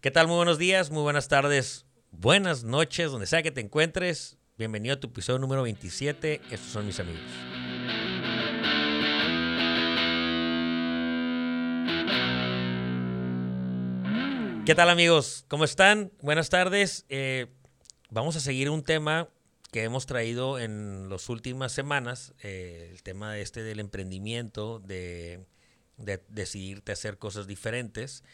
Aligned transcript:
¿Qué 0.00 0.10
tal? 0.10 0.28
Muy 0.28 0.36
buenos 0.36 0.56
días, 0.56 0.90
muy 0.90 1.02
buenas 1.02 1.28
tardes, 1.28 1.84
buenas 2.10 2.64
noches, 2.64 3.10
donde 3.10 3.26
sea 3.26 3.42
que 3.42 3.50
te 3.50 3.60
encuentres. 3.60 4.38
Bienvenido 4.56 4.94
a 4.94 4.98
tu 4.98 5.08
episodio 5.08 5.38
número 5.38 5.62
27. 5.62 6.40
Estos 6.50 6.70
son 6.70 6.86
mis 6.86 6.98
amigos. 7.00 7.20
¿Qué 14.64 14.74
tal 14.74 14.88
amigos? 14.88 15.44
¿Cómo 15.48 15.64
están? 15.64 16.10
Buenas 16.22 16.48
tardes. 16.48 17.04
Eh, 17.10 17.48
vamos 18.08 18.36
a 18.36 18.40
seguir 18.40 18.70
un 18.70 18.82
tema 18.82 19.28
que 19.70 19.82
hemos 19.82 20.06
traído 20.06 20.58
en 20.58 21.10
las 21.10 21.28
últimas 21.28 21.72
semanas, 21.72 22.32
eh, 22.42 22.88
el 22.90 23.02
tema 23.02 23.36
este 23.36 23.62
del 23.62 23.80
emprendimiento, 23.80 24.78
de, 24.78 25.44
de 25.98 26.24
decidirte 26.30 26.90
hacer 26.90 27.18
cosas 27.18 27.46
diferentes. 27.46 28.24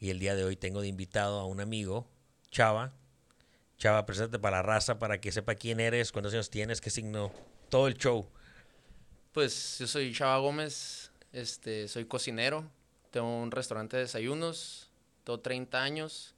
Y 0.00 0.08
el 0.08 0.18
día 0.18 0.34
de 0.34 0.44
hoy 0.44 0.56
tengo 0.56 0.80
de 0.80 0.88
invitado 0.88 1.38
a 1.38 1.44
un 1.44 1.60
amigo, 1.60 2.08
Chava. 2.50 2.94
Chava, 3.76 4.06
preséntate 4.06 4.38
para 4.38 4.56
la 4.56 4.62
raza, 4.62 4.98
para 4.98 5.20
que 5.20 5.30
sepa 5.30 5.54
quién 5.54 5.78
eres, 5.78 6.10
cuántos 6.10 6.32
años 6.32 6.48
tienes, 6.48 6.80
qué 6.80 6.88
signo, 6.88 7.30
todo 7.68 7.86
el 7.86 7.94
show. 7.98 8.26
Pues 9.32 9.78
yo 9.78 9.86
soy 9.86 10.12
Chava 10.14 10.38
Gómez, 10.38 11.10
este, 11.32 11.86
soy 11.86 12.06
cocinero, 12.06 12.64
tengo 13.10 13.42
un 13.42 13.50
restaurante 13.50 13.98
de 13.98 14.04
desayunos, 14.04 14.90
tengo 15.24 15.38
30 15.40 15.82
años, 15.82 16.34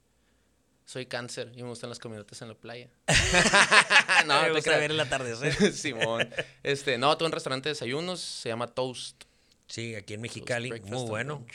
soy 0.85 1.05
cáncer 1.05 1.53
y 1.55 1.63
me 1.63 1.69
gustan 1.69 1.89
las 1.89 1.99
caminatas 1.99 2.41
en 2.41 2.49
la 2.49 2.55
playa. 2.55 2.89
no, 4.27 4.41
Me 4.41 4.51
gusta 4.51 4.77
ver 4.77 4.91
el 4.91 4.99
atardecer. 4.99 5.71
Simón. 5.73 6.29
Este, 6.63 6.97
no, 6.97 7.15
tengo 7.17 7.27
un 7.27 7.31
restaurante 7.31 7.69
de 7.69 7.75
desayunos, 7.75 8.19
se 8.19 8.49
llama 8.49 8.67
Toast. 8.67 9.23
Sí, 9.67 9.95
aquí 9.95 10.15
en 10.15 10.21
Mexicali, 10.21 10.69
muy 10.81 11.07
bueno. 11.07 11.45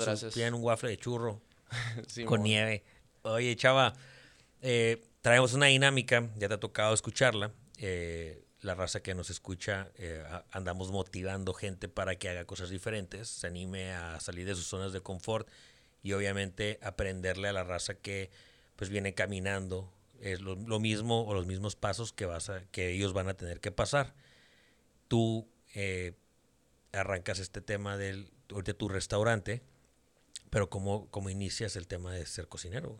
Su- 0.00 0.04
pidan 0.34 0.54
un 0.54 0.62
waffle 0.62 0.90
de 0.90 0.98
churro 0.98 1.40
con 2.26 2.42
nieve. 2.42 2.82
Oye, 3.22 3.54
Chava, 3.56 3.94
eh, 4.62 5.02
traemos 5.22 5.52
una 5.54 5.66
dinámica, 5.66 6.28
ya 6.36 6.48
te 6.48 6.54
ha 6.54 6.60
tocado 6.60 6.94
escucharla. 6.94 7.52
eh, 7.78 8.44
la 8.60 8.74
raza 8.74 9.00
que 9.04 9.14
nos 9.14 9.30
escucha, 9.30 9.92
eh, 9.98 10.20
andamos 10.50 10.90
motivando 10.90 11.54
gente 11.54 11.88
para 11.88 12.16
que 12.16 12.28
haga 12.28 12.44
cosas 12.44 12.70
diferentes, 12.70 13.28
se 13.28 13.46
anime 13.46 13.92
a 13.92 14.18
salir 14.18 14.46
de 14.48 14.56
sus 14.56 14.66
zonas 14.66 14.92
de 14.92 15.00
confort 15.00 15.48
y 16.02 16.12
obviamente 16.12 16.80
aprenderle 16.82 17.46
a 17.46 17.52
la 17.52 17.62
raza 17.62 17.94
que 17.94 18.30
pues 18.74 18.90
viene 18.90 19.14
caminando 19.14 19.92
es 20.20 20.40
lo, 20.40 20.56
lo 20.56 20.80
mismo 20.80 21.24
o 21.24 21.34
los 21.34 21.46
mismos 21.46 21.76
pasos 21.76 22.12
que 22.12 22.26
vas 22.26 22.50
a, 22.50 22.64
que 22.72 22.90
ellos 22.90 23.12
van 23.12 23.28
a 23.28 23.34
tener 23.34 23.60
que 23.60 23.70
pasar. 23.70 24.12
Tú 25.06 25.48
eh, 25.76 26.14
arrancas 26.92 27.38
este 27.38 27.60
tema 27.60 27.96
del 27.96 28.28
ahorita 28.50 28.74
tu 28.74 28.88
restaurante, 28.88 29.62
pero 30.50 30.68
cómo, 30.70 31.08
cómo 31.10 31.30
inicias 31.30 31.76
el 31.76 31.86
tema 31.86 32.12
de 32.14 32.24
ser 32.26 32.48
cocinero. 32.48 32.98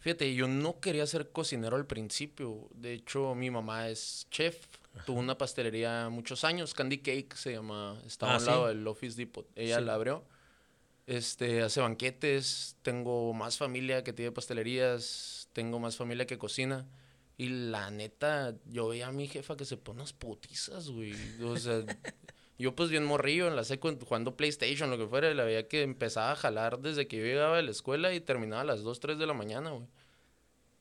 Fíjate, 0.00 0.34
yo 0.34 0.46
no 0.48 0.80
quería 0.80 1.06
ser 1.06 1.30
cocinero 1.30 1.76
al 1.76 1.86
principio. 1.86 2.68
De 2.74 2.92
hecho, 2.92 3.34
mi 3.34 3.50
mamá 3.50 3.88
es 3.88 4.26
chef. 4.30 4.66
Tuvo 5.06 5.18
una 5.18 5.38
pastelería 5.38 6.08
muchos 6.10 6.44
años. 6.44 6.74
Candy 6.74 6.98
Cake 6.98 7.34
se 7.36 7.52
llama. 7.52 7.98
Estaba 8.06 8.32
Ah, 8.32 8.36
a 8.36 8.38
un 8.38 8.44
lado 8.46 8.68
¿sí? 8.70 8.76
del 8.76 8.86
Office 8.86 9.16
Depot. 9.16 9.46
Ella 9.56 9.78
Sí. 9.78 9.84
la 9.84 9.94
abrió. 9.94 10.24
Este, 11.06 11.62
hace 11.62 11.80
banquetes. 11.80 12.76
Tengo 12.82 13.32
más 13.32 13.56
familia 13.56 14.04
que 14.04 14.12
tiene 14.12 14.30
pastelerías. 14.30 15.48
Tengo 15.54 15.78
más 15.80 15.96
familia 15.96 16.26
que 16.26 16.36
cocina. 16.36 16.86
Y 17.38 17.48
la 17.48 17.90
neta, 17.90 18.54
yo 18.66 18.88
veía 18.88 19.06
a 19.08 19.12
mi 19.12 19.26
jefa 19.26 19.56
que 19.56 19.64
se 19.64 19.78
pone 19.78 20.00
unas 20.00 20.12
putizas, 20.12 20.90
güey. 20.90 21.14
O 21.42 21.56
sea, 21.56 21.82
yo 22.58 22.74
pues 22.74 22.90
bien 22.90 23.04
morrillo 23.04 23.48
en 23.48 23.56
la 23.56 23.64
seco 23.64 23.92
jugando 24.04 24.36
PlayStation, 24.36 24.90
lo 24.90 24.98
que 24.98 25.06
fuera, 25.06 25.30
y 25.30 25.34
la 25.34 25.44
veía 25.44 25.66
que 25.66 25.82
empezaba 25.82 26.32
a 26.32 26.36
jalar 26.36 26.78
desde 26.78 27.08
que 27.08 27.16
yo 27.16 27.24
llegaba 27.24 27.56
de 27.56 27.64
la 27.64 27.70
escuela 27.72 28.14
y 28.14 28.20
terminaba 28.20 28.62
a 28.62 28.64
las 28.64 28.82
2, 28.82 29.00
3 29.00 29.18
de 29.18 29.26
la 29.26 29.34
mañana, 29.34 29.70
güey. 29.70 29.86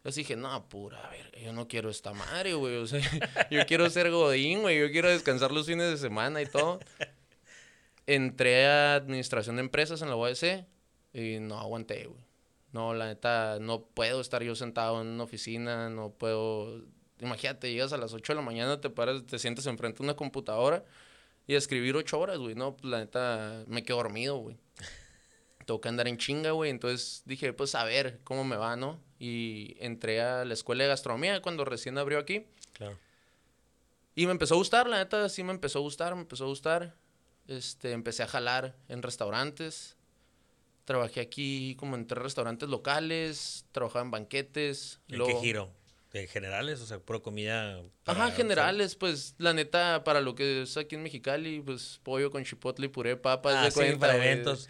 Así 0.04 0.22
dije, 0.22 0.36
no, 0.36 0.68
pura, 0.68 1.00
a 1.06 1.10
ver, 1.10 1.32
yo 1.42 1.54
no 1.54 1.68
quiero 1.68 1.90
esta 1.90 2.14
madre, 2.14 2.54
güey. 2.54 2.76
O 2.76 2.86
sea, 2.86 3.00
yo 3.52 3.66
quiero 3.66 3.90
ser 3.90 4.12
godín, 4.12 4.62
güey. 4.62 4.78
Yo 4.78 4.92
quiero 4.92 5.10
descansar 5.10 5.52
los 5.52 5.66
fines 5.66 5.90
de 5.90 5.98
semana 5.98 6.42
y 6.42 6.46
todo. 6.46 6.80
Entré 8.06 8.68
a 8.68 8.96
administración 8.96 9.56
de 9.56 9.62
empresas 9.62 10.02
en 10.02 10.10
la 10.10 10.18
UAC 10.18 10.68
y 11.14 11.40
no 11.40 11.58
aguanté, 11.58 12.06
güey. 12.08 12.22
No, 12.74 12.94
la 12.94 13.06
neta, 13.06 13.60
no 13.62 13.84
puedo 13.86 14.20
estar 14.20 14.44
yo 14.44 14.56
sentado 14.56 15.02
en 15.02 15.08
una 15.08 15.24
oficina, 15.24 15.90
no 15.90 16.10
puedo... 16.10 16.82
Imagínate, 17.20 17.72
llegas 17.72 17.94
a 17.94 17.98
las 17.98 18.14
8 18.14 18.34
de 18.34 18.38
la 18.38 18.42
mañana, 18.42 18.82
te 18.82 18.90
paras, 18.90 19.26
te 19.26 19.40
sientas 19.40 19.68
enfrente 19.68 20.00
de 20.00 20.04
una 20.04 20.16
computadora 20.16 20.84
y 21.48 21.56
escribir 21.56 21.96
8 21.96 22.20
horas, 22.20 22.38
güey. 22.40 22.56
No, 22.56 22.76
pues 22.78 22.86
la 22.90 23.00
neta, 23.00 23.64
me 23.68 23.84
quedo 23.84 23.98
dormido, 23.98 24.38
güey. 24.38 24.58
Tengo 25.66 25.80
que 25.82 25.90
andar 25.90 26.08
en 26.08 26.18
chinga, 26.18 26.52
güey. 26.52 26.70
Entonces 26.70 27.24
dije, 27.26 27.54
pues 27.54 27.76
a 27.76 27.84
ver 27.84 28.20
cómo 28.24 28.44
me 28.44 28.56
va, 28.56 28.76
¿no? 28.76 29.00
Y 29.20 29.76
entré 29.80 30.22
a 30.22 30.46
la 30.46 30.54
escuela 30.54 30.84
de 30.84 30.90
gastronomía 30.90 31.42
cuando 31.42 31.66
recién 31.66 31.98
abrió 31.98 32.20
aquí. 32.20 32.46
Claro. 32.74 32.98
Y 34.16 34.26
me 34.26 34.32
empezó 34.32 34.54
a 34.56 34.58
gustar, 34.58 34.88
la 34.88 34.98
neta, 34.98 35.28
sí 35.30 35.44
me 35.44 35.52
empezó 35.52 35.80
a 35.80 35.82
gustar, 35.82 36.14
me 36.16 36.22
empezó 36.22 36.44
a 36.44 36.48
gustar. 36.48 36.96
Este, 37.48 37.92
empecé 37.92 38.24
a 38.24 38.28
jalar 38.28 38.76
en 38.88 39.02
restaurantes. 39.02 39.98
Trabajé 40.86 41.22
aquí 41.22 41.76
como 41.80 41.96
en 41.96 42.06
tres 42.08 42.22
restaurantes 42.22 42.68
locales, 42.70 43.66
trabajaba 43.72 44.04
en 44.06 44.12
banquetes. 44.12 45.00
¿En 45.08 45.18
luego- 45.18 45.34
qué 45.40 45.46
giro? 45.48 45.72
¿De 46.14 46.28
generales? 46.28 46.80
O 46.80 46.86
sea, 46.86 47.00
pura 47.00 47.22
comida. 47.22 47.82
Ajá, 48.06 48.30
generales, 48.30 48.96
pues 48.96 49.34
la 49.40 49.52
neta, 49.52 50.04
para 50.04 50.22
lo 50.22 50.36
que 50.36 50.62
es 50.62 50.78
aquí 50.78 50.94
en 50.94 51.02
Mexicali, 51.02 51.60
pues 51.60 52.00
pollo 52.04 52.30
con 52.30 52.44
chipotle 52.44 52.86
y 52.86 52.90
puré 52.90 53.18
papas. 53.18 53.56
Ah, 53.58 53.66
de 53.66 53.72
sí, 53.72 53.80
cuenta, 53.80 53.98
para 53.98 54.16
eventos. 54.18 54.70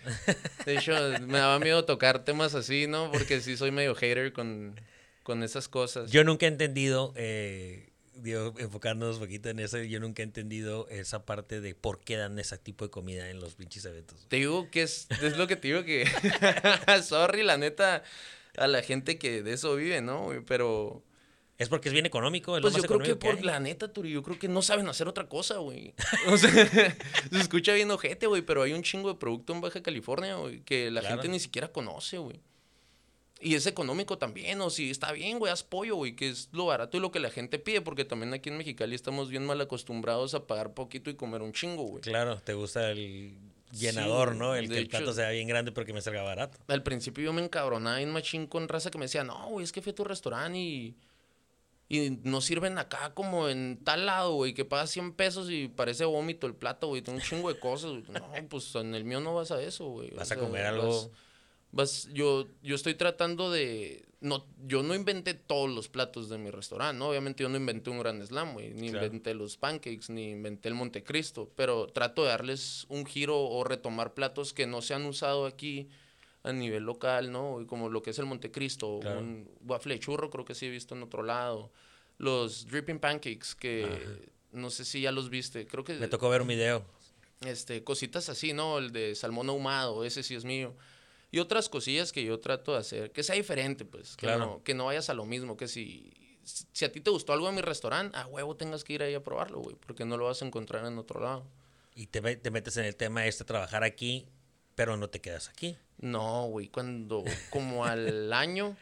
De 0.65 0.77
hecho, 0.77 0.93
me 1.27 1.39
daba 1.39 1.59
miedo 1.59 1.83
tocar 1.83 2.23
temas 2.23 2.55
así, 2.55 2.87
¿no? 2.87 3.11
Porque 3.11 3.41
sí 3.41 3.57
soy 3.57 3.71
medio 3.71 3.93
hater 3.93 4.31
con, 4.31 4.79
con 5.23 5.43
esas 5.43 5.67
cosas. 5.67 6.09
Yo 6.11 6.23
nunca 6.23 6.45
he 6.45 6.49
entendido, 6.49 7.11
eh, 7.17 7.89
digo, 8.15 8.53
enfocándonos 8.57 9.17
un 9.17 9.23
poquito 9.23 9.49
en 9.49 9.59
eso, 9.59 9.79
yo 9.79 9.99
nunca 9.99 10.21
he 10.21 10.25
entendido 10.25 10.87
esa 10.87 11.25
parte 11.25 11.59
de 11.59 11.75
por 11.75 11.99
qué 11.99 12.15
dan 12.15 12.39
ese 12.39 12.57
tipo 12.57 12.85
de 12.85 12.91
comida 12.91 13.29
en 13.29 13.41
los 13.41 13.55
pinches 13.55 13.83
eventos. 13.83 14.29
Te 14.29 14.37
digo 14.37 14.71
que 14.71 14.83
es, 14.83 15.07
es 15.21 15.35
lo 15.35 15.45
que 15.47 15.57
te 15.57 15.67
digo 15.67 15.83
que, 15.83 16.05
sorry, 17.03 17.43
la 17.43 17.57
neta, 17.57 18.01
a 18.55 18.67
la 18.67 18.81
gente 18.81 19.17
que 19.17 19.43
de 19.43 19.51
eso 19.51 19.75
vive, 19.75 19.99
¿no? 19.99 20.29
Pero, 20.47 21.03
Es 21.57 21.69
porque 21.69 21.89
es 21.89 21.93
bien 21.93 22.05
económico, 22.05 22.57
es 22.57 22.61
pues 22.61 22.73
lo 22.73 22.77
yo 22.79 22.83
más 22.83 22.87
creo 22.87 22.99
que 23.07 23.15
por 23.15 23.35
hay. 23.37 23.43
la 23.43 23.59
neta, 23.59 23.91
Turi, 23.91 24.11
yo 24.11 24.23
creo 24.23 24.39
que 24.39 24.47
no 24.47 24.61
saben 24.61 24.87
hacer 24.89 25.07
otra 25.07 25.27
cosa, 25.29 25.57
güey. 25.57 25.93
O 26.27 26.37
sea, 26.37 26.49
se 27.31 27.39
escucha 27.39 27.73
bien 27.73 27.91
ojete, 27.91 28.25
güey, 28.27 28.41
pero 28.41 28.63
hay 28.63 28.73
un 28.73 28.81
chingo 28.83 29.09
de 29.13 29.19
producto 29.19 29.53
en 29.53 29.61
Baja 29.61 29.81
California, 29.83 30.35
güey, 30.35 30.61
que 30.61 30.89
la 30.89 31.01
Claro. 31.01 31.15
gente 31.17 31.29
ni 31.29 31.39
siquiera 31.39 31.71
conoce, 31.71 32.17
güey. 32.17 32.39
Y 33.39 33.55
es 33.55 33.67
económico 33.67 34.17
también, 34.17 34.61
o 34.61 34.69
si 34.69 34.89
está 34.89 35.11
bien, 35.11 35.37
güey, 35.37 35.51
haz 35.51 35.63
pollo, 35.63 35.95
güey, 35.97 36.15
que 36.15 36.29
es 36.29 36.47
lo 36.53 36.65
barato 36.65 36.95
y 36.97 37.01
lo 37.01 37.11
que 37.11 37.19
la 37.19 37.29
gente 37.29 37.59
pide, 37.59 37.81
porque 37.81 38.05
también 38.05 38.33
aquí 38.33 38.47
en 38.49 38.57
Mexicali 38.57 38.95
estamos 38.95 39.29
bien 39.29 39.45
mal 39.45 39.59
acostumbrados 39.59 40.33
a 40.33 40.47
pagar 40.47 40.73
poquito 40.73 41.09
y 41.09 41.15
comer 41.15 41.41
un 41.41 41.51
chingo, 41.51 41.83
güey. 41.83 42.01
Claro, 42.01 42.37
te 42.37 42.53
gusta 42.53 42.89
el 42.89 43.35
llenador, 43.71 44.31
Sí, 44.33 44.37
¿no? 44.39 44.55
El 44.55 44.69
que 44.69 44.77
el 44.77 44.87
plato 44.87 45.11
sea 45.13 45.29
bien 45.31 45.47
grande 45.49 45.71
porque 45.73 45.91
me 45.93 46.01
salga 46.01 46.21
barato. 46.23 46.57
Al 46.67 46.83
principio 46.83 47.23
yo 47.25 47.33
me 47.33 47.43
encabronaba 47.43 47.99
en 48.01 48.11
machín 48.11 48.47
con 48.47 48.69
raza 48.69 48.89
que 48.89 48.97
me 48.97 49.05
decía, 49.05 49.23
no, 49.25 49.49
güey, 49.49 49.65
es 49.65 49.71
que 49.73 49.81
fui 49.81 49.91
a 49.91 49.95
tu 49.95 50.05
restaurante 50.05 50.57
y, 50.57 50.95
y 51.89 52.11
no 52.23 52.41
sirven 52.41 52.77
acá 52.77 53.13
como 53.13 53.49
en 53.49 53.79
tal 53.83 54.05
lado, 54.05 54.33
güey, 54.33 54.53
que 54.53 54.65
pagas 54.65 54.89
100 54.91 55.13
pesos 55.13 55.49
y 55.51 55.67
parece 55.67 56.05
vómito 56.05 56.47
el 56.47 56.55
plato, 56.55 56.87
güey, 56.87 57.01
tiene 57.01 57.19
un 57.19 57.25
chingo 57.25 57.53
de 57.53 57.59
cosas. 57.59 57.91
güey". 57.91 58.03
No, 58.09 58.49
pues 58.49 58.73
en 58.75 58.95
el 58.95 59.03
mío 59.03 59.19
no 59.19 59.35
vas 59.35 59.51
a 59.51 59.61
eso, 59.61 59.85
güey. 59.87 60.11
o 60.13 60.15
Vas 60.17 60.31
a 60.31 60.37
comer 60.37 60.65
algo... 60.65 60.87
vas- 60.87 61.09
vas- 61.71 62.09
yo, 62.13 62.47
yo 62.63 62.75
estoy 62.75 62.95
tratando 62.95 63.51
de... 63.51 64.05
No, 64.21 64.45
yo 64.65 64.83
no 64.83 64.95
inventé 64.95 65.33
todos 65.33 65.69
los 65.69 65.89
platos 65.89 66.29
de 66.29 66.37
mi 66.37 66.49
restaurante, 66.49 66.97
¿no? 66.97 67.09
Obviamente 67.09 67.43
yo 67.43 67.49
no 67.49 67.57
inventé 67.57 67.89
un 67.89 67.99
Gran 67.99 68.25
Slam, 68.25 68.53
güey. 68.53 68.73
Ni 68.73 68.89
Claro. 68.89 69.05
inventé 69.07 69.33
los 69.33 69.57
pancakes, 69.57 70.09
ni 70.09 70.29
inventé 70.29 70.69
el 70.69 70.75
Montecristo. 70.75 71.51
Pero 71.57 71.87
trato 71.87 72.23
de 72.23 72.29
darles 72.29 72.85
un 72.87 73.05
giro 73.05 73.37
o 73.41 73.63
retomar 73.65 74.13
platos 74.13 74.53
que 74.53 74.65
no 74.65 74.81
se 74.81 74.93
han 74.93 75.05
usado 75.05 75.45
aquí 75.45 75.89
a 76.43 76.51
nivel 76.53 76.83
local, 76.83 77.31
¿no? 77.31 77.61
Y 77.61 77.65
Como 77.65 77.89
lo 77.89 78.01
que 78.01 78.09
es 78.11 78.19
el 78.19 78.25
Montecristo, 78.25 78.99
Claro. 79.01 79.19
un 79.19 79.49
waffle 79.65 79.93
de 79.95 79.99
churro, 79.99 80.29
creo 80.29 80.43
que 80.45 80.53
sí 80.55 80.65
he 80.65 80.69
visto 80.69 80.95
en 80.95 81.03
otro 81.03 81.23
lado. 81.23 81.71
Los 82.17 82.67
dripping 82.67 82.99
pancakes, 82.99 83.55
que 83.57 83.85
Ajá. 83.85 83.97
no 84.51 84.69
sé 84.69 84.85
si 84.85 85.01
ya 85.01 85.11
los 85.11 85.29
viste. 85.29 85.65
Creo 85.65 85.83
que 85.83 85.93
Me 85.95 86.07
tocó 86.07 86.29
ver 86.29 86.41
un 86.41 86.47
video. 86.47 86.83
este, 87.41 87.83
cositas 87.83 88.29
así, 88.29 88.53
¿no? 88.53 88.77
El 88.77 88.91
de 88.91 89.15
salmón 89.15 89.49
ahumado, 89.49 90.05
ese 90.05 90.21
sí 90.23 90.35
es 90.35 90.45
mío. 90.45 90.73
Y 91.31 91.39
otras 91.39 91.67
cosillas 91.67 92.11
que 92.11 92.23
yo 92.23 92.39
trato 92.39 92.73
de 92.73 92.77
hacer, 92.79 93.11
que 93.11 93.23
sea 93.23 93.35
diferente, 93.35 93.85
pues. 93.85 94.15
Que, 94.15 94.27
Claro. 94.27 94.39
no, 94.45 94.63
que 94.63 94.73
no 94.75 94.85
vayas 94.85 95.09
a 95.09 95.13
lo 95.13 95.25
mismo, 95.25 95.57
que 95.57 95.67
si, 95.67 96.13
si 96.43 96.85
a 96.85 96.91
ti 96.91 97.01
te 97.01 97.09
gustó 97.09 97.33
algo 97.33 97.49
en 97.49 97.55
mi 97.55 97.61
restaurante, 97.61 98.17
a 98.17 98.27
huevo 98.27 98.55
tengas 98.55 98.83
que 98.83 98.93
ir 98.93 99.01
ahí 99.03 99.13
a 99.15 99.23
probarlo, 99.23 99.59
güey, 99.59 99.75
porque 99.75 100.05
no 100.05 100.15
lo 100.17 100.25
vas 100.25 100.41
a 100.41 100.45
encontrar 100.45 100.85
en 100.85 100.97
otro 100.99 101.19
lado. 101.21 101.43
Y 101.95 102.05
te, 102.07 102.21
te 102.37 102.51
metes 102.51 102.77
en 102.77 102.85
el 102.85 102.95
tema 102.95 103.25
este, 103.25 103.43
trabajar 103.45 103.83
aquí, 103.83 104.27
pero 104.75 104.97
no 104.97 105.09
te 105.09 105.21
quedas 105.21 105.49
aquí. 105.49 105.77
No, 105.99 106.45
güey, 106.47 106.67
cuando, 106.67 107.23
como 107.49 107.85
al 107.85 108.31
año, 108.33 108.75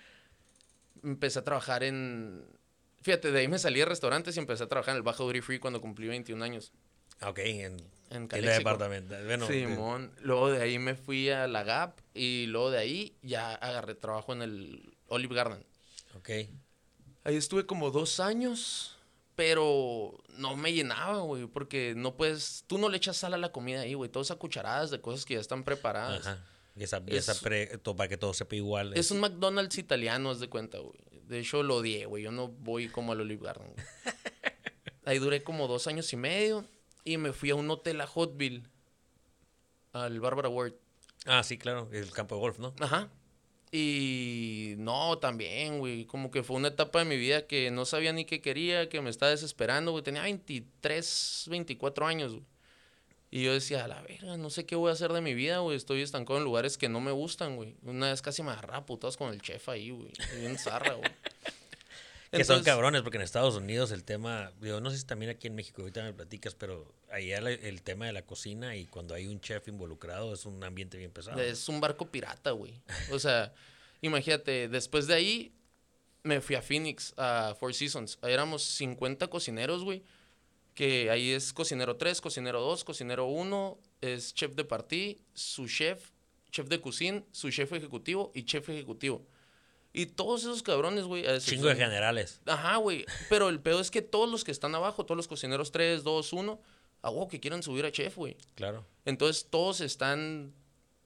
empecé 1.04 1.40
a 1.40 1.44
trabajar 1.44 1.84
en... 1.84 2.44
Fíjate, 3.02 3.32
de 3.32 3.40
ahí 3.40 3.48
me 3.48 3.58
salí 3.60 3.80
de 3.80 3.86
restaurantes 3.86 4.36
y 4.36 4.40
empecé 4.40 4.64
a 4.64 4.68
trabajar 4.68 4.92
en 4.94 4.98
el 4.98 5.04
Baja 5.04 5.24
Duty 5.24 5.42
Free 5.42 5.60
cuando 5.60 5.82
cumplí 5.82 6.08
21 6.08 6.44
años. 6.44 6.72
Ok, 7.24 7.40
en, 7.40 7.78
En 7.78 7.80
en 8.12 8.28
Calexico. 8.28 8.58
departamento. 8.58 9.16
Bueno, 9.26 9.48
Simón. 9.48 10.12
Luego 10.22 10.52
de 10.52 10.62
ahí 10.62 10.78
me 10.80 10.96
fui 10.96 11.30
a 11.30 11.48
la 11.48 11.64
Gap 11.64 12.00
y 12.14 12.46
luego 12.48 12.72
de 12.72 12.78
ahí 12.80 13.16
ya 13.24 13.54
agarré 13.56 13.96
trabajo 13.96 14.34
en 14.34 14.42
el 14.44 14.94
Olive 15.08 15.36
Garden. 15.36 15.66
ok. 16.16 16.30
Ahí 17.24 17.36
estuve 17.36 17.68
como 17.68 17.92
dos 17.92 18.20
años, 18.20 18.91
pero 19.36 20.18
no 20.38 20.56
me 20.56 20.74
llenaba, 20.74 21.19
güey, 21.19 21.45
porque 21.48 21.94
no 21.95 22.16
puedes, 22.16 22.63
tú 22.68 22.78
no 22.78 22.89
le 22.89 22.98
echas 22.98 23.18
sal 23.18 23.33
a 23.33 23.38
la 23.38 23.51
comida 23.51 23.81
ahí, 23.81 23.94
güey, 23.94 24.10
todo 24.10 24.24
es 24.24 24.31
a 24.31 24.36
cucharadas 24.36 24.92
de 24.92 25.01
cosas 25.01 25.25
que 25.25 25.36
ya 25.36 25.39
están 25.39 25.63
preparadas. 25.63 26.25
Ajá. 26.28 26.45
Y 26.75 26.83
esa, 26.83 27.01
pre- 27.42 27.78
to- 27.80 27.95
para 27.95 28.07
que 28.07 28.18
todo 28.18 28.33
sepa 28.33 28.56
igual. 28.56 28.94
Es 28.95 29.12
un 29.12 29.19
McDonald's 29.19 29.78
italiano, 29.78 30.30
haz 30.30 30.39
de 30.39 30.48
cuenta, 30.50 30.78
güey. 30.80 30.98
De 31.28 31.39
hecho, 31.39 31.63
lo 31.63 31.78
odié, 31.78 32.06
güey. 32.06 32.24
Yo 32.24 32.31
no 32.31 32.48
voy 32.48 32.88
como 32.88 33.12
al 33.12 33.22
Olive 33.22 33.44
Garden. 33.45 33.74
güey. 33.74 33.86
Ahí 35.06 35.19
duré 35.19 35.44
como 35.44 35.68
dos 35.68 35.88
años 35.88 36.12
y 36.13 36.16
medio 36.18 36.66
y 37.04 37.18
me 37.18 37.33
fui 37.33 37.50
a 37.50 37.56
un 37.56 37.69
hotel 37.69 38.00
a 38.01 38.06
Hotville, 38.13 38.63
al 39.94 40.19
Barbara 40.19 40.48
Ward. 40.50 40.74
Ah, 41.25 41.44
sí, 41.44 41.57
claro. 41.57 41.89
El 41.92 42.12
campo 42.12 42.36
de 42.36 42.42
golf, 42.42 42.60
¿no? 42.60 42.74
Ajá. 42.80 43.10
Y 43.71 44.75
no, 44.77 45.18
también, 45.19 45.79
güey. 45.79 46.06
Como 46.06 46.29
que 46.29 46.44
fue 46.44 46.57
una 46.57 46.69
etapa 46.69 47.00
de 47.00 47.06
mi 47.06 47.18
vida 47.18 47.47
que 47.47 47.71
no 47.71 47.85
sabía 47.85 48.12
ni 48.12 48.25
qué 48.25 48.41
quería, 48.41 48.89
que 48.89 49.01
me 49.01 49.09
estaba 49.09 49.31
desesperando, 49.31 49.91
güey. 49.91 50.03
Tenía 50.03 50.23
23, 50.23 51.45
24 51.50 52.06
años, 52.06 52.33
güey. 52.33 52.45
Y 53.33 53.44
yo 53.44 53.53
decía, 53.53 53.85
a 53.85 53.88
la 53.88 54.01
verga, 54.01 54.35
no 54.35 54.50
sé 54.50 54.65
qué 54.65 54.75
voy 54.75 54.89
a 54.89 54.94
hacer 54.94 55.13
de 55.13 55.21
mi 55.21 55.33
vida, 55.33 55.59
güey. 55.59 55.77
Estoy 55.77 56.01
estancado 56.01 56.38
en 56.38 56.44
lugares 56.44 56.77
que 56.77 56.89
no 56.89 57.00
me 57.00 57.12
gustan, 57.12 57.56
güey. 57.56 57.77
Una 57.83 58.09
vez 58.09 58.21
casi 58.21 58.44
me 58.44 58.51
agarraba 58.51 58.79
a 58.79 58.85
putas 58.85 59.15
con 59.15 59.33
el 59.33 59.41
chef 59.41 59.69
ahí, 59.69 59.91
güey. 59.91 60.12
Bien 60.38 60.57
güey. 60.65 61.12
Que 62.31 62.45
son 62.45 62.63
cabrones, 62.63 63.01
porque 63.01 63.18
en 63.18 63.24
Estados 63.24 63.56
Unidos 63.56 63.92
el 63.92 64.06
tema, 64.06 64.54
yo 64.62 64.80
no 64.80 64.89
sé 64.89 64.98
si 64.98 65.06
también 65.06 65.31
aquí 65.31 65.48
en 65.48 65.56
México, 65.56 65.81
ahorita 65.81 66.01
me 66.04 66.13
platicas, 66.13 66.56
pero 66.56 66.94
allá 67.12 67.39
el, 67.39 67.48
el 67.48 67.81
tema 67.81 68.06
de 68.06 68.13
la 68.13 68.22
cocina 68.22 68.78
y 68.78 68.86
cuando 68.86 69.13
hay 69.13 69.28
un 69.28 69.42
chef 69.42 69.68
involucrado 69.68 70.33
es 70.33 70.45
un 70.45 70.63
ambiente 70.63 70.98
bien 70.98 71.12
pesado. 71.12 71.42
Es 71.42 71.68
un 71.68 71.81
barco 71.81 72.10
pirata, 72.10 72.51
güey. 72.51 72.81
O 73.12 73.19
sea, 73.19 73.54
imagínate, 74.01 74.69
después 74.69 75.07
de 75.07 75.13
ahí 75.13 75.54
me 76.24 76.39
fui 76.42 76.56
a 76.56 76.62
Phoenix, 76.62 77.13
a 77.18 77.56
Four 77.60 77.74
Seasons. 77.74 78.18
Ahí 78.22 78.33
éramos 78.33 78.63
50 78.63 79.28
cocineros, 79.28 79.83
güey. 79.83 80.04
Que 80.74 81.10
ahí 81.10 81.31
es 81.31 81.51
cocinero 81.51 81.98
3, 81.98 82.22
cocinero 82.22 82.62
2, 82.62 82.83
cocinero 82.86 83.25
1, 83.25 83.78
es 84.01 84.33
chef 84.33 84.56
de 84.56 84.63
partí, 84.63 85.22
su 85.33 85.68
chef, 85.68 86.12
chef 86.50 86.68
de 86.69 86.80
cocina, 86.80 87.24
su 87.31 87.50
chef 87.51 87.74
ejecutivo 87.74 88.31
y 88.33 88.45
chef 88.45 88.69
ejecutivo. 88.69 89.28
Y 89.94 90.06
todos 90.06 90.42
esos 90.42 90.64
cabrones, 90.64 91.06
güey. 91.06 91.26
Chingo 91.40 91.68
de 91.68 91.76
generales. 91.76 92.42
Ajá, 92.46 92.78
güey. 92.78 93.06
Pero 93.30 93.50
el 93.50 93.60
pedo 93.60 93.82
es 93.82 93.92
que 93.92 94.02
todos 94.02 94.30
los 94.30 94.44
que 94.44 94.52
están 94.52 94.74
abajo, 94.74 95.06
todos 95.06 95.18
los 95.18 95.28
cocineros 95.28 95.72
3, 95.72 96.04
2, 96.04 96.34
1, 96.34 96.62
a 97.02 97.10
huevo 97.10 97.28
que 97.28 97.40
quieren 97.40 97.64
subir 97.64 97.86
a 97.86 97.92
chef, 97.92 98.16
güey. 98.16 98.38
Claro. 98.56 98.86
Entonces 99.06 99.48
todos 99.50 99.82
están. 99.82 100.54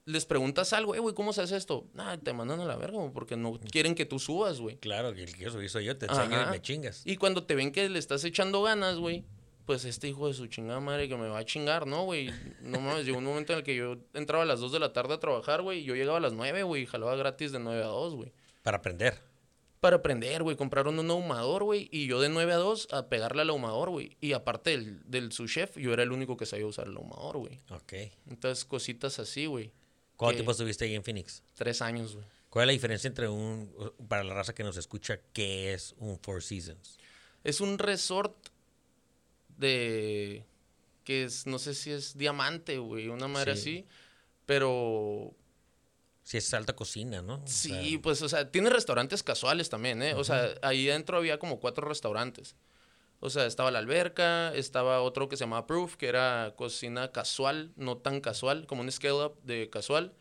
Les 0.04 0.24
preguntas 0.24 0.72
algo, 0.72 0.94
eh, 0.94 1.00
güey, 1.00 1.16
¿cómo 1.16 1.32
se 1.32 1.42
hace 1.42 1.56
esto? 1.56 1.88
Nah, 1.92 2.16
te 2.18 2.32
mandan 2.32 2.60
a 2.60 2.64
la 2.64 2.76
verga, 2.76 2.96
güey, 2.96 3.10
porque 3.12 3.36
no 3.36 3.58
quieren 3.58 3.96
que 3.96 4.06
tú 4.06 4.20
subas, 4.20 4.60
güey. 4.60 4.76
Claro, 4.76 5.12
que 5.12 5.24
el 5.24 5.34
que 5.34 5.42
yo 5.42 5.50
soy 5.50 5.84
yo, 5.84 5.98
te 5.98 6.06
enseño 6.06 6.44
y 6.46 6.50
me 6.52 6.62
chingas. 6.62 7.02
Y 7.04 7.16
cuando 7.16 7.42
te 7.42 7.56
ven 7.56 7.72
que 7.72 7.88
le 7.88 7.98
estás 7.98 8.22
echando 8.22 8.62
ganas, 8.62 8.98
güey, 8.98 9.24
pues 9.64 9.84
este 9.84 10.06
hijo 10.06 10.28
de 10.28 10.34
su 10.34 10.46
chingada 10.46 10.78
madre 10.78 11.08
que 11.08 11.16
me 11.16 11.26
va 11.26 11.38
a 11.38 11.44
chingar, 11.44 11.88
¿no, 11.88 12.04
güey? 12.04 12.30
No 12.60 12.80
mames, 12.80 13.04
llegó 13.04 13.18
un 13.18 13.24
momento 13.24 13.52
en 13.52 13.58
el 13.58 13.64
que 13.64 13.74
yo 13.74 13.96
entraba 14.14 14.44
a 14.44 14.46
las 14.46 14.60
2 14.60 14.70
de 14.70 14.78
la 14.78 14.92
tarde 14.92 15.14
a 15.14 15.18
trabajar, 15.18 15.62
güey, 15.62 15.80
y 15.80 15.84
yo 15.84 15.96
llegaba 15.96 16.18
a 16.18 16.20
las 16.20 16.34
9, 16.34 16.62
güey, 16.62 16.84
y 16.84 16.86
jalaba 16.86 17.16
gratis 17.16 17.50
de 17.50 17.58
9 17.58 17.82
a 17.82 17.88
2, 17.88 18.14
güey. 18.14 18.32
Para 18.66 18.78
aprender. 18.78 19.16
Para 19.78 19.96
aprender, 19.98 20.42
güey, 20.42 20.56
compraron 20.56 20.98
un 20.98 21.08
ahumador, 21.08 21.62
güey, 21.62 21.88
y 21.92 22.08
yo 22.08 22.20
de 22.20 22.28
9 22.28 22.52
a 22.52 22.56
2 22.56 22.88
a 22.90 23.08
pegarle 23.08 23.42
al 23.42 23.50
ahumador, 23.50 23.90
güey. 23.90 24.16
Y 24.20 24.32
aparte 24.32 24.70
del, 24.70 25.08
del 25.08 25.30
su 25.30 25.46
chef, 25.46 25.76
yo 25.76 25.92
era 25.92 26.02
el 26.02 26.10
único 26.10 26.36
que 26.36 26.46
sabía 26.46 26.66
usar 26.66 26.88
el 26.88 26.96
ahumador, 26.96 27.36
güey. 27.36 27.60
Ok. 27.70 27.92
Entonces, 28.28 28.64
cositas 28.64 29.20
así, 29.20 29.46
güey. 29.46 29.70
¿Cuánto 30.16 30.34
tiempo 30.38 30.50
estuviste 30.50 30.84
ahí 30.84 30.96
en 30.96 31.04
Phoenix? 31.04 31.44
Tres 31.54 31.80
años, 31.80 32.16
güey. 32.16 32.26
¿Cuál 32.50 32.64
es 32.64 32.66
la 32.66 32.72
diferencia 32.72 33.06
entre 33.06 33.28
un, 33.28 33.72
para 34.08 34.24
la 34.24 34.34
raza 34.34 34.52
que 34.52 34.64
nos 34.64 34.76
escucha, 34.76 35.20
qué 35.32 35.72
es 35.72 35.94
un 35.98 36.18
Four 36.18 36.42
Seasons? 36.42 36.98
Es 37.44 37.60
un 37.60 37.78
resort 37.78 38.34
de. 39.58 40.44
que 41.04 41.22
es, 41.22 41.46
no 41.46 41.60
sé 41.60 41.72
si 41.72 41.92
es 41.92 42.18
diamante, 42.18 42.78
güey, 42.78 43.06
una 43.06 43.28
madre 43.28 43.54
Sí. 43.54 43.60
así. 43.60 43.86
Pero 44.46 45.36
Si 46.26 46.38
es 46.38 46.52
alta 46.54 46.74
cocina, 46.74 47.22
¿no? 47.22 47.36
O 47.36 47.46
sí, 47.46 47.68
sea, 47.68 48.02
pues, 48.02 48.20
o 48.20 48.28
sea, 48.28 48.50
tiene 48.50 48.68
restaurantes 48.68 49.22
casuales 49.22 49.70
también, 49.70 50.02
¿eh? 50.02 50.12
O 50.14 50.24
sea, 50.24 50.54
ahí 50.60 50.86
dentro 50.86 51.18
había 51.18 51.38
como 51.38 51.60
cuatro 51.60 51.86
restaurantes. 51.86 52.56
O 53.20 53.30
sea, 53.30 53.46
estaba 53.46 53.70
la 53.70 53.78
alberca, 53.78 54.52
estaba 54.52 55.02
otro 55.02 55.28
que 55.28 55.36
se 55.36 55.44
llamaba 55.44 55.68
Proof, 55.68 55.94
que 55.94 56.08
era 56.08 56.52
cocina 56.56 57.12
casual, 57.12 57.70
no 57.76 57.98
tan 57.98 58.20
casual, 58.20 58.66
como 58.66 58.82
un 58.82 58.90
scale-up 58.90 59.40
de 59.44 59.70
casual. 59.70 60.14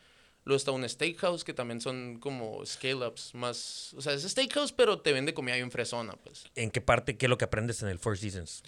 Luego 0.44 0.58
está 0.58 0.70
un 0.70 0.88
steakhouse, 0.88 1.44
que 1.44 1.56
también 1.56 1.82
son 1.82 2.20
como 2.20 2.64
scale-ups 2.64 3.34
más... 3.34 3.96
O 3.96 4.02
sea, 4.04 4.14
es 4.14 4.22
steakhouse, 4.22 4.74
pero 4.74 5.02
te 5.02 5.12
vende 5.12 5.34
comida 5.34 5.56
bien 5.56 5.72
fresona, 5.72 6.14
pues. 6.24 6.44
¿En 6.54 6.70
qué 6.70 6.82
parte, 6.82 7.18
qué 7.18 7.26
es 7.26 7.30
lo 7.32 7.40
que 7.40 7.46
aprendes 7.46 7.82
en 7.82 7.90
el 7.90 7.98
Four 7.98 8.20
Seasons? 8.20 8.62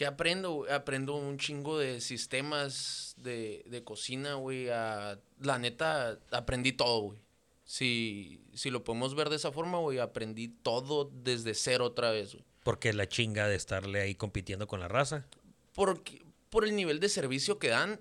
¿Qué 0.00 0.06
aprendo? 0.06 0.64
Aprendo 0.70 1.14
un 1.14 1.36
chingo 1.36 1.78
de 1.78 2.00
sistemas 2.00 3.12
de, 3.18 3.62
de 3.66 3.84
cocina, 3.84 4.32
güey. 4.36 4.70
a- 4.70 5.18
La 5.42 5.58
neta, 5.58 6.18
aprendí 6.30 6.72
todo, 6.72 7.00
güey. 7.02 7.20
Si, 7.64 8.40
si 8.54 8.70
lo 8.70 8.82
podemos 8.82 9.14
ver 9.14 9.28
de 9.28 9.36
esa 9.36 9.52
forma, 9.52 9.76
güey, 9.76 9.98
aprendí 9.98 10.48
todo 10.48 11.10
desde 11.12 11.52
cero 11.52 11.84
otra 11.84 12.12
vez, 12.12 12.32
güey. 12.32 12.42
Porque 12.62 12.94
la 12.94 13.10
chinga 13.10 13.46
de 13.46 13.56
estarle 13.56 14.00
ahí 14.00 14.14
compitiendo 14.14 14.66
con 14.66 14.80
la 14.80 14.88
raza. 14.88 15.26
Porque, 15.74 16.24
por 16.48 16.64
el 16.64 16.74
nivel 16.74 16.98
de 16.98 17.10
servicio 17.10 17.58
que 17.58 17.68
dan 17.68 18.00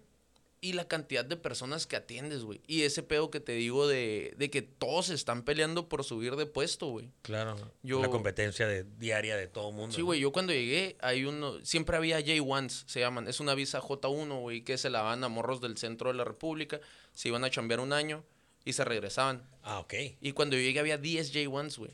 y 0.61 0.73
la 0.73 0.87
cantidad 0.87 1.23
de 1.23 1.37
personas 1.37 1.87
que 1.87 1.95
atiendes, 1.95 2.43
güey. 2.43 2.61
Y 2.67 2.81
ese 2.81 3.01
pedo 3.01 3.31
que 3.31 3.39
te 3.39 3.53
digo 3.53 3.87
de, 3.87 4.33
de 4.37 4.49
que 4.49 4.61
todos 4.61 5.09
están 5.09 5.43
peleando 5.43 5.87
por 5.87 6.03
subir 6.03 6.35
de 6.35 6.45
puesto, 6.45 6.87
güey. 6.87 7.09
Claro. 7.21 7.55
Yo- 7.81 8.01
La 8.01 8.09
competencia 8.09 8.67
de, 8.67 8.83
diaria 8.97 9.37
de 9.37 9.47
todo 9.47 9.71
mundo. 9.71 9.95
Sí, 9.95 10.01
¿no? 10.01 10.07
güey, 10.07 10.19
yo 10.19 10.31
cuando 10.33 10.51
llegué, 10.51 10.97
hay 10.99 11.23
uno, 11.25 11.63
siempre 11.63 11.95
había 11.95 12.19
J1s, 12.19 12.83
se 12.87 12.99
llaman, 12.99 13.27
es 13.29 13.39
una 13.39 13.55
visa 13.55 13.79
J1, 13.81 14.39
güey, 14.41 14.63
que 14.63 14.77
se 14.77 14.89
la 14.89 15.01
van 15.01 15.23
a 15.23 15.29
morros 15.29 15.61
del 15.61 15.77
centro 15.77 16.09
de 16.09 16.15
la 16.15 16.25
República, 16.25 16.81
se 17.13 17.29
iban 17.29 17.43
a 17.45 17.49
chambear 17.49 17.79
un 17.79 17.93
año 17.93 18.25
y 18.65 18.73
se 18.73 18.83
regresaban. 18.83 19.43
Ah, 19.63 19.79
ok. 19.79 19.93
Y 20.19 20.33
cuando 20.33 20.57
yo 20.57 20.61
llegué 20.61 20.79
había 20.81 20.97
10 20.97 21.33
J1s, 21.33 21.77
güey. 21.77 21.91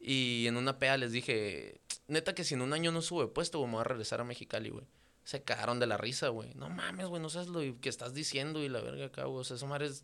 Y 0.00 0.46
en 0.46 0.56
una 0.56 0.78
peda 0.78 0.96
les 0.96 1.10
dije, 1.12 1.80
neta 2.06 2.34
que 2.34 2.44
si 2.44 2.54
en 2.54 2.60
un 2.62 2.72
año 2.72 2.92
no 2.92 3.02
sube 3.02 3.26
puesto, 3.28 3.58
güey, 3.58 3.68
me 3.68 3.74
voy 3.76 3.80
a 3.80 3.84
regresar 3.84 4.20
a 4.20 4.24
Mexicali, 4.24 4.68
güey. 4.70 4.84
Se 5.28 5.42
cagaron 5.42 5.78
de 5.78 5.86
la 5.86 5.98
risa, 5.98 6.28
güey. 6.28 6.54
No 6.54 6.70
mames, 6.70 7.06
güey, 7.06 7.20
no 7.20 7.28
sabes 7.28 7.48
lo 7.48 7.60
que 7.82 7.90
estás 7.90 8.14
diciendo 8.14 8.62
y 8.62 8.70
la 8.70 8.80
verga 8.80 9.04
acá, 9.04 9.24
güey. 9.24 9.42
O 9.42 9.44
sea, 9.44 9.56
esa 9.56 9.66
madre 9.66 9.84
es... 9.84 10.02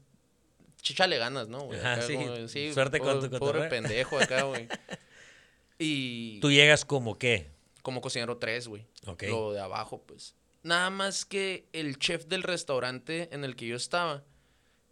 Chíchale 0.83 1.17
ganas, 1.17 1.49
¿no, 1.49 1.61
güey? 1.61 1.81
Sí. 2.07 2.15
como, 2.15 2.47
sí, 2.47 2.75
Suerte 2.75 3.01
con 3.01 3.31
tu 3.31 3.39
Pobre 3.39 3.71
pendejo 3.71 4.19
acá, 4.19 4.43
güey. 4.43 4.69
Y 5.79 6.41
Tú 6.41 6.51
llegas 6.51 6.85
como 6.85 7.17
qué? 7.17 7.51
como 7.81 8.03
cocinero 8.03 8.37
3, 8.37 8.69
güey. 8.69 8.87
Ok. 9.07 9.23
Lo 9.23 9.53
de 9.55 9.61
abajo, 9.61 10.03
pues. 10.07 10.35
Nada 10.63 10.91
más 10.91 11.25
que 11.25 11.71
el 11.73 11.99
chef 11.99 12.27
del 12.27 12.43
restaurante 12.43 13.31
en 13.33 13.45
el 13.45 13.57
que 13.57 13.67
yo 13.67 13.77
estaba, 13.77 14.25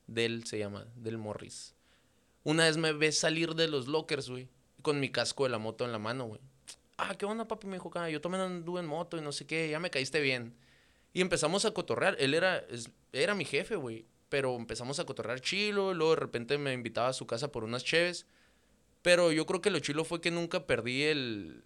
Del 0.06 0.46
se 0.46 0.58
llama, 0.58 0.86
Del 0.96 1.18
Morris. 1.18 1.74
Una 2.42 2.64
vez 2.64 2.78
me 2.78 2.94
ve 2.94 3.12
salir 3.12 3.54
de 3.54 3.68
los 3.68 3.86
lockers, 3.86 4.30
güey, 4.30 4.48
con 4.80 4.98
mi 4.98 5.10
casco 5.10 5.44
de 5.44 5.50
la 5.50 5.58
moto 5.58 5.84
en 5.84 5.92
la 5.92 5.98
mano, 5.98 6.24
güey. 6.24 6.40
Ah, 7.04 7.14
¿qué 7.16 7.26
onda, 7.26 7.46
papi? 7.46 7.66
Me 7.66 7.74
dijo, 7.74 7.90
"Ah, 7.94 8.08
yo 8.08 8.20
también 8.20 8.42
anduve 8.42 8.80
en 8.80 8.86
moto 8.86 9.16
y 9.16 9.20
no 9.20 9.32
sé 9.32 9.46
qué, 9.46 9.68
ya 9.68 9.80
me 9.80 9.90
caíste 9.90 10.20
bien. 10.20 10.54
Y 11.12 11.20
empezamos 11.20 11.64
a 11.64 11.72
cotorrear. 11.72 12.16
Él 12.18 12.34
era, 12.34 12.64
era 13.12 13.34
mi 13.34 13.44
jefe, 13.44 13.76
güey. 13.76 14.06
Pero 14.28 14.56
empezamos 14.56 14.98
a 14.98 15.04
cotorrear 15.04 15.40
chilo. 15.40 15.92
Luego 15.92 16.14
de 16.14 16.20
repente 16.20 16.56
me 16.58 16.72
invitaba 16.72 17.08
a 17.08 17.12
su 17.12 17.26
casa 17.26 17.52
por 17.52 17.64
unas 17.64 17.84
cheves. 17.84 18.26
Pero 19.02 19.30
yo 19.32 19.44
creo 19.46 19.60
que 19.60 19.70
lo 19.70 19.78
chilo 19.80 20.04
fue 20.04 20.20
que 20.20 20.30
nunca 20.30 20.66
perdí 20.66 21.02
el. 21.02 21.64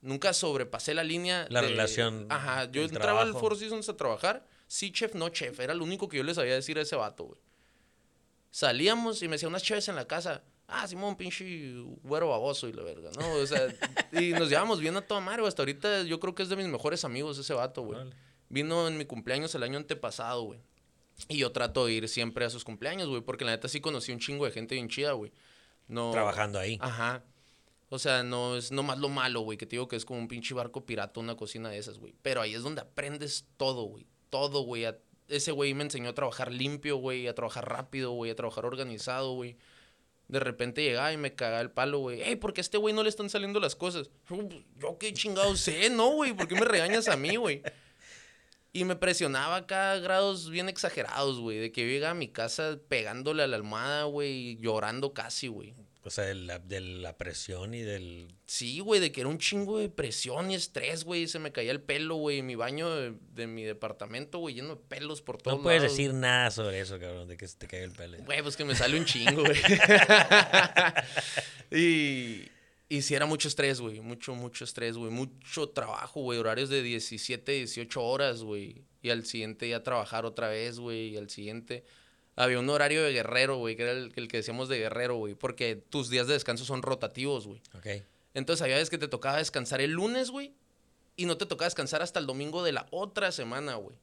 Nunca 0.00 0.32
sobrepasé 0.32 0.94
la 0.94 1.04
línea. 1.04 1.46
La 1.50 1.60
relación 1.60 2.26
Ajá, 2.30 2.70
yo 2.70 2.82
entraba 2.82 3.20
al 3.20 3.28
trabajo. 3.32 3.40
Four 3.40 3.58
Seasons 3.58 3.88
a 3.90 3.96
trabajar. 3.96 4.46
Sí, 4.66 4.92
chef, 4.92 5.14
no 5.14 5.28
chef. 5.28 5.60
Era 5.60 5.74
lo 5.74 5.84
único 5.84 6.08
que 6.08 6.16
yo 6.16 6.22
le 6.22 6.32
sabía 6.32 6.54
decir 6.54 6.78
a 6.78 6.82
ese 6.82 6.96
vato, 6.96 7.24
güey. 7.24 7.40
Salíamos 8.50 9.22
y 9.22 9.28
me 9.28 9.36
hacía 9.36 9.48
unas 9.48 9.62
cheves 9.62 9.88
en 9.88 9.96
la 9.96 10.06
casa. 10.06 10.42
Ah, 10.72 10.86
Simón, 10.86 11.16
pinche 11.16 11.74
güero 12.02 12.28
baboso 12.28 12.68
y 12.68 12.72
la 12.72 12.82
verga, 12.82 13.10
¿no? 13.18 13.32
O 13.34 13.46
sea, 13.46 13.66
y 14.12 14.30
nos 14.30 14.48
llevamos 14.48 14.80
bien 14.80 14.96
a 14.96 15.02
toda 15.02 15.20
madre, 15.20 15.40
güey. 15.40 15.48
Hasta 15.48 15.62
ahorita 15.62 16.02
yo 16.04 16.20
creo 16.20 16.34
que 16.34 16.42
es 16.42 16.48
de 16.48 16.56
mis 16.56 16.68
mejores 16.68 17.04
amigos 17.04 17.38
ese 17.38 17.54
vato, 17.54 17.82
güey. 17.82 17.98
Vino 18.48 18.88
en 18.88 18.96
mi 18.96 19.04
cumpleaños 19.04 19.54
el 19.54 19.62
año 19.62 19.78
antepasado, 19.78 20.42
güey. 20.42 20.60
Y 21.28 21.38
yo 21.38 21.52
trato 21.52 21.86
de 21.86 21.92
ir 21.92 22.08
siempre 22.08 22.44
a 22.44 22.50
sus 22.50 22.64
cumpleaños, 22.64 23.08
güey, 23.08 23.20
porque 23.20 23.44
la 23.44 23.52
neta 23.52 23.68
sí 23.68 23.80
conocí 23.80 24.12
un 24.12 24.20
chingo 24.20 24.44
de 24.44 24.52
gente 24.52 24.74
bien 24.74 24.88
chida, 24.88 25.12
güey. 25.12 25.32
No, 25.88 26.12
Trabajando 26.12 26.58
ahí. 26.58 26.78
Ajá. 26.80 27.24
O 27.88 27.98
sea, 27.98 28.22
no 28.22 28.56
es 28.56 28.70
nomás 28.70 28.98
lo 28.98 29.08
malo, 29.08 29.40
güey, 29.40 29.58
que 29.58 29.66
te 29.66 29.72
digo 29.72 29.88
que 29.88 29.96
es 29.96 30.04
como 30.04 30.20
un 30.20 30.28
pinche 30.28 30.54
barco 30.54 30.86
pirata, 30.86 31.18
una 31.18 31.36
cocina 31.36 31.68
de 31.70 31.78
esas, 31.78 31.98
güey. 31.98 32.14
Pero 32.22 32.40
ahí 32.40 32.54
es 32.54 32.62
donde 32.62 32.80
aprendes 32.80 33.46
todo, 33.56 33.82
güey. 33.82 34.06
Todo, 34.30 34.62
güey. 34.62 34.86
Ese 35.26 35.50
güey 35.50 35.74
me 35.74 35.82
enseñó 35.82 36.10
a 36.10 36.14
trabajar 36.14 36.52
limpio, 36.52 36.96
güey, 36.96 37.26
a 37.26 37.34
trabajar 37.34 37.68
rápido, 37.68 38.12
güey, 38.12 38.30
a 38.30 38.36
trabajar 38.36 38.64
organizado, 38.64 39.32
güey. 39.32 39.56
De 40.30 40.38
repente 40.38 40.82
llegaba 40.82 41.12
y 41.12 41.16
me 41.16 41.34
cagaba 41.34 41.60
el 41.60 41.72
palo, 41.72 41.98
güey. 41.98 42.22
Ey, 42.22 42.36
¿por 42.36 42.52
qué 42.52 42.60
a 42.60 42.62
este 42.62 42.78
güey 42.78 42.94
no 42.94 43.02
le 43.02 43.08
están 43.08 43.28
saliendo 43.28 43.58
las 43.58 43.74
cosas? 43.74 44.10
Yo, 44.78 44.96
qué 44.98 45.12
chingado 45.12 45.56
sé, 45.56 45.90
¿no, 45.90 46.10
güey? 46.10 46.32
¿Por 46.32 46.46
qué 46.46 46.54
me 46.54 46.64
regañas 46.64 47.08
a 47.08 47.16
mí, 47.16 47.34
güey? 47.34 47.62
Y 48.72 48.84
me 48.84 48.94
presionaba 48.94 49.56
acá 49.56 49.90
a 49.90 49.98
grados 49.98 50.48
bien 50.48 50.68
exagerados, 50.68 51.40
güey. 51.40 51.58
De 51.58 51.72
que 51.72 51.80
yo 51.80 51.88
llegaba 51.88 52.12
a 52.12 52.14
mi 52.14 52.28
casa 52.28 52.78
pegándole 52.88 53.42
a 53.42 53.48
la 53.48 53.56
almohada, 53.56 54.04
güey, 54.04 54.56
llorando 54.58 55.12
casi, 55.12 55.48
güey. 55.48 55.74
O 56.02 56.08
sea, 56.08 56.24
de 56.24 56.34
la, 56.34 56.58
de 56.58 56.80
la 56.80 57.18
presión 57.18 57.74
y 57.74 57.82
del... 57.82 58.34
Sí, 58.46 58.80
güey, 58.80 59.00
de 59.00 59.12
que 59.12 59.20
era 59.20 59.28
un 59.28 59.36
chingo 59.38 59.78
de 59.78 59.90
presión 59.90 60.50
y 60.50 60.54
estrés, 60.54 61.04
güey. 61.04 61.28
Se 61.28 61.38
me 61.38 61.52
caía 61.52 61.72
el 61.72 61.82
pelo, 61.82 62.14
güey. 62.16 62.40
Mi 62.40 62.54
baño 62.54 62.88
de, 62.94 63.12
de 63.34 63.46
mi 63.46 63.64
departamento, 63.64 64.38
güey, 64.38 64.54
lleno 64.54 64.76
de 64.76 64.82
pelos 64.88 65.20
por 65.20 65.36
todos 65.36 65.58
No 65.58 65.62
puedes 65.62 65.82
lados. 65.82 65.96
decir 65.96 66.14
nada 66.14 66.50
sobre 66.50 66.80
eso, 66.80 66.98
cabrón, 66.98 67.28
de 67.28 67.36
que 67.36 67.46
se 67.46 67.58
te 67.58 67.66
caiga 67.66 67.84
el 67.84 67.92
pelo. 67.92 68.16
Güey, 68.24 68.42
pues 68.42 68.56
que 68.56 68.64
me 68.64 68.74
sale 68.74 68.98
un 68.98 69.04
chingo, 69.04 69.42
güey. 69.44 69.58
y, 71.70 72.48
y 72.88 73.02
sí 73.02 73.14
era 73.14 73.26
mucho 73.26 73.48
estrés, 73.48 73.80
güey. 73.80 74.00
Mucho, 74.00 74.34
mucho 74.34 74.64
estrés, 74.64 74.96
güey. 74.96 75.10
Mucho 75.10 75.68
trabajo, 75.68 76.22
güey. 76.22 76.38
Horarios 76.38 76.68
de 76.70 76.82
17, 76.82 77.52
18 77.52 78.02
horas, 78.02 78.42
güey. 78.42 78.82
Y 79.02 79.10
al 79.10 79.24
siguiente 79.26 79.66
día 79.66 79.82
trabajar 79.82 80.24
otra 80.24 80.48
vez, 80.48 80.78
güey. 80.78 81.10
Y 81.10 81.16
al 81.16 81.30
siguiente... 81.30 81.84
Había 82.42 82.58
un 82.58 82.68
horario 82.70 83.02
de 83.02 83.12
guerrero, 83.12 83.56
güey, 83.58 83.76
que 83.76 83.82
era 83.82 83.92
el, 83.92 84.12
el 84.16 84.28
que 84.28 84.38
decíamos 84.38 84.68
de 84.68 84.78
guerrero, 84.78 85.16
güey. 85.16 85.34
Porque 85.34 85.76
tus 85.76 86.08
días 86.10 86.26
de 86.26 86.34
descanso 86.34 86.64
son 86.64 86.82
rotativos, 86.82 87.46
güey. 87.46 87.60
Ok. 87.76 88.02
Entonces 88.34 88.62
había 88.62 88.76
veces 88.76 88.90
que 88.90 88.98
te 88.98 89.08
tocaba 89.08 89.38
descansar 89.38 89.80
el 89.80 89.90
lunes, 89.92 90.30
güey. 90.30 90.52
Y 91.16 91.26
no 91.26 91.36
te 91.36 91.44
tocaba 91.46 91.66
descansar 91.66 92.00
hasta 92.02 92.18
el 92.18 92.26
domingo 92.26 92.62
de 92.62 92.72
la 92.72 92.86
otra 92.90 93.30
semana, 93.32 93.74
güey. 93.74 93.96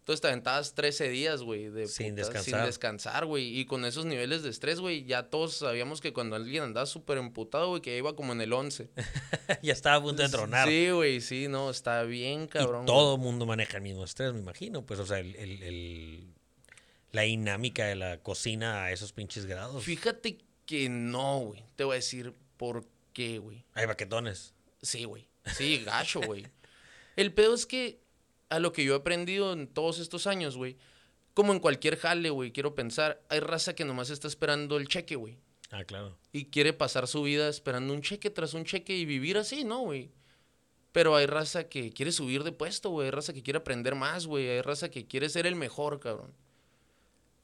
Entonces 0.00 0.22
te 0.22 0.28
aventabas 0.28 0.74
13 0.74 1.08
días, 1.08 1.42
güey. 1.42 1.68
de 1.70 1.86
Sin 1.86 2.16
descansar. 2.16 2.42
Sin 2.60 2.64
descansar, 2.66 3.26
güey. 3.26 3.58
Y 3.60 3.64
con 3.66 3.84
esos 3.84 4.04
niveles 4.06 4.42
de 4.42 4.50
estrés, 4.50 4.80
güey, 4.80 5.04
ya 5.04 5.24
todos 5.30 5.54
sabíamos 5.54 6.00
que 6.00 6.12
cuando 6.12 6.36
alguien 6.36 6.64
andaba 6.64 6.86
súper 6.86 7.18
emputado, 7.18 7.68
güey, 7.68 7.80
que 7.82 7.96
iba 7.96 8.16
como 8.16 8.32
en 8.32 8.40
el 8.40 8.52
11. 8.52 8.90
ya 9.62 9.72
estaba 9.72 9.96
a 9.96 10.02
punto 10.02 10.22
de 10.22 10.28
tronar. 10.28 10.68
Sí, 10.68 10.90
güey, 10.90 11.20
sí, 11.20 11.48
no, 11.48 11.70
está 11.70 12.02
bien, 12.02 12.46
cabrón. 12.48 12.82
y 12.84 12.86
todo 12.86 13.14
el 13.14 13.20
mundo 13.20 13.46
maneja 13.46 13.76
el 13.76 13.84
mismo 13.84 14.02
estrés, 14.04 14.32
me 14.32 14.40
imagino. 14.40 14.84
Pues, 14.84 14.98
o 15.00 15.06
sea, 15.06 15.20
el, 15.20 15.36
el- 15.36 15.62
el- 15.62 16.34
la 17.12 17.22
dinámica 17.22 17.86
de 17.86 17.96
la 17.96 18.22
cocina 18.22 18.84
a 18.84 18.92
esos 18.92 19.12
pinches 19.12 19.46
grados. 19.46 19.84
Fíjate 19.84 20.38
que 20.66 20.88
no, 20.88 21.40
güey. 21.40 21.64
Te 21.76 21.84
voy 21.84 21.94
a 21.94 21.96
decir 21.96 22.34
por 22.56 22.86
qué, 23.12 23.38
güey. 23.38 23.64
Hay 23.74 23.86
baquetones. 23.86 24.54
Sí, 24.82 25.04
güey. 25.04 25.28
Sí, 25.56 25.82
gacho, 25.84 26.20
güey. 26.20 26.46
El 27.16 27.32
pedo 27.32 27.54
es 27.54 27.66
que 27.66 28.00
a 28.48 28.58
lo 28.58 28.72
que 28.72 28.84
yo 28.84 28.94
he 28.94 28.98
aprendido 28.98 29.52
en 29.52 29.66
todos 29.66 29.98
estos 29.98 30.26
años, 30.26 30.56
güey, 30.56 30.76
como 31.34 31.52
en 31.52 31.60
cualquier 31.60 31.96
jale, 31.96 32.30
güey, 32.30 32.52
quiero 32.52 32.74
pensar, 32.74 33.22
hay 33.28 33.40
raza 33.40 33.74
que 33.74 33.84
nomás 33.84 34.10
está 34.10 34.28
esperando 34.28 34.76
el 34.76 34.88
cheque, 34.88 35.16
güey. 35.16 35.38
Ah, 35.70 35.84
claro. 35.84 36.18
Y 36.32 36.46
quiere 36.46 36.72
pasar 36.72 37.06
su 37.06 37.22
vida 37.22 37.48
esperando 37.48 37.94
un 37.94 38.02
cheque 38.02 38.30
tras 38.30 38.54
un 38.54 38.64
cheque 38.64 38.96
y 38.96 39.04
vivir 39.04 39.38
así, 39.38 39.64
¿no, 39.64 39.80
güey? 39.80 40.10
Pero 40.92 41.14
hay 41.14 41.26
raza 41.26 41.68
que 41.68 41.92
quiere 41.92 42.10
subir 42.10 42.42
de 42.42 42.50
puesto, 42.50 42.90
güey. 42.90 43.06
Hay 43.06 43.12
raza 43.12 43.32
que 43.32 43.42
quiere 43.42 43.58
aprender 43.58 43.94
más, 43.94 44.26
güey. 44.26 44.48
Hay 44.48 44.60
raza 44.60 44.90
que 44.90 45.06
quiere 45.06 45.28
ser 45.28 45.46
el 45.46 45.54
mejor, 45.54 46.00
cabrón. 46.00 46.34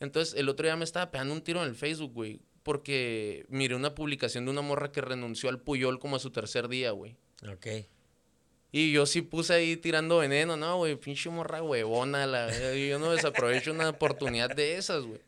Entonces, 0.01 0.35
el 0.39 0.49
otro 0.49 0.67
día 0.67 0.77
me 0.77 0.85
estaba 0.85 1.11
pegando 1.11 1.35
un 1.35 1.43
tiro 1.43 1.63
en 1.63 1.69
el 1.69 1.75
Facebook, 1.75 2.13
güey. 2.13 2.41
Porque 2.63 3.47
miré 3.49 3.75
una 3.77 3.95
publicación 3.95 4.45
de 4.45 4.51
una 4.51 4.61
morra 4.61 4.91
que 4.91 5.01
renunció 5.01 5.49
al 5.49 5.61
Puyol 5.61 5.99
como 5.99 6.17
a 6.17 6.19
su 6.19 6.31
tercer 6.31 6.69
día, 6.69 6.91
güey. 6.91 7.17
Ok. 7.49 7.67
Y 8.73 8.93
yo 8.93 9.07
sí 9.07 9.23
puse 9.23 9.55
ahí 9.55 9.77
tirando 9.77 10.19
veneno, 10.19 10.57
no, 10.57 10.79
güey, 10.79 10.97
pinche 10.97 11.31
morra 11.31 11.63
huevona, 11.63 12.27
la, 12.27 12.75
yo 12.75 12.99
no 12.99 13.13
desaprovecho 13.13 13.71
una 13.73 13.89
oportunidad 13.89 14.55
de 14.55 14.77
esas, 14.77 15.05
güey. 15.05 15.21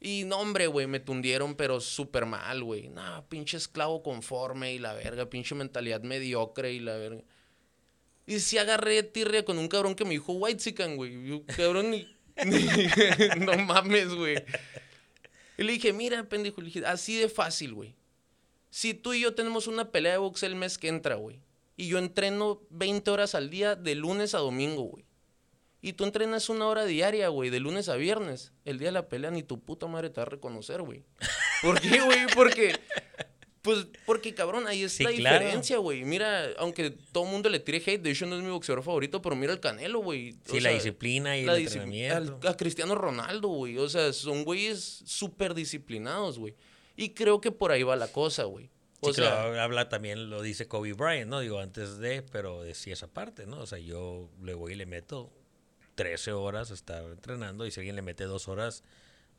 Y 0.00 0.24
no, 0.24 0.38
hombre, 0.38 0.68
güey, 0.68 0.86
me 0.86 0.98
tundieron, 0.98 1.54
pero 1.54 1.80
súper 1.80 2.26
mal, 2.26 2.64
güey. 2.64 2.88
No, 2.88 3.26
pinche 3.28 3.56
esclavo 3.56 4.02
conforme 4.02 4.72
y 4.72 4.78
la 4.78 4.94
verga, 4.94 5.28
pinche 5.28 5.54
mentalidad 5.54 6.00
mediocre 6.02 6.72
y 6.72 6.80
la 6.80 6.96
verga. 6.96 7.22
Y 8.26 8.40
sí 8.40 8.58
agarré 8.58 9.02
tirria 9.02 9.44
con 9.44 9.58
un 9.58 9.68
cabrón 9.68 9.94
que 9.94 10.04
me 10.04 10.10
dijo 10.12 10.32
white 10.32 10.72
güey. 10.96 11.44
Cabrón, 11.56 11.94
no 13.38 13.56
mames, 13.58 14.14
güey. 14.14 14.42
Y 15.58 15.62
le 15.62 15.72
dije, 15.72 15.92
mira, 15.92 16.24
pendejo, 16.28 16.60
le 16.60 16.66
dije, 16.66 16.86
así 16.86 17.16
de 17.18 17.28
fácil, 17.28 17.74
güey. 17.74 17.94
Si 18.70 18.94
tú 18.94 19.12
y 19.12 19.20
yo 19.20 19.34
tenemos 19.34 19.66
una 19.66 19.90
pelea 19.90 20.12
de 20.12 20.18
box 20.18 20.42
el 20.42 20.56
mes 20.56 20.78
que 20.78 20.88
entra, 20.88 21.16
güey. 21.16 21.40
Y 21.76 21.88
yo 21.88 21.98
entreno 21.98 22.62
20 22.70 23.10
horas 23.10 23.34
al 23.34 23.50
día 23.50 23.76
de 23.76 23.94
lunes 23.94 24.34
a 24.34 24.38
domingo, 24.38 24.82
güey. 24.82 25.04
Y 25.80 25.94
tú 25.94 26.04
entrenas 26.04 26.48
una 26.48 26.66
hora 26.66 26.84
diaria, 26.84 27.28
güey, 27.28 27.50
de 27.50 27.58
lunes 27.58 27.88
a 27.88 27.96
viernes. 27.96 28.52
El 28.64 28.78
día 28.78 28.88
de 28.88 28.92
la 28.92 29.08
pelea 29.08 29.32
ni 29.32 29.42
tu 29.42 29.60
puta 29.60 29.88
madre 29.88 30.10
te 30.10 30.20
va 30.20 30.22
a 30.22 30.30
reconocer, 30.30 30.80
güey. 30.80 31.04
¿Por 31.60 31.80
qué, 31.80 32.00
güey? 32.00 32.26
Porque, 32.34 32.76
pues, 33.62 33.86
porque, 34.06 34.34
cabrón, 34.34 34.66
ahí 34.66 34.82
es 34.82 34.92
Sí, 34.92 35.04
la 35.04 35.12
claro. 35.12 35.38
diferencia, 35.38 35.78
güey. 35.78 36.04
Mira, 36.04 36.50
aunque 36.58 36.90
todo 36.90 37.24
el 37.24 37.30
mundo 37.30 37.48
le 37.48 37.60
tire 37.60 37.78
hate, 37.78 38.02
de 38.02 38.10
hecho 38.10 38.26
no 38.26 38.36
es 38.36 38.42
mi 38.42 38.50
boxeador 38.50 38.82
favorito, 38.82 39.22
pero 39.22 39.36
mira 39.36 39.52
el 39.52 39.60
Canelo, 39.60 40.00
güey. 40.00 40.32
O 40.48 40.50
Sí, 40.50 40.60
la 40.60 40.70
sea, 40.70 40.72
disciplina 40.72 41.36
y 41.38 41.44
la 41.44 41.56
el 41.56 41.62
entrenamiento. 41.62 42.38
al- 42.42 42.48
a 42.48 42.56
Cristiano 42.56 42.94
Ronaldo, 42.94 43.48
güey. 43.48 43.78
O 43.78 43.88
sea, 43.88 44.12
son 44.12 44.44
güeyes 44.44 45.02
súper 45.06 45.54
disciplinados, 45.54 46.38
güey. 46.38 46.54
Y 46.96 47.10
creo 47.10 47.40
que 47.40 47.50
por 47.52 47.72
ahí 47.72 47.82
va 47.84 47.96
la 47.96 48.08
cosa, 48.08 48.44
güey. 48.44 48.68
O 49.00 49.08
Sí, 49.08 49.14
sea, 49.20 49.30
claro, 49.30 49.60
habla 49.60 49.88
también, 49.88 50.28
lo 50.30 50.42
dice 50.42 50.68
Kobe 50.68 50.92
Bryant, 50.92 51.28
¿no? 51.30 51.40
Digo, 51.40 51.58
antes 51.58 51.98
de, 51.98 52.22
pero 52.22 52.62
decía 52.62 52.92
esa 52.92 53.06
parte, 53.08 53.46
¿no? 53.46 53.60
O 53.60 53.66
sea, 53.66 53.78
yo 53.78 54.28
le 54.42 54.54
voy 54.54 54.72
y 54.72 54.76
le 54.76 54.86
meto 54.86 55.32
13 55.94 56.32
horas 56.32 56.70
a 56.70 56.74
estar 56.74 57.02
entrenando 57.04 57.66
y 57.66 57.70
si 57.70 57.80
alguien 57.80 57.96
le 57.96 58.02
mete 58.02 58.24
dos 58.24 58.48
horas, 58.48 58.82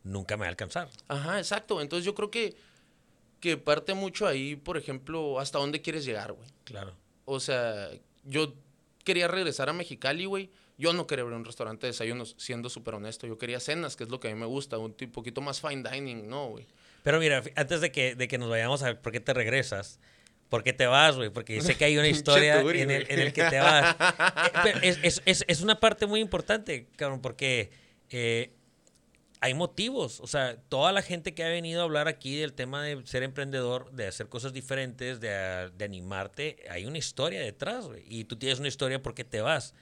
nunca 0.03 0.35
me 0.37 0.41
va 0.41 0.45
a 0.47 0.49
alcanzar. 0.49 0.89
Ajá, 1.07 1.39
exacto. 1.39 1.79
Entonces 1.81 2.05
yo 2.05 2.13
creo 2.13 2.29
que, 2.29 2.55
que 3.43 3.57
parte 3.57 3.93
mucho 3.93 4.25
ahí, 4.25 4.55
por 4.55 4.77
ejemplo, 4.77 5.37
hasta 5.37 5.57
dónde 5.59 5.81
quieres 5.81 6.05
llegar, 6.05 6.31
güey. 6.31 6.47
Claro. 6.63 6.95
O 7.25 7.41
sea, 7.41 7.89
yo 8.23 8.53
quería 9.03 9.27
regresar 9.27 9.67
a 9.67 9.73
Mexicali, 9.73 10.23
güey. 10.23 10.49
Yo 10.77 10.93
no 10.93 11.05
quería 11.07 11.23
abrir 11.23 11.35
un 11.37 11.43
restaurante 11.43 11.85
de 11.85 11.91
desayunos, 11.91 12.35
siendo 12.39 12.69
súper 12.69 12.95
honesto. 12.95 13.27
Yo 13.27 13.37
quería 13.37 13.59
cenas, 13.59 13.97
que 13.97 14.05
es 14.05 14.09
lo 14.09 14.21
que 14.21 14.29
a 14.29 14.33
mí 14.33 14.39
me 14.39 14.45
gusta, 14.45 14.77
un 14.77 14.93
poquito 14.93 15.41
más 15.41 15.59
fine 15.59 15.83
dining, 15.91 16.29
¿no, 16.29 16.47
güey? 16.51 16.65
Pero 17.03 17.19
mira, 17.19 17.43
antes 17.57 17.81
de 17.81 17.91
que, 17.91 18.15
de 18.15 18.27
que 18.29 18.37
nos 18.37 18.49
vayamos 18.49 18.81
a 18.81 18.85
ver 18.85 19.01
por 19.01 19.11
qué 19.11 19.19
te 19.19 19.33
regresas, 19.33 19.99
¿por 20.47 20.63
qué 20.63 20.71
te 20.71 20.85
vas, 20.87 21.17
güey? 21.17 21.29
Porque 21.29 21.59
sé 21.59 21.75
que 21.75 21.83
hay 21.83 21.97
una 21.97 22.07
historia 22.17 22.53
en 22.53 22.57
el, 22.59 22.63
güey. 22.63 22.81
en 22.81 23.19
el 23.19 23.33
que 23.33 23.43
te 23.43 23.59
vas. 23.59 23.95
Eh, 24.81 24.99
es- 25.03 25.21
es- 25.25 25.43
es 25.47 25.61
una 25.61 25.81
parte 25.81 26.05
muy 26.05 26.21
importante, 26.21 26.87
cabrón, 26.95 27.21
porque 27.21 27.71
eh, 28.09 28.53
hay 29.43 29.53
motivos. 29.53 30.21
O 30.21 30.27
sea, 30.27 30.55
toda 30.69 30.93
la 30.93 31.01
gente 31.01 31.33
que 31.33 31.43
ha 31.43 31.49
venido 31.49 31.81
a 31.81 31.83
hablar 31.83 32.07
aquí 32.07 32.37
del 32.37 32.53
tema 32.53 32.81
de 32.81 33.05
ser 33.05 33.23
emprendedor, 33.23 33.91
de 33.91 34.07
hacer 34.07 34.29
cosas 34.29 34.53
diferentes, 34.53 35.19
de, 35.19 35.35
ah, 35.35 35.69
de 35.69 35.83
animarte, 35.83 36.63
hay 36.69 36.85
una 36.85 36.97
historia 36.97 37.41
detrás, 37.41 37.87
güey. 37.87 38.05
Y 38.07 38.23
tú 38.23 38.37
tienes 38.37 38.59
una 38.59 38.69
historia 38.69 39.03
por 39.03 39.13
qué 39.13 39.25
te 39.25 39.41
vas. 39.41 39.75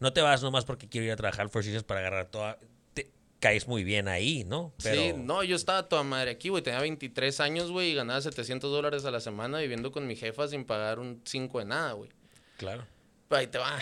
No 0.00 0.12
te 0.12 0.22
vas 0.22 0.42
nomás 0.42 0.64
porque 0.64 0.88
quiero 0.88 1.06
ir 1.06 1.12
a 1.12 1.16
trabajar 1.16 1.42
al 1.42 1.50
Four 1.50 1.62
Seasons 1.62 1.84
para 1.84 2.00
agarrar 2.00 2.26
toda... 2.32 2.58
Te 2.94 3.12
caes 3.38 3.68
muy 3.68 3.84
bien 3.84 4.08
ahí, 4.08 4.42
¿no? 4.42 4.74
Sí, 4.78 5.12
no, 5.16 5.44
yo 5.44 5.54
estaba 5.54 5.88
toda 5.88 6.02
madre 6.02 6.32
aquí, 6.32 6.48
güey. 6.48 6.64
Tenía 6.64 6.80
23 6.80 7.38
años, 7.38 7.70
güey, 7.70 7.92
y 7.92 7.94
ganaba 7.94 8.20
700 8.20 8.68
dólares 8.72 9.04
a 9.04 9.12
la 9.12 9.20
semana 9.20 9.60
viviendo 9.60 9.92
con 9.92 10.08
mi 10.08 10.16
jefa 10.16 10.48
sin 10.48 10.64
pagar 10.64 10.98
un 10.98 11.22
5 11.24 11.60
de 11.60 11.64
nada, 11.64 11.92
güey. 11.92 12.10
Claro. 12.56 12.84
Ahí 13.30 13.46
te 13.46 13.58
va. 13.58 13.78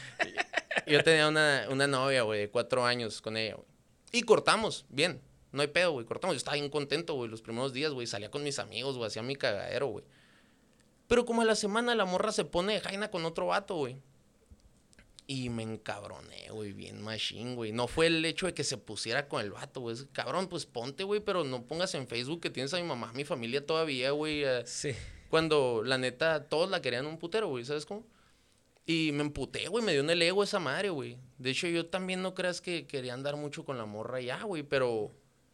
yo 0.86 1.04
tenía 1.04 1.28
una, 1.28 1.66
una 1.68 1.86
novia, 1.86 2.22
güey, 2.22 2.40
de 2.40 2.48
cuatro 2.48 2.86
años 2.86 3.20
con 3.20 3.36
ella, 3.36 3.56
güey. 3.56 3.75
Y 4.12 4.22
cortamos, 4.22 4.84
bien. 4.88 5.20
No 5.52 5.62
hay 5.62 5.68
pedo, 5.68 5.92
güey. 5.92 6.04
Cortamos. 6.06 6.34
Yo 6.34 6.38
estaba 6.38 6.56
bien 6.56 6.70
contento, 6.70 7.14
güey, 7.14 7.30
los 7.30 7.42
primeros 7.42 7.72
días, 7.72 7.92
güey. 7.92 8.06
Salía 8.06 8.30
con 8.30 8.42
mis 8.42 8.58
amigos, 8.58 8.96
güey. 8.96 9.06
Hacía 9.08 9.22
mi 9.22 9.36
cagadero, 9.36 9.86
güey. 9.88 10.04
Pero 11.08 11.24
como 11.24 11.42
a 11.42 11.44
la 11.44 11.54
semana 11.54 11.94
la 11.94 12.04
morra 12.04 12.32
se 12.32 12.44
pone 12.44 12.74
de 12.74 12.80
jaina 12.80 13.10
con 13.10 13.24
otro 13.24 13.46
vato, 13.46 13.76
güey. 13.76 13.96
Y 15.28 15.48
me 15.48 15.64
encabroné, 15.64 16.50
güey, 16.50 16.72
bien 16.72 17.02
machine, 17.02 17.56
güey. 17.56 17.72
No 17.72 17.88
fue 17.88 18.06
el 18.06 18.24
hecho 18.24 18.46
de 18.46 18.54
que 18.54 18.62
se 18.62 18.76
pusiera 18.76 19.28
con 19.28 19.40
el 19.40 19.50
vato, 19.50 19.80
güey. 19.80 19.96
Cabrón, 20.12 20.46
pues 20.48 20.66
ponte, 20.66 21.02
güey, 21.02 21.20
pero 21.20 21.42
no 21.42 21.64
pongas 21.64 21.94
en 21.96 22.06
Facebook 22.06 22.40
que 22.40 22.50
tienes 22.50 22.72
a 22.74 22.76
mi 22.76 22.84
mamá, 22.84 23.10
a 23.10 23.12
mi 23.12 23.24
familia 23.24 23.64
todavía, 23.66 24.12
güey. 24.12 24.44
eh, 24.44 24.62
Sí. 24.66 24.94
cuando 25.28 25.82
la 25.84 25.98
neta 25.98 26.44
todos 26.48 26.70
la 26.70 26.80
querían 26.80 27.06
un 27.06 27.18
putero, 27.18 27.48
güey, 27.48 27.64
¿sabes 27.64 27.84
cómo? 27.86 28.06
Y 28.86 29.10
me 29.12 29.22
emputé, 29.22 29.66
güey, 29.68 29.84
me 29.84 29.92
dio 29.92 30.00
en 30.02 30.10
el 30.10 30.22
ego 30.22 30.44
esa 30.44 30.60
madre, 30.60 30.90
güey. 30.90 31.18
De 31.38 31.50
hecho, 31.50 31.66
yo 31.66 31.86
también 31.86 32.22
no 32.22 32.34
creas 32.34 32.60
que 32.60 32.86
quería 32.86 33.14
andar 33.14 33.36
mucho 33.36 33.64
con 33.64 33.76
la 33.78 33.84
morra 33.84 34.20
ya, 34.20 34.42
güey, 34.44 34.62
pero... 34.62 35.10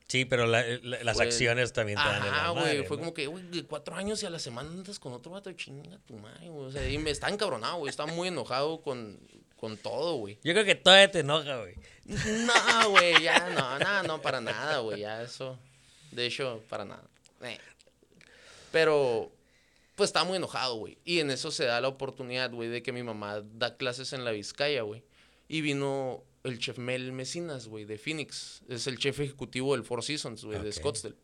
Sí, 0.06 0.26
pero 0.26 0.46
la- 0.46 0.62
la- 0.82 1.02
las 1.02 1.18
acciones 1.20 1.72
también 1.72 1.96
te 1.98 2.04
dan 2.04 2.26
en 2.26 2.28
Ajá, 2.34 2.50
güey, 2.50 2.84
fue 2.84 2.98
¿no? 2.98 3.04
como 3.04 3.14
que, 3.14 3.26
güey, 3.28 3.44
de 3.44 3.64
cuatro 3.64 3.94
años 3.94 4.22
y 4.22 4.26
a 4.26 4.30
la 4.30 4.38
semana 4.38 4.68
andas 4.68 4.98
con 4.98 5.14
otro 5.14 5.32
vato, 5.32 5.50
chinga 5.52 5.98
tu 6.06 6.14
madre, 6.18 6.50
güey. 6.50 6.66
O 6.66 6.70
sea, 6.70 6.86
y 6.86 6.98
me 6.98 7.10
estaba 7.10 7.32
encabronado, 7.32 7.76
güey, 7.78 7.88
estaba 7.88 8.12
muy 8.12 8.28
enojado 8.28 8.82
con, 8.82 9.18
con 9.56 9.78
todo, 9.78 10.16
güey. 10.16 10.38
Yo 10.44 10.52
creo 10.52 10.66
que 10.66 10.74
todavía 10.74 11.10
te 11.10 11.20
enoja, 11.20 11.56
güey. 11.60 11.74
No, 12.04 12.90
güey, 12.90 13.22
ya, 13.22 13.48
no, 13.50 13.78
no, 13.78 14.02
no, 14.02 14.20
para 14.20 14.42
nada, 14.42 14.80
güey, 14.80 15.00
ya 15.00 15.22
eso. 15.22 15.58
De 16.10 16.26
hecho, 16.26 16.62
para 16.68 16.84
nada. 16.84 17.04
Eh. 17.42 17.58
Pero, 18.70 19.32
pues 19.94 20.08
estaba 20.08 20.24
muy 20.24 20.36
enojado, 20.36 20.76
güey. 20.76 20.98
Y 21.04 21.18
en 21.18 21.30
eso 21.30 21.50
se 21.50 21.64
da 21.64 21.80
la 21.80 21.88
oportunidad, 21.88 22.50
güey, 22.52 22.68
de 22.68 22.82
que 22.82 22.92
mi 22.92 23.02
mamá 23.02 23.42
da 23.42 23.76
clases 23.76 24.12
en 24.12 24.24
la 24.24 24.30
Vizcaya, 24.30 24.82
güey. 24.82 25.02
Y 25.48 25.60
vino 25.60 26.24
el 26.44 26.58
chef 26.58 26.78
Mel 26.78 27.12
Mesinas, 27.12 27.68
güey, 27.68 27.84
de 27.84 27.98
Phoenix. 27.98 28.62
Es 28.68 28.86
el 28.86 28.98
chef 28.98 29.20
ejecutivo 29.20 29.74
del 29.74 29.84
Four 29.84 30.02
Seasons, 30.02 30.44
güey, 30.44 30.60
de. 30.60 30.72
Scottsdale. 30.72 31.16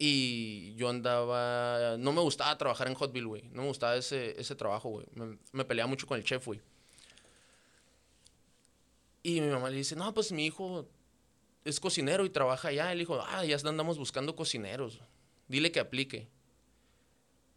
Y 0.00 0.74
yo 0.76 0.88
andaba... 0.88 1.96
No 1.98 2.12
me 2.12 2.20
gustaba 2.20 2.56
trabajar 2.56 2.86
en 2.86 2.96
Hotville, 2.98 3.26
güey. 3.26 3.42
No 3.50 3.62
me 3.62 3.68
gustaba 3.68 3.96
ese, 3.96 4.40
ese 4.40 4.54
trabajo, 4.54 4.90
güey. 4.90 5.06
Me, 5.14 5.38
me 5.52 5.64
peleaba 5.64 5.88
mucho 5.88 6.06
con 6.06 6.18
el 6.18 6.24
chef, 6.24 6.46
güey. 6.46 6.60
Y 9.24 9.40
mi 9.40 9.48
mamá 9.48 9.70
le 9.70 9.76
dice, 9.76 9.96
no, 9.96 10.14
pues 10.14 10.30
mi 10.30 10.46
hijo 10.46 10.88
es 11.64 11.80
cocinero 11.80 12.24
y 12.24 12.30
trabaja 12.30 12.68
allá. 12.68 12.92
Él 12.92 13.00
dijo, 13.00 13.20
ah, 13.20 13.44
ya 13.44 13.56
andamos 13.64 13.98
buscando 13.98 14.36
cocineros. 14.36 15.00
Dile 15.48 15.72
que 15.72 15.80
aplique. 15.80 16.28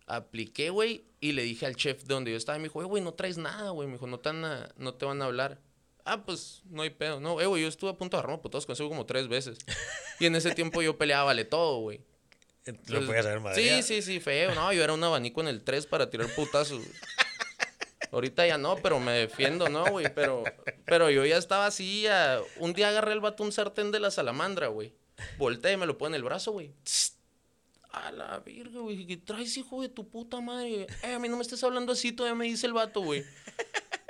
Apliqué, 0.08 0.70
güey, 0.70 1.06
y 1.20 1.32
le 1.34 1.44
dije 1.44 1.66
al 1.66 1.76
chef 1.76 2.04
de 2.04 2.14
donde 2.14 2.32
yo 2.32 2.38
estaba, 2.38 2.58
me 2.58 2.66
dijo, 2.66 2.84
güey, 2.84 3.04
no 3.04 3.14
traes 3.14 3.38
nada, 3.38 3.70
güey. 3.70 3.88
Me 3.88 3.94
dijo, 3.94 4.08
no 4.08 4.20
te, 4.20 4.30
van 4.30 4.44
a, 4.46 4.70
no 4.78 4.94
te 4.94 5.06
van 5.06 5.22
a 5.22 5.26
hablar. 5.26 5.60
Ah, 6.04 6.26
pues 6.26 6.64
no 6.66 6.82
hay 6.82 6.90
pedo. 6.90 7.20
No, 7.20 7.40
eh, 7.40 7.46
güey, 7.46 7.62
yo 7.62 7.68
estuve 7.68 7.92
a 7.92 7.94
punto 7.94 8.18
de 8.18 8.20
agarrarme 8.20 8.42
putados 8.42 8.66
con 8.66 8.74
eso 8.74 8.88
como 8.90 9.06
tres 9.06 9.28
veces. 9.28 9.60
Y 10.20 10.26
en 10.26 10.36
ese 10.36 10.54
tiempo 10.54 10.82
yo 10.82 10.98
peleaba, 10.98 11.26
vale 11.26 11.46
todo, 11.46 11.80
güey. 11.80 12.02
Lo 12.88 13.06
podías 13.06 13.26
haber 13.26 13.40
madre. 13.40 13.82
Sí, 13.82 13.84
sí, 13.84 14.02
sí, 14.02 14.20
feo. 14.20 14.54
No, 14.54 14.72
yo 14.72 14.84
era 14.84 14.94
un 14.94 15.04
abanico 15.04 15.42
en 15.42 15.48
el 15.48 15.64
3 15.64 15.88
para 15.88 16.10
tirar 16.10 16.28
putazos. 16.36 16.82
Ahorita 18.12 18.46
ya 18.46 18.58
no, 18.58 18.76
pero 18.78 19.00
me 19.00 19.14
defiendo, 19.14 19.70
¿no, 19.70 19.86
güey? 19.90 20.14
Pero, 20.14 20.44
pero 20.86 21.10
yo 21.10 21.26
ya 21.26 21.38
estaba 21.38 21.66
así. 21.66 22.06
Un 22.58 22.74
día 22.74 22.90
agarré 22.90 23.14
el 23.14 23.22
vato 23.22 23.44
un 23.44 23.52
sartén 23.52 23.92
de 23.92 24.00
la 24.00 24.12
salamandra, 24.12 24.68
güey. 24.68 24.94
Volteé 25.38 25.74
y 25.74 25.78
me 25.78 25.86
lo 25.86 25.98
pone 25.98 26.16
en 26.16 26.20
el 26.20 26.24
brazo, 26.24 26.52
güey. 26.52 26.74
A 27.92 28.12
la 28.12 28.40
virga, 28.40 28.80
güey. 28.80 29.06
¿Qué 29.06 29.18
traes, 29.18 29.58
hijo 29.58 29.82
de 29.82 29.90
tu 29.90 30.08
puta 30.08 30.40
madre? 30.40 30.88
Eh, 31.04 31.14
a 31.14 31.20
mí 31.20 31.28
no 31.28 31.36
me 31.36 31.42
estés 31.42 31.64
hablando 31.64 31.92
así, 31.92 32.12
todavía 32.12 32.36
me 32.36 32.46
dice 32.46 32.68
el 32.68 32.74
vato, 32.74 33.02
güey. 33.02 33.24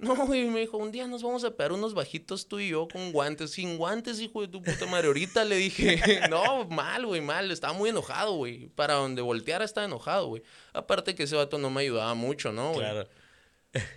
No, 0.00 0.14
güey, 0.26 0.46
me 0.46 0.60
dijo, 0.60 0.78
un 0.78 0.90
día 0.90 1.06
nos 1.06 1.22
vamos 1.22 1.44
a 1.44 1.50
pegar 1.50 1.72
unos 1.72 1.92
bajitos 1.92 2.48
tú 2.48 2.58
y 2.58 2.70
yo 2.70 2.88
con 2.88 3.12
guantes. 3.12 3.50
Sin 3.50 3.76
guantes, 3.76 4.18
hijo 4.18 4.40
de 4.40 4.48
tu 4.48 4.62
puta 4.62 4.86
madre. 4.86 5.08
Ahorita 5.08 5.44
le 5.44 5.56
dije, 5.56 6.00
no, 6.30 6.64
mal, 6.68 7.04
güey, 7.04 7.20
mal. 7.20 7.50
Estaba 7.50 7.74
muy 7.74 7.90
enojado, 7.90 8.32
güey. 8.32 8.68
Para 8.68 8.94
donde 8.94 9.20
volteara 9.20 9.62
estaba 9.62 9.86
enojado, 9.86 10.28
güey. 10.28 10.42
Aparte 10.72 11.14
que 11.14 11.24
ese 11.24 11.36
vato 11.36 11.58
no 11.58 11.68
me 11.68 11.82
ayudaba 11.82 12.14
mucho, 12.14 12.50
¿no, 12.50 12.72
güey? 12.72 12.80
Claro. 12.80 13.08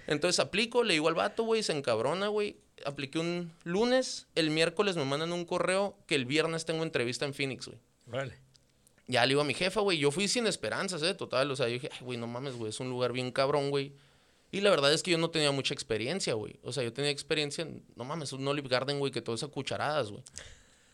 Entonces 0.07 0.39
aplico, 0.41 0.83
le 0.83 0.93
digo 0.93 1.07
al 1.07 1.15
vato, 1.15 1.43
güey, 1.43 1.63
se 1.63 1.71
encabrona, 1.71 2.27
güey. 2.27 2.57
Apliqué 2.85 3.19
un 3.19 3.53
lunes, 3.63 4.27
el 4.35 4.49
miércoles 4.49 4.97
me 4.97 5.05
mandan 5.05 5.31
un 5.31 5.45
correo 5.45 5.95
que 6.05 6.15
el 6.15 6.25
viernes 6.25 6.65
tengo 6.65 6.83
entrevista 6.83 7.23
en 7.23 7.33
Phoenix, 7.33 7.67
güey. 7.67 7.79
Vale. 8.07 8.42
Ya 9.13 9.27
le 9.27 9.29
digo 9.29 9.41
a 9.41 9.43
mi 9.43 9.53
jefa, 9.53 9.79
güey, 9.79 9.99
yo 9.99 10.09
fui 10.09 10.27
sin 10.27 10.47
esperanzas, 10.47 11.03
¿eh? 11.03 11.13
Total, 11.13 11.49
o 11.51 11.55
sea, 11.55 11.67
yo 11.67 11.73
dije, 11.73 11.87
ay, 11.91 11.99
güey, 12.01 12.17
no 12.17 12.25
mames, 12.25 12.55
güey, 12.55 12.71
es 12.71 12.79
un 12.79 12.89
lugar 12.89 13.11
bien 13.13 13.31
cabrón, 13.31 13.69
güey. 13.69 13.93
Y 14.51 14.61
la 14.61 14.71
verdad 14.71 14.91
es 14.91 15.03
que 15.03 15.11
yo 15.11 15.19
no 15.19 15.29
tenía 15.29 15.51
mucha 15.51 15.71
experiencia, 15.71 16.33
güey. 16.33 16.59
O 16.63 16.73
sea, 16.73 16.81
yo 16.81 16.91
tenía 16.91 17.11
experiencia, 17.11 17.61
en, 17.61 17.85
no 17.95 18.05
mames, 18.05 18.33
un 18.33 18.47
Olive 18.47 18.67
Garden, 18.67 18.97
güey, 18.97 19.11
que 19.11 19.21
todo 19.21 19.35
es 19.35 19.43
a 19.43 19.49
cucharadas, 19.49 20.09
güey. 20.09 20.23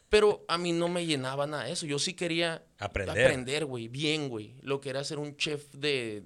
Pero 0.09 0.43
a 0.49 0.57
mí 0.57 0.73
no 0.73 0.89
me 0.89 1.05
llenaba 1.05 1.47
nada 1.47 1.63
de 1.63 1.71
eso. 1.71 1.85
Yo 1.85 1.97
sí 1.97 2.13
quería 2.13 2.61
aprender, 2.77 3.23
aprender, 3.23 3.63
güey, 3.63 3.87
bien, 3.87 4.27
güey. 4.27 4.53
Lo 4.63 4.81
que 4.81 4.89
era 4.89 5.01
ser 5.05 5.17
un 5.17 5.37
chef 5.37 5.73
de... 5.73 6.25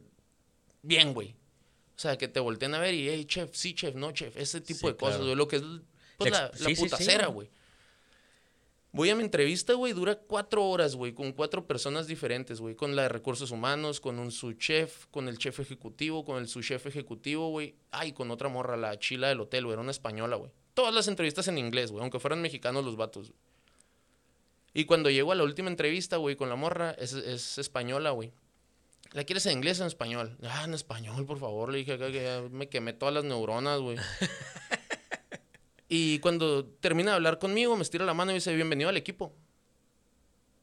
Bien, 0.82 1.14
güey. 1.14 1.36
O 1.96 2.00
sea, 2.00 2.18
que 2.18 2.28
te 2.28 2.40
volteen 2.40 2.74
a 2.74 2.80
ver 2.80 2.96
y, 2.96 3.08
hey, 3.08 3.26
chef, 3.26 3.54
sí, 3.54 3.76
chef, 3.76 3.94
no, 3.94 4.12
chef. 4.14 4.36
Ese 4.36 4.62
tipo 4.62 4.88
de 4.88 4.96
cosas, 4.96 5.22
güey. 5.22 5.36
Lo 5.36 5.48
que 5.48 5.58
es 5.58 5.64
pues, 6.18 6.32
la, 6.32 6.50
la, 6.58 6.76
putacera, 6.76 7.28
güey. 7.28 7.52
Voy 8.96 9.10
a 9.10 9.16
mi 9.16 9.24
entrevista, 9.24 9.74
güey, 9.74 9.92
dura 9.92 10.20
cuatro 10.20 10.64
horas, 10.66 10.96
güey, 10.96 11.14
con 11.14 11.32
cuatro 11.32 11.66
personas 11.66 12.06
diferentes, 12.06 12.62
güey. 12.62 12.76
Con 12.76 12.96
la 12.96 13.02
de 13.02 13.10
recursos 13.10 13.50
humanos, 13.50 14.00
con 14.00 14.20
un 14.20 14.32
su 14.32 14.54
chef, 14.54 15.08
con 15.08 15.28
el 15.28 15.40
chef 15.40 15.60
ejecutivo, 15.60 16.24
con 16.24 16.38
el 16.38 16.48
su 16.48 16.62
chef 16.62 16.86
ejecutivo, 16.86 17.50
güey. 17.50 17.76
Ay, 17.90 18.14
con 18.14 18.30
otra 18.30 18.50
morra, 18.50 18.78
la 18.78 19.00
chila 19.00 19.30
del 19.30 19.42
hotel, 19.42 19.64
güey. 19.64 19.74
Era 19.74 19.82
una 19.82 19.90
española, 19.90 20.36
güey. 20.36 20.52
Todas 20.76 20.94
las 20.94 21.08
entrevistas 21.08 21.48
en 21.48 21.58
inglés, 21.58 21.90
güey, 21.92 22.04
aunque 22.04 22.20
fueran 22.20 22.44
mexicanos 22.44 22.86
los 22.86 22.96
vatos. 22.96 23.34
Y 24.76 24.86
cuando 24.86 25.10
llego 25.10 25.32
a 25.32 25.36
la 25.36 25.44
última 25.44 25.72
entrevista, 25.72 26.18
güey, 26.18 26.36
con 26.36 26.50
la 26.50 26.56
morra, 26.56 26.92
es, 26.92 27.14
es 27.14 27.58
española, 27.58 28.12
güey. 28.12 28.32
¿La 29.14 29.24
quieres 29.24 29.48
en 29.48 29.54
inglés 29.54 29.80
o 29.80 29.84
en 29.84 29.88
español? 29.88 30.38
Ah, 30.44 30.66
en 30.66 30.76
español, 30.76 31.26
por 31.26 31.40
favor. 31.40 31.72
Le 31.72 31.80
dije 31.80 31.98
que 31.98 32.48
me 32.52 32.70
quemé 32.70 32.94
todas 32.94 33.16
las 33.16 33.24
neuronas, 33.24 33.80
güey. 33.80 33.98
y 35.96 36.18
cuando 36.18 36.66
termina 36.66 37.12
de 37.12 37.18
hablar 37.18 37.38
conmigo, 37.38 37.78
me 37.78 37.84
estira 37.84 38.04
la 38.04 38.16
mano 38.16 38.32
y 38.32 38.34
me 38.34 38.38
dice, 38.38 38.52
bienvenido 38.56 38.90
al 38.90 38.98
equipo. 38.98 39.32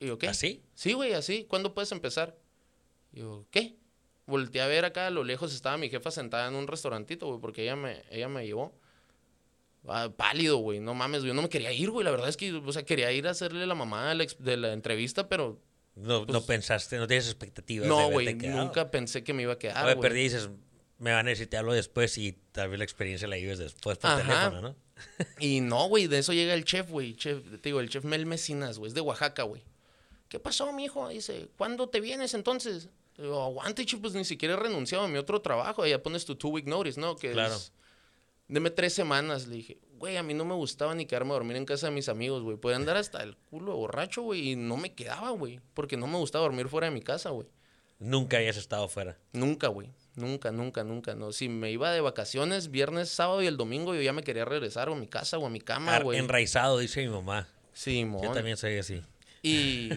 Y 0.01 0.09
yo, 0.09 0.19
¿qué? 0.19 0.27
¿Así? 0.27 0.61
Sí, 0.75 0.93
güey, 0.93 1.13
así. 1.13 1.45
¿Cuándo 1.45 1.73
puedes 1.73 1.93
empezar? 1.93 2.37
Y 3.13 3.21
yo, 3.21 3.47
¿qué? 3.53 3.77
Volteé 4.27 4.61
a 4.61 4.67
ver 4.67 4.85
acá 4.85 5.07
a 5.07 5.11
lo 5.11 5.23
lejos 5.23 5.55
estaba 5.55 5.77
mi 5.77 5.89
jefa 5.89 6.11
sentada 6.11 6.49
en 6.49 6.57
un 6.57 6.67
restaurantito, 6.67 7.29
güey, 7.29 7.41
porque 7.41 7.63
ella 7.63 7.77
me, 7.77 8.03
ella 8.11 8.29
me 8.29 8.45
llevó. 8.45 8.77
Ah, 9.87 10.11
pálido, 10.17 10.57
güey, 10.57 10.81
no 10.81 10.95
mames, 10.95 11.23
yo 11.23 11.33
no 11.33 11.43
me 11.43 11.49
quería 11.49 11.73
ir, 11.73 11.91
güey. 11.91 12.05
La 12.05 12.11
verdad 12.11 12.29
es 12.29 12.37
que, 12.37 12.53
o 12.53 12.73
sea, 12.73 12.83
quería 12.83 13.13
ir 13.13 13.29
a 13.29 13.31
hacerle 13.31 13.69
la 13.69 13.77
mamá 13.77 14.13
de 14.13 14.57
la 14.57 14.73
entrevista, 14.73 15.29
pero 15.29 15.63
no, 15.95 16.21
no 16.21 16.27
pues, 16.27 16.43
pensaste, 16.43 16.99
no 16.99 17.07
tienes 17.07 17.27
expectativas. 17.27 17.87
No, 17.87 18.11
güey, 18.11 18.35
nunca 18.35 18.91
pensé 18.91 19.23
que 19.23 19.33
me 19.33 19.43
iba 19.43 19.53
a 19.53 19.59
quedar. 19.59 19.87
Oye, 19.87 19.95
perdí 19.95 20.21
y 20.21 20.23
dices, 20.25 20.51
me 20.99 21.13
van 21.13 21.29
a 21.29 21.31
decir, 21.31 21.49
te 21.49 21.57
hablo 21.57 21.73
después 21.73 22.19
y 22.19 22.33
tal 22.51 22.71
vez 22.71 22.79
la 22.79 22.85
experiencia 22.85 23.29
la 23.29 23.39
lleves 23.39 23.59
después 23.59 23.97
por 23.97 24.17
teléfono, 24.17 24.61
¿no? 24.61 24.90
Y 25.39 25.61
no, 25.61 25.89
güey, 25.89 26.07
de 26.07 26.19
eso 26.19 26.33
llega 26.33 26.55
el 26.55 26.65
chef, 26.65 26.91
güey. 26.91 27.15
Chef, 27.15 27.43
te 27.61 27.69
digo, 27.69 27.81
el 27.81 27.89
chef 27.89 28.05
Mel 28.05 28.27
Mesinas, 28.27 28.79
güey, 28.79 28.89
es 28.89 28.95
de 28.95 29.01
Oaxaca, 29.01 29.43
güey. 29.43 29.63
¿Qué 30.29 30.39
pasó, 30.39 30.73
mi 30.73 30.85
hijo? 30.85 31.09
Dice, 31.09 31.49
¿cuándo 31.57 31.89
te 31.89 32.01
vienes 32.01 32.35
entonces? 32.35 32.89
Digo, 33.17 33.43
aguante, 33.43 33.85
chef, 33.85 34.01
pues 34.01 34.15
ni 34.15 34.25
siquiera 34.25 34.55
he 34.55 34.57
renunciado 34.57 35.05
a 35.05 35.09
mi 35.09 35.19
otro 35.19 35.41
trabajo. 35.41 35.87
Ya 35.87 36.03
pones 36.03 36.25
tu 36.25 36.37
two 36.37 36.51
week 36.51 36.67
notice, 36.67 37.01
¿no? 37.01 37.17
Que 37.17 37.33
claro. 37.33 37.57
deme 38.49 38.71
tres 38.71 38.95
semanas, 38.95 39.47
le 39.47 39.57
dije 39.57 39.79
güey, 40.01 40.17
a 40.17 40.23
mí 40.23 40.33
no 40.33 40.47
me 40.47 40.55
gustaba 40.55 40.95
ni 40.95 41.05
quedarme 41.05 41.33
a 41.33 41.35
dormir 41.35 41.57
en 41.57 41.67
casa 41.67 41.89
de 41.89 41.93
mis 41.93 42.09
amigos, 42.09 42.43
güey. 42.43 42.57
Podía 42.57 42.77
andar 42.77 42.97
hasta 42.97 43.23
el 43.23 43.37
culo 43.37 43.77
borracho, 43.77 44.23
güey, 44.23 44.53
y 44.53 44.57
no 44.57 44.79
me 44.79 44.95
quedaba, 44.95 45.31
güey. 45.31 45.61
Porque 45.75 45.99
no 45.99 46.07
me 46.07 46.17
gustaba 46.17 46.45
dormir 46.45 46.69
fuera 46.69 46.87
de 46.87 46.95
mi 46.95 47.03
casa, 47.03 47.31
güey. 47.31 47.47
Nunca 47.99 48.39
hayas 48.39 48.57
estado 48.57 48.89
fuera. 48.89 49.19
Nunca, 49.33 49.69
güey. 49.69 49.93
Nunca, 50.17 50.51
nunca, 50.51 50.85
nunca. 50.85 51.15
No. 51.15 51.33
Si 51.33 51.49
me 51.49 51.71
iba 51.71 51.93
de 51.93 52.01
vacaciones 52.01 52.71
viernes, 52.71 53.09
sábado 53.09 53.43
y 53.43 53.47
el 53.47 53.57
domingo, 53.57 53.95
yo 53.95 54.03
ya 54.03 54.13
me 54.13 54.23
quería 54.23 54.45
regresar 54.45 54.89
a 54.89 54.95
mi 54.95 55.07
casa 55.07 55.39
o 55.39 55.47
a 55.47 55.51
mi 55.51 55.61
cama, 55.61 56.01
güey. 56.01 56.19
Enraizado, 56.19 56.79
dice 56.79 57.03
mi 57.03 57.09
mamá. 57.09 57.49
Sí, 57.73 58.05
mon. 58.05 58.23
Yo 58.23 58.33
también 58.33 58.57
soy 58.57 58.79
así. 58.79 59.03
Y 59.43 59.91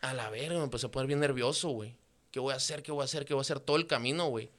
a 0.00 0.12
la 0.14 0.28
verga 0.30 0.58
me 0.58 0.64
empecé 0.64 0.86
a 0.86 0.90
poner 0.90 1.06
bien 1.06 1.20
nervioso, 1.20 1.70
güey. 1.70 1.96
¿Qué 2.30 2.40
voy 2.40 2.52
a 2.52 2.56
hacer? 2.56 2.82
¿Qué 2.82 2.92
voy 2.92 3.02
a 3.02 3.04
hacer? 3.04 3.24
¿Qué 3.24 3.34
voy 3.34 3.40
a 3.40 3.42
hacer? 3.42 3.60
Todo 3.60 3.76
el 3.76 3.86
camino, 3.86 4.26
güey. 4.28 4.50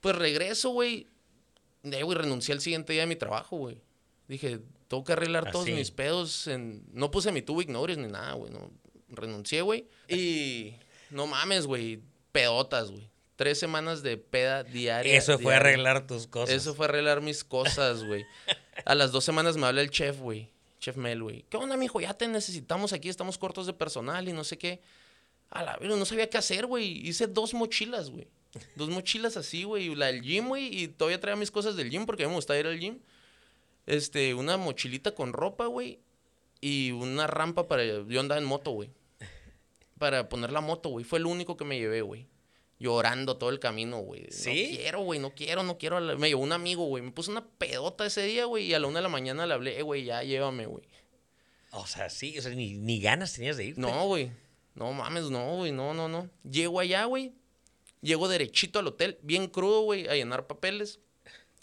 Pues 0.00 0.16
regreso, 0.16 0.70
güey. 0.70 1.06
De 1.82 2.02
güey, 2.02 2.16
renuncié 2.18 2.54
el 2.54 2.60
siguiente 2.60 2.92
día 2.92 3.02
de 3.02 3.08
mi 3.08 3.16
trabajo, 3.16 3.56
güey. 3.56 3.82
Dije, 4.26 4.60
tengo 4.88 5.04
que 5.04 5.12
arreglar 5.12 5.50
todos 5.50 5.66
mis 5.66 5.90
pedos. 5.90 6.46
En... 6.46 6.84
No 6.92 7.10
puse 7.10 7.30
mi 7.30 7.42
tubo 7.42 7.60
ignores 7.60 7.98
ni 7.98 8.08
nada, 8.08 8.32
güey. 8.32 8.52
No. 8.52 8.70
Renuncié, 9.08 9.60
güey. 9.62 9.86
Y 10.08 10.74
no 11.10 11.26
mames, 11.26 11.66
güey. 11.66 12.00
Pedotas, 12.34 12.90
güey. 12.90 13.08
Tres 13.36 13.60
semanas 13.60 14.02
de 14.02 14.16
peda 14.16 14.64
diaria. 14.64 15.16
Eso 15.16 15.38
fue 15.38 15.54
arreglar 15.54 16.08
tus 16.08 16.26
cosas. 16.26 16.52
Eso 16.52 16.74
fue 16.74 16.86
arreglar 16.86 17.20
mis 17.20 17.44
cosas, 17.44 18.02
güey. 18.02 18.26
A 18.84 18.96
las 18.96 19.12
dos 19.12 19.24
semanas 19.24 19.56
me 19.56 19.68
habla 19.68 19.82
el 19.82 19.90
chef, 19.90 20.18
güey. 20.18 20.50
Chef 20.80 20.96
Mel, 20.96 21.22
güey. 21.22 21.44
¿Qué 21.48 21.56
onda, 21.56 21.76
mijo? 21.76 22.00
Ya 22.00 22.12
te 22.12 22.26
necesitamos 22.26 22.92
aquí. 22.92 23.08
Estamos 23.08 23.38
cortos 23.38 23.66
de 23.66 23.72
personal 23.72 24.28
y 24.28 24.32
no 24.32 24.42
sé 24.42 24.58
qué. 24.58 24.82
A 25.48 25.62
la 25.62 25.76
verdad, 25.76 25.96
no 25.96 26.04
sabía 26.04 26.28
qué 26.28 26.36
hacer, 26.36 26.66
güey. 26.66 27.06
Hice 27.08 27.28
dos 27.28 27.54
mochilas, 27.54 28.10
güey. 28.10 28.26
Dos 28.74 28.88
mochilas 28.88 29.36
así, 29.36 29.62
güey. 29.62 29.94
La 29.94 30.06
del 30.06 30.20
gym, 30.20 30.48
güey. 30.48 30.76
Y 30.76 30.88
todavía 30.88 31.20
traía 31.20 31.36
mis 31.36 31.52
cosas 31.52 31.76
del 31.76 31.88
gym 31.88 32.04
porque 32.04 32.26
me 32.26 32.34
gusta 32.34 32.58
ir 32.58 32.66
al 32.66 32.80
gym. 32.80 32.98
Este, 33.86 34.34
una 34.34 34.56
mochilita 34.56 35.14
con 35.14 35.32
ropa, 35.32 35.66
güey. 35.66 36.00
Y 36.60 36.90
una 36.90 37.28
rampa 37.28 37.68
para. 37.68 37.84
Yo 37.84 38.18
andaba 38.18 38.40
en 38.40 38.46
moto, 38.46 38.72
güey. 38.72 38.90
Para 39.98 40.28
poner 40.28 40.52
la 40.52 40.60
moto, 40.60 40.88
güey. 40.88 41.04
Fue 41.04 41.18
el 41.18 41.26
único 41.26 41.56
que 41.56 41.64
me 41.64 41.78
llevé, 41.78 42.02
güey. 42.02 42.28
Llorando 42.78 43.36
todo 43.36 43.50
el 43.50 43.60
camino, 43.60 43.98
güey. 43.98 44.26
¿Sí? 44.30 44.70
No 44.70 44.76
quiero, 44.76 45.00
güey. 45.02 45.20
No 45.20 45.34
quiero, 45.34 45.62
no 45.62 45.78
quiero. 45.78 46.00
Me 46.18 46.28
llevó 46.28 46.42
un 46.42 46.52
amigo, 46.52 46.84
güey. 46.86 47.02
Me 47.02 47.12
puso 47.12 47.30
una 47.30 47.46
pedota 47.46 48.04
ese 48.06 48.22
día, 48.22 48.44
güey. 48.46 48.66
Y 48.66 48.74
a 48.74 48.80
la 48.80 48.88
una 48.88 48.98
de 48.98 49.04
la 49.04 49.08
mañana 49.08 49.46
le 49.46 49.54
hablé, 49.54 49.78
eh, 49.78 49.82
güey, 49.82 50.04
ya 50.04 50.22
llévame, 50.22 50.66
güey. 50.66 50.84
O 51.70 51.86
sea, 51.86 52.10
sí. 52.10 52.36
O 52.38 52.42
sea, 52.42 52.52
ni, 52.52 52.74
ni 52.74 53.00
ganas 53.00 53.32
tenías 53.34 53.56
de 53.56 53.66
ir. 53.66 53.78
No, 53.78 54.06
güey. 54.06 54.30
No 54.74 54.92
mames, 54.92 55.30
no, 55.30 55.56
güey. 55.56 55.72
No, 55.72 55.94
no, 55.94 56.08
no. 56.08 56.28
Llego 56.42 56.80
allá, 56.80 57.04
güey 57.04 57.32
Llego 58.04 58.28
derechito 58.28 58.78
al 58.78 58.86
hotel, 58.86 59.18
bien 59.22 59.46
crudo, 59.46 59.80
güey, 59.80 60.06
a 60.08 60.14
llenar 60.14 60.46
papeles, 60.46 61.00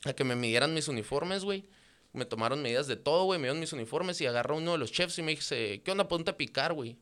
a 0.05 0.13
que 0.13 0.23
me 0.23 0.35
midieran 0.35 0.73
mis 0.73 0.87
uniformes, 0.87 1.43
güey. 1.43 1.65
Me 2.13 2.25
tomaron 2.25 2.63
medidas 2.63 2.87
de 2.87 2.95
todo, 2.95 3.25
güey, 3.25 3.39
me 3.39 3.43
dieron 3.43 3.59
mis 3.59 3.73
uniformes 3.73 4.19
y 4.21 4.25
agarró 4.25 4.57
uno 4.57 4.71
de 4.71 4.79
los 4.79 4.91
chefs 4.91 5.19
y 5.19 5.21
me 5.21 5.35
dice, 5.35 5.83
¿qué 5.85 5.91
onda? 5.91 6.07
Ponte 6.07 6.31
a 6.31 6.37
picar, 6.37 6.73
güey. 6.73 6.97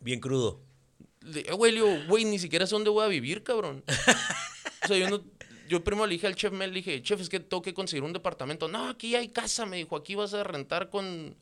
Bien 0.00 0.20
crudo. 0.20 0.60
Eh, 1.34 1.52
güey, 1.52 1.72
le 1.72 1.80
digo, 1.80 2.06
güey, 2.08 2.24
ni 2.24 2.38
siquiera 2.38 2.66
sé 2.66 2.74
dónde 2.74 2.90
voy 2.90 3.04
a 3.04 3.08
vivir, 3.08 3.42
cabrón. 3.42 3.84
o 4.84 4.86
sea, 4.86 4.96
yo 4.96 5.10
no... 5.10 5.22
Yo 5.68 5.82
primero 5.82 6.06
le 6.06 6.12
dije 6.12 6.28
al 6.28 6.36
chef, 6.36 6.52
me 6.52 6.64
le 6.68 6.74
dije, 6.74 7.02
chef, 7.02 7.20
es 7.20 7.28
que 7.28 7.40
tengo 7.40 7.60
que 7.60 7.74
conseguir 7.74 8.04
un 8.04 8.12
departamento. 8.12 8.68
No, 8.68 8.88
aquí 8.88 9.16
hay 9.16 9.30
casa, 9.30 9.66
me 9.66 9.78
dijo, 9.78 9.96
aquí 9.96 10.14
vas 10.14 10.32
a 10.32 10.44
rentar 10.44 10.90
con... 10.90 11.34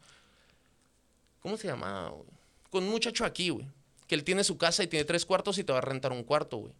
¿Cómo 1.40 1.58
se 1.58 1.66
llama? 1.66 2.10
Con 2.70 2.84
un 2.84 2.90
muchacho 2.90 3.26
aquí, 3.26 3.50
güey. 3.50 3.66
Que 4.06 4.14
él 4.14 4.24
tiene 4.24 4.44
su 4.44 4.56
casa 4.56 4.82
y 4.82 4.86
tiene 4.86 5.04
tres 5.04 5.26
cuartos 5.26 5.58
y 5.58 5.64
te 5.64 5.72
va 5.72 5.78
a 5.78 5.82
rentar 5.82 6.12
un 6.12 6.22
cuarto, 6.24 6.56
güey. 6.56 6.72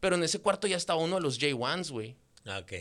Pero 0.00 0.16
en 0.16 0.22
ese 0.22 0.38
cuarto 0.38 0.66
ya 0.66 0.78
estaba 0.78 1.02
uno 1.02 1.16
de 1.16 1.22
los 1.22 1.38
J1s, 1.38 1.90
güey. 1.90 2.16
Ah, 2.46 2.60
ok. 2.60 2.72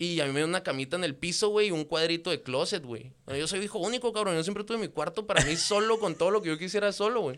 Y 0.00 0.20
a 0.20 0.26
mí 0.26 0.32
me 0.32 0.38
dio 0.38 0.46
una 0.46 0.62
camita 0.62 0.94
en 0.94 1.02
el 1.02 1.16
piso, 1.16 1.48
güey, 1.48 1.68
y 1.68 1.70
un 1.72 1.84
cuadrito 1.84 2.30
de 2.30 2.40
closet, 2.40 2.84
güey. 2.84 3.12
Yo 3.26 3.48
soy 3.48 3.58
hijo 3.60 3.80
único, 3.80 4.12
cabrón. 4.12 4.36
Yo 4.36 4.44
siempre 4.44 4.62
tuve 4.62 4.78
mi 4.78 4.86
cuarto 4.86 5.26
para 5.26 5.44
mí 5.44 5.56
solo, 5.56 5.98
con 5.98 6.14
todo 6.14 6.30
lo 6.30 6.40
que 6.40 6.50
yo 6.50 6.58
quisiera 6.58 6.92
solo, 6.92 7.20
güey. 7.20 7.36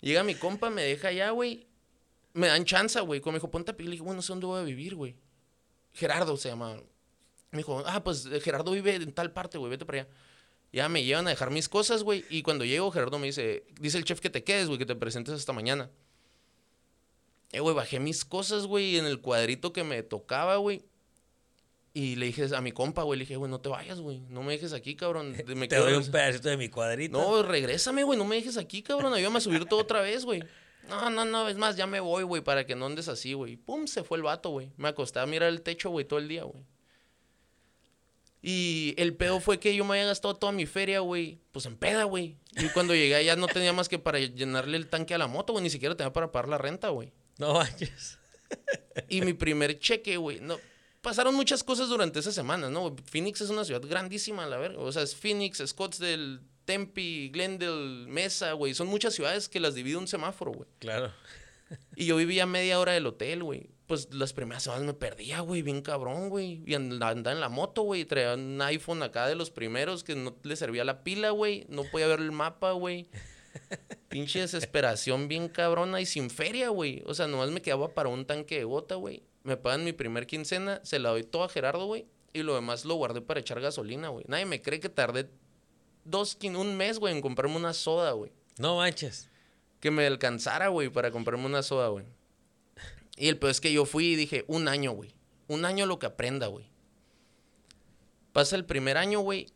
Llega 0.00 0.24
mi 0.24 0.34
compa, 0.34 0.68
me 0.68 0.82
deja 0.82 1.08
allá, 1.08 1.30
güey. 1.30 1.68
Me 2.32 2.48
dan 2.48 2.64
chance, 2.64 3.00
güey. 3.00 3.20
Como 3.20 3.32
me 3.32 3.38
dijo, 3.38 3.52
ponte 3.52 3.70
a 3.70 3.74
Le 3.78 3.90
dije, 3.90 4.02
bueno, 4.02 4.16
no 4.16 4.22
sé 4.22 4.32
dónde 4.32 4.46
voy 4.46 4.60
a 4.60 4.64
vivir, 4.64 4.96
güey. 4.96 5.14
Gerardo 5.92 6.36
se 6.36 6.48
llama. 6.48 6.74
Me 7.52 7.58
dijo, 7.58 7.84
ah, 7.86 8.02
pues 8.02 8.26
eh, 8.26 8.40
Gerardo 8.40 8.72
vive 8.72 8.96
en 8.96 9.12
tal 9.12 9.32
parte, 9.32 9.56
güey, 9.56 9.70
vete 9.70 9.86
para 9.86 10.00
allá. 10.00 10.10
Ya 10.72 10.88
me 10.88 11.04
llevan 11.04 11.28
a 11.28 11.30
dejar 11.30 11.52
mis 11.52 11.68
cosas, 11.68 12.02
güey. 12.02 12.24
Y 12.30 12.42
cuando 12.42 12.64
llego, 12.64 12.90
Gerardo 12.90 13.20
me 13.20 13.28
dice, 13.28 13.64
dice 13.80 13.96
el 13.96 14.04
chef 14.04 14.18
que 14.18 14.28
te 14.28 14.42
quedes, 14.42 14.66
güey, 14.66 14.78
que 14.80 14.86
te 14.86 14.96
presentes 14.96 15.34
hasta 15.34 15.52
mañana. 15.52 15.88
Eh, 17.52 17.60
güey, 17.60 17.76
bajé 17.76 18.00
mis 18.00 18.24
cosas, 18.24 18.66
güey, 18.66 18.96
en 18.96 19.06
el 19.06 19.20
cuadrito 19.20 19.72
que 19.72 19.84
me 19.84 20.02
tocaba, 20.02 20.56
güey. 20.56 20.82
Y 21.96 22.16
le 22.16 22.26
dije 22.26 22.48
a 22.52 22.60
mi 22.60 22.72
compa, 22.72 23.04
güey, 23.04 23.20
le 23.20 23.22
dije, 23.24 23.36
güey, 23.36 23.48
no 23.48 23.60
te 23.60 23.68
vayas, 23.68 24.00
güey. 24.00 24.18
No 24.28 24.42
me 24.42 24.54
dejes 24.54 24.72
aquí, 24.72 24.96
cabrón. 24.96 25.36
Me 25.46 25.68
te 25.68 25.76
doy 25.76 25.94
un 25.94 26.04
pedacito 26.10 26.48
de 26.48 26.56
mi 26.56 26.68
cuadrito. 26.68 27.16
No, 27.16 27.44
regrésame, 27.44 28.02
güey, 28.02 28.18
no 28.18 28.24
me 28.24 28.34
dejes 28.34 28.56
aquí, 28.56 28.82
cabrón. 28.82 29.14
Ayúdame 29.14 29.38
a 29.38 29.40
subir 29.40 29.64
todo 29.66 29.80
otra 29.80 30.00
vez, 30.00 30.24
güey. 30.24 30.42
No, 30.88 31.08
no, 31.08 31.24
no, 31.24 31.48
es 31.48 31.56
más, 31.56 31.76
ya 31.76 31.86
me 31.86 32.00
voy, 32.00 32.24
güey, 32.24 32.42
para 32.42 32.66
que 32.66 32.74
no 32.74 32.86
andes 32.86 33.06
así, 33.06 33.32
güey. 33.32 33.56
Pum, 33.56 33.86
se 33.86 34.02
fue 34.02 34.18
el 34.18 34.24
vato, 34.24 34.50
güey. 34.50 34.72
Me 34.76 34.88
acosté 34.88 35.20
a 35.20 35.26
mirar 35.26 35.48
el 35.50 35.62
techo, 35.62 35.88
güey, 35.90 36.04
todo 36.04 36.18
el 36.18 36.26
día, 36.26 36.42
güey. 36.42 36.64
Y 38.42 38.94
el 38.98 39.14
pedo 39.14 39.38
fue 39.38 39.60
que 39.60 39.74
yo 39.76 39.84
me 39.84 39.94
había 39.94 40.06
gastado 40.06 40.34
toda 40.34 40.52
mi 40.52 40.66
feria, 40.66 40.98
güey, 40.98 41.38
pues 41.52 41.64
en 41.64 41.76
peda, 41.76 42.04
güey. 42.04 42.36
Y 42.56 42.68
cuando 42.70 42.92
llegué 42.94 43.24
ya 43.24 43.36
no 43.36 43.46
tenía 43.46 43.72
más 43.72 43.88
que 43.88 44.00
para 44.00 44.18
llenarle 44.18 44.76
el 44.76 44.88
tanque 44.88 45.14
a 45.14 45.18
la 45.18 45.28
moto, 45.28 45.52
güey, 45.52 45.62
ni 45.62 45.70
siquiera 45.70 45.96
tenía 45.96 46.12
para 46.12 46.32
pagar 46.32 46.48
la 46.48 46.58
renta, 46.58 46.88
güey. 46.88 47.12
No 47.38 47.54
vayas. 47.54 48.18
Y 49.08 49.22
mi 49.22 49.32
primer 49.32 49.78
cheque, 49.78 50.18
güey, 50.18 50.40
no, 50.40 50.58
pasaron 51.04 51.34
muchas 51.34 51.62
cosas 51.62 51.88
durante 51.88 52.18
esas 52.18 52.34
semanas, 52.34 52.70
¿no? 52.70 52.96
Phoenix 53.04 53.42
es 53.42 53.50
una 53.50 53.64
ciudad 53.64 53.82
grandísima, 53.86 54.46
la 54.46 54.56
verdad. 54.56 54.82
O 54.82 54.90
sea, 54.90 55.02
es 55.02 55.14
Phoenix, 55.14 55.62
Scottsdale, 55.64 56.40
Tempe, 56.64 57.28
Glendale, 57.28 58.08
Mesa, 58.08 58.52
güey. 58.54 58.74
Son 58.74 58.88
muchas 58.88 59.14
ciudades 59.14 59.48
que 59.48 59.60
las 59.60 59.74
divide 59.74 59.98
un 59.98 60.08
semáforo, 60.08 60.52
güey. 60.52 60.68
Claro. 60.80 61.12
Y 61.96 62.06
yo 62.06 62.16
vivía 62.16 62.46
media 62.46 62.78
hora 62.78 62.92
del 62.92 63.06
hotel, 63.06 63.42
güey. 63.42 63.70
Pues 63.86 64.12
las 64.12 64.32
primeras 64.32 64.62
semanas 64.62 64.84
me 64.84 64.94
perdía, 64.94 65.40
güey, 65.40 65.62
bien 65.62 65.82
cabrón, 65.82 66.28
güey. 66.28 66.62
Y 66.66 66.74
andaba 66.74 67.12
en 67.12 67.40
la 67.40 67.48
moto, 67.48 67.82
güey. 67.82 68.04
Traía 68.04 68.34
un 68.34 68.60
iPhone 68.62 69.02
acá 69.02 69.26
de 69.26 69.34
los 69.34 69.50
primeros 69.50 70.04
que 70.04 70.14
no 70.14 70.36
le 70.42 70.56
servía 70.56 70.84
la 70.84 71.02
pila, 71.02 71.30
güey. 71.30 71.66
No 71.68 71.82
podía 71.84 72.06
ver 72.06 72.20
el 72.20 72.32
mapa, 72.32 72.72
güey. 72.72 73.08
Pinche 74.08 74.40
desesperación 74.40 75.26
bien 75.26 75.48
cabrona 75.48 76.00
y 76.00 76.06
sin 76.06 76.30
feria, 76.30 76.68
güey. 76.68 77.02
O 77.06 77.14
sea, 77.14 77.26
nomás 77.26 77.50
me 77.50 77.62
quedaba 77.62 77.92
para 77.92 78.08
un 78.08 78.24
tanque 78.26 78.58
de 78.58 78.64
gota, 78.64 78.94
güey. 78.94 79.24
Me 79.44 79.56
pagan 79.56 79.84
mi 79.84 79.92
primer 79.92 80.26
quincena, 80.26 80.80
se 80.84 80.98
la 80.98 81.10
doy 81.10 81.22
todo 81.22 81.44
a 81.44 81.48
Gerardo, 81.48 81.86
güey. 81.86 82.06
Y 82.32 82.42
lo 82.42 82.54
demás 82.54 82.84
lo 82.84 82.94
guardé 82.96 83.20
para 83.20 83.40
echar 83.40 83.60
gasolina, 83.60 84.08
güey. 84.08 84.24
Nadie 84.26 84.46
me 84.46 84.60
cree 84.60 84.80
que 84.80 84.88
tardé 84.88 85.30
dos, 86.04 86.36
un 86.42 86.76
mes, 86.76 86.98
güey, 86.98 87.14
en 87.14 87.20
comprarme 87.20 87.56
una 87.56 87.72
soda, 87.72 88.12
güey. 88.12 88.32
No 88.58 88.76
manches. 88.76 89.30
Que 89.80 89.90
me 89.90 90.06
alcanzara, 90.06 90.68
güey, 90.68 90.88
para 90.88 91.10
comprarme 91.10 91.46
una 91.46 91.62
soda, 91.62 91.88
güey. 91.88 92.06
Y 93.16 93.28
el 93.28 93.38
peor 93.38 93.50
es 93.50 93.60
que 93.60 93.72
yo 93.72 93.84
fui 93.84 94.06
y 94.06 94.16
dije, 94.16 94.44
un 94.48 94.66
año, 94.66 94.92
güey. 94.92 95.14
Un 95.46 95.64
año 95.64 95.86
lo 95.86 95.98
que 95.98 96.06
aprenda, 96.06 96.48
güey. 96.48 96.66
Pasa 98.32 98.56
el 98.56 98.64
primer 98.64 98.96
año, 98.96 99.20
güey, 99.20 99.46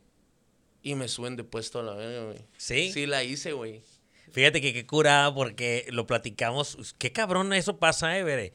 y 0.82 0.94
me 0.94 1.08
suben 1.08 1.36
de 1.36 1.44
puesto 1.44 1.80
a 1.80 1.82
la 1.82 1.94
verga, 1.94 2.24
güey. 2.26 2.38
¿Sí? 2.56 2.92
Sí, 2.92 3.06
la 3.06 3.24
hice, 3.24 3.52
güey. 3.52 3.82
Fíjate 4.30 4.60
que 4.60 4.72
qué 4.72 4.86
curada 4.86 5.34
porque 5.34 5.86
lo 5.90 6.06
platicamos. 6.06 6.94
Qué 6.98 7.12
cabrón 7.12 7.52
eso 7.52 7.78
pasa, 7.78 8.16
eh, 8.18 8.22
Bere. 8.22 8.52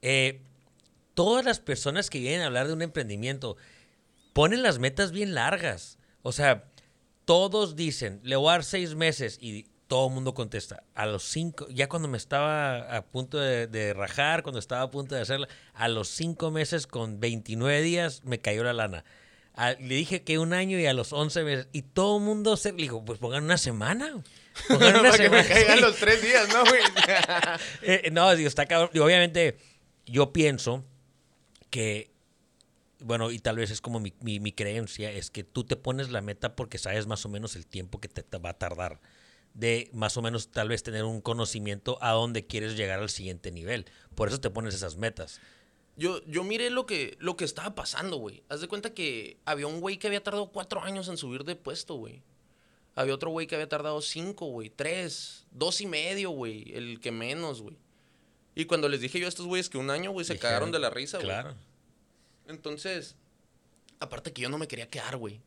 Eh, 0.00 0.40
todas 1.14 1.44
las 1.44 1.60
personas 1.60 2.10
que 2.10 2.20
vienen 2.20 2.42
a 2.42 2.46
hablar 2.46 2.66
de 2.66 2.72
un 2.72 2.82
emprendimiento 2.82 3.56
ponen 4.32 4.62
las 4.62 4.78
metas 4.78 5.12
bien 5.12 5.34
largas. 5.34 5.98
O 6.22 6.32
sea, 6.32 6.64
todos 7.24 7.76
dicen, 7.76 8.20
le 8.22 8.36
voy 8.36 8.48
a 8.48 8.52
dar 8.52 8.64
seis 8.64 8.94
meses 8.94 9.38
y 9.40 9.66
todo 9.88 10.08
el 10.08 10.14
mundo 10.14 10.34
contesta. 10.34 10.84
A 10.94 11.06
los 11.06 11.22
cinco, 11.22 11.68
ya 11.68 11.88
cuando 11.88 12.08
me 12.08 12.16
estaba 12.16 12.96
a 12.96 13.04
punto 13.04 13.38
de, 13.38 13.94
rajar, 13.94 14.42
cuando 14.42 14.58
estaba 14.58 14.82
a 14.82 14.90
punto 14.90 15.14
de 15.14 15.20
hacerla, 15.20 15.48
a 15.74 15.88
los 15.88 16.08
cinco 16.08 16.50
meses 16.50 16.86
con 16.86 17.20
29 17.20 17.82
días 17.82 18.22
me 18.24 18.40
cayó 18.40 18.64
la 18.64 18.72
lana. 18.72 19.04
le 19.56 19.94
dije 19.94 20.22
que 20.22 20.38
un 20.38 20.54
año 20.54 20.78
y 20.78 20.86
a 20.86 20.94
los 20.94 21.12
11 21.12 21.44
meses. 21.44 21.68
Y 21.72 21.82
todo 21.82 22.18
el 22.18 22.24
mundo 22.24 22.56
se 22.56 22.72
le 22.72 22.78
dijo, 22.78 23.04
pues 23.04 23.18
pongan 23.18 23.44
una 23.44 23.58
semana. 23.58 24.22
Pongan 24.68 24.96
una 25.00 25.10
Para 25.10 25.22
que 25.22 25.30
me 25.30 25.46
caigan 25.46 25.80
los 25.80 25.96
tres 25.96 26.22
días, 26.22 26.48
¿no, 26.52 26.64
güey? 26.64 26.82
Eh, 27.82 28.10
no, 28.12 28.34
digo, 28.34 28.48
está 28.48 28.66
cabrón. 28.66 28.90
obviamente, 28.98 29.58
yo 30.06 30.32
pienso 30.32 30.84
que, 31.72 32.10
bueno, 33.00 33.30
y 33.32 33.38
tal 33.38 33.56
vez 33.56 33.70
es 33.70 33.80
como 33.80 33.98
mi, 33.98 34.12
mi, 34.20 34.52
creencia, 34.52 35.10
es 35.10 35.30
que 35.30 35.42
tú 35.42 35.64
te 35.64 35.74
pones 35.74 36.10
la 36.10 36.20
meta 36.20 36.54
porque 36.54 36.76
sabes 36.76 37.06
más 37.06 37.24
o 37.24 37.30
menos 37.30 37.56
el 37.56 37.66
tiempo 37.66 37.98
que 37.98 38.08
te, 38.08 38.38
va 38.38 38.50
a 38.50 38.58
tardar 38.58 39.00
de 39.54 39.90
más 39.92 40.16
o 40.16 40.22
menos 40.22 40.48
tal 40.50 40.68
vez 40.68 40.82
tener 40.82 41.04
un 41.04 41.20
conocimiento 41.20 41.98
a 42.00 42.12
dónde 42.12 42.46
quieres 42.46 42.76
llegar 42.76 43.00
al 43.00 43.10
siguiente 43.10 43.50
nivel. 43.50 43.86
Por 44.14 44.28
eso 44.28 44.40
te 44.40 44.50
pones 44.50 44.74
esas 44.74 44.96
metas. 44.96 45.40
Yo, 45.96 46.24
yo 46.26 46.42
miré 46.44 46.70
lo 46.70 46.86
que, 46.86 47.16
lo 47.20 47.36
que 47.36 47.44
estaba 47.44 47.74
pasando, 47.74 48.16
güey. 48.16 48.42
Haz 48.48 48.60
de 48.60 48.68
cuenta 48.68 48.94
que 48.94 49.38
había 49.44 49.66
un 49.66 49.80
güey 49.80 49.98
que 49.98 50.06
había 50.06 50.22
tardado 50.22 50.50
cuatro 50.52 50.80
años 50.82 51.08
en 51.08 51.18
subir 51.18 51.44
de 51.44 51.56
puesto, 51.56 51.96
güey. 51.96 52.22
Había 52.94 53.14
otro 53.14 53.30
güey 53.30 53.46
que 53.46 53.54
había 53.54 53.68
tardado 53.68 54.00
cinco, 54.00 54.46
güey. 54.46 54.70
Tres, 54.70 55.46
dos 55.50 55.80
y 55.80 55.86
medio, 55.86 56.30
güey. 56.30 56.72
El 56.74 57.00
que 57.00 57.12
menos, 57.12 57.60
güey. 57.60 57.76
Y 58.54 58.66
cuando 58.66 58.88
les 58.88 59.00
dije 59.00 59.18
yo 59.18 59.26
a 59.26 59.28
estos 59.28 59.46
güeyes 59.46 59.68
que 59.68 59.78
un 59.78 59.90
año, 59.90 60.10
güey, 60.10 60.26
se 60.26 60.38
cagaron 60.38 60.72
de 60.72 60.78
la 60.78 60.90
risa, 60.90 61.18
güey. 61.18 61.28
Claro. 61.28 61.54
Entonces, 62.48 63.16
aparte 64.00 64.32
que 64.32 64.42
yo 64.42 64.48
no 64.48 64.58
me 64.58 64.68
quería 64.68 64.88
quedar, 64.88 65.16
güey. 65.16 65.40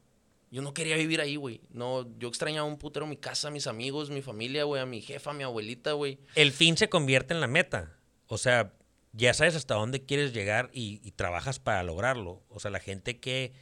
Yo 0.51 0.61
no 0.61 0.73
quería 0.73 0.95
vivir 0.95 1.21
ahí, 1.21 1.35
güey. 1.35 1.61
No, 1.71 2.07
yo 2.17 2.29
extrañaba 2.29 2.67
un 2.67 2.77
putero 2.77 3.05
mi 3.07 3.17
casa, 3.17 3.49
mis 3.49 3.67
amigos, 3.67 4.09
mi 4.09 4.21
familia, 4.21 4.63
güey, 4.63 4.81
a 4.81 4.85
mi 4.85 5.01
jefa, 5.01 5.31
a 5.31 5.33
mi 5.33 5.43
abuelita, 5.43 5.93
güey. 5.93 6.17
El 6.35 6.51
fin 6.51 6.77
se 6.77 6.87
convierte 6.87 7.33
en 7.33 7.41
la 7.41 7.47
meta. 7.47 7.97
O 8.27 8.37
sea, 8.37 8.73
ya 9.11 9.33
sabes 9.33 9.55
hasta 9.55 9.75
dónde 9.75 10.03
quieres 10.03 10.33
llegar 10.33 10.69
y, 10.71 11.11
trabajas 11.11 11.59
para 11.59 11.83
lograrlo. 11.83 12.43
O 12.49 12.59
sea, 12.59 12.71
la 12.71 12.79
gente 12.79 13.19
que, 13.19 13.53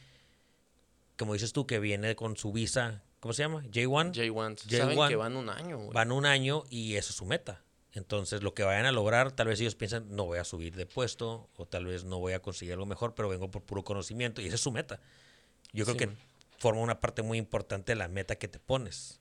como 1.16 1.32
dices 1.32 1.52
tú, 1.52 1.66
que 1.66 1.80
viene 1.80 2.14
con 2.16 2.36
su 2.36 2.52
visa, 2.52 3.02
¿cómo 3.20 3.32
se 3.32 3.42
llama? 3.42 3.62
J1. 3.64 4.12
J1. 4.12 4.78
Saben 4.78 5.08
que 5.08 5.16
van 5.16 5.36
un 5.36 5.48
año, 5.48 5.78
güey. 5.78 5.90
Van 5.92 6.12
un 6.12 6.26
año 6.26 6.64
y 6.70 6.94
eso 6.94 7.10
es 7.10 7.16
su 7.16 7.26
meta. 7.26 7.64
Entonces, 7.94 8.42
lo 8.42 8.54
que 8.54 8.64
vayan 8.64 8.86
a 8.86 8.92
lograr, 8.92 9.30
tal 9.30 9.46
vez 9.46 9.60
ellos 9.60 9.76
piensan, 9.76 10.14
no 10.14 10.24
voy 10.24 10.38
a 10.38 10.44
subir 10.44 10.74
de 10.74 10.84
puesto, 10.84 11.48
o 11.56 11.66
tal 11.66 11.86
vez 11.86 12.04
no 12.04 12.18
voy 12.18 12.32
a 12.32 12.42
conseguir 12.42 12.74
algo 12.74 12.86
mejor, 12.86 13.14
pero 13.14 13.28
vengo 13.28 13.50
por 13.50 13.62
puro 13.62 13.84
conocimiento, 13.84 14.42
y 14.42 14.46
esa 14.46 14.56
es 14.56 14.60
su 14.60 14.72
meta. 14.72 15.00
Yo 15.72 15.84
creo 15.84 15.96
que 15.96 16.10
forma 16.58 16.80
una 16.80 17.00
parte 17.00 17.22
muy 17.22 17.38
importante 17.38 17.92
de 17.92 17.96
la 17.96 18.08
meta 18.08 18.36
que 18.36 18.48
te 18.48 18.58
pones. 18.58 19.20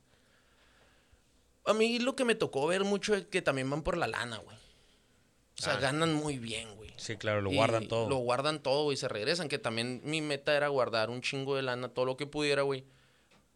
A 1.66 1.74
mí 1.74 2.00
lo 2.00 2.16
que 2.16 2.26
me 2.26 2.36
tocó 2.36 2.66
ver 2.68 2.84
mucho 2.84 3.16
es 3.16 3.26
que 3.26 3.42
también 3.42 3.70
van 3.70 3.84
por 3.84 3.96
la 3.96 4.08
lana, 4.08 4.38
güey. 4.38 4.58
O 4.58 5.62
sea, 5.62 5.74
ah. 5.74 5.80
ganan 5.80 6.14
muy 6.14 6.40
bien, 6.40 6.76
güey. 6.76 6.92
Sí, 6.98 7.16
claro, 7.16 7.42
lo 7.42 7.52
guardan 7.52 7.88
todo. 7.88 8.10
Lo 8.10 8.18
guardan 8.18 8.62
todo 8.62 8.92
y 8.92 8.98
se 8.98 9.08
regresan. 9.08 9.50
Que 9.50 9.60
también 9.60 10.02
mi 10.04 10.22
meta 10.22 10.56
era 10.58 10.68
guardar 10.68 11.10
un 11.10 11.22
chingo 11.22 11.56
de 11.56 11.62
lana, 11.62 11.90
todo 11.90 12.06
lo 12.06 12.18
que 12.18 12.26
pudiera, 12.26 12.64
güey, 12.64 12.86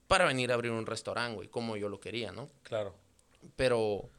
para 0.07 0.25
venir 0.25 0.51
a 0.51 0.53
abrir 0.53 0.71
un 0.71 0.85
restaurante, 0.85 1.35
güey, 1.35 1.47
como 1.49 1.75
yo 1.75 1.89
lo 1.89 1.99
quería, 1.99 2.31
¿no? 2.31 2.49
Claro. 2.63 2.95
Pero 3.55 4.09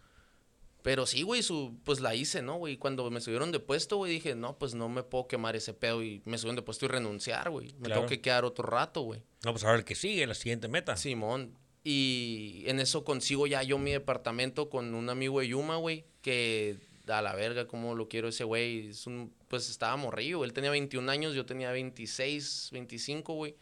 pero 0.83 1.07
sí, 1.07 1.23
güey, 1.23 1.43
su, 1.43 1.77
pues 1.85 2.01
la 2.01 2.15
hice, 2.15 2.41
¿no, 2.41 2.57
güey? 2.57 2.77
Cuando 2.77 3.11
me 3.11 3.21
subieron 3.21 3.51
de 3.51 3.59
puesto, 3.59 3.97
güey, 3.97 4.13
dije, 4.13 4.35
no, 4.35 4.59
pues 4.59 4.75
no 4.75 4.89
me 4.89 5.03
puedo 5.03 5.27
quemar 5.27 5.57
ese 5.57 5.75
pedo 5.75 6.03
y 6.03 6.23
me 6.25 6.39
subieron 6.39 6.57
de 6.57 6.63
puesto 6.63 6.85
y 6.85 6.89
renunciar, 6.89 7.51
güey. 7.51 7.75
Me 7.79 7.89
tengo 7.89 8.07
que 8.07 8.21
quedar 8.21 8.45
otro 8.45 8.65
rato, 8.65 9.03
güey. 9.03 9.23
No, 9.45 9.53
pues 9.53 9.65
ahora 9.65 9.79
el 9.79 9.85
que 9.85 9.95
sigue, 9.95 10.27
la 10.27 10.35
siguiente 10.35 10.69
meta. 10.69 10.97
Simón. 10.97 11.57
Y 11.83 12.65
en 12.67 12.81
eso 12.81 13.05
consigo 13.05 13.47
ya 13.47 13.63
yo 13.63 13.79
mi 13.79 13.93
departamento 13.93 14.69
con 14.69 14.95
un 14.95 15.09
amigo 15.11 15.41
de 15.41 15.49
Yuma, 15.49 15.77
güey, 15.77 16.05
que 16.23 16.77
a 17.09 17.23
la 17.23 17.35
verga, 17.35 17.67
cómo 17.67 17.95
lo 17.95 18.09
quiero 18.09 18.29
ese 18.29 18.45
güey. 18.45 18.89
Es 18.89 19.07
un, 19.07 19.33
pues 19.49 19.69
estaba 19.71 19.97
morrillo, 19.97 20.45
él 20.45 20.53
tenía 20.53 20.71
21 20.71 21.11
años, 21.11 21.35
yo 21.35 21.45
tenía 21.45 21.73
26, 21.73 22.69
25, 22.73 23.35
güey. 23.35 23.57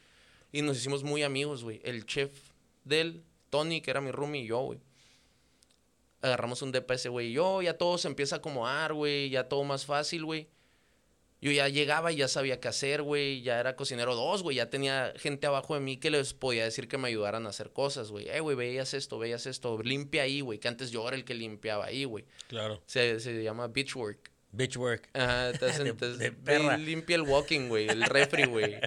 Y 0.52 0.62
nos 0.62 0.76
hicimos 0.76 1.02
muy 1.02 1.22
amigos, 1.22 1.64
güey. 1.64 1.80
El 1.82 2.04
chef 2.04 2.30
del 2.84 3.22
Tony, 3.48 3.80
que 3.80 3.90
era 3.90 4.00
mi 4.00 4.10
roomie, 4.10 4.42
y 4.42 4.46
yo, 4.46 4.60
güey 4.60 4.80
agarramos 6.22 6.62
un 6.62 6.72
DPS, 6.72 7.08
güey. 7.08 7.32
Yo 7.32 7.62
ya 7.62 7.76
todo 7.76 7.98
se 7.98 8.08
empieza 8.08 8.36
a 8.36 8.38
acomodar, 8.38 8.94
güey. 8.94 9.30
Ya 9.30 9.48
todo 9.48 9.64
más 9.64 9.84
fácil, 9.86 10.24
güey. 10.24 10.48
Yo 11.40 11.50
ya 11.52 11.68
llegaba 11.68 12.12
y 12.12 12.16
ya 12.16 12.28
sabía 12.28 12.60
qué 12.60 12.68
hacer, 12.68 13.02
güey. 13.02 13.42
Ya 13.42 13.60
era 13.60 13.76
cocinero 13.76 14.14
dos, 14.14 14.42
güey. 14.42 14.56
Ya 14.56 14.70
tenía 14.70 15.12
gente 15.16 15.46
abajo 15.46 15.74
de 15.74 15.80
mí 15.80 15.98
que 15.98 16.10
les 16.10 16.32
podía 16.32 16.64
decir 16.64 16.88
que 16.88 16.98
me 16.98 17.08
ayudaran 17.08 17.46
a 17.46 17.50
hacer 17.50 17.72
cosas, 17.72 18.10
güey. 18.10 18.28
Eh, 18.28 18.40
güey, 18.40 18.56
veías 18.56 18.94
esto, 18.94 19.18
veías 19.18 19.46
esto. 19.46 19.78
Limpia 19.82 20.22
ahí, 20.22 20.40
güey. 20.40 20.58
Que 20.58 20.68
antes 20.68 20.90
yo 20.90 21.06
era 21.06 21.16
el 21.16 21.24
que 21.24 21.34
limpiaba 21.34 21.84
ahí, 21.84 22.04
güey. 22.04 22.24
Claro. 22.48 22.82
Se, 22.86 23.20
se 23.20 23.42
llama 23.42 23.68
bitch 23.68 23.94
work. 23.96 24.32
Bitch 24.52 24.76
work. 24.78 25.10
Ajá, 25.12 25.50
entonces, 25.50 25.94
ve 26.42 26.76
y 26.78 26.80
limpia 26.82 27.16
el 27.16 27.22
walking, 27.22 27.68
güey. 27.68 27.88
El 27.88 28.02
refri, 28.02 28.46
güey. 28.46 28.80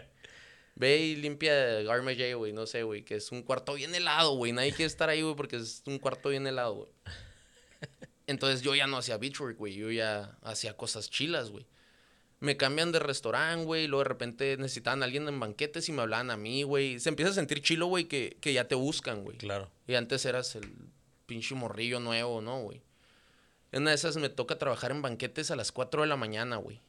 Ve 0.79 0.97
y 0.97 1.15
limpia 1.17 1.83
Garbage, 1.83 2.33
güey. 2.35 2.53
No 2.53 2.65
sé, 2.65 2.83
güey. 2.83 3.03
Que 3.03 3.15
es 3.15 3.31
un 3.31 3.43
cuarto 3.43 3.73
bien 3.73 3.93
helado, 3.93 4.35
güey. 4.35 4.53
Nadie 4.53 4.71
quiere 4.71 4.87
estar 4.87 5.09
ahí, 5.09 5.21
güey, 5.21 5.35
porque 5.35 5.57
es 5.57 5.83
un 5.85 5.99
cuarto 5.99 6.29
bien 6.29 6.47
helado, 6.47 6.73
güey. 6.73 6.89
Entonces 8.27 8.61
yo 8.61 8.73
ya 8.73 8.87
no 8.87 8.97
hacía 8.97 9.17
beachwork, 9.17 9.57
güey. 9.57 9.75
Yo 9.75 9.91
ya 9.91 10.37
hacía 10.41 10.77
cosas 10.77 11.09
chilas, 11.09 11.49
güey. 11.49 11.67
Me 12.39 12.55
cambian 12.55 12.93
de 12.93 12.99
restaurante, 12.99 13.65
güey. 13.65 13.87
Luego 13.87 14.03
de 14.03 14.09
repente 14.09 14.55
necesitaban 14.57 15.01
a 15.01 15.05
alguien 15.05 15.27
en 15.27 15.37
banquetes 15.37 15.89
y 15.89 15.91
me 15.91 16.01
hablaban 16.01 16.31
a 16.31 16.37
mí, 16.37 16.63
güey. 16.63 16.97
Se 16.99 17.09
empieza 17.09 17.31
a 17.31 17.35
sentir 17.35 17.61
chilo, 17.61 17.87
güey, 17.87 18.05
que, 18.05 18.37
que 18.39 18.53
ya 18.53 18.69
te 18.69 18.75
buscan, 18.75 19.25
güey. 19.25 19.37
Claro. 19.37 19.69
Y 19.85 19.95
antes 19.95 20.23
eras 20.23 20.55
el 20.55 20.71
pinche 21.25 21.55
morrillo 21.55 21.99
nuevo, 21.99 22.39
¿no, 22.39 22.61
güey? 22.61 22.81
En 23.73 23.81
una 23.81 23.91
de 23.91 23.95
esas 23.95 24.15
me 24.15 24.29
toca 24.29 24.57
trabajar 24.57 24.91
en 24.91 25.01
banquetes 25.01 25.51
a 25.51 25.57
las 25.57 25.73
4 25.73 26.03
de 26.03 26.07
la 26.07 26.15
mañana, 26.15 26.55
güey. 26.55 26.79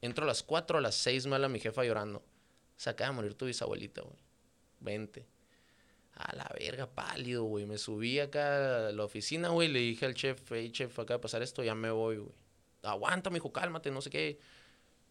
Entro 0.00 0.24
a 0.24 0.28
las 0.28 0.44
4, 0.44 0.78
a 0.78 0.80
las 0.80 0.94
6 0.94 1.26
me 1.26 1.34
habla 1.34 1.48
mi 1.48 1.58
jefa 1.58 1.84
llorando. 1.84 2.22
Se 2.82 2.90
acaba 2.90 3.10
de 3.10 3.14
morir 3.14 3.34
tu 3.34 3.46
bisabuelita, 3.46 4.02
güey. 4.02 4.16
Vente. 4.80 5.24
A 6.14 6.34
la 6.34 6.52
verga, 6.58 6.92
pálido, 6.92 7.44
güey. 7.44 7.64
Me 7.64 7.78
subí 7.78 8.18
acá 8.18 8.88
a 8.88 8.90
la 8.90 9.04
oficina, 9.04 9.50
güey. 9.50 9.68
Le 9.68 9.78
dije 9.78 10.04
al 10.04 10.14
chef, 10.14 10.50
hey, 10.50 10.68
chef, 10.72 10.98
acaba 10.98 11.18
de 11.18 11.22
pasar 11.22 11.42
esto, 11.42 11.62
ya 11.62 11.76
me 11.76 11.92
voy, 11.92 12.16
güey. 12.16 12.34
Aguanta, 12.82 13.30
me 13.30 13.34
dijo, 13.34 13.52
cálmate, 13.52 13.92
no 13.92 14.00
sé 14.00 14.10
qué. 14.10 14.40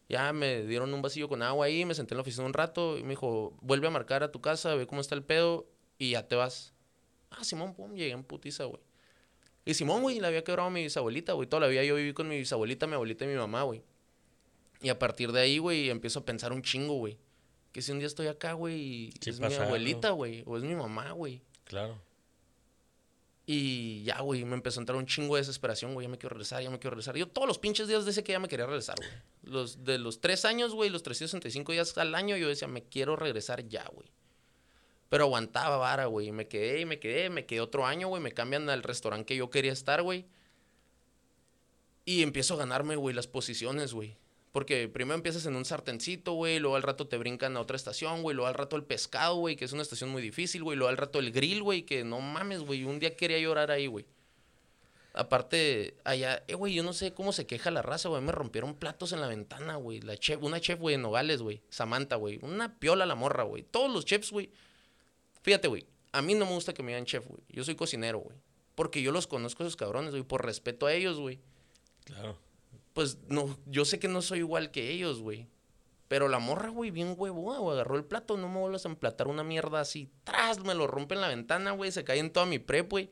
Ya 0.06 0.34
me 0.34 0.64
dieron 0.64 0.92
un 0.92 1.00
vasillo 1.00 1.30
con 1.30 1.40
agua 1.40 1.64
ahí, 1.64 1.86
me 1.86 1.94
senté 1.94 2.12
en 2.12 2.18
la 2.18 2.20
oficina 2.20 2.44
un 2.44 2.52
rato 2.52 2.98
y 2.98 3.04
me 3.04 3.10
dijo, 3.10 3.56
vuelve 3.62 3.86
a 3.86 3.90
marcar 3.90 4.22
a 4.22 4.30
tu 4.30 4.42
casa, 4.42 4.74
ve 4.74 4.86
cómo 4.86 5.00
está 5.00 5.14
el 5.14 5.22
pedo 5.22 5.66
y 5.96 6.10
ya 6.10 6.28
te 6.28 6.36
vas. 6.36 6.74
Ah, 7.30 7.42
Simón, 7.42 7.72
pum, 7.72 7.94
llegué 7.94 8.12
en 8.12 8.22
putiza, 8.22 8.64
güey. 8.64 8.82
Y 9.64 9.72
Simón, 9.72 10.02
güey, 10.02 10.20
le 10.20 10.26
había 10.26 10.44
quebrado 10.44 10.68
a 10.68 10.70
mi 10.70 10.82
bisabuelita, 10.82 11.32
güey. 11.32 11.48
Toda 11.48 11.60
la 11.60 11.68
vida 11.68 11.82
yo 11.84 11.94
viví 11.94 12.12
con 12.12 12.28
mi 12.28 12.36
bisabuelita, 12.36 12.86
mi 12.86 12.92
abuelita 12.92 13.24
y 13.24 13.28
mi 13.28 13.36
mamá, 13.36 13.62
güey. 13.62 13.82
Y 14.82 14.90
a 14.90 14.98
partir 14.98 15.32
de 15.32 15.40
ahí, 15.40 15.56
güey, 15.56 15.88
empiezo 15.88 16.18
a 16.18 16.26
pensar 16.26 16.52
un 16.52 16.60
chingo, 16.60 16.96
güey. 16.96 17.16
Que 17.72 17.82
si 17.82 17.90
un 17.90 17.98
día 17.98 18.06
estoy 18.06 18.26
acá, 18.26 18.52
güey, 18.52 19.12
Sí 19.20 19.30
es 19.30 19.40
mi 19.40 19.52
abuelita, 19.54 20.10
güey, 20.10 20.42
o 20.46 20.56
es 20.56 20.62
mi 20.62 20.74
mamá, 20.74 21.12
güey. 21.12 21.42
Claro. 21.64 21.98
Y 23.44 24.04
ya, 24.04 24.20
güey, 24.20 24.44
me 24.44 24.54
empezó 24.54 24.78
a 24.78 24.82
entrar 24.82 24.96
un 24.96 25.06
chingo 25.06 25.34
de 25.34 25.40
desesperación, 25.40 25.94
güey. 25.94 26.06
Ya 26.06 26.10
me 26.10 26.18
quiero 26.18 26.34
regresar, 26.34 26.62
ya 26.62 26.70
me 26.70 26.78
quiero 26.78 26.90
regresar. 26.90 27.16
Yo 27.16 27.26
todos 27.26 27.48
los 27.48 27.58
pinches 27.58 27.88
días 27.88 28.04
decía 28.04 28.22
que 28.22 28.32
ya 28.32 28.38
me 28.38 28.48
quería 28.48 28.66
regresar, 28.66 28.96
güey. 28.96 29.10
Los, 29.42 29.84
de 29.84 29.98
los 29.98 30.20
tres 30.20 30.44
años, 30.44 30.74
güey, 30.74 30.90
los 30.90 31.02
365 31.02 31.72
días 31.72 31.96
al 31.98 32.14
año, 32.14 32.36
yo 32.36 32.48
decía, 32.48 32.68
me 32.68 32.84
quiero 32.84 33.16
regresar 33.16 33.66
ya, 33.66 33.84
güey. 33.92 34.08
Pero 35.08 35.24
aguantaba 35.24 35.76
vara, 35.76 36.06
güey. 36.06 36.28
y 36.28 36.32
Me 36.32 36.46
quedé 36.46 36.80
y 36.80 36.84
me 36.84 36.98
quedé, 37.00 37.30
me 37.30 37.44
quedé 37.44 37.60
otro 37.60 37.84
año, 37.84 38.08
güey. 38.08 38.22
Me 38.22 38.32
cambian 38.32 38.70
al 38.70 38.82
restaurante 38.82 39.26
que 39.26 39.36
yo 39.36 39.50
quería 39.50 39.72
estar, 39.72 40.02
güey. 40.02 40.26
Y 42.04 42.22
empiezo 42.22 42.54
a 42.54 42.58
ganarme, 42.58 42.96
güey, 42.96 43.14
las 43.14 43.26
posiciones, 43.26 43.92
güey. 43.92 44.16
Porque 44.52 44.86
primero 44.88 45.14
empiezas 45.14 45.46
en 45.46 45.56
un 45.56 45.64
sartencito, 45.64 46.34
güey, 46.34 46.58
luego 46.58 46.76
al 46.76 46.82
rato 46.82 47.08
te 47.08 47.16
brincan 47.16 47.56
a 47.56 47.60
otra 47.60 47.74
estación, 47.74 48.22
güey, 48.22 48.36
luego 48.36 48.48
al 48.48 48.54
rato 48.54 48.76
el 48.76 48.84
pescado, 48.84 49.36
güey, 49.36 49.56
que 49.56 49.64
es 49.64 49.72
una 49.72 49.80
estación 49.80 50.10
muy 50.10 50.20
difícil, 50.20 50.62
güey, 50.62 50.76
luego 50.76 50.90
al 50.90 50.98
rato 50.98 51.18
el 51.18 51.32
grill, 51.32 51.62
güey, 51.62 51.82
que 51.82 52.04
no 52.04 52.20
mames, 52.20 52.60
güey, 52.60 52.84
un 52.84 52.98
día 52.98 53.16
quería 53.16 53.38
llorar 53.38 53.70
ahí, 53.70 53.86
güey. 53.86 54.04
Aparte, 55.14 55.96
allá, 56.04 56.42
eh, 56.48 56.54
güey, 56.54 56.74
yo 56.74 56.82
no 56.82 56.92
sé 56.92 57.14
cómo 57.14 57.32
se 57.32 57.46
queja 57.46 57.70
la 57.70 57.80
raza, 57.80 58.10
güey, 58.10 58.20
me 58.20 58.32
rompieron 58.32 58.74
platos 58.74 59.12
en 59.12 59.22
la 59.22 59.26
ventana, 59.26 59.76
güey, 59.76 60.00
la 60.00 60.18
chef, 60.18 60.42
una 60.42 60.60
chef, 60.60 60.78
güey, 60.78 60.96
en 60.96 61.02
Nogales, 61.02 61.40
güey, 61.40 61.62
Samantha, 61.70 62.16
güey, 62.16 62.38
una 62.42 62.78
piola 62.78 63.06
la 63.06 63.14
morra, 63.14 63.44
güey, 63.44 63.62
todos 63.62 63.90
los 63.90 64.04
chefs, 64.04 64.30
güey. 64.30 64.50
Fíjate, 65.42 65.68
güey, 65.68 65.86
a 66.12 66.20
mí 66.20 66.34
no 66.34 66.44
me 66.44 66.52
gusta 66.52 66.74
que 66.74 66.82
me 66.82 66.92
digan 66.92 67.06
chef, 67.06 67.26
güey, 67.26 67.42
yo 67.48 67.64
soy 67.64 67.74
cocinero, 67.74 68.18
güey, 68.18 68.36
porque 68.74 69.00
yo 69.00 69.12
los 69.12 69.26
conozco 69.26 69.62
a 69.62 69.66
esos 69.66 69.76
cabrones, 69.76 70.10
güey, 70.10 70.24
por 70.24 70.44
respeto 70.44 70.86
a 70.86 70.92
ellos, 70.92 71.18
güey 71.18 71.40
Claro. 72.04 72.38
Pues 72.92 73.18
no, 73.28 73.58
yo 73.66 73.84
sé 73.84 73.98
que 73.98 74.08
no 74.08 74.22
soy 74.22 74.40
igual 74.40 74.70
que 74.70 74.90
ellos, 74.90 75.20
güey. 75.20 75.48
Pero 76.08 76.28
la 76.28 76.38
morra, 76.38 76.68
güey, 76.68 76.90
bien 76.90 77.14
huevuda, 77.16 77.58
güey, 77.58 77.74
agarró 77.74 77.96
el 77.96 78.04
plato, 78.04 78.36
no 78.36 78.48
me 78.48 78.58
vuelvas 78.58 78.84
a 78.84 78.90
emplatar 78.90 79.28
una 79.28 79.44
mierda 79.44 79.80
así. 79.80 80.10
Tras, 80.24 80.60
me 80.60 80.74
lo 80.74 80.86
rompe 80.86 81.14
en 81.14 81.22
la 81.22 81.28
ventana, 81.28 81.70
güey, 81.72 81.90
se 81.90 82.04
cae 82.04 82.18
en 82.18 82.30
toda 82.30 82.44
mi 82.44 82.58
prep, 82.58 82.90
güey. 82.90 83.10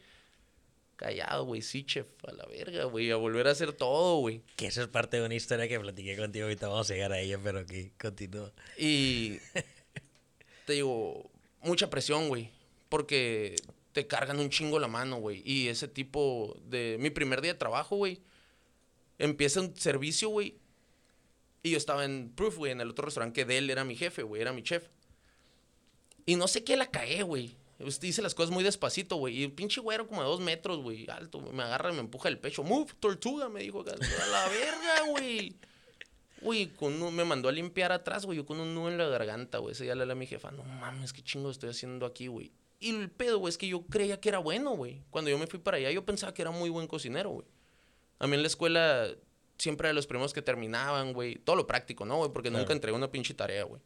Callado, 0.97 1.47
güey, 1.47 1.62
sí, 1.62 1.83
chef, 1.83 2.07
a 2.29 2.33
la 2.33 2.45
verga, 2.45 2.85
güey, 2.85 3.11
a 3.11 3.16
volver 3.16 3.49
a 3.49 3.53
hacer 3.53 3.73
todo, 3.73 4.19
güey. 4.19 4.43
Que 4.57 4.66
eso 4.66 4.83
es 4.83 4.88
parte 4.88 5.19
de 5.19 5.25
una 5.25 5.35
historia 5.35 5.66
que 5.66 5.81
platiqué 5.81 6.14
contigo. 6.14 6.45
Ahorita 6.45 6.69
vamos 6.69 6.90
a 6.90 6.93
llegar 6.93 7.12
a 7.12 7.21
ella, 7.21 7.38
pero 7.43 7.61
aquí 7.61 7.90
continúa. 7.99 8.53
Y 8.77 9.38
te 10.66 10.75
digo, 10.75 11.31
mucha 11.62 11.88
presión, 11.88 12.29
güey, 12.29 12.51
porque 12.90 13.57
te 13.93 14.07
cargan 14.07 14.38
un 14.40 14.51
chingo 14.51 14.79
la 14.79 14.88
mano, 14.88 15.16
güey. 15.16 15.43
Y 15.47 15.69
ese 15.69 15.88
tipo 15.88 16.55
de... 16.66 16.99
Mi 17.01 17.09
primer 17.09 17.40
día 17.40 17.55
de 17.55 17.59
trabajo, 17.59 17.97
güey, 17.97 18.21
empieza 19.21 19.61
un 19.61 19.77
servicio, 19.77 20.29
güey. 20.29 20.59
Y 21.63 21.71
yo 21.71 21.77
estaba 21.77 22.05
en 22.05 22.33
Proof, 22.35 22.57
güey, 22.57 22.73
en 22.73 22.81
el 22.81 22.91
otro 22.91 23.05
restaurante 23.05 23.41
que 23.41 23.45
de 23.45 23.59
él 23.59 23.71
era 23.71 23.85
mi 23.85 23.95
jefe, 23.95 24.23
güey, 24.23 24.41
era 24.43 24.53
mi 24.53 24.63
chef. 24.63 24.89
Y 26.27 26.37
no 26.37 26.49
sé 26.49 26.65
qué 26.65 26.77
la 26.77 26.91
cagué, 26.91 27.23
güey. 27.23 27.57
Dice 28.01 28.21
las 28.21 28.35
cosas 28.35 28.51
muy 28.51 28.63
despacito, 28.63 29.17
güey. 29.17 29.39
Y 29.39 29.45
el 29.45 29.53
pinche 29.53 29.81
güero 29.81 30.07
como 30.07 30.23
de 30.23 30.29
dos 30.29 30.41
metros, 30.41 30.81
güey, 30.83 31.09
alto. 31.09 31.41
Me 31.41 31.63
agarra 31.63 31.91
y 31.91 31.95
me 31.95 32.01
empuja 32.01 32.29
el 32.29 32.39
pecho. 32.39 32.63
Move, 32.63 32.93
tortuga, 33.01 33.49
me 33.49 33.63
dijo. 33.63 33.81
A 33.81 34.27
la 34.27 34.49
verga, 34.49 35.11
güey. 35.11 35.57
Güey, 36.43 36.71
me 37.13 37.25
mandó 37.25 37.49
a 37.49 37.53
limpiar 37.53 37.93
atrás, 37.93 38.27
güey. 38.27 38.37
Yo 38.37 38.47
con 38.47 38.61
un 38.61 38.75
nudo 38.75 38.91
en 38.91 38.99
la 38.99 39.09
garganta, 39.09 39.59
güey. 39.59 39.73
Ese 39.73 39.85
día 39.85 39.95
le 39.95 40.11
a 40.11 40.15
mi 40.15 40.27
jefa. 40.27 40.51
No 40.51 40.63
mames, 40.63 41.13
qué 41.13 41.23
chingo 41.23 41.51
estoy 41.51 41.71
haciendo 41.71 42.07
aquí, 42.07 42.27
güey. 42.27 42.53
Y 42.81 42.91
el 42.91 43.11
pedo, 43.11 43.39
güey, 43.39 43.51
es 43.51 43.59
que 43.59 43.69
yo 43.69 43.83
creía 43.87 44.21
que 44.21 44.29
era 44.29 44.39
bueno, 44.39 44.71
güey. 44.73 45.03
Cuando 45.11 45.31
yo 45.31 45.39
me 45.39 45.47
fui 45.47 45.59
para 45.59 45.79
allá, 45.79 45.91
yo 45.91 46.05
pensaba 46.05 46.33
que 46.33 46.43
era 46.43 46.51
muy 46.51 46.71
buen 46.71 46.87
cocinero, 46.87 47.31
güey. 47.31 47.47
A 48.21 48.27
mí 48.27 48.37
en 48.37 48.43
la 48.43 48.47
escuela 48.47 49.09
siempre 49.59 49.89
de 49.89 49.95
los 49.95 50.07
primeros 50.07 50.33
que 50.33 50.43
terminaban, 50.43 51.13
güey. 51.13 51.37
Todo 51.37 51.57
lo 51.57 51.67
práctico, 51.67 52.05
¿no, 52.05 52.19
güey? 52.19 52.31
Porque 52.33 52.51
nunca 52.51 52.73
entregué 52.73 52.97
una 52.97 53.11
pinche 53.11 53.35
tarea, 53.35 53.65
güey. 53.65 53.83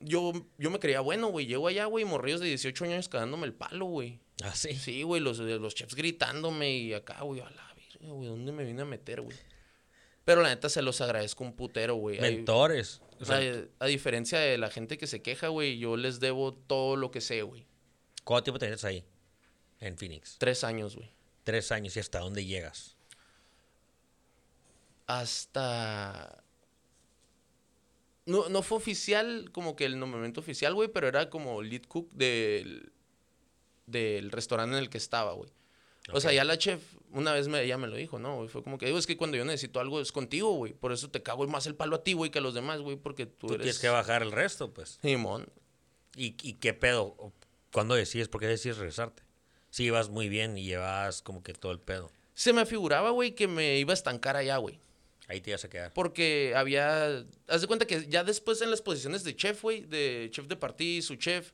yo, 0.00 0.32
yo 0.58 0.70
me 0.70 0.78
creía 0.78 1.00
bueno, 1.00 1.28
güey. 1.28 1.46
Llego 1.46 1.68
allá, 1.68 1.86
güey, 1.86 2.04
morrillos 2.04 2.40
de 2.40 2.48
18 2.48 2.84
años 2.84 3.08
cagándome 3.08 3.46
el 3.46 3.54
palo, 3.54 3.86
güey. 3.86 4.20
Ah, 4.42 4.54
sí. 4.54 4.74
Sí, 4.74 5.02
güey, 5.02 5.20
los, 5.20 5.38
los 5.38 5.74
chefs 5.74 5.94
gritándome 5.94 6.76
y 6.76 6.92
acá, 6.92 7.22
güey, 7.22 7.40
a 7.40 7.50
la 7.50 7.74
verga, 7.74 8.12
güey, 8.12 8.28
¿dónde 8.28 8.52
me 8.52 8.64
vine 8.64 8.82
a 8.82 8.84
meter, 8.84 9.20
güey? 9.20 9.36
Pero 10.24 10.42
la 10.42 10.48
neta 10.48 10.68
se 10.68 10.82
los 10.82 11.00
agradezco 11.00 11.44
un 11.44 11.54
putero, 11.54 11.94
güey. 11.96 12.18
Mentores. 12.20 13.00
O 13.20 13.24
sea, 13.24 13.36
a, 13.38 13.84
a 13.84 13.86
diferencia 13.86 14.38
de 14.38 14.58
la 14.58 14.70
gente 14.70 14.98
que 14.98 15.06
se 15.06 15.22
queja, 15.22 15.48
güey, 15.48 15.78
yo 15.78 15.96
les 15.96 16.18
debo 16.18 16.54
todo 16.54 16.96
lo 16.96 17.10
que 17.10 17.20
sé, 17.20 17.42
güey. 17.42 17.66
¿Cuánto 18.24 18.44
tiempo 18.44 18.58
tenías 18.58 18.84
ahí? 18.84 19.04
En 19.80 19.98
Phoenix. 19.98 20.36
Tres 20.38 20.64
años, 20.64 20.96
güey. 20.96 21.10
Tres 21.44 21.70
años 21.72 21.96
y 21.96 22.00
hasta 22.00 22.20
dónde 22.20 22.44
llegas. 22.44 22.96
hasta... 25.06 26.42
No, 28.26 28.48
no 28.48 28.62
fue 28.62 28.78
oficial 28.78 29.50
como 29.52 29.76
que 29.76 29.84
el 29.84 29.98
nombramiento 29.98 30.40
oficial, 30.40 30.74
güey, 30.74 30.88
pero 30.88 31.06
era 31.08 31.28
como 31.28 31.62
lead 31.62 31.82
cook 31.82 32.10
del, 32.12 32.90
del 33.86 34.30
restaurante 34.30 34.76
en 34.78 34.82
el 34.82 34.88
que 34.88 34.96
estaba, 34.96 35.34
güey. 35.34 35.50
O 36.10 36.20
sea, 36.20 36.32
ya 36.32 36.44
la 36.44 36.56
chef 36.56 36.82
una 37.10 37.32
vez 37.32 37.48
me, 37.48 37.62
ella 37.62 37.76
me 37.76 37.86
lo 37.86 37.96
dijo, 37.96 38.18
¿no? 38.18 38.36
güey? 38.36 38.48
Fue 38.48 38.62
como 38.62 38.78
que 38.78 38.86
digo, 38.86 38.96
es 38.98 39.06
que 39.06 39.18
cuando 39.18 39.36
yo 39.36 39.44
necesito 39.44 39.78
algo 39.78 40.00
es 40.00 40.10
contigo, 40.10 40.52
güey. 40.52 40.72
Por 40.72 40.92
eso 40.92 41.10
te 41.10 41.22
cago 41.22 41.46
más 41.46 41.66
el 41.66 41.74
palo 41.74 41.96
a 41.96 42.02
ti, 42.02 42.14
güey, 42.14 42.30
que 42.30 42.38
a 42.38 42.42
los 42.42 42.54
demás, 42.54 42.80
güey, 42.80 42.96
porque 42.96 43.26
tú, 43.26 43.46
Tú 43.48 43.54
eres... 43.54 43.64
tienes 43.64 43.78
que 43.78 43.88
bajar 43.90 44.22
el 44.22 44.32
resto, 44.32 44.72
pues. 44.72 44.98
Simón. 45.02 45.46
¿Y, 46.16 46.34
y 46.42 46.54
qué 46.54 46.72
pedo? 46.72 47.32
¿Cuándo 47.72 47.94
decides? 47.94 48.28
¿Por 48.28 48.40
qué 48.40 48.46
decides 48.46 48.78
regresarte? 48.78 49.22
Si 49.74 49.82
ibas 49.86 50.08
muy 50.08 50.28
bien 50.28 50.56
y 50.56 50.62
llevabas 50.64 51.20
como 51.20 51.42
que 51.42 51.52
todo 51.52 51.72
el 51.72 51.80
pedo. 51.80 52.08
Se 52.32 52.52
me 52.52 52.60
afiguraba, 52.60 53.10
güey, 53.10 53.34
que 53.34 53.48
me 53.48 53.76
iba 53.78 53.92
a 53.92 53.94
estancar 53.94 54.36
allá, 54.36 54.58
güey. 54.58 54.78
Ahí 55.26 55.40
te 55.40 55.50
ibas 55.50 55.64
a 55.64 55.68
quedar. 55.68 55.92
Porque 55.92 56.52
había. 56.54 57.24
Haz 57.48 57.60
de 57.60 57.66
cuenta 57.66 57.84
que 57.84 58.06
ya 58.08 58.22
después 58.22 58.62
en 58.62 58.70
las 58.70 58.80
posiciones 58.82 59.24
de 59.24 59.34
chef, 59.34 59.60
güey, 59.62 59.80
de 59.80 60.28
chef 60.30 60.46
de 60.46 60.54
partido, 60.54 61.02
su 61.02 61.16
chef, 61.16 61.50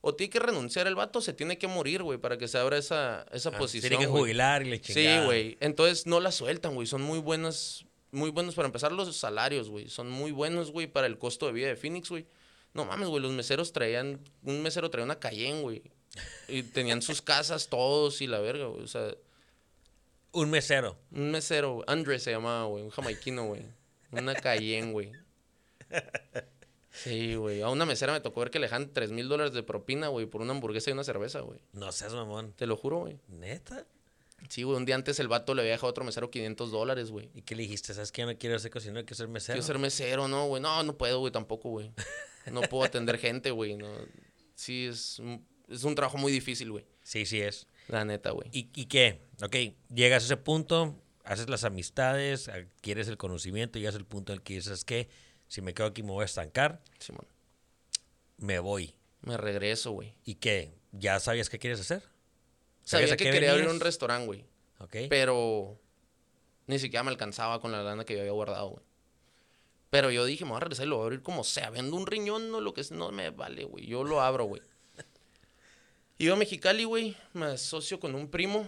o 0.00 0.12
tiene 0.12 0.30
que 0.30 0.40
renunciar 0.40 0.88
el 0.88 0.96
vato, 0.96 1.20
o 1.20 1.22
se 1.22 1.34
tiene 1.34 1.56
que 1.56 1.68
morir, 1.68 2.02
güey, 2.02 2.18
para 2.18 2.36
que 2.36 2.48
se 2.48 2.58
abra 2.58 2.78
esa, 2.78 3.26
esa 3.30 3.50
Ah, 3.50 3.58
posición. 3.58 3.90
Tiene 3.90 4.02
que 4.04 4.10
güey. 4.10 4.22
jubilar 4.22 4.66
y 4.66 4.70
le 4.70 4.76
Sí, 4.78 4.94
chingada. 4.94 5.26
güey. 5.26 5.56
Entonces 5.60 6.04
no 6.04 6.18
la 6.18 6.32
sueltan, 6.32 6.74
güey. 6.74 6.88
Son 6.88 7.00
muy 7.00 7.20
buenas. 7.20 7.84
Muy 8.10 8.30
buenos 8.30 8.56
para 8.56 8.66
empezar 8.66 8.90
los 8.90 9.16
salarios, 9.16 9.68
güey. 9.70 9.88
Son 9.88 10.10
muy 10.10 10.32
buenos, 10.32 10.72
güey, 10.72 10.88
para 10.88 11.06
el 11.06 11.16
costo 11.16 11.46
de 11.46 11.52
vida 11.52 11.68
de 11.68 11.76
Phoenix, 11.76 12.08
güey. 12.08 12.26
No 12.74 12.84
mames, 12.86 13.08
güey. 13.08 13.22
Los 13.22 13.30
meseros 13.30 13.72
traían. 13.72 14.18
Un 14.42 14.62
mesero 14.62 14.90
traía 14.90 15.04
una 15.04 15.20
Cayenne, 15.20 15.60
güey. 15.62 15.82
Y 16.48 16.62
tenían 16.64 17.00
sus 17.02 17.22
casas 17.22 17.68
todos 17.68 18.20
y 18.20 18.26
la 18.26 18.38
verga, 18.40 18.66
güey. 18.66 18.82
O 18.84 18.88
sea, 18.88 19.14
Un 20.32 20.50
mesero. 20.50 20.98
un 21.10 21.30
mesero, 21.30 21.84
Andrés 21.86 22.22
se 22.22 22.30
llamaba, 22.32 22.64
güey, 22.66 22.84
un 22.84 22.90
jamaiquino, 22.90 23.46
güey. 23.46 23.62
Una 24.10 24.34
Cayenne, 24.34 24.92
güey. 24.92 25.12
Sí, 26.90 27.34
güey. 27.36 27.62
A 27.62 27.70
una 27.70 27.86
mesera 27.86 28.12
me 28.12 28.20
tocó 28.20 28.40
ver 28.40 28.50
que 28.50 28.58
le 28.58 28.66
dejan 28.66 28.92
3 28.92 29.12
mil 29.12 29.28
dólares 29.28 29.54
de 29.54 29.62
propina, 29.62 30.08
güey, 30.08 30.26
por 30.26 30.42
una 30.42 30.52
hamburguesa 30.52 30.90
y 30.90 30.92
una 30.92 31.04
cerveza, 31.04 31.40
güey. 31.40 31.60
No 31.72 31.90
seas 31.90 32.12
mamón. 32.12 32.52
Te 32.52 32.66
lo 32.66 32.76
juro, 32.76 32.98
güey. 32.98 33.18
¿Neta? 33.28 33.86
Sí, 34.50 34.62
güey. 34.64 34.76
Un 34.76 34.84
día 34.84 34.94
antes 34.96 35.18
el 35.18 35.28
vato 35.28 35.54
le 35.54 35.62
había 35.62 35.72
dejado 35.72 35.86
a 35.86 35.90
otro 35.90 36.04
mesero 36.04 36.30
500 36.30 36.70
dólares, 36.70 37.10
güey. 37.10 37.30
¿Y 37.34 37.42
qué 37.42 37.54
le 37.54 37.62
dijiste? 37.62 37.94
¿Sabes 37.94 38.12
que 38.12 38.20
yo 38.20 38.26
no 38.26 38.36
quiero 38.36 38.58
ser 38.58 38.70
cocinero, 38.70 39.06
quiero 39.06 39.16
ser 39.16 39.28
mesero? 39.28 39.54
Quiero 39.56 39.66
ser 39.66 39.78
mesero, 39.78 40.28
¿no, 40.28 40.46
güey? 40.48 40.60
No, 40.60 40.82
no 40.82 40.98
puedo, 40.98 41.20
güey, 41.20 41.32
tampoco, 41.32 41.70
güey. 41.70 41.90
No 42.50 42.60
puedo 42.62 42.84
atender 42.84 43.18
gente, 43.18 43.50
güey. 43.52 43.76
No. 43.76 43.88
Sí, 44.54 44.86
es 44.86 45.18
un, 45.18 45.46
es 45.72 45.84
un 45.84 45.94
trabajo 45.94 46.18
muy 46.18 46.30
difícil, 46.32 46.70
güey. 46.70 46.84
Sí, 47.02 47.26
sí 47.26 47.40
es. 47.40 47.66
La 47.88 48.04
neta, 48.04 48.30
güey. 48.30 48.48
¿Y, 48.52 48.68
¿Y 48.74 48.86
qué? 48.86 49.20
Ok, 49.42 49.56
llegas 49.92 50.22
a 50.22 50.26
ese 50.26 50.36
punto, 50.36 50.96
haces 51.24 51.48
las 51.48 51.64
amistades, 51.64 52.48
adquieres 52.48 53.08
el 53.08 53.16
conocimiento, 53.16 53.78
llegas 53.78 53.96
al 53.96 54.04
punto 54.06 54.32
en 54.32 54.38
el 54.38 54.42
que 54.42 54.54
dices 54.54 54.84
que 54.84 55.08
si 55.48 55.60
me 55.60 55.74
quedo 55.74 55.88
aquí 55.88 56.02
me 56.02 56.10
voy 56.12 56.22
a 56.22 56.26
estancar, 56.26 56.80
Simón. 56.98 57.26
me 58.38 58.58
voy. 58.58 58.94
Me 59.22 59.36
regreso, 59.36 59.92
güey. 59.92 60.14
¿Y 60.24 60.36
qué? 60.36 60.74
¿Ya 60.92 61.20
sabías 61.20 61.48
qué 61.48 61.58
quieres 61.58 61.80
hacer? 61.80 62.02
Sabía 62.84 63.06
¿Sabías 63.06 63.12
a 63.12 63.16
que 63.16 63.24
qué 63.24 63.30
quería 63.30 63.52
abrir 63.52 63.68
un 63.68 63.80
restaurante, 63.80 64.26
güey. 64.26 64.44
Ok. 64.78 64.96
Pero 65.08 65.78
ni 66.66 66.78
siquiera 66.78 67.02
me 67.04 67.10
alcanzaba 67.10 67.60
con 67.60 67.70
la 67.70 67.82
lana 67.82 68.04
que 68.04 68.14
yo 68.14 68.20
había 68.20 68.32
guardado, 68.32 68.70
güey. 68.70 68.84
Pero 69.90 70.10
yo 70.10 70.24
dije, 70.24 70.44
me 70.44 70.50
voy 70.52 70.56
a 70.56 70.60
regresar 70.60 70.86
y 70.86 70.88
lo 70.88 70.96
voy 70.96 71.04
a 71.04 71.06
abrir 71.06 71.22
como 71.22 71.44
sea. 71.44 71.70
Vendo 71.70 71.96
un 71.96 72.06
riñón, 72.06 72.50
no 72.50 72.60
lo 72.60 72.72
que 72.72 72.82
sea, 72.82 72.96
no 72.96 73.12
me 73.12 73.30
vale, 73.30 73.64
güey. 73.64 73.86
Yo 73.86 74.04
lo 74.04 74.22
abro, 74.22 74.46
güey. 74.46 74.62
Iba 76.22 76.34
a 76.34 76.36
Mexicali, 76.36 76.84
güey. 76.84 77.16
Me 77.32 77.46
asocio 77.46 77.98
con 77.98 78.14
un 78.14 78.28
primo 78.28 78.64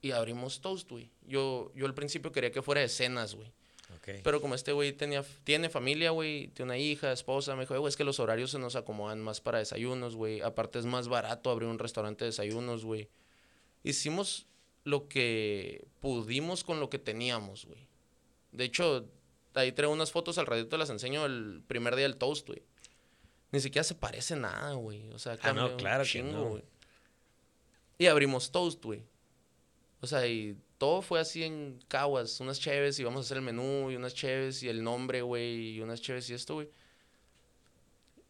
y 0.00 0.12
abrimos 0.12 0.60
Toast, 0.60 0.88
güey. 0.88 1.10
Yo, 1.26 1.72
yo 1.74 1.84
al 1.84 1.94
principio 1.94 2.30
quería 2.30 2.52
que 2.52 2.62
fuera 2.62 2.80
de 2.80 2.88
cenas, 2.88 3.34
güey. 3.34 3.48
Ok. 3.96 4.22
Pero 4.22 4.40
como 4.40 4.54
este 4.54 4.70
güey 4.70 4.92
tenía, 4.92 5.24
tiene 5.42 5.68
familia, 5.68 6.12
güey, 6.12 6.46
tiene 6.54 6.70
una 6.70 6.78
hija, 6.78 7.10
esposa, 7.10 7.56
me 7.56 7.62
dijo, 7.62 7.74
"Eh, 7.74 7.78
güey, 7.78 7.88
es 7.88 7.96
que 7.96 8.04
los 8.04 8.20
horarios 8.20 8.52
se 8.52 8.60
nos 8.60 8.76
acomodan 8.76 9.20
más 9.20 9.40
para 9.40 9.58
desayunos, 9.58 10.14
güey. 10.14 10.42
Aparte 10.42 10.78
es 10.78 10.86
más 10.86 11.08
barato 11.08 11.50
abrir 11.50 11.68
un 11.68 11.80
restaurante 11.80 12.24
de 12.24 12.30
desayunos, 12.30 12.84
güey. 12.84 13.08
Hicimos 13.82 14.46
lo 14.84 15.08
que 15.08 15.84
pudimos 15.98 16.62
con 16.62 16.78
lo 16.78 16.88
que 16.88 17.00
teníamos, 17.00 17.64
güey. 17.66 17.88
De 18.52 18.62
hecho, 18.62 19.08
ahí 19.54 19.72
traigo 19.72 19.92
unas 19.92 20.12
fotos 20.12 20.38
al 20.38 20.46
ratito, 20.46 20.78
las 20.78 20.90
enseño 20.90 21.26
el 21.26 21.64
primer 21.66 21.96
día 21.96 22.04
del 22.04 22.14
toast, 22.16 22.46
güey. 22.46 22.62
Ni 23.52 23.60
siquiera 23.60 23.84
se 23.84 23.94
parece 23.94 24.36
nada, 24.36 24.72
güey. 24.74 25.10
O 25.10 25.18
sea, 25.18 25.36
Ah, 25.42 25.52
no, 25.52 25.76
claro 25.76 26.04
que 26.04 26.10
chingo, 26.10 26.32
no. 26.32 26.44
güey. 26.50 26.64
Y 27.98 28.06
abrimos 28.06 28.50
toast, 28.52 28.82
güey. 28.84 29.02
O 30.00 30.06
sea, 30.06 30.26
y 30.26 30.56
todo 30.78 31.02
fue 31.02 31.20
así 31.20 31.42
en 31.44 31.78
caguas, 31.88 32.40
unas 32.40 32.58
cheves 32.58 32.98
y 32.98 33.04
vamos 33.04 33.20
a 33.20 33.24
hacer 33.26 33.36
el 33.38 33.42
menú 33.42 33.90
y 33.90 33.96
unas 33.96 34.14
cheves 34.14 34.62
y 34.62 34.68
el 34.68 34.82
nombre, 34.82 35.20
güey, 35.22 35.72
y 35.76 35.80
unas 35.82 36.00
cheves 36.00 36.30
y 36.30 36.34
esto, 36.34 36.54
güey. 36.54 36.70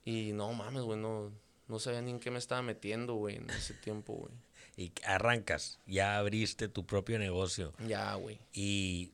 Y 0.04 0.32
no 0.32 0.52
mames, 0.52 0.82
güey, 0.82 0.98
no, 0.98 1.30
no 1.68 1.78
sabía 1.78 2.02
ni 2.02 2.10
en 2.10 2.18
qué 2.18 2.30
me 2.32 2.38
estaba 2.38 2.62
metiendo, 2.62 3.14
güey, 3.14 3.36
en 3.36 3.50
ese 3.50 3.74
tiempo, 3.84 4.14
güey. 4.14 4.32
Y 4.76 4.92
arrancas, 5.04 5.78
ya 5.86 6.16
abriste 6.18 6.68
tu 6.68 6.86
propio 6.86 7.18
negocio. 7.18 7.72
Ya, 7.86 8.14
güey. 8.14 8.40
Y. 8.52 9.12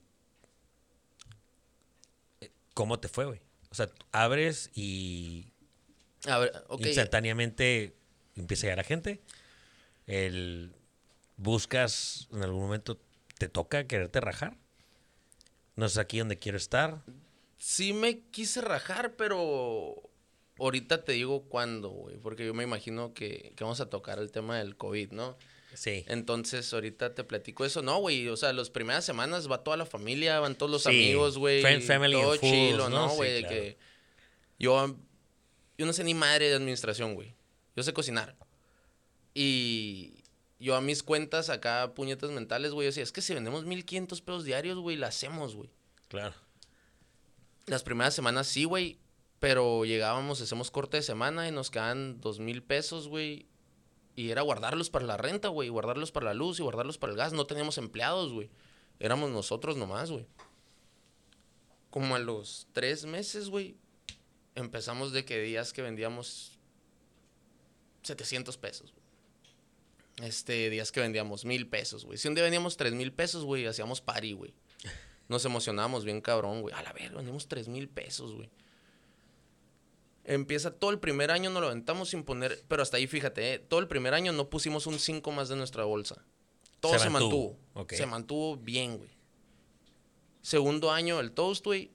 eh, 2.41 2.51
¿Cómo 2.73 3.01
te 3.01 3.09
fue, 3.09 3.25
güey? 3.27 3.41
O 3.71 3.75
sea, 3.75 3.91
abres 4.13 4.71
y 4.75 5.53
A 6.25 6.39
ver, 6.39 6.53
instantáneamente 6.81 7.95
empieza 8.37 8.63
a 8.63 8.65
llegar 8.67 8.79
la 8.79 8.85
gente. 8.85 9.21
El, 10.07 10.75
buscas, 11.37 12.29
en 12.33 12.43
algún 12.43 12.63
momento 12.63 12.99
te 13.39 13.49
toca 13.49 13.87
quererte 13.87 14.21
rajar. 14.21 14.57
No 15.75 15.87
es 15.87 15.99
aquí 15.99 16.19
donde 16.19 16.39
quiero 16.39 16.57
estar. 16.59 17.03
Sí 17.59 17.93
me 17.93 18.21
quise 18.31 18.61
rajar, 18.61 19.15
pero 19.17 19.95
ahorita 20.59 21.05
te 21.05 21.13
digo 21.13 21.43
cuándo, 21.49 21.91
güey, 21.91 22.17
porque 22.17 22.47
yo 22.47 22.55
me 22.55 22.65
imagino 22.65 23.13
que, 23.13 23.53
que 23.57 23.65
vamos 23.65 23.81
a 23.81 23.91
tocar 23.91 24.19
el 24.19 24.31
tema 24.31 24.59
del 24.59 24.77
COVID, 24.77 25.13
¿no? 25.13 25.37
Sí. 25.75 26.05
Entonces, 26.09 26.73
ahorita 26.73 27.15
te 27.15 27.25
platico 27.25 27.67
eso. 27.67 27.83
No, 27.83 27.99
güey, 27.99 28.29
o 28.29 28.37
sea, 28.39 28.55
las 28.55 28.71
primeras 28.71 29.05
semanas 29.05 29.51
va 29.51 29.63
toda 29.63 29.77
la 29.77 29.85
familia, 29.85 30.41
van 30.41 30.57
todos 30.57 30.73
los 30.73 30.83
Sí, 30.85 30.89
amigos, 30.89 31.37
güey. 31.37 31.61
friends, 31.61 31.87
family 31.87 32.15
todo 32.15 32.33
and 32.33 32.41
fools, 32.41 32.53
chilo, 32.53 32.89
¿no? 32.89 33.07
¿no, 33.07 33.11
Sí, 33.11 33.17
güey? 33.17 33.41
claro. 33.41 33.55
que 33.55 33.77
yo, 34.59 34.97
yo 35.79 35.87
no 35.87 35.93
sé 35.93 36.05
ni 36.05 36.15
madre 36.15 36.49
de 36.49 36.55
administración, 36.55 37.15
güey. 37.15 37.35
Yo 37.75 37.83
sé 37.83 37.93
cocinar. 37.93 38.37
Y 39.35 40.25
yo 40.59 40.75
a 40.75 40.81
mis 40.81 41.03
cuentas 41.03 41.51
acá, 41.51 41.93
puñetas 41.95 42.31
mentales, 42.31 42.73
güey, 42.73 42.87
yo 42.87 42.89
decía, 42.89 43.03
es 43.03 43.13
que 43.13 43.21
si 43.21 43.35
vendemos 43.35 43.65
1500 43.65 44.23
pesos 44.23 44.45
diarios, 44.45 44.79
güey, 44.79 44.97
la 44.97 45.09
hacemos, 45.09 45.55
güey. 45.55 45.71
Claro. 46.09 46.35
Las 47.67 47.83
primeras 47.83 48.15
semanas 48.15 48.47
sí, 48.47 48.65
güey. 48.65 48.99
Pero 49.39 49.85
llegábamos, 49.85 50.41
hacemos 50.41 50.71
corte 50.71 50.97
de 50.97 51.03
semana 51.03 51.47
y 51.47 51.53
nos 51.53 51.71
quedan 51.71 52.21
dos 52.21 52.41
mil 52.41 52.63
pesos, 52.63 53.09
güey. 53.09 53.47
Y 54.15 54.31
era 54.31 54.41
guardarlos 54.41 54.89
para 54.89 55.05
la 55.05 55.19
renta, 55.19 55.49
güey. 55.49 55.69
Guardarlos 55.69 56.11
para 56.11 56.27
la 56.27 56.35
luz 56.35 56.59
y 56.59 56.63
guardarlos 56.63 56.97
para 56.97 57.13
el 57.13 57.19
gas. 57.19 57.35
No 57.35 57.47
teníamos 57.47 57.77
empleados, 57.77 58.33
güey. 58.33 58.49
Éramos 58.99 59.31
nosotros 59.31 59.77
nomás, 59.77 60.11
güey. 60.11 60.27
Como 61.91 62.17
a 62.17 62.19
los 62.19 62.67
tres 62.73 63.05
meses, 63.05 63.51
güey. 63.51 63.77
Empezamos 64.57 65.13
de 65.13 65.25
que 65.25 65.41
días 65.41 65.73
que 65.73 65.83
vendíamos 65.83 66.59
700 68.03 68.57
pesos, 68.57 68.93
güey. 68.93 69.07
Este, 70.29 70.71
días 70.71 70.93
que 70.93 71.01
vendíamos 71.01 71.45
mil 71.45 71.69
pesos, 71.69 72.05
güey. 72.07 72.17
Si 72.17 72.27
un 72.27 72.35
día 72.35 72.43
vendíamos 72.43 72.77
tres 72.77 72.95
mil 72.95 73.13
pesos, 73.13 73.45
güey, 73.45 73.67
hacíamos 73.67 74.01
party, 74.01 74.33
güey. 74.33 74.55
Nos 75.29 75.45
emocionamos 75.45 76.05
bien 76.05 76.21
cabrón, 76.21 76.63
güey. 76.63 76.75
A 76.75 76.83
la 76.83 76.93
verga, 76.93 77.17
vendimos 77.17 77.49
tres 77.49 77.69
mil 77.69 77.89
pesos, 77.89 78.33
güey. 78.33 78.51
Empieza 80.25 80.73
todo 80.73 80.91
el 80.91 80.99
primer 80.99 81.31
año, 81.31 81.51
nos 81.51 81.61
lo 81.61 81.69
aventamos 81.69 82.09
sin 82.09 82.25
poner. 82.25 82.65
Pero 82.67 82.83
hasta 82.83 82.97
ahí, 82.97 83.07
fíjate, 83.07 83.55
¿eh? 83.55 83.59
todo 83.61 83.79
el 83.79 83.87
primer 83.87 84.13
año 84.13 84.33
no 84.33 84.51
pusimos 84.51 84.89
un 84.89 84.99
5 84.99 85.31
más 85.31 85.49
de 85.49 85.55
nuestra 85.55 85.85
bolsa. 85.85 86.25
Todo 86.81 86.95
Se 86.95 86.99
se, 86.99 87.11
mantuvo. 87.11 87.57
Se 87.91 88.07
mantuvo 88.07 88.57
bien, 88.57 88.99
güey. 88.99 89.11
Segundo 90.43 90.91
año, 90.91 91.21
el 91.21 91.31
toast, 91.31 91.65
güey. 91.65 91.93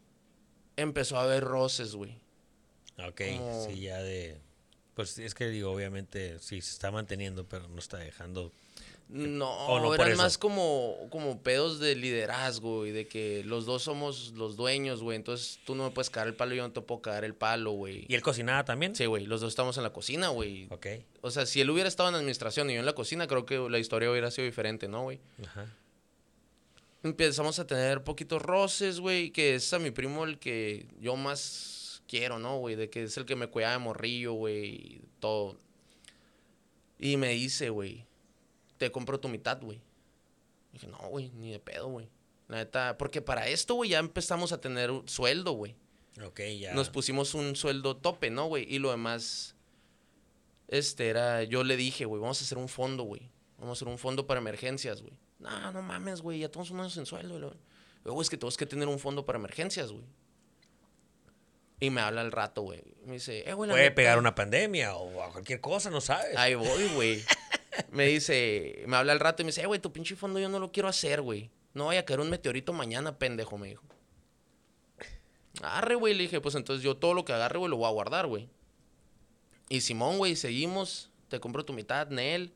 Empezó 0.77 1.17
a 1.17 1.23
haber 1.23 1.43
roces, 1.43 1.93
güey. 1.93 2.20
Ok, 2.97 3.21
Como- 3.37 3.65
sí, 3.67 3.81
ya 3.81 4.01
de... 4.01 4.37
Pues 4.95 5.17
es 5.19 5.33
que 5.33 5.47
digo, 5.47 5.71
obviamente, 5.71 6.37
sí, 6.39 6.61
se 6.61 6.71
está 6.71 6.91
manteniendo, 6.91 7.45
pero 7.47 7.67
no 7.67 7.79
está 7.79 7.97
dejando... 7.97 8.51
No, 9.09 9.49
¿O 9.67 9.79
no 9.81 9.93
eran 9.93 10.15
más 10.15 10.37
como, 10.37 10.95
como 11.09 11.41
pedos 11.41 11.79
de 11.81 11.95
liderazgo 11.95 12.85
y 12.85 12.91
de 12.91 13.09
que 13.09 13.43
los 13.43 13.65
dos 13.65 13.83
somos 13.83 14.31
los 14.37 14.55
dueños, 14.55 15.03
güey. 15.03 15.17
Entonces 15.17 15.59
tú 15.65 15.75
no 15.75 15.83
me 15.83 15.91
puedes 15.91 16.09
cagar 16.09 16.29
el 16.29 16.33
palo 16.33 16.53
y 16.53 16.57
yo 16.57 16.63
no 16.65 16.71
te 16.71 16.79
puedo 16.79 17.01
cagar 17.01 17.25
el 17.25 17.35
palo, 17.35 17.71
güey. 17.71 18.05
¿Y 18.07 18.15
él 18.15 18.21
cocinaba 18.21 18.63
también? 18.63 18.95
Sí, 18.95 19.05
güey, 19.07 19.25
los 19.25 19.41
dos 19.41 19.49
estamos 19.49 19.75
en 19.75 19.83
la 19.83 19.91
cocina, 19.91 20.29
güey. 20.29 20.67
Ok, 20.69 20.87
O 21.19 21.29
sea, 21.29 21.45
si 21.45 21.59
él 21.59 21.69
hubiera 21.69 21.89
estado 21.89 22.07
en 22.07 22.15
administración 22.15 22.69
y 22.69 22.75
yo 22.75 22.79
en 22.79 22.85
la 22.85 22.93
cocina, 22.95 23.27
creo 23.27 23.45
que 23.45 23.57
la 23.57 23.79
historia 23.79 24.09
hubiera 24.09 24.31
sido 24.31 24.45
diferente, 24.45 24.87
¿no, 24.87 25.03
güey? 25.03 25.19
ajá. 25.43 25.65
Empezamos 27.03 27.57
a 27.57 27.65
tener 27.65 28.03
poquitos 28.03 28.41
roces, 28.41 28.99
güey, 28.99 29.31
que 29.31 29.55
es 29.55 29.73
a 29.73 29.79
mi 29.79 29.89
primo 29.91 30.23
el 30.23 30.37
que 30.37 30.85
yo 30.99 31.15
más 31.15 31.80
quiero, 32.11 32.39
¿no, 32.39 32.57
güey? 32.57 32.75
De 32.75 32.89
que 32.89 33.03
es 33.03 33.15
el 33.15 33.25
que 33.25 33.37
me 33.37 33.47
cuidaba 33.47 33.73
de 33.73 33.79
morrillo, 33.79 34.33
güey, 34.33 34.65
y 34.75 35.01
todo. 35.21 35.57
Y 36.99 37.15
me 37.15 37.29
dice, 37.29 37.69
güey, 37.69 38.05
te 38.77 38.91
compro 38.91 39.17
tu 39.19 39.29
mitad, 39.29 39.61
güey. 39.61 39.81
Dije, 40.73 40.87
no, 40.87 40.97
güey, 41.07 41.31
ni 41.31 41.51
de 41.51 41.59
pedo, 41.59 41.87
güey. 41.87 42.09
La 42.49 42.57
neta, 42.57 42.97
porque 42.97 43.21
para 43.21 43.47
esto, 43.47 43.75
güey, 43.75 43.91
ya 43.91 43.99
empezamos 43.99 44.51
a 44.51 44.59
tener 44.59 44.91
un 44.91 45.07
sueldo, 45.07 45.53
güey. 45.53 45.73
Ok, 46.21 46.41
ya. 46.59 46.73
Nos 46.73 46.89
pusimos 46.89 47.33
un 47.33 47.55
sueldo 47.55 47.95
tope, 47.95 48.29
¿no, 48.29 48.47
güey? 48.47 48.65
Y 48.67 48.79
lo 48.79 48.91
demás, 48.91 49.55
este, 50.67 51.07
era, 51.07 51.43
yo 51.43 51.63
le 51.63 51.77
dije, 51.77 52.03
güey, 52.03 52.21
vamos 52.21 52.41
a 52.41 52.43
hacer 52.43 52.57
un 52.57 52.67
fondo, 52.67 53.03
güey. 53.03 53.31
Vamos 53.57 53.69
a 53.69 53.77
hacer 53.79 53.87
un 53.87 53.97
fondo 53.97 54.27
para 54.27 54.41
emergencias, 54.41 55.01
güey. 55.01 55.13
No, 55.39 55.71
no 55.71 55.81
mames, 55.81 56.21
güey, 56.21 56.39
ya 56.39 56.47
estamos 56.47 56.71
unos 56.71 56.97
en 56.97 57.05
sueldo. 57.05 57.39
güey. 57.39 57.57
Luego 58.03 58.21
es 58.21 58.29
que 58.29 58.35
tenemos 58.35 58.57
que 58.57 58.65
tener 58.65 58.89
un 58.89 58.99
fondo 58.99 59.25
para 59.25 59.39
emergencias, 59.39 59.93
güey. 59.93 60.03
Y 61.81 61.89
me 61.89 61.99
habla 61.99 62.21
al 62.21 62.31
rato, 62.31 62.61
güey. 62.61 62.81
Me 63.05 63.13
dice, 63.13 63.39
eh, 63.49 63.53
güey, 63.53 63.69
Puede 63.69 63.83
neta- 63.85 63.95
pegar 63.95 64.17
una 64.19 64.33
pandemia 64.35 64.95
o 64.95 65.21
a 65.23 65.31
cualquier 65.31 65.59
cosa, 65.59 65.89
no 65.89 65.99
sabes. 65.99 66.37
Ahí 66.37 66.55
voy, 66.55 66.87
güey. 66.95 67.21
Me 67.91 68.05
dice, 68.05 68.83
me 68.85 68.97
habla 68.97 69.13
al 69.13 69.19
rato 69.21 69.41
y 69.41 69.45
me 69.45 69.49
dice, 69.49 69.61
eh, 69.61 69.65
güey, 69.65 69.79
tu 69.79 69.91
pinche 69.93 70.15
fondo 70.17 70.39
yo 70.39 70.49
no 70.49 70.59
lo 70.59 70.71
quiero 70.73 70.89
hacer, 70.89 71.21
güey. 71.21 71.49
No 71.73 71.85
vaya 71.87 72.01
a 72.01 72.05
caer 72.05 72.19
un 72.19 72.29
meteorito 72.29 72.73
mañana, 72.73 73.17
pendejo, 73.17 73.57
me 73.57 73.69
dijo. 73.69 73.83
Arre, 75.63 75.95
güey, 75.95 76.13
le 76.13 76.23
dije, 76.23 76.41
pues 76.41 76.55
entonces 76.55 76.83
yo 76.83 76.97
todo 76.97 77.13
lo 77.13 77.23
que 77.25 77.31
agarre, 77.33 77.57
güey, 77.59 77.69
lo 77.69 77.77
voy 77.77 77.87
a 77.87 77.91
guardar, 77.91 78.27
güey. 78.27 78.49
Y 79.69 79.81
Simón, 79.81 80.17
güey, 80.17 80.35
seguimos, 80.35 81.11
te 81.29 81.39
compro 81.39 81.63
tu 81.63 81.71
mitad, 81.73 82.07
Nel. 82.09 82.53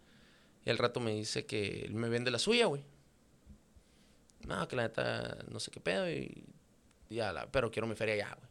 Y 0.66 0.70
al 0.70 0.78
rato 0.78 1.00
me 1.00 1.12
dice 1.14 1.46
que 1.46 1.84
él 1.86 1.94
me 1.96 2.10
vende 2.10 2.30
la 2.30 2.40
suya, 2.40 2.66
güey. 2.66 2.84
No, 4.48 4.68
que 4.68 4.76
la 4.76 4.84
neta, 4.84 5.38
no 5.50 5.60
sé 5.62 5.72
qué 5.72 5.80
pedo, 5.80 6.10
y 6.12 6.44
ya, 7.10 7.32
la, 7.32 7.48
pero 7.52 7.72
quiero 7.72 7.88
mi 7.88 7.96
feria 7.96 8.16
ya, 8.18 8.36
güey. 8.36 8.44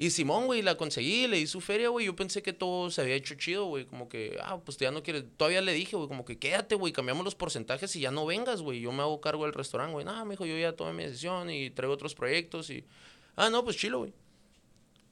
Y 0.00 0.10
Simón, 0.10 0.46
güey, 0.46 0.62
la 0.62 0.76
conseguí, 0.76 1.26
le 1.26 1.38
di 1.38 1.48
su 1.48 1.60
feria, 1.60 1.88
güey. 1.88 2.06
Yo 2.06 2.14
pensé 2.14 2.40
que 2.40 2.52
todo 2.52 2.88
se 2.88 3.00
había 3.00 3.16
hecho 3.16 3.34
chido, 3.34 3.66
güey. 3.66 3.84
Como 3.84 4.08
que, 4.08 4.38
ah, 4.40 4.60
pues 4.64 4.78
ya 4.78 4.92
no 4.92 5.02
quieres. 5.02 5.24
Todavía 5.36 5.60
le 5.60 5.72
dije, 5.72 5.96
güey, 5.96 6.06
como 6.06 6.24
que 6.24 6.38
quédate, 6.38 6.76
güey, 6.76 6.92
cambiamos 6.92 7.24
los 7.24 7.34
porcentajes 7.34 7.96
y 7.96 8.00
ya 8.00 8.12
no 8.12 8.24
vengas, 8.24 8.62
güey. 8.62 8.80
Yo 8.80 8.92
me 8.92 9.02
hago 9.02 9.20
cargo 9.20 9.42
del 9.42 9.54
restaurante, 9.54 9.92
güey. 9.92 10.04
No, 10.04 10.24
me 10.24 10.34
dijo, 10.34 10.46
yo 10.46 10.56
ya 10.56 10.72
tomé 10.72 10.92
mi 10.92 11.02
decisión 11.02 11.50
y 11.50 11.70
traigo 11.70 11.92
otros 11.94 12.14
proyectos 12.14 12.70
y. 12.70 12.84
Ah, 13.34 13.50
no, 13.50 13.64
pues 13.64 13.76
chilo, 13.76 13.98
güey. 13.98 14.12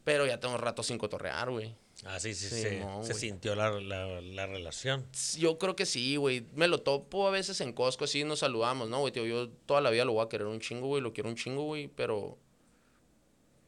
Pero 0.05 0.25
ya 0.25 0.39
tengo 0.39 0.57
rato 0.57 0.85
sin 0.85 0.99
cotorrear, 0.99 1.51
güey. 1.51 1.75
Ah, 2.05 2.21
sí, 2.21 2.33
sí, 2.33 2.49
Sí, 2.49 2.61
se, 2.61 2.79
no, 2.79 3.03
se 3.03 3.15
sintió 3.15 3.57
la, 3.57 3.81
la, 3.81 4.21
la 4.21 4.47
relación. 4.47 5.05
Yo 5.37 5.59
creo 5.59 5.75
que 5.75 5.85
sí, 5.85 6.15
güey. 6.15 6.45
Me 6.55 6.69
lo 6.69 6.79
topo 6.79 7.27
a 7.27 7.33
veces 7.33 7.61
en 7.61 7.73
Costco, 7.73 8.05
así 8.05 8.23
nos 8.23 8.39
saludamos, 8.39 8.89
¿no, 8.89 9.01
güey? 9.01 9.13
Tío, 9.13 9.27
yo 9.27 9.49
toda 9.49 9.81
la 9.81 9.91
vida 9.91 10.05
lo 10.05 10.13
voy 10.13 10.25
a 10.25 10.29
querer 10.29 10.47
un 10.47 10.61
chingo, 10.61 10.87
güey. 10.87 11.03
Lo 11.03 11.13
quiero 11.13 11.29
un 11.29 11.35
chingo, 11.35 11.65
güey. 11.65 11.89
Pero. 11.89 12.39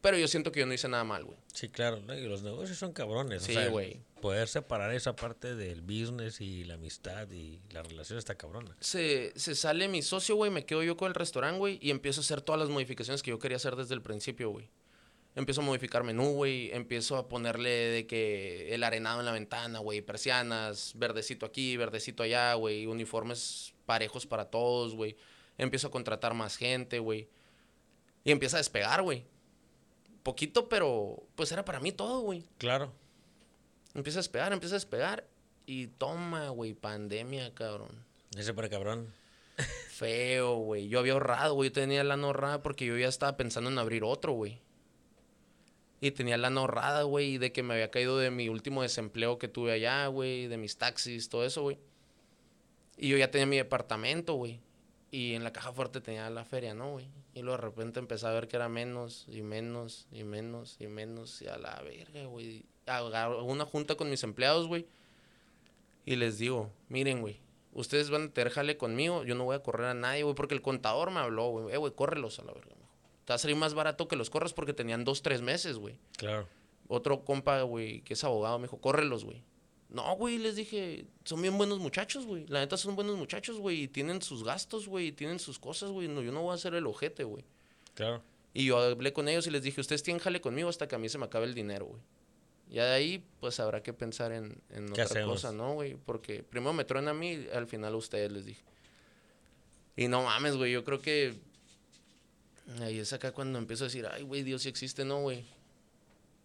Pero 0.01 0.17
yo 0.17 0.27
siento 0.29 0.51
que 0.51 0.61
yo 0.61 0.65
no 0.65 0.73
hice 0.73 0.87
nada 0.87 1.03
mal, 1.03 1.25
güey. 1.25 1.37
Sí, 1.53 1.67
claro, 1.67 1.99
¿no? 1.99 2.13
y 2.17 2.25
los 2.25 2.41
negocios 2.41 2.77
son 2.77 2.93
cabrones. 2.93 3.43
o 3.43 3.45
Sí, 3.45 3.53
sea, 3.53 3.67
güey. 3.67 3.99
Poder 4.21 4.47
separar 4.47 4.93
esa 4.93 5.15
parte 5.15 5.55
del 5.55 5.81
business 5.81 6.39
y 6.39 6.63
la 6.63 6.75
amistad 6.75 7.29
y 7.31 7.59
la 7.71 7.83
relación 7.83 8.17
está 8.17 8.35
cabrona. 8.35 8.75
se, 8.79 9.33
se 9.35 9.55
sale 9.55 9.87
mi 9.89 10.01
socio, 10.01 10.35
güey, 10.35 10.51
me 10.51 10.65
quedo 10.65 10.83
yo 10.83 10.95
con 10.95 11.09
el 11.09 11.15
restaurante, 11.15 11.57
güey, 11.57 11.79
y 11.81 11.89
empiezo 11.91 12.21
a 12.21 12.23
hacer 12.23 12.41
todas 12.41 12.59
las 12.59 12.69
modificaciones 12.69 13.21
que 13.21 13.31
yo 13.31 13.39
quería 13.39 13.57
hacer 13.57 13.75
desde 13.75 13.93
el 13.93 14.01
principio, 14.01 14.49
güey. 14.51 14.69
Empiezo 15.35 15.61
a 15.61 15.63
modificar 15.63 16.03
menú, 16.03 16.31
güey, 16.33 16.71
empiezo 16.71 17.15
a 17.17 17.29
ponerle 17.29 17.69
de 17.69 18.07
que 18.07 18.73
el 18.73 18.83
arenado 18.83 19.19
en 19.19 19.25
la 19.25 19.31
ventana, 19.31 19.79
güey, 19.79 20.01
persianas, 20.01 20.93
verdecito 20.95 21.45
aquí, 21.45 21.77
verdecito 21.77 22.23
allá, 22.23 22.53
güey, 22.55 22.87
uniformes 22.87 23.73
parejos 23.85 24.25
para 24.25 24.45
todos, 24.45 24.95
güey. 24.95 25.15
Empiezo 25.57 25.87
a 25.87 25.91
contratar 25.91 26.33
más 26.33 26.57
gente, 26.57 26.99
güey. 26.99 27.29
Y 28.23 28.31
empieza 28.31 28.57
a 28.57 28.59
despegar, 28.59 29.01
güey. 29.01 29.25
Poquito, 30.29 30.69
pero 30.69 31.23
pues 31.33 31.51
era 31.51 31.65
para 31.65 31.79
mí 31.79 31.91
todo, 31.91 32.19
güey. 32.19 32.45
Claro. 32.59 32.93
Empieza 33.95 34.19
a 34.19 34.21
despegar, 34.21 34.53
empieza 34.53 34.75
a 34.75 34.77
despegar. 34.77 35.27
Y 35.65 35.87
toma, 35.87 36.49
güey, 36.49 36.75
pandemia, 36.75 37.51
cabrón. 37.55 38.05
Ese 38.37 38.53
para 38.53 38.69
cabrón. 38.69 39.11
Feo, 39.89 40.57
güey. 40.57 40.87
Yo 40.87 40.99
había 40.99 41.13
ahorrado, 41.13 41.55
güey. 41.55 41.71
Yo 41.71 41.73
tenía 41.73 42.03
lana 42.03 42.27
ahorrada 42.27 42.61
porque 42.61 42.85
yo 42.85 42.95
ya 42.95 43.07
estaba 43.07 43.37
pensando 43.37 43.71
en 43.71 43.79
abrir 43.79 44.03
otro, 44.03 44.33
güey. 44.33 44.61
Y 45.99 46.11
tenía 46.11 46.37
lana 46.37 46.61
ahorrada, 46.61 47.01
güey, 47.01 47.39
de 47.39 47.51
que 47.51 47.63
me 47.63 47.73
había 47.73 47.89
caído 47.89 48.19
de 48.19 48.29
mi 48.29 48.49
último 48.49 48.83
desempleo 48.83 49.39
que 49.39 49.47
tuve 49.47 49.71
allá, 49.71 50.05
güey, 50.05 50.45
de 50.45 50.57
mis 50.57 50.77
taxis, 50.77 51.29
todo 51.29 51.43
eso, 51.43 51.63
güey. 51.63 51.79
Y 52.97 53.09
yo 53.09 53.17
ya 53.17 53.31
tenía 53.31 53.47
mi 53.47 53.57
departamento, 53.57 54.35
güey. 54.35 54.59
Y 55.11 55.33
en 55.33 55.43
la 55.43 55.51
caja 55.51 55.71
fuerte 55.71 56.01
tenía 56.01 56.29
la 56.29 56.45
feria, 56.45 56.73
¿no, 56.73 56.91
güey? 56.91 57.07
Y 57.33 57.41
luego 57.41 57.57
de 57.57 57.63
repente 57.63 57.99
empecé 57.99 58.27
a 58.27 58.31
ver 58.31 58.47
que 58.47 58.57
era 58.57 58.69
menos 58.69 59.25
y 59.27 59.41
menos 59.41 60.07
y 60.11 60.23
menos 60.23 60.77
y 60.79 60.87
menos. 60.87 61.41
Y 61.41 61.47
a 61.47 61.57
la 61.57 61.81
verga, 61.81 62.25
güey. 62.25 62.65
Hago 62.85 63.43
una 63.43 63.65
junta 63.65 63.95
con 63.95 64.09
mis 64.09 64.23
empleados, 64.23 64.67
güey. 64.67 64.87
Y 66.05 66.15
les 66.15 66.37
digo, 66.37 66.71
miren, 66.89 67.21
güey, 67.21 67.39
ustedes 67.73 68.09
van 68.09 68.23
a 68.23 68.29
tener 68.29 68.51
jale 68.51 68.77
conmigo. 68.77 69.23
Yo 69.23 69.35
no 69.35 69.45
voy 69.45 69.55
a 69.55 69.63
correr 69.63 69.87
a 69.87 69.93
nadie, 69.93 70.23
güey, 70.23 70.35
porque 70.35 70.55
el 70.55 70.61
contador 70.61 71.11
me 71.11 71.19
habló, 71.19 71.49
güey. 71.49 71.73
Eh, 71.73 71.77
güey, 71.77 71.93
córrelos 71.93 72.39
a 72.39 72.43
la 72.43 72.53
verga. 72.53 72.75
Te 73.25 73.33
va 73.33 73.35
a 73.35 73.39
salir 73.39 73.55
más 73.55 73.75
barato 73.75 74.07
que 74.07 74.15
los 74.15 74.31
corras 74.31 74.53
porque 74.53 74.73
tenían 74.73 75.03
dos, 75.03 75.21
tres 75.21 75.41
meses, 75.41 75.77
güey. 75.77 75.99
Claro. 76.17 76.47
Otro 76.87 77.23
compa, 77.23 77.61
güey, 77.61 78.01
que 78.01 78.13
es 78.13 78.23
abogado, 78.23 78.57
me 78.57 78.63
dijo, 78.63 78.81
córrelos, 78.81 79.23
güey. 79.23 79.43
No, 79.89 80.15
güey, 80.15 80.37
les 80.37 80.55
dije, 80.55 81.05
son 81.23 81.41
bien 81.41 81.57
buenos 81.57 81.79
muchachos, 81.79 82.25
güey. 82.27 82.45
La 82.47 82.59
neta 82.59 82.77
son 82.77 82.95
buenos 82.95 83.17
muchachos, 83.17 83.57
güey. 83.57 83.83
Y 83.83 83.87
tienen 83.87 84.21
sus 84.21 84.43
gastos, 84.43 84.87
güey. 84.87 85.07
Y 85.07 85.11
tienen 85.11 85.39
sus 85.39 85.57
cosas, 85.57 85.89
güey. 85.89 86.07
No, 86.07 86.21
yo 86.21 86.31
no 86.31 86.43
voy 86.43 86.51
a 86.51 86.55
hacer 86.55 86.75
el 86.75 86.85
ojete, 86.85 87.23
güey. 87.23 87.43
Claro. 87.95 88.21
Y 88.53 88.65
yo 88.65 88.77
hablé 88.77 89.13
con 89.13 89.27
ellos 89.27 89.47
y 89.47 89.51
les 89.51 89.63
dije, 89.63 89.81
ustedes 89.81 90.03
tienen 90.03 90.21
jale 90.21 90.41
conmigo 90.41 90.69
hasta 90.69 90.87
que 90.87 90.95
a 90.95 90.99
mí 90.99 91.09
se 91.09 91.17
me 91.17 91.25
acabe 91.25 91.45
el 91.45 91.55
dinero, 91.55 91.85
güey. 91.85 92.01
Ya 92.69 92.85
de 92.85 92.93
ahí, 92.93 93.23
pues 93.39 93.59
habrá 93.59 93.81
que 93.81 93.93
pensar 93.93 94.31
en, 94.31 94.61
en 94.69 94.91
otra 94.91 95.25
cosa, 95.25 95.51
¿no, 95.51 95.73
güey? 95.73 95.95
Porque 95.95 96.43
primero 96.43 96.71
me 96.71 96.85
truena 96.85 97.11
a 97.11 97.15
mí, 97.15 97.47
al 97.51 97.65
final 97.65 97.93
a 97.93 97.97
ustedes 97.97 98.31
les 98.31 98.45
dije. 98.45 98.61
Y 99.95 100.07
no 100.07 100.21
mames, 100.21 100.55
güey, 100.55 100.71
yo 100.71 100.83
creo 100.83 101.01
que. 101.01 101.33
Ahí 102.81 102.99
es 102.99 103.11
acá 103.11 103.31
cuando 103.31 103.57
empiezo 103.57 103.85
a 103.85 103.87
decir, 103.87 104.05
ay, 104.05 104.21
güey, 104.21 104.43
Dios 104.43 104.61
sí 104.61 104.69
existe, 104.69 105.03
¿no, 105.03 105.21
güey? 105.21 105.43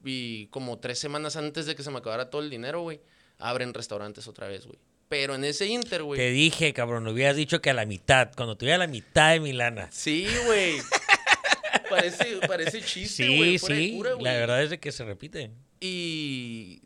Y 0.02 0.46
como 0.46 0.78
tres 0.78 0.98
semanas 0.98 1.36
antes 1.36 1.66
de 1.66 1.76
que 1.76 1.82
se 1.82 1.90
me 1.90 1.98
acabara 1.98 2.30
todo 2.30 2.40
el 2.40 2.48
dinero, 2.48 2.80
güey 2.80 3.02
abren 3.38 3.74
restaurantes 3.74 4.28
otra 4.28 4.48
vez, 4.48 4.66
güey. 4.66 4.78
Pero 5.08 5.34
en 5.34 5.44
ese 5.44 5.66
inter, 5.66 6.02
güey. 6.02 6.18
Te 6.18 6.30
dije, 6.30 6.72
cabrón, 6.72 7.04
no 7.04 7.10
hubieras 7.10 7.36
dicho 7.36 7.60
que 7.60 7.70
a 7.70 7.74
la 7.74 7.86
mitad, 7.86 8.32
cuando 8.34 8.56
tuviera 8.56 8.78
la 8.78 8.86
mitad 8.86 9.32
de 9.32 9.40
mi 9.40 9.52
lana. 9.52 9.88
Sí, 9.92 10.26
güey. 10.46 10.78
parece, 11.90 12.38
parece 12.46 12.82
chiste, 12.82 13.36
güey. 13.36 13.58
Sí, 13.58 13.66
sí. 13.66 14.02
la 14.20 14.32
verdad 14.32 14.62
es 14.62 14.70
de 14.70 14.80
que 14.80 14.92
se 14.92 15.04
repite. 15.04 15.50
Y 15.80 16.82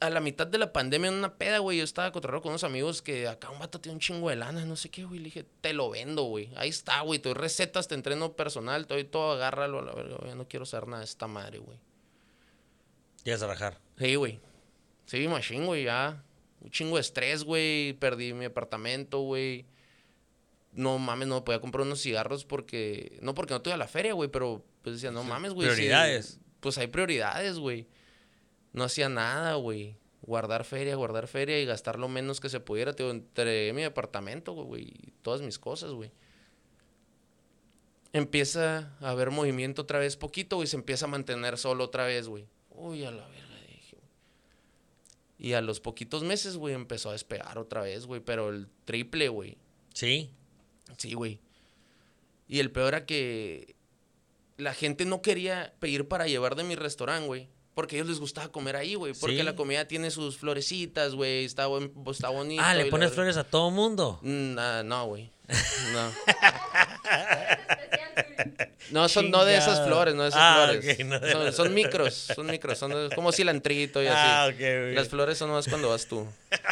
a 0.00 0.10
la 0.10 0.20
mitad 0.20 0.46
de 0.46 0.58
la 0.58 0.72
pandemia 0.72 1.08
en 1.08 1.14
una 1.14 1.36
peda, 1.36 1.58
güey, 1.58 1.78
yo 1.78 1.84
estaba 1.84 2.12
cotorreando 2.12 2.42
con 2.42 2.50
unos 2.50 2.64
amigos 2.64 3.02
que 3.02 3.28
acá 3.28 3.50
un 3.50 3.58
vato 3.58 3.80
tiene 3.80 3.94
un 3.94 4.00
chingo 4.00 4.28
de 4.28 4.36
lana, 4.36 4.64
no 4.64 4.76
sé 4.76 4.90
qué, 4.90 5.04
güey. 5.04 5.18
Le 5.18 5.26
dije, 5.26 5.46
te 5.60 5.72
lo 5.72 5.90
vendo, 5.90 6.24
güey. 6.24 6.50
Ahí 6.56 6.68
está, 6.68 7.00
güey. 7.00 7.18
Te 7.18 7.28
doy 7.28 7.38
recetas, 7.38 7.88
te 7.88 7.94
entreno 7.94 8.34
personal, 8.34 8.86
te 8.86 8.94
doy 8.94 9.04
todo, 9.04 9.32
agárralo 9.32 9.78
a 9.78 9.82
la 9.82 9.92
verga, 9.92 10.16
güey. 10.20 10.34
No 10.34 10.48
quiero 10.48 10.66
saber 10.66 10.88
nada 10.88 11.00
de 11.00 11.06
esta 11.06 11.26
madre, 11.26 11.58
güey. 11.58 11.78
¿Quieres 13.22 13.42
a 13.42 13.46
rajar? 13.46 13.78
Sí, 13.98 14.14
güey. 14.14 14.40
Sí, 15.06 15.26
machine, 15.28 15.64
güey, 15.64 15.84
ya. 15.84 16.22
Un 16.60 16.70
chingo 16.70 16.96
de 16.96 17.00
estrés, 17.00 17.44
güey. 17.44 17.94
Perdí 17.94 18.32
mi 18.34 18.44
apartamento, 18.44 19.20
güey. 19.20 19.66
No 20.72 20.98
mames, 20.98 21.28
no 21.28 21.44
podía 21.44 21.60
comprar 21.60 21.86
unos 21.86 22.02
cigarros 22.02 22.44
porque. 22.44 23.18
No 23.22 23.34
porque 23.34 23.54
no 23.54 23.62
tuve 23.62 23.74
a 23.74 23.78
la 23.78 23.88
feria, 23.88 24.12
güey, 24.12 24.28
pero 24.30 24.64
pues 24.82 24.96
decía, 24.96 25.10
no 25.10 25.24
mames, 25.24 25.52
güey. 25.52 25.68
Prioridades. 25.68 26.38
pues 26.60 26.76
hay 26.78 26.88
prioridades, 26.88 27.58
güey. 27.58 27.86
No 28.72 28.84
hacía 28.84 29.08
nada, 29.08 29.54
güey. 29.54 29.96
Guardar 30.22 30.64
feria, 30.64 30.96
guardar 30.96 31.28
feria 31.28 31.60
y 31.60 31.64
gastar 31.64 31.98
lo 31.98 32.08
menos 32.08 32.40
que 32.40 32.48
se 32.48 32.60
pudiera. 32.60 32.92
Te 32.92 33.08
entregué 33.08 33.72
mi 33.72 33.84
apartamento, 33.84 34.52
güey, 34.52 34.84
y 34.84 35.12
todas 35.22 35.40
mis 35.40 35.58
cosas, 35.58 35.92
güey. 35.92 36.10
Empieza 38.12 38.96
a 39.00 39.10
haber 39.10 39.30
movimiento 39.30 39.82
otra 39.82 39.98
vez 39.98 40.16
poquito, 40.16 40.56
güey. 40.56 40.66
Se 40.66 40.76
empieza 40.76 41.04
a 41.04 41.08
mantener 41.08 41.58
solo 41.58 41.84
otra 41.84 42.06
vez, 42.06 42.28
güey. 42.28 42.46
Uy, 42.70 43.04
a 43.04 43.10
la 43.10 43.26
verga. 43.28 43.45
Y 45.38 45.52
a 45.52 45.60
los 45.60 45.80
poquitos 45.80 46.22
meses, 46.22 46.56
güey, 46.56 46.74
empezó 46.74 47.10
a 47.10 47.12
despegar 47.12 47.58
otra 47.58 47.82
vez, 47.82 48.06
güey. 48.06 48.20
Pero 48.20 48.48
el 48.50 48.68
triple, 48.84 49.28
güey. 49.28 49.58
Sí. 49.92 50.30
Sí, 50.96 51.14
güey. 51.14 51.40
Y 52.48 52.60
el 52.60 52.70
peor 52.70 52.94
era 52.94 53.06
que 53.06 53.76
la 54.56 54.72
gente 54.72 55.04
no 55.04 55.20
quería 55.20 55.74
pedir 55.78 56.08
para 56.08 56.26
llevar 56.26 56.54
de 56.56 56.64
mi 56.64 56.74
restaurante, 56.74 57.26
güey. 57.26 57.48
Porque 57.74 57.96
a 57.96 57.98
ellos 57.98 58.08
les 58.08 58.20
gustaba 58.20 58.48
comer 58.48 58.74
ahí, 58.76 58.94
güey. 58.94 59.12
Porque 59.12 59.44
la 59.44 59.54
comida 59.54 59.86
tiene 59.86 60.10
sus 60.10 60.38
florecitas, 60.38 61.14
güey. 61.14 61.44
Está, 61.44 61.66
está 62.10 62.30
bonito. 62.30 62.62
Ah, 62.64 62.74
¿le 62.74 62.86
pones 62.86 63.12
flores 63.12 63.36
a 63.36 63.44
todo 63.44 63.70
mundo? 63.70 64.18
Mm, 64.22 64.58
ah, 64.58 64.82
no, 64.82 65.06
güey. 65.08 65.30
No. 65.92 66.10
No, 68.90 69.08
son 69.08 69.30
no 69.30 69.44
de 69.44 69.56
esas 69.56 69.86
flores, 69.86 70.14
no 70.14 70.22
de 70.22 70.28
esas 70.28 70.40
ah, 70.42 70.68
flores. 70.68 71.54
son, 71.54 71.74
micros, 71.74 72.14
son 72.14 72.46
micros, 72.46 72.78
son 72.78 73.10
como 73.14 73.32
cilantrito 73.32 74.02
y 74.02 74.06
así. 74.06 74.16
Ah, 74.16 74.50
Las 74.94 75.08
flores 75.08 75.38
son 75.38 75.50
más 75.50 75.68
cuando 75.68 75.90
vas 75.90 76.06
tú. 76.06 76.26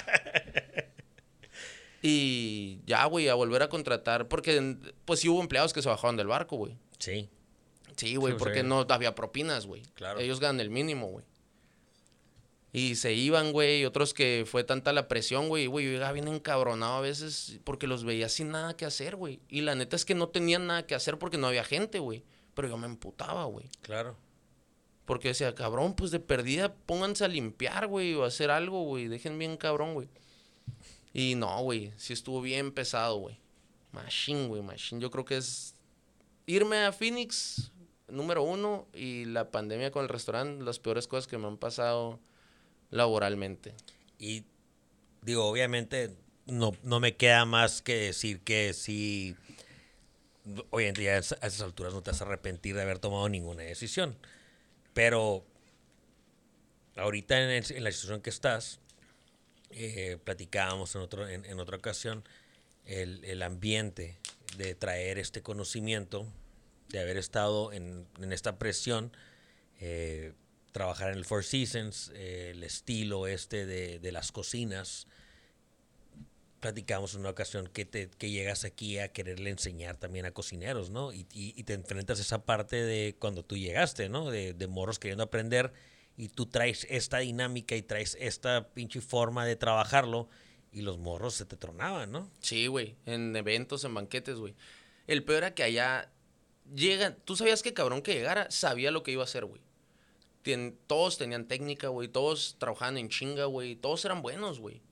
Y 2.06 2.82
ya, 2.84 3.06
güey, 3.06 3.28
a 3.28 3.34
volver 3.34 3.62
a 3.62 3.70
contratar, 3.70 4.28
porque 4.28 4.76
pues 5.06 5.20
sí 5.20 5.28
hubo 5.30 5.40
empleados 5.40 5.72
que 5.72 5.80
se 5.80 5.88
bajaron 5.88 6.18
del 6.18 6.26
barco, 6.26 6.56
güey. 6.56 6.76
Sí. 6.98 7.30
Sí, 7.96 8.16
güey, 8.16 8.36
porque 8.36 8.62
no 8.62 8.84
había 8.90 9.14
propinas, 9.14 9.64
güey. 9.64 9.80
Claro. 9.94 10.20
Ellos 10.20 10.38
ganan 10.38 10.60
el 10.60 10.68
mínimo, 10.68 11.06
güey. 11.06 11.24
Y 12.76 12.96
se 12.96 13.12
iban, 13.12 13.52
güey, 13.52 13.84
otros 13.84 14.14
que 14.14 14.42
fue 14.48 14.64
tanta 14.64 14.92
la 14.92 15.06
presión, 15.06 15.48
güey, 15.48 15.68
güey, 15.68 15.86
yo 15.86 15.92
llegaba 15.92 16.10
bien 16.10 16.26
encabronado 16.26 16.94
a 16.94 17.00
veces 17.02 17.60
porque 17.62 17.86
los 17.86 18.02
veía 18.02 18.28
sin 18.28 18.50
nada 18.50 18.76
que 18.76 18.84
hacer, 18.84 19.14
güey. 19.14 19.38
Y 19.48 19.60
la 19.60 19.76
neta 19.76 19.94
es 19.94 20.04
que 20.04 20.16
no 20.16 20.30
tenían 20.30 20.66
nada 20.66 20.84
que 20.84 20.96
hacer 20.96 21.16
porque 21.16 21.38
no 21.38 21.46
había 21.46 21.62
gente, 21.62 22.00
güey. 22.00 22.24
Pero 22.52 22.66
yo 22.66 22.76
me 22.76 22.88
emputaba, 22.88 23.44
güey. 23.44 23.70
Claro. 23.82 24.16
Porque 25.04 25.28
decía, 25.28 25.54
cabrón, 25.54 25.94
pues 25.94 26.10
de 26.10 26.18
perdida 26.18 26.74
pónganse 26.74 27.24
a 27.24 27.28
limpiar, 27.28 27.86
güey, 27.86 28.12
o 28.14 28.24
a 28.24 28.26
hacer 28.26 28.50
algo, 28.50 28.82
güey. 28.82 29.06
Dejen 29.06 29.38
bien 29.38 29.56
cabrón, 29.56 29.94
güey. 29.94 30.08
Y 31.12 31.36
no, 31.36 31.62
güey, 31.62 31.92
sí 31.96 32.12
estuvo 32.12 32.42
bien 32.42 32.72
pesado, 32.72 33.18
güey. 33.18 33.38
Machine, 33.92 34.48
güey, 34.48 34.62
machine. 34.62 35.00
Yo 35.00 35.12
creo 35.12 35.24
que 35.24 35.36
es 35.36 35.76
irme 36.46 36.78
a 36.78 36.90
Phoenix, 36.90 37.70
número 38.08 38.42
uno, 38.42 38.88
y 38.92 39.26
la 39.26 39.52
pandemia 39.52 39.92
con 39.92 40.02
el 40.02 40.08
restaurante, 40.08 40.64
las 40.64 40.80
peores 40.80 41.06
cosas 41.06 41.28
que 41.28 41.38
me 41.38 41.46
han 41.46 41.56
pasado 41.56 42.18
laboralmente. 42.91 43.74
Y 44.18 44.45
digo, 45.22 45.47
obviamente 45.47 46.14
no, 46.47 46.72
no 46.82 47.01
me 47.01 47.16
queda 47.16 47.45
más 47.45 47.82
que 47.82 47.97
decir 47.97 48.41
que 48.41 48.72
si 48.74 49.37
hoy 50.70 50.85
en 50.85 50.97
a 50.97 51.16
esas 51.18 51.61
alturas 51.62 51.95
no 51.95 52.03
te 52.03 52.11
vas 52.11 52.20
a 52.20 52.24
arrepentir 52.24 52.74
de 52.74 52.82
haber 52.82 52.99
tomado 52.99 53.28
ninguna 53.28 53.62
decisión. 53.62 54.16
Pero 54.93 55.45
ahorita 56.97 57.57
en, 57.57 57.85
la 57.85 57.93
situación 57.93 58.20
que 58.20 58.30
estás, 58.30 58.80
eh, 59.70 60.18
platicábamos 60.22 60.95
en, 60.95 61.01
otro, 61.01 61.28
en, 61.28 61.59
otra 61.59 61.76
ocasión, 61.76 62.24
el, 62.85 63.24
el, 63.24 63.43
ambiente 63.43 64.18
de 64.57 64.74
traer 64.74 65.18
este 65.18 65.43
conocimiento, 65.43 66.26
de 66.91 67.01
haber 67.01 67.16
estado 67.16 67.72
en, 67.72 68.07
en 68.20 68.32
esta 68.32 68.59
presión, 68.59 69.11
eh, 69.80 70.32
trabajar 70.74 71.12
en 71.12 71.18
el 71.18 71.24
Four 71.24 71.44
Seasons, 71.44 72.10
eh, 72.16 72.50
el 72.50 72.64
estilo 72.64 73.28
este 73.28 73.64
de, 73.64 74.12
las 74.12 74.32
cocinas. 74.32 75.06
Platicamos 76.58 77.14
en 77.14 77.20
una 77.20 77.30
ocasión 77.30 77.68
que, 77.68 77.84
te, 77.84 78.10
que 78.10 78.30
llegas 78.30 78.64
aquí 78.64 78.98
a 78.98 79.12
quererle 79.12 79.50
enseñar 79.50 79.96
también 79.96 80.26
a 80.26 80.32
cocineros, 80.32 80.90
¿no? 80.90 81.12
Y, 81.12 81.22
te 81.62 81.74
enfrentas 81.74 82.18
a 82.18 82.22
esa 82.22 82.44
parte 82.44 82.82
de 82.82 83.14
cuando 83.20 83.44
tú 83.44 83.56
llegaste, 83.56 84.08
¿no? 84.08 84.32
De, 84.32 84.52
de, 84.52 84.66
morros 84.66 84.98
queriendo 84.98 85.22
aprender 85.22 85.72
y 86.16 86.28
tú 86.28 86.46
traes 86.46 86.88
esta 86.90 87.18
dinámica 87.18 87.76
y 87.76 87.82
traes 87.82 88.16
esta 88.20 88.68
pinche 88.70 89.00
forma 89.00 89.46
de 89.46 89.54
trabajarlo 89.54 90.28
y 90.72 90.82
los 90.82 90.98
morros 90.98 91.34
se 91.34 91.44
te 91.44 91.56
tronaban, 91.56 92.10
¿no? 92.10 92.28
Sí, 92.40 92.66
güey, 92.66 92.96
en 93.06 93.36
eventos, 93.36 93.84
en 93.84 93.94
banquetes, 93.94 94.38
güey. 94.38 94.56
El 95.06 95.22
peor 95.22 95.38
era 95.38 95.54
que 95.54 95.62
allá 95.62 96.10
llegan, 96.74 97.16
tú 97.24 97.36
sabías 97.36 97.62
que 97.62 97.74
cabrón 97.74 98.02
que 98.02 98.14
llegara 98.14 98.50
sabía 98.50 98.90
lo 98.90 99.04
que 99.04 99.12
iba 99.12 99.22
a 99.22 99.26
hacer, 99.26 99.44
güey 99.44 99.63
todos 100.86 101.18
tenían 101.18 101.47
técnica, 101.47 101.88
güey. 101.88 102.09
Todos 102.09 102.57
trabajaban 102.59 102.99
en 102.99 103.09
chinga, 103.09 103.47
güey. 103.47 103.76
Todos 103.76 104.05
eran 104.05 104.22
buenos, 104.22 104.61
güey. 104.61 104.82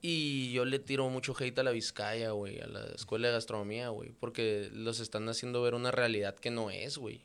Y 0.00 0.52
yo 0.52 0.64
le 0.64 0.78
tiro 0.78 1.08
mucho 1.08 1.34
hate 1.38 1.58
a 1.58 1.62
la 1.62 1.70
Vizcaya, 1.70 2.32
güey, 2.32 2.60
a 2.60 2.66
la 2.66 2.84
escuela 2.94 3.28
de 3.28 3.34
gastronomía, 3.34 3.88
güey. 3.88 4.12
Porque 4.12 4.68
los 4.72 5.00
están 5.00 5.28
haciendo 5.28 5.62
ver 5.62 5.74
una 5.74 5.90
realidad 5.90 6.34
que 6.34 6.50
no 6.50 6.70
es, 6.70 6.98
güey. 6.98 7.24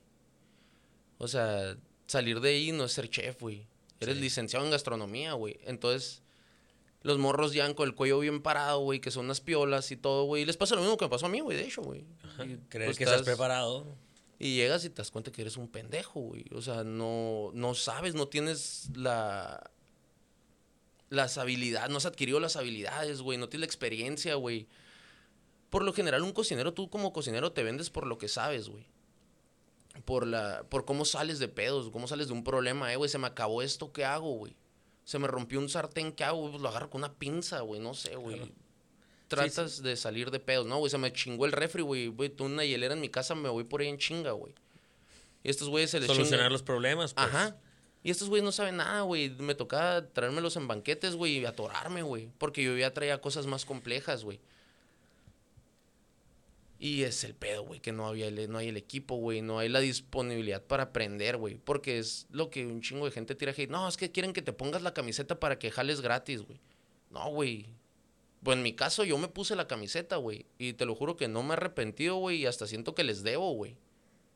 O 1.17 1.27
sea, 1.27 1.75
salir 2.07 2.39
de 2.39 2.49
ahí 2.49 2.71
no 2.71 2.85
es 2.85 2.93
ser 2.93 3.09
chef, 3.09 3.41
güey. 3.41 3.67
Eres 3.99 4.17
licenciado 4.17 4.63
en 4.63 4.71
gastronomía, 4.71 5.33
güey. 5.33 5.59
Entonces, 5.65 6.21
los 7.01 7.17
morros 7.17 7.53
ya 7.53 7.73
con 7.75 7.87
el 7.87 7.95
cuello 7.95 8.19
bien 8.19 8.41
parado, 8.41 8.79
güey, 8.79 9.01
que 9.01 9.11
son 9.11 9.25
unas 9.25 9.41
piolas 9.41 9.91
y 9.91 9.97
todo, 9.97 10.23
güey. 10.23 10.45
Les 10.45 10.55
pasa 10.55 10.75
lo 10.75 10.81
mismo 10.81 10.95
que 10.95 11.05
me 11.05 11.09
pasó 11.09 11.25
a 11.25 11.29
mí, 11.29 11.41
güey, 11.41 11.57
de 11.57 11.65
hecho, 11.65 11.81
güey. 11.81 12.05
¿Crees 12.69 12.87
pues 12.87 12.97
que 12.97 13.03
estás 13.03 13.23
preparado? 13.23 13.97
Y 14.41 14.55
llegas 14.55 14.85
y 14.85 14.89
te 14.89 14.95
das 14.95 15.11
cuenta 15.11 15.33
que 15.33 15.41
eres 15.41 15.57
un 15.57 15.67
pendejo, 15.67 16.21
güey. 16.21 16.45
O 16.55 16.61
sea, 16.61 16.85
no, 16.85 17.51
no 17.53 17.75
sabes, 17.75 18.15
no 18.15 18.29
tienes 18.29 18.89
la, 18.95 19.69
las 21.09 21.37
habilidades, 21.37 21.89
no 21.89 21.97
has 21.97 22.05
adquirido 22.05 22.39
las 22.39 22.55
habilidades, 22.55 23.21
güey. 23.21 23.37
No 23.37 23.49
tienes 23.49 23.61
la 23.61 23.65
experiencia, 23.65 24.35
güey. 24.35 24.67
Por 25.69 25.83
lo 25.83 25.91
general, 25.91 26.23
un 26.23 26.31
cocinero, 26.31 26.73
tú 26.73 26.89
como 26.89 27.11
cocinero 27.11 27.51
te 27.51 27.63
vendes 27.63 27.89
por 27.89 28.07
lo 28.07 28.17
que 28.17 28.29
sabes, 28.29 28.69
güey. 28.69 28.87
Por, 30.05 30.25
la, 30.25 30.63
por 30.69 30.85
cómo 30.85 31.03
sales 31.03 31.39
de 31.39 31.49
pedos, 31.49 31.89
cómo 31.91 32.07
sales 32.07 32.27
de 32.27 32.33
un 32.33 32.45
problema, 32.45 32.93
eh, 32.93 32.95
güey. 32.95 33.09
Se 33.09 33.17
me 33.17 33.27
acabó 33.27 33.61
esto, 33.61 33.91
¿qué 33.91 34.05
hago, 34.05 34.31
güey? 34.31 34.55
Se 35.03 35.19
me 35.19 35.27
rompió 35.27 35.59
un 35.59 35.67
sartén, 35.67 36.13
¿qué 36.13 36.23
hago? 36.23 36.49
Pues 36.49 36.61
lo 36.61 36.69
agarro 36.69 36.89
con 36.89 37.01
una 37.01 37.13
pinza, 37.13 37.59
güey, 37.59 37.81
no 37.81 37.93
sé, 37.93 38.15
güey. 38.15 38.53
Tratas 39.29 39.81
de 39.81 39.95
salir 39.95 40.31
de 40.31 40.39
pedos, 40.39 40.65
¿no, 40.65 40.77
güey? 40.79 40.89
Se 40.89 40.97
me 40.97 41.13
chingó 41.13 41.45
el 41.45 41.53
refri, 41.53 41.81
güey. 41.81 42.07
Güey, 42.07 42.29
tú 42.29 42.45
una 42.45 42.65
hielera 42.65 42.95
en 42.95 43.01
mi 43.01 43.09
casa, 43.09 43.35
me 43.35 43.47
voy 43.47 43.63
por 43.63 43.79
ahí 43.79 43.87
en 43.87 43.97
chinga, 43.97 44.31
güey. 44.31 44.53
Y 45.43 45.49
estos 45.49 45.69
güeyes 45.69 45.91
se 45.91 45.99
les 45.99 46.07
Solucionar 46.07 46.51
los 46.51 46.63
problemas, 46.63 47.13
pues. 47.13 47.27
Ajá. 47.27 47.55
Y 48.03 48.11
estos 48.11 48.29
güeyes 48.29 48.43
no 48.43 48.51
saben 48.51 48.77
nada, 48.77 49.01
güey. 49.01 49.29
Me 49.29 49.55
tocaba 49.55 50.05
traérmelos 50.07 50.55
en 50.55 50.67
banquetes, 50.67 51.15
güey, 51.15 51.37
y 51.37 51.45
atorarme, 51.45 52.01
güey. 52.01 52.29
Porque 52.37 52.63
yo 52.63 52.75
ya 52.75 52.93
traía 52.93 53.21
cosas 53.21 53.45
más 53.45 53.65
complejas, 53.65 54.23
güey. 54.23 54.39
Y 56.79 57.03
es 57.03 57.25
el 57.25 57.35
pedo, 57.35 57.63
güey, 57.63 57.81
que 57.81 57.91
no, 57.91 58.07
había 58.07 58.27
el, 58.27 58.49
no 58.49 58.57
hay 58.57 58.69
el 58.69 58.77
equipo, 58.77 59.15
güey, 59.15 59.41
no 59.41 59.59
hay 59.59 59.67
la 59.67 59.81
disponibilidad 59.81 60.63
para 60.63 60.83
aprender, 60.83 61.35
güey. 61.35 61.55
Porque 61.57 61.99
es 61.99 62.25
lo 62.31 62.49
que 62.49 62.65
un 62.65 62.81
chingo 62.81 63.03
de 63.03 63.11
gente 63.11 63.35
tira 63.35 63.51
hate. 63.51 63.69
No, 63.69 63.87
es 63.87 63.97
que 63.97 64.11
quieren 64.11 64.31
que 64.31 64.41
te 64.41 64.53
pongas 64.53 64.81
la 64.81 64.93
camiseta 64.93 65.39
para 65.39 65.59
que 65.59 65.71
jales 65.71 65.99
gratis, 65.99 66.41
güey. 66.41 66.59
No, 67.09 67.29
güey. 67.31 67.67
Pues 68.43 68.57
en 68.57 68.63
mi 68.63 68.73
caso 68.73 69.03
yo 69.03 69.17
me 69.17 69.27
puse 69.27 69.55
la 69.55 69.67
camiseta, 69.67 70.15
güey. 70.15 70.45
Y 70.57 70.73
te 70.73 70.85
lo 70.85 70.95
juro 70.95 71.17
que 71.17 71.27
no 71.27 71.43
me 71.43 71.49
he 71.49 71.53
arrepentido, 71.53 72.17
güey. 72.17 72.37
Y 72.37 72.45
hasta 72.45 72.67
siento 72.67 72.95
que 72.95 73.03
les 73.03 73.23
debo, 73.23 73.51
güey. 73.53 73.77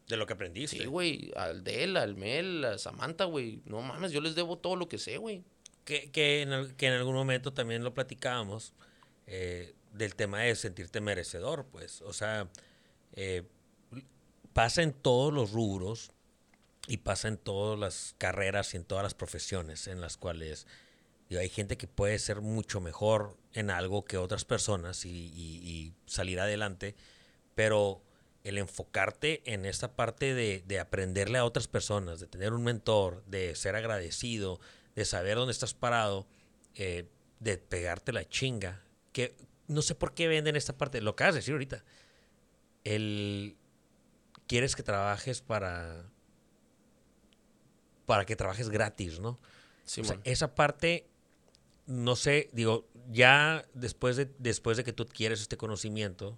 De 0.08 0.18
lo 0.18 0.28
que 0.28 0.34
aprendiste. 0.34 0.78
Sí, 0.78 0.86
güey. 0.86 1.32
Al 1.36 1.64
Del, 1.64 1.96
al 1.96 2.16
Mel, 2.16 2.66
a 2.66 2.78
Samantha, 2.78 3.26
güey. 3.26 3.62
No 3.66 3.82
mames, 3.82 4.12
yo 4.12 4.20
les 4.20 4.36
debo 4.36 4.58
todo 4.58 4.76
lo 4.76 4.90
que 4.90 4.98
sé, 4.98 5.18
güey. 5.18 5.44
Que, 5.86 6.12
que, 6.12 6.42
en, 6.42 6.76
que 6.76 6.88
en 6.88 6.94
algún 6.94 7.16
momento 7.16 7.54
también 7.54 7.84
lo 7.84 7.94
platicábamos 7.94 8.74
eh, 9.28 9.74
del 9.94 10.16
tema 10.16 10.42
de 10.42 10.56
sentirte 10.56 11.00
merecedor, 11.00 11.66
pues. 11.72 12.02
O 12.02 12.12
sea, 12.12 12.50
eh, 13.14 13.44
pasa 14.54 14.84
en 14.84 14.94
todos 14.94 15.34
los 15.34 15.52
rubros 15.52 16.12
y 16.88 16.98
pasa 16.98 17.28
en 17.28 17.38
todas 17.38 17.80
las 17.80 18.16
carreras 18.18 18.74
y 18.74 18.78
en 18.78 18.84
todas 18.84 19.04
las 19.04 19.14
profesiones 19.14 19.88
en 19.88 20.02
las 20.02 20.18
cuales 20.18 20.68
digo, 21.30 21.42
hay 21.42 21.50
gente 21.50 21.78
que 21.78 21.88
puede 21.88 22.20
ser 22.20 22.42
mucho 22.42 22.82
mejor 22.82 23.38
en 23.54 23.70
algo 23.70 24.04
que 24.06 24.18
otras 24.18 24.46
personas 24.46 25.06
y, 25.06 25.10
y- 25.10 25.62
y 25.70 25.94
salir 26.06 26.40
adelante, 26.40 26.96
pero 27.56 28.02
el 28.44 28.58
enfocarte 28.58 29.42
en 29.46 29.66
esta 29.66 29.96
parte 29.96 30.34
de, 30.34 30.64
de 30.68 30.80
aprenderle 30.80 31.38
a 31.38 31.46
otras 31.46 31.68
personas, 31.68 32.20
de 32.20 32.28
tener 32.28 32.52
un 32.54 32.64
mentor, 32.64 33.24
de 33.26 33.56
ser 33.56 33.76
agradecido, 33.76 34.60
de 34.96 35.06
saber 35.06 35.38
dónde 35.38 35.52
estás 35.54 35.74
parado, 35.74 36.28
eh, 36.76 37.08
de 37.40 37.58
pegarte 37.58 38.12
la 38.12 38.28
chinga, 38.28 38.82
que 39.12 39.36
no 39.68 39.82
sé 39.82 39.96
por 39.96 40.14
qué 40.14 40.28
venden 40.28 40.56
esta 40.56 40.78
parte, 40.78 41.00
lo 41.02 41.12
acabas 41.12 41.36
de 41.36 41.40
decir 41.40 41.54
ahorita, 41.54 41.84
el 42.84 43.56
quieres 44.48 44.76
que 44.76 44.84
trabajes 44.84 45.42
para 45.42 46.06
para 48.06 48.26
que 48.26 48.36
trabajes 48.36 48.70
gratis, 48.70 49.20
¿no? 49.20 49.40
Sí, 49.86 50.02
O 50.02 50.04
sea, 50.04 50.16
man. 50.16 50.22
esa 50.26 50.56
parte, 50.56 51.08
no 51.86 52.16
sé, 52.16 52.50
digo, 52.54 52.88
ya 53.12 53.66
después 53.74 54.16
de, 54.16 54.30
después 54.40 54.78
de 54.78 54.84
que 54.84 54.94
tú 54.94 55.04
adquieres 55.04 55.42
este 55.42 55.58
conocimiento, 55.58 56.38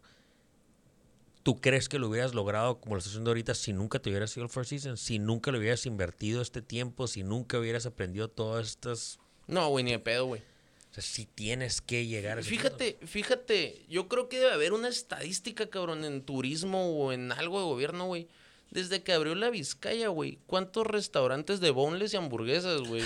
¿tú 1.43 1.61
crees 1.61 1.89
que 1.89 1.99
lo 1.99 2.09
hubieras 2.09 2.33
logrado 2.33 2.79
como 2.79 2.95
lo 2.95 2.99
estás 2.99 3.13
haciendo 3.13 3.31
ahorita 3.31 3.53
si 3.53 3.73
nunca 3.73 3.99
te 3.99 4.09
hubieras 4.09 4.35
ido 4.35 4.43
al 4.43 4.49
Four 4.49 4.65
Seasons? 4.65 4.99
Si 4.99 5.19
nunca 5.19 5.51
le 5.51 5.59
hubieras 5.59 5.85
invertido 5.85 6.41
este 6.41 6.61
tiempo, 6.61 7.07
si 7.07 7.23
nunca 7.23 7.59
hubieras 7.59 7.85
aprendido 7.85 8.29
todas 8.29 8.67
estas... 8.67 9.19
No, 9.47 9.69
güey, 9.69 9.83
ni 9.83 9.91
de 9.91 9.99
pedo, 9.99 10.25
güey. 10.25 10.41
O 10.89 10.93
sea, 10.95 11.03
si 11.03 11.25
tienes 11.25 11.81
que 11.81 12.07
llegar 12.07 12.37
a 12.37 12.41
ese 12.41 12.49
Fíjate, 12.49 12.97
fíjate, 13.05 13.85
yo 13.89 14.07
creo 14.07 14.29
que 14.29 14.39
debe 14.39 14.53
haber 14.53 14.73
una 14.73 14.87
estadística, 14.87 15.69
cabrón, 15.69 16.05
en 16.05 16.23
turismo 16.23 16.97
o 16.97 17.11
en 17.11 17.31
algo 17.31 17.59
de 17.59 17.65
gobierno, 17.65 18.07
güey. 18.07 18.27
Desde 18.71 19.03
que 19.03 19.13
abrió 19.13 19.35
la 19.35 19.49
Vizcaya, 19.49 20.09
güey, 20.09 20.39
¿cuántos 20.47 20.85
restaurantes 20.85 21.59
de 21.61 21.69
boneless 21.71 22.13
y 22.13 22.17
hamburguesas, 22.17 22.81
güey? 22.81 23.03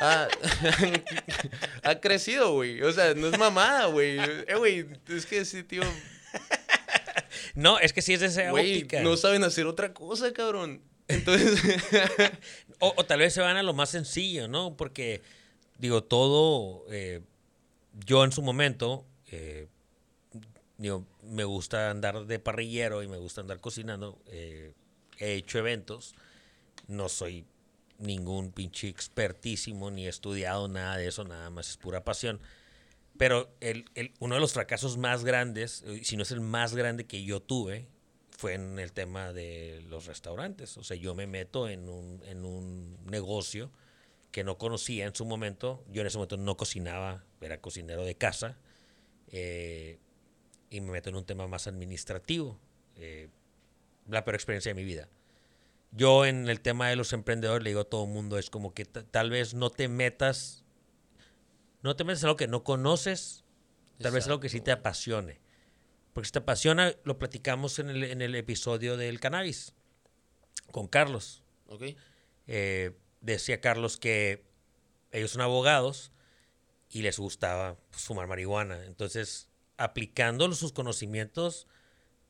ha, 0.00 0.28
ha 1.82 2.00
crecido, 2.00 2.52
güey. 2.54 2.82
O 2.82 2.92
sea, 2.92 3.14
no 3.14 3.26
es 3.28 3.38
mamada, 3.38 3.86
güey. 3.86 4.18
Eh, 4.18 4.54
güey, 4.56 4.86
es 5.08 5.26
que 5.26 5.44
sí, 5.44 5.62
tío. 5.62 5.82
No, 7.54 7.78
es 7.78 7.92
que 7.92 8.02
sí 8.02 8.14
es 8.14 8.20
de 8.20 8.26
esa 8.26 8.50
Güey, 8.50 8.78
óptica. 8.78 9.02
no 9.02 9.16
saben 9.16 9.44
hacer 9.44 9.66
otra 9.66 9.92
cosa, 9.92 10.32
cabrón. 10.32 10.80
Entonces, 11.08 11.60
O, 12.80 12.94
o 12.96 13.04
tal 13.04 13.18
vez 13.20 13.34
se 13.34 13.40
van 13.40 13.56
a 13.56 13.62
lo 13.62 13.74
más 13.74 13.90
sencillo, 13.90 14.46
¿no? 14.46 14.76
Porque, 14.76 15.20
digo, 15.78 16.04
todo, 16.04 16.84
eh, 16.90 17.22
yo 18.06 18.22
en 18.24 18.30
su 18.30 18.40
momento, 18.42 19.04
eh, 19.32 19.66
digo, 20.78 21.06
me 21.22 21.44
gusta 21.44 21.90
andar 21.90 22.26
de 22.26 22.38
parrillero 22.38 23.02
y 23.02 23.08
me 23.08 23.18
gusta 23.18 23.40
andar 23.42 23.60
cocinando, 23.60 24.18
eh, 24.26 24.74
he 25.18 25.34
hecho 25.34 25.58
eventos, 25.58 26.14
no 26.88 27.08
soy 27.08 27.46
ningún 27.98 28.52
pinche 28.52 28.88
expertísimo 28.88 29.90
ni 29.90 30.06
he 30.06 30.08
estudiado 30.10 30.68
nada 30.68 30.96
de 30.96 31.08
eso, 31.08 31.24
nada 31.24 31.50
más 31.50 31.70
es 31.70 31.76
pura 31.76 32.04
pasión. 32.04 32.40
Pero 33.16 33.50
el, 33.60 33.86
el- 33.94 34.14
uno 34.20 34.36
de 34.36 34.40
los 34.40 34.52
fracasos 34.52 34.96
más 34.96 35.24
grandes, 35.24 35.82
eh, 35.86 36.02
si 36.04 36.16
no 36.16 36.22
es 36.22 36.30
el 36.30 36.40
más 36.40 36.74
grande 36.74 37.06
que 37.06 37.24
yo 37.24 37.40
tuve, 37.40 37.88
fue 38.36 38.54
en 38.54 38.78
el 38.78 38.92
tema 38.92 39.32
de 39.32 39.84
los 39.88 40.06
restaurantes. 40.06 40.76
O 40.78 40.84
sea, 40.84 40.96
yo 40.96 41.14
me 41.14 41.26
meto 41.26 41.68
en 41.68 41.88
un, 41.88 42.22
en 42.26 42.44
un 42.44 42.96
negocio 43.06 43.70
que 44.32 44.44
no 44.44 44.58
conocía 44.58 45.06
en 45.06 45.14
su 45.14 45.24
momento. 45.26 45.84
Yo 45.90 46.02
en 46.02 46.08
ese 46.08 46.18
momento 46.18 46.36
no 46.38 46.56
cocinaba, 46.56 47.24
era 47.40 47.60
cocinero 47.60 48.04
de 48.04 48.16
casa. 48.16 48.58
eh, 49.28 49.98
y 50.70 50.80
me 50.80 50.92
meto 50.92 51.08
en 51.10 51.16
un 51.16 51.24
tema 51.24 51.46
más 51.46 51.66
administrativo. 51.66 52.58
eh, 52.96 53.28
la 54.08 54.24
peor 54.24 54.34
experiencia 54.34 54.70
de 54.70 54.74
mi 54.74 54.84
vida. 54.84 55.08
Yo 55.92 56.24
en 56.26 56.48
el 56.48 56.60
tema 56.60 56.88
de 56.88 56.96
los 56.96 57.12
emprendedores 57.12 57.62
le 57.62 57.70
digo 57.70 57.82
a 57.82 57.84
todo 57.88 58.04
el 58.04 58.10
mundo, 58.10 58.38
es 58.38 58.50
como 58.50 58.72
que 58.74 58.84
ta- 58.86 59.04
tal 59.04 59.30
vez 59.30 59.54
no 59.54 59.70
te 59.70 59.86
metas, 59.88 60.64
no 61.82 61.94
te 61.94 62.04
metas 62.04 62.22
en 62.22 62.26
algo 62.28 62.36
que 62.36 62.48
no 62.48 62.64
conoces, 62.64 63.44
tal 64.00 64.12
vez 64.12 64.26
algo 64.26 64.40
que 64.40 64.48
sí 64.48 64.60
te 64.60 64.72
apasione. 64.72 65.40
Porque 66.12 66.26
si 66.26 66.32
te 66.32 66.38
apasiona, 66.40 66.94
lo 67.04 67.18
platicamos 67.18 67.78
en 67.78 67.90
el, 67.90 68.02
en 68.04 68.22
el 68.22 68.34
episodio 68.34 68.96
del 68.96 69.20
cannabis 69.20 69.74
con 70.72 70.88
Carlos. 70.88 71.42
ok. 71.68 71.82
Eh, 72.46 72.96
decía 73.20 73.60
Carlos 73.60 73.98
que 73.98 74.44
ellos 75.12 75.30
son 75.32 75.42
abogados 75.42 76.12
y 76.90 77.02
les 77.02 77.18
gustaba 77.18 77.76
fumar 77.90 78.26
marihuana. 78.26 78.84
Entonces, 78.86 79.47
aplicando 79.78 80.52
sus 80.52 80.72
conocimientos 80.72 81.66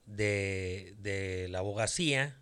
de, 0.07 0.95
de 0.99 1.49
la 1.49 1.59
abogacía 1.59 2.41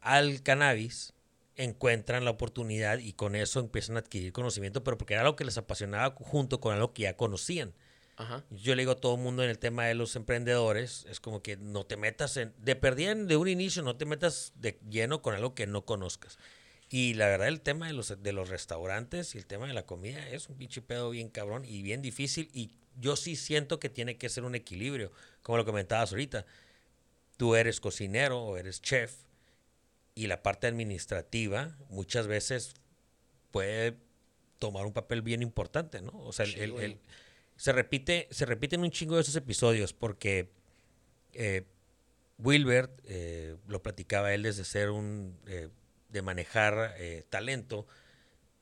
al 0.00 0.42
cannabis, 0.42 1.12
encuentran 1.56 2.24
la 2.24 2.30
oportunidad 2.30 2.98
y 2.98 3.12
con 3.12 3.34
eso 3.34 3.58
empiezan 3.60 3.96
a 3.96 4.00
adquirir 4.00 4.32
conocimiento, 4.32 4.84
pero 4.84 4.96
porque 4.96 5.14
era 5.14 5.22
algo 5.22 5.36
que 5.36 5.44
les 5.44 5.58
apasionaba 5.58 6.14
junto 6.16 6.60
con 6.60 6.74
algo 6.74 6.94
que 6.94 7.02
ya 7.02 7.16
conocían. 7.16 7.74
Ajá. 8.16 8.44
Yo 8.50 8.74
le 8.74 8.82
digo 8.82 8.92
a 8.92 8.96
todo 8.96 9.14
el 9.14 9.20
mundo 9.20 9.44
en 9.44 9.50
el 9.50 9.58
tema 9.58 9.86
de 9.86 9.94
los 9.94 10.16
emprendedores, 10.16 11.04
es 11.08 11.20
como 11.20 11.42
que 11.42 11.56
no 11.56 11.84
te 11.84 11.96
metas 11.96 12.36
en, 12.36 12.54
de 12.58 12.76
perdían 12.76 13.26
de 13.26 13.36
un 13.36 13.48
inicio, 13.48 13.82
no 13.82 13.96
te 13.96 14.06
metas 14.06 14.52
de 14.56 14.78
lleno 14.88 15.20
con 15.20 15.34
algo 15.34 15.54
que 15.54 15.66
no 15.66 15.84
conozcas. 15.84 16.38
Y 16.90 17.14
la 17.14 17.26
verdad 17.26 17.48
el 17.48 17.60
tema 17.60 17.86
de 17.86 17.92
los, 17.92 18.22
de 18.22 18.32
los 18.32 18.48
restaurantes 18.48 19.34
y 19.34 19.38
el 19.38 19.46
tema 19.46 19.66
de 19.66 19.74
la 19.74 19.84
comida 19.84 20.26
es 20.30 20.48
un 20.48 20.56
pinche 20.56 20.80
pedo 20.80 21.10
bien 21.10 21.28
cabrón 21.28 21.64
y 21.64 21.82
bien 21.82 22.02
difícil 22.02 22.48
y 22.52 22.72
yo 23.00 23.16
sí 23.16 23.36
siento 23.36 23.78
que 23.80 23.88
tiene 23.88 24.16
que 24.16 24.28
ser 24.28 24.44
un 24.44 24.54
equilibrio, 24.54 25.12
como 25.42 25.58
lo 25.58 25.64
comentabas 25.64 26.12
ahorita. 26.12 26.44
Tú 27.36 27.54
eres 27.54 27.80
cocinero 27.80 28.40
o 28.42 28.56
eres 28.56 28.82
chef 28.82 29.14
y 30.14 30.26
la 30.26 30.42
parte 30.42 30.66
administrativa 30.66 31.76
muchas 31.88 32.26
veces 32.26 32.74
puede 33.52 33.96
tomar 34.58 34.84
un 34.86 34.92
papel 34.92 35.22
bien 35.22 35.42
importante, 35.42 36.02
¿no? 36.02 36.10
O 36.14 36.32
sea, 36.32 36.44
el- 36.46 36.70
el- 36.84 36.98
se 37.56 37.72
repite, 37.72 38.26
se 38.30 38.44
repiten 38.46 38.80
un 38.80 38.90
chingo 38.90 39.14
de 39.16 39.22
esos 39.22 39.36
episodios 39.36 39.92
porque 39.92 40.50
eh, 41.34 41.64
Wilbert 42.38 43.00
eh, 43.04 43.56
lo 43.68 43.82
platicaba 43.82 44.32
él 44.34 44.42
desde 44.44 44.64
ser 44.64 44.90
un 44.90 45.38
eh, 45.46 45.68
de 46.08 46.22
manejar 46.22 46.94
talento. 47.30 47.86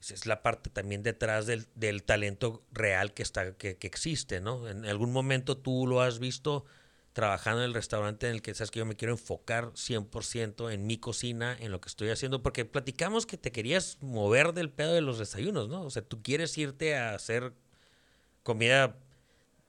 Es- 0.01 0.11
Es 0.11 0.27
la 0.27 0.43
parte 0.43 0.71
también 0.71 1.03
detrás 1.03 1.47
del, 1.47 1.67
del 1.75 2.03
talento 2.03 2.63
real 2.73 3.13
que 3.15 3.23
está, 3.23 3.53
que, 3.57 3.77
que 3.77 3.87
existe, 3.87 4.41
¿no? 4.41 4.69
En 4.69 4.85
algún 4.85 5.13
momento 5.13 5.57
tú 5.57 5.87
lo 5.87 6.01
has 6.03 6.19
visto 6.19 6.65
trabajando 7.13 7.63
en 7.63 7.69
el 7.69 7.75
restaurante 7.75 8.29
en 8.29 8.35
el 8.35 8.43
que 8.43 8.53
sabes 8.55 8.71
que 8.71 8.79
yo 8.81 8.85
me 8.85 8.95
quiero 8.95 9.15
enfocar 9.15 9.73
100% 9.75 10.71
en 10.71 10.87
mi 10.87 10.99
cocina, 10.99 11.57
en 11.59 11.71
lo 11.73 11.81
que 11.81 11.89
estoy 11.89 12.11
haciendo, 12.11 12.43
porque 12.43 12.67
platicamos 12.67 13.25
que 13.25 13.39
te 13.39 13.53
querías 13.53 13.97
mover 14.03 14.53
del 14.53 14.69
pedo 14.71 14.93
de 14.93 15.01
los 15.01 15.19
desayunos, 15.19 15.69
¿no? 15.71 15.83
O 15.83 15.89
sea, 15.91 16.03
tú 16.03 16.23
quieres 16.23 16.57
irte 16.59 16.95
a 16.95 17.15
hacer 17.15 17.55
comida 18.43 18.97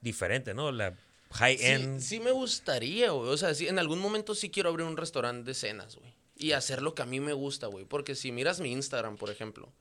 diferente, 0.01 0.53
¿no? 0.53 0.71
La 0.71 0.97
high 1.31 1.57
Sí, 1.57 1.65
end. 1.65 1.99
sí 2.01 2.19
me 2.19 2.31
gustaría, 2.31 3.11
güey. 3.11 3.29
O 3.29 3.37
sea, 3.37 3.53
sí, 3.53 3.67
en 3.67 3.79
algún 3.79 3.99
momento 3.99 4.35
sí 4.35 4.49
quiero 4.49 4.69
abrir 4.69 4.85
un 4.85 4.97
restaurante 4.97 5.45
de 5.49 5.53
cenas, 5.53 5.95
güey. 5.95 6.13
Y 6.35 6.51
hacer 6.51 6.81
lo 6.81 6.93
que 6.93 7.01
a 7.01 7.05
mí 7.05 7.19
me 7.19 7.33
gusta, 7.33 7.67
güey. 7.67 7.85
Porque 7.85 8.13
si 8.15 8.31
miras 8.31 8.59
mi 8.59 8.71
Instagram, 8.71 9.15
por 9.17 9.29
ejemplo, 9.31 9.71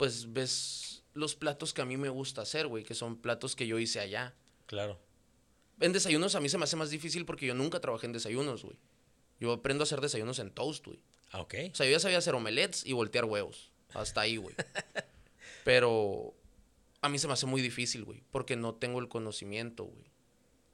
pues 0.00 0.32
ves 0.32 1.04
los 1.12 1.34
platos 1.34 1.74
que 1.74 1.82
a 1.82 1.84
mí 1.84 1.98
me 1.98 2.08
gusta 2.08 2.40
hacer, 2.40 2.66
güey. 2.68 2.84
Que 2.84 2.94
son 2.94 3.18
platos 3.18 3.54
que 3.54 3.66
yo 3.66 3.78
hice 3.78 4.00
allá. 4.00 4.34
Claro. 4.64 4.98
En 5.78 5.92
desayunos 5.92 6.34
a 6.36 6.40
mí 6.40 6.48
se 6.48 6.56
me 6.56 6.64
hace 6.64 6.76
más 6.76 6.88
difícil 6.88 7.26
porque 7.26 7.44
yo 7.44 7.54
nunca 7.54 7.80
trabajé 7.80 8.06
en 8.06 8.14
desayunos, 8.14 8.64
güey. 8.64 8.78
Yo 9.40 9.52
aprendo 9.52 9.82
a 9.82 9.84
hacer 9.84 10.00
desayunos 10.00 10.38
en 10.38 10.52
toast, 10.52 10.86
güey. 10.86 11.02
Ah, 11.32 11.42
ok. 11.42 11.54
O 11.70 11.74
sea, 11.74 11.84
yo 11.84 11.92
ya 11.92 12.00
sabía 12.00 12.16
hacer 12.16 12.34
omelets 12.34 12.86
y 12.86 12.94
voltear 12.94 13.26
huevos. 13.26 13.72
Hasta 13.92 14.22
ahí, 14.22 14.38
güey. 14.38 14.54
Pero 15.64 16.32
a 17.02 17.10
mí 17.10 17.18
se 17.18 17.26
me 17.26 17.34
hace 17.34 17.44
muy 17.44 17.60
difícil, 17.60 18.04
güey. 18.04 18.22
Porque 18.30 18.56
no 18.56 18.76
tengo 18.76 19.00
el 19.00 19.08
conocimiento, 19.08 19.84
güey. 19.84 20.10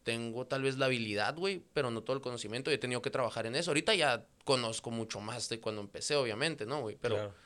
Tengo 0.04 0.46
tal 0.46 0.62
vez 0.62 0.78
la 0.78 0.86
habilidad, 0.86 1.34
güey, 1.34 1.64
pero 1.72 1.90
no 1.90 2.04
todo 2.04 2.14
el 2.14 2.22
conocimiento. 2.22 2.70
Y 2.70 2.74
he 2.74 2.78
tenido 2.78 3.02
que 3.02 3.10
trabajar 3.10 3.44
en 3.46 3.56
eso. 3.56 3.72
Ahorita 3.72 3.92
ya 3.92 4.24
conozco 4.44 4.92
mucho 4.92 5.18
más 5.18 5.48
de 5.48 5.58
cuando 5.58 5.80
empecé, 5.80 6.14
obviamente, 6.14 6.64
¿no, 6.64 6.80
güey? 6.80 6.96
Pero, 7.00 7.16
Claro. 7.16 7.45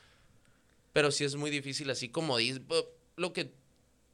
Pero 0.92 1.10
sí 1.10 1.24
es 1.24 1.36
muy 1.36 1.50
difícil, 1.50 1.90
así 1.90 2.08
como 2.08 2.36
dices, 2.36 2.60
lo 3.16 3.32
que 3.32 3.52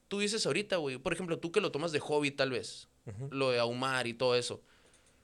tú 0.08 0.20
dices 0.20 0.46
ahorita, 0.46 0.76
güey. 0.76 0.98
Por 0.98 1.12
ejemplo, 1.12 1.38
tú 1.38 1.52
que 1.52 1.60
lo 1.60 1.72
tomas 1.72 1.92
de 1.92 2.00
hobby, 2.00 2.30
tal 2.30 2.50
vez. 2.50 2.88
Lo 3.30 3.50
de 3.50 3.60
ahumar 3.60 4.08
y 4.08 4.14
todo 4.14 4.34
eso. 4.34 4.60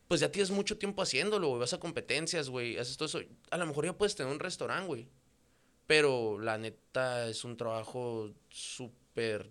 Pues 0.07 0.21
ya 0.21 0.31
tienes 0.31 0.51
mucho 0.51 0.79
tiempo 0.79 1.03
haciéndolo, 1.03 1.49
güey. 1.49 1.61
Vas 1.61 1.73
a 1.73 1.81
competencias, 1.81 2.49
güey. 2.49 2.79
Haces 2.79 2.97
todo 2.97 3.07
eso. 3.07 3.21
A 3.51 3.57
lo 3.57 3.67
mejor 3.67 3.85
ya 3.85 3.97
puedes 3.97 4.15
tener 4.15 4.33
un 4.33 4.39
restaurante, 4.39 4.87
güey. 4.87 5.09
Pero 5.87 6.39
la 6.39 6.59
neta 6.59 7.29
es 7.29 7.45
un 7.45 7.57
trabajo 7.57 8.33
súper 8.49 9.51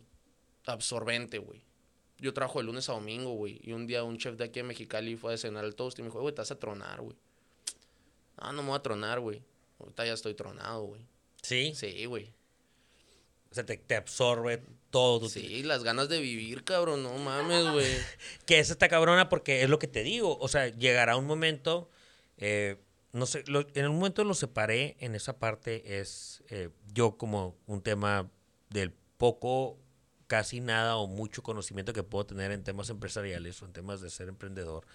absorbente, 0.66 1.40
güey. 1.40 1.62
Yo 2.20 2.34
trabajo 2.34 2.60
de 2.60 2.66
lunes 2.66 2.88
a 2.88 2.94
domingo, 2.94 3.32
güey. 3.34 3.60
Y 3.64 3.74
un 3.74 3.86
día 3.86 4.04
un 4.04 4.18
chef 4.18 4.38
de 4.38 4.46
aquí 4.46 4.60
de 4.60 4.64
Mexicali 4.64 5.18
fue 5.18 5.34
a 5.34 5.38
cenar 5.38 5.66
al 5.66 5.76
toast 5.76 6.00
y 6.00 6.04
me 6.04 6.08
dijo, 6.08 6.22
güey, 6.22 6.34
te 6.34 6.42
vas 6.42 6.52
a 6.52 6.60
tronar, 6.60 7.02
güey. 7.02 7.18
Ah, 8.38 8.54
no 8.54 8.62
me 8.62 8.70
voy 8.70 8.78
a 8.78 8.82
tronar, 8.82 9.20
güey. 9.20 9.44
Ahorita 9.80 10.06
ya 10.06 10.14
estoy 10.14 10.36
tronado, 10.36 10.84
güey. 10.84 11.06
Sí. 11.42 11.74
Sí, 11.76 12.06
güey. 12.06 12.34
O 13.52 13.54
sea, 13.56 13.66
te, 13.66 13.78
te 13.78 13.96
absorbe 13.96 14.64
todo 14.92 15.20
tu 15.22 15.30
Sí, 15.30 15.64
las 15.64 15.84
ganas 15.84 16.08
de 16.10 16.20
vivir, 16.22 16.64
cabrón. 16.64 17.04
No 17.04 17.18
mames, 17.18 17.70
güey. 17.72 17.88
Que 18.46 18.60
es 18.60 18.70
esta 18.70 18.88
cabrona 18.88 19.28
porque 19.30 19.64
es 19.64 19.70
lo 19.70 19.80
que 19.80 19.88
te 19.88 20.04
digo. 20.04 20.38
O 20.40 20.48
sea, 20.48 20.68
llegará 20.70 21.18
un 21.18 21.26
momento. 21.26 21.90
eh, 22.38 22.78
no 23.14 23.26
sé, 23.26 23.44
lo- 23.48 23.68
en 23.74 23.88
un 23.90 23.96
momento 23.98 24.24
lo 24.24 24.34
separé 24.34 24.96
en 25.00 25.16
esa 25.16 25.38
parte. 25.38 26.00
Es 26.00 26.44
eh, 26.50 26.70
yo 26.94 27.18
como 27.18 27.58
un 27.68 27.82
tema 27.82 28.30
del 28.70 28.94
poco, 29.18 29.78
casi 30.28 30.62
nada 30.62 30.96
o 30.96 31.08
mucho 31.08 31.44
conocimiento 31.44 31.92
que 31.92 32.04
puedo 32.04 32.26
tener 32.26 32.52
en 32.52 32.64
temas 32.64 32.90
empresariales 32.90 33.62
o 33.62 33.66
en 33.66 33.74
temas 33.74 34.00
de 34.00 34.10
ser 34.10 34.30
emprendedor. 34.30 34.86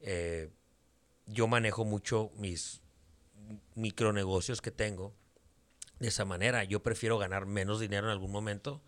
eh, 0.00 0.50
yo 1.26 1.46
manejo 1.46 1.84
mucho 1.84 2.30
mis 2.36 2.82
micronegocios 3.76 4.60
que 4.60 4.70
tengo 4.70 5.14
de 6.02 6.08
esa 6.08 6.24
manera. 6.24 6.64
Yo 6.64 6.82
prefiero 6.82 7.16
ganar 7.16 7.46
menos 7.46 7.78
dinero 7.78 8.08
en 8.08 8.12
algún 8.12 8.32
momento 8.32 8.82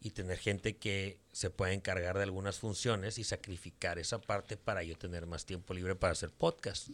y 0.00 0.10
tener 0.10 0.38
gente 0.38 0.76
que 0.76 1.18
se 1.32 1.50
pueda 1.50 1.72
encargar 1.72 2.16
de 2.16 2.22
algunas 2.22 2.60
funciones 2.60 3.18
y 3.18 3.24
sacrificar 3.24 3.98
esa 3.98 4.20
parte 4.20 4.56
para 4.56 4.84
yo 4.84 4.96
tener 4.96 5.26
más 5.26 5.46
tiempo 5.46 5.74
libre 5.74 5.96
para 5.96 6.12
hacer 6.12 6.30
podcast, 6.30 6.90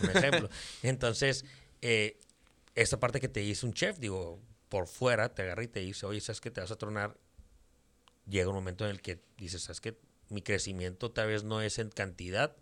un 0.00 0.10
ejemplo. 0.10 0.50
Entonces, 0.82 1.44
eh, 1.80 2.18
esa 2.74 2.98
parte 2.98 3.20
que 3.20 3.28
te 3.28 3.38
dice 3.38 3.64
un 3.64 3.72
chef, 3.72 3.98
digo, 3.98 4.40
por 4.68 4.88
fuera 4.88 5.32
te 5.32 5.42
agarra 5.42 5.62
y 5.62 5.68
te 5.68 5.78
dice, 5.78 6.06
oye, 6.06 6.20
¿sabes 6.20 6.40
que 6.40 6.50
te 6.50 6.60
vas 6.60 6.72
a 6.72 6.76
tronar? 6.76 7.16
Llega 8.26 8.48
un 8.48 8.56
momento 8.56 8.84
en 8.84 8.90
el 8.90 9.00
que 9.00 9.22
dices, 9.36 9.62
¿sabes 9.62 9.80
que 9.80 9.96
Mi 10.28 10.42
crecimiento 10.42 11.12
tal 11.12 11.28
vez 11.28 11.44
no 11.44 11.60
es 11.60 11.78
en 11.78 11.90
cantidad, 11.90 12.56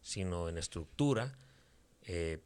sino 0.00 0.48
en 0.48 0.56
estructura. 0.56 1.36
Eh, 2.02 2.38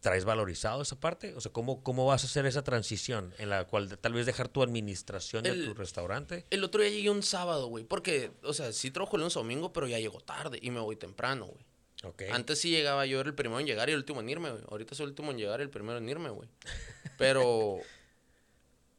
¿Traes 0.00 0.24
valorizado 0.24 0.80
esa 0.82 0.98
parte? 1.00 1.34
O 1.34 1.40
sea, 1.40 1.50
¿cómo, 1.52 1.82
¿cómo 1.82 2.06
vas 2.06 2.22
a 2.22 2.26
hacer 2.28 2.46
esa 2.46 2.62
transición 2.62 3.34
en 3.38 3.50
la 3.50 3.66
cual 3.66 3.88
de- 3.88 3.96
tal 3.96 4.12
vez 4.12 4.26
dejar 4.26 4.48
tu 4.48 4.62
administración 4.62 5.42
de 5.42 5.50
El- 5.50 5.64
tu 5.66 5.74
restaurante? 5.74 6.46
El 6.50 6.62
otro 6.62 6.82
día 6.82 6.90
llegué 6.90 7.10
un 7.10 7.22
sábado, 7.24 7.66
güey. 7.66 7.84
Porque, 7.84 8.30
o 8.44 8.52
sea, 8.52 8.72
sí 8.72 8.90
trabajo 8.92 9.16
el 9.16 9.22
lunes 9.22 9.34
domingo, 9.34 9.72
pero 9.72 9.88
ya 9.88 9.98
llego 9.98 10.20
tarde 10.20 10.58
y 10.62 10.70
me 10.70 10.78
voy 10.80 10.94
temprano, 10.96 11.46
güey. 11.46 11.64
Ok. 12.04 12.22
Antes 12.30 12.60
sí 12.60 12.70
llegaba 12.70 13.06
yo, 13.06 13.18
era 13.18 13.28
el 13.28 13.34
primero 13.34 13.58
en 13.58 13.66
llegar 13.66 13.88
y 13.88 13.92
el 13.92 13.98
último 13.98 14.20
en 14.20 14.28
irme, 14.28 14.50
güey. 14.52 14.62
Ahorita 14.70 14.94
soy 14.94 15.04
el 15.04 15.10
último 15.10 15.32
en 15.32 15.38
llegar 15.38 15.58
y 15.58 15.64
el 15.64 15.70
primero 15.70 15.98
en 15.98 16.08
irme, 16.08 16.30
güey. 16.30 16.48
Pero 17.18 17.78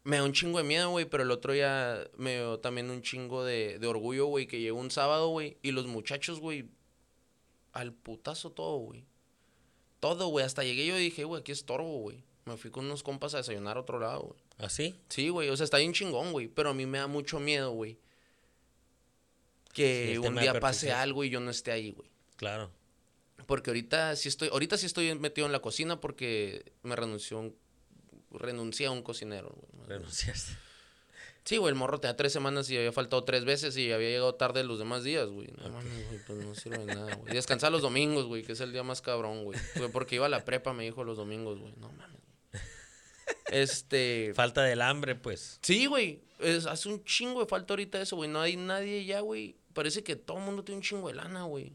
me 0.04 0.18
da 0.18 0.24
un 0.26 0.34
chingo 0.34 0.58
de 0.58 0.66
miedo, 0.66 0.90
güey. 0.90 1.06
Pero 1.06 1.24
el 1.24 1.32
otro 1.32 1.54
día 1.54 2.04
me 2.18 2.36
dio 2.36 2.60
también 2.60 2.90
un 2.90 3.02
chingo 3.02 3.46
de, 3.46 3.80
de 3.80 3.88
orgullo, 3.88 4.26
güey, 4.26 4.48
que 4.48 4.60
llegó 4.60 4.78
un 4.78 4.92
sábado, 4.92 5.30
güey. 5.30 5.58
Y 5.62 5.72
los 5.72 5.88
muchachos, 5.88 6.42
güey, 6.42 6.70
al 7.72 7.94
putazo 7.94 8.52
todo, 8.52 8.78
güey. 8.80 9.06
Todo, 10.00 10.28
güey. 10.28 10.46
Hasta 10.46 10.64
llegué 10.64 10.86
yo 10.86 10.98
y 10.98 11.02
dije, 11.02 11.24
güey, 11.24 11.42
aquí 11.42 11.52
estorbo, 11.52 12.00
güey. 12.00 12.24
Me 12.46 12.58
fui 12.58 12.72
con 12.72 12.86
unos 12.86 13.04
compas 13.04 13.34
a 13.34 13.38
desayunar 13.38 13.78
a 13.78 13.82
otro 13.82 14.00
lado, 14.00 14.22
güey. 14.22 14.40
¿Así? 14.58 15.00
Sí, 15.10 15.30
güey, 15.30 15.50
o 15.50 15.58
sea, 15.58 15.64
está 15.64 15.78
bien 15.78 15.94
chingón, 15.94 16.32
güey. 16.32 16.48
Pero 16.48 16.70
a 16.70 16.74
mí 16.74 16.86
me 16.86 16.98
da 16.98 17.08
mucho 17.08 17.40
miedo, 17.40 17.72
güey. 17.72 18.00
Que 19.74 20.08
Sí, 20.08 20.12
el 20.14 20.20
un 20.20 20.36
día 20.36 20.60
pase 20.60 20.92
algo 20.92 21.24
y 21.24 21.30
yo 21.30 21.40
no 21.40 21.52
esté 21.52 21.72
ahí, 21.72 21.92
güey. 21.92 22.10
Claro. 22.38 22.72
Porque 23.46 23.70
ahorita 23.70 24.16
sí 24.16 24.28
estoy, 24.28 24.50
ahorita 24.50 24.78
sí 24.78 24.86
estoy 24.86 25.14
metido 25.16 25.46
en 25.46 25.54
la 25.54 25.60
cocina 25.60 26.00
porque 26.00 26.72
me 26.84 26.96
renunció 26.96 27.40
un, 27.40 27.56
renuncié 28.32 28.88
a 28.88 28.92
un 28.92 29.02
cocinero, 29.02 29.56
güey. 29.56 29.88
Renunciaste. 29.88 30.54
Sí, 31.44 31.58
güey, 31.58 31.72
el 31.72 31.76
morro 31.76 32.00
tenía 32.00 32.16
tres 32.16 32.32
semanas 32.32 32.70
y 32.70 32.78
había 32.78 32.92
faltado 32.92 33.24
tres 33.24 33.44
veces 33.46 33.76
y 33.78 33.92
había 33.92 34.10
llegado 34.10 34.36
tarde 34.36 34.64
los 34.64 34.78
demás 34.78 35.04
días, 35.04 35.28
güey. 35.30 35.48
No 35.58 35.70
mames, 35.70 36.08
güey, 36.08 36.20
pues 36.28 36.46
no 36.46 36.54
sirve 36.54 36.86
de 36.86 36.96
nada, 36.96 37.16
güey. 37.16 37.34
Descansar 37.34 37.72
los 37.72 37.82
domingos, 37.82 38.26
güey, 38.26 38.44
que 38.44 38.52
es 38.52 38.60
el 38.60 38.72
día 38.72 38.84
más 38.84 39.02
cabrón, 39.02 39.44
güey. 39.44 39.60
Porque 39.92 40.16
iba 40.16 40.28
a 40.28 40.30
la 40.30 40.46
prepa, 40.46 40.74
me 40.74 40.84
dijo 40.84 41.04
los 41.04 41.18
domingos, 41.18 41.60
güey. 41.60 41.74
No 41.78 41.92
mames, 41.92 42.20
güey. 42.22 42.64
Este. 43.52 44.32
Falta 44.36 44.64
del 44.64 44.82
hambre, 44.82 45.16
pues. 45.16 45.60
Sí, 45.62 45.86
güey. 45.86 46.22
Es, 46.40 46.66
hace 46.66 46.90
un 46.90 47.04
chingo 47.04 47.42
de 47.42 47.48
falta 47.48 47.74
ahorita 47.74 48.02
eso, 48.02 48.16
güey. 48.16 48.30
No 48.30 48.40
hay 48.42 48.56
nadie 48.56 49.04
ya, 49.06 49.20
güey. 49.22 49.58
Parece 49.74 50.04
que 50.04 50.16
todo 50.16 50.38
el 50.38 50.44
mundo 50.44 50.64
tiene 50.64 50.78
un 50.78 50.84
chingo 50.84 51.08
de 51.08 51.16
lana, 51.16 51.44
güey. 51.44 51.74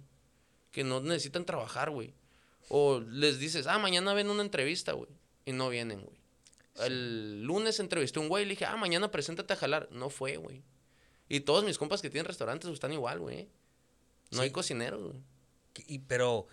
Que 0.70 0.84
no 0.84 1.00
necesitan 1.00 1.44
trabajar, 1.44 1.90
güey. 1.90 2.14
O 2.68 3.00
les 3.00 3.38
dices, 3.38 3.66
ah, 3.66 3.78
mañana 3.78 4.14
ven 4.14 4.30
una 4.30 4.42
entrevista, 4.42 4.92
güey. 4.92 5.10
Y 5.44 5.52
no 5.52 5.68
vienen, 5.68 6.00
güey. 6.00 6.23
El 6.80 7.42
lunes 7.42 7.78
entrevisté 7.80 8.18
a 8.18 8.22
un 8.22 8.28
güey 8.28 8.44
y 8.44 8.46
le 8.46 8.50
dije, 8.50 8.64
ah, 8.64 8.76
mañana 8.76 9.10
preséntate 9.10 9.52
a 9.52 9.56
jalar. 9.56 9.88
No 9.92 10.10
fue, 10.10 10.36
güey. 10.36 10.62
Y 11.28 11.40
todos 11.40 11.64
mis 11.64 11.78
compas 11.78 12.02
que 12.02 12.10
tienen 12.10 12.26
restaurantes 12.26 12.70
están 12.70 12.92
igual, 12.92 13.20
güey. 13.20 13.48
No 14.30 14.42
hay 14.42 14.50
cocineros, 14.50 15.02
güey. 15.02 15.22
Y, 15.86 16.00
pero, 16.00 16.46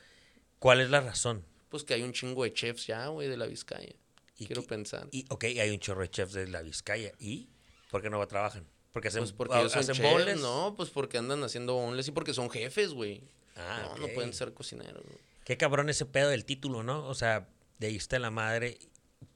¿cuál 0.60 0.82
es 0.82 0.90
la 0.90 1.02
razón? 1.02 1.46
Pues 1.70 1.84
que 1.84 1.94
hay 1.94 2.04
un 2.04 2.14
chingo 2.14 2.44
de 2.44 2.54
chefs 2.54 2.88
ya, 2.88 3.08
güey, 3.08 3.28
de 3.28 3.38
la 3.38 3.48
Vizcaya. 3.48 3.96
Y 4.38 4.46
Quiero 4.46 4.64
pensar. 4.64 5.08
Y, 5.12 5.26
ok, 5.30 5.44
hay 5.44 5.70
un 5.70 5.80
chorro 5.80 6.02
de 6.02 6.10
chefs 6.10 6.34
de 6.34 6.48
la 6.48 6.62
Vizcaya. 6.62 7.12
¿Y 7.20 7.50
por 7.90 8.02
qué 8.02 8.10
no 8.10 8.26
trabajan? 8.28 8.68
Porque 8.92 9.08
hacen, 9.08 9.22
Pues 9.22 9.34
porque 9.34 9.58
ellos 9.58 9.76
hacen 9.76 9.96
chefs, 9.96 10.10
bowls. 10.10 10.42
No, 10.42 10.74
pues 10.76 10.90
porque 10.90 11.18
andan 11.18 11.44
haciendo 11.44 11.74
bonles 11.76 12.08
y 12.08 12.12
porque 12.12 12.34
son 12.34 12.50
jefes, 12.50 12.94
güey. 12.94 13.24
Ah, 13.56 13.94
no, 13.98 14.08
no 14.08 14.14
pueden 14.14 14.34
ser 14.34 14.54
cocineros, 14.54 15.04
güey. 15.04 15.18
Qué 15.46 15.58
cabrón 15.58 15.90
ese 15.90 16.06
pedo 16.06 16.30
del 16.30 16.46
título, 16.46 16.84
¿no? 16.84 17.08
O 17.08 17.14
sea, 17.14 17.50
de 17.78 17.88
ahí 17.88 17.96
está 17.96 18.20
la 18.20 18.32
madre. 18.32 18.80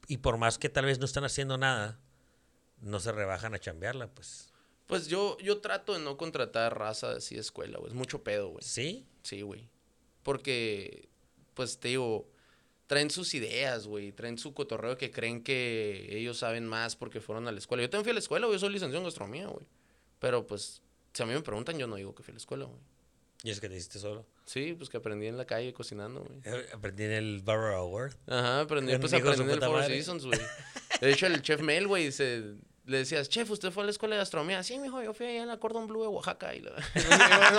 Y 0.07 0.17
por 0.17 0.37
más 0.37 0.57
que 0.57 0.69
tal 0.69 0.85
vez 0.85 0.99
no 0.99 1.05
están 1.05 1.23
haciendo 1.23 1.57
nada, 1.57 1.99
no 2.81 2.99
se 2.99 3.11
rebajan 3.11 3.53
a 3.53 3.59
chambearla, 3.59 4.07
pues. 4.07 4.51
Pues 4.87 5.07
yo, 5.07 5.37
yo 5.39 5.61
trato 5.61 5.93
de 5.93 5.99
no 5.99 6.17
contratar 6.17 6.77
raza 6.77 7.13
así 7.13 7.35
de 7.35 7.41
escuela, 7.41 7.79
güey. 7.79 7.91
Es 7.91 7.95
mucho 7.95 8.23
pedo, 8.23 8.49
güey. 8.49 8.63
¿Sí? 8.63 9.07
Sí, 9.23 9.41
güey. 9.41 9.67
Porque, 10.21 11.09
pues 11.55 11.79
te 11.79 11.87
digo, 11.89 12.29
traen 12.85 13.09
sus 13.09 13.33
ideas, 13.33 13.87
güey. 13.87 14.11
Traen 14.11 14.37
su 14.37 14.53
cotorreo 14.53 14.97
que 14.97 15.09
creen 15.09 15.43
que 15.43 16.07
ellos 16.11 16.37
saben 16.37 16.67
más 16.67 16.95
porque 16.95 17.19
fueron 17.19 17.47
a 17.47 17.51
la 17.51 17.57
escuela. 17.57 17.81
Yo 17.81 17.89
también 17.89 18.05
fui 18.05 18.11
a 18.11 18.13
la 18.13 18.19
escuela, 18.19 18.45
güey. 18.45 18.57
Yo 18.57 18.59
soy 18.59 18.73
licenciado 18.73 18.99
en 18.99 19.05
gastronomía, 19.05 19.47
güey. 19.47 19.65
Pero 20.19 20.45
pues, 20.45 20.83
si 21.13 21.23
a 21.23 21.25
mí 21.25 21.33
me 21.33 21.41
preguntan, 21.41 21.79
yo 21.79 21.87
no 21.87 21.95
digo 21.95 22.13
que 22.13 22.21
fui 22.21 22.31
a 22.31 22.35
la 22.35 22.39
escuela, 22.39 22.65
güey. 22.65 22.81
Y 23.43 23.49
es 23.49 23.59
que 23.59 23.69
te 23.69 23.75
hiciste 23.75 23.97
solo. 23.97 24.27
Sí, 24.45 24.75
pues 24.77 24.89
que 24.89 24.97
aprendí 24.97 25.25
en 25.27 25.37
la 25.37 25.45
calle 25.45 25.73
cocinando, 25.73 26.21
güey. 26.23 26.39
Eh, 26.43 26.65
Aprendí 26.73 27.03
en 27.03 27.11
el 27.11 27.41
Barber 27.41 27.73
Award. 27.73 28.13
Ajá, 28.27 28.61
aprendí, 28.61 28.95
pues 28.97 29.11
aprendí 29.13 29.41
en 29.41 29.49
el 29.49 29.59
Four. 29.59 29.83
Seasons, 29.85 30.25
güey. 30.25 30.39
De 31.01 31.11
hecho, 31.11 31.25
el 31.27 31.41
chef 31.41 31.61
Mel, 31.61 31.87
güey, 31.87 32.11
se... 32.11 32.53
Le 32.87 32.99
decías, 32.99 33.29
chef, 33.29 33.49
¿usted 33.49 33.71
fue 33.71 33.81
a 33.81 33.85
la 33.87 33.91
escuela 33.91 34.15
de 34.15 34.19
gastronomía? 34.19 34.61
Sí, 34.61 34.77
mijo, 34.77 35.01
yo 35.01 35.11
fui 35.15 35.25
allá 35.25 35.41
en 35.41 35.47
la 35.47 35.57
Cordon 35.57 35.87
Bleu 35.87 36.01
de 36.03 36.07
Oaxaca. 36.07 36.53
Y 36.53 36.61
no 36.61 36.69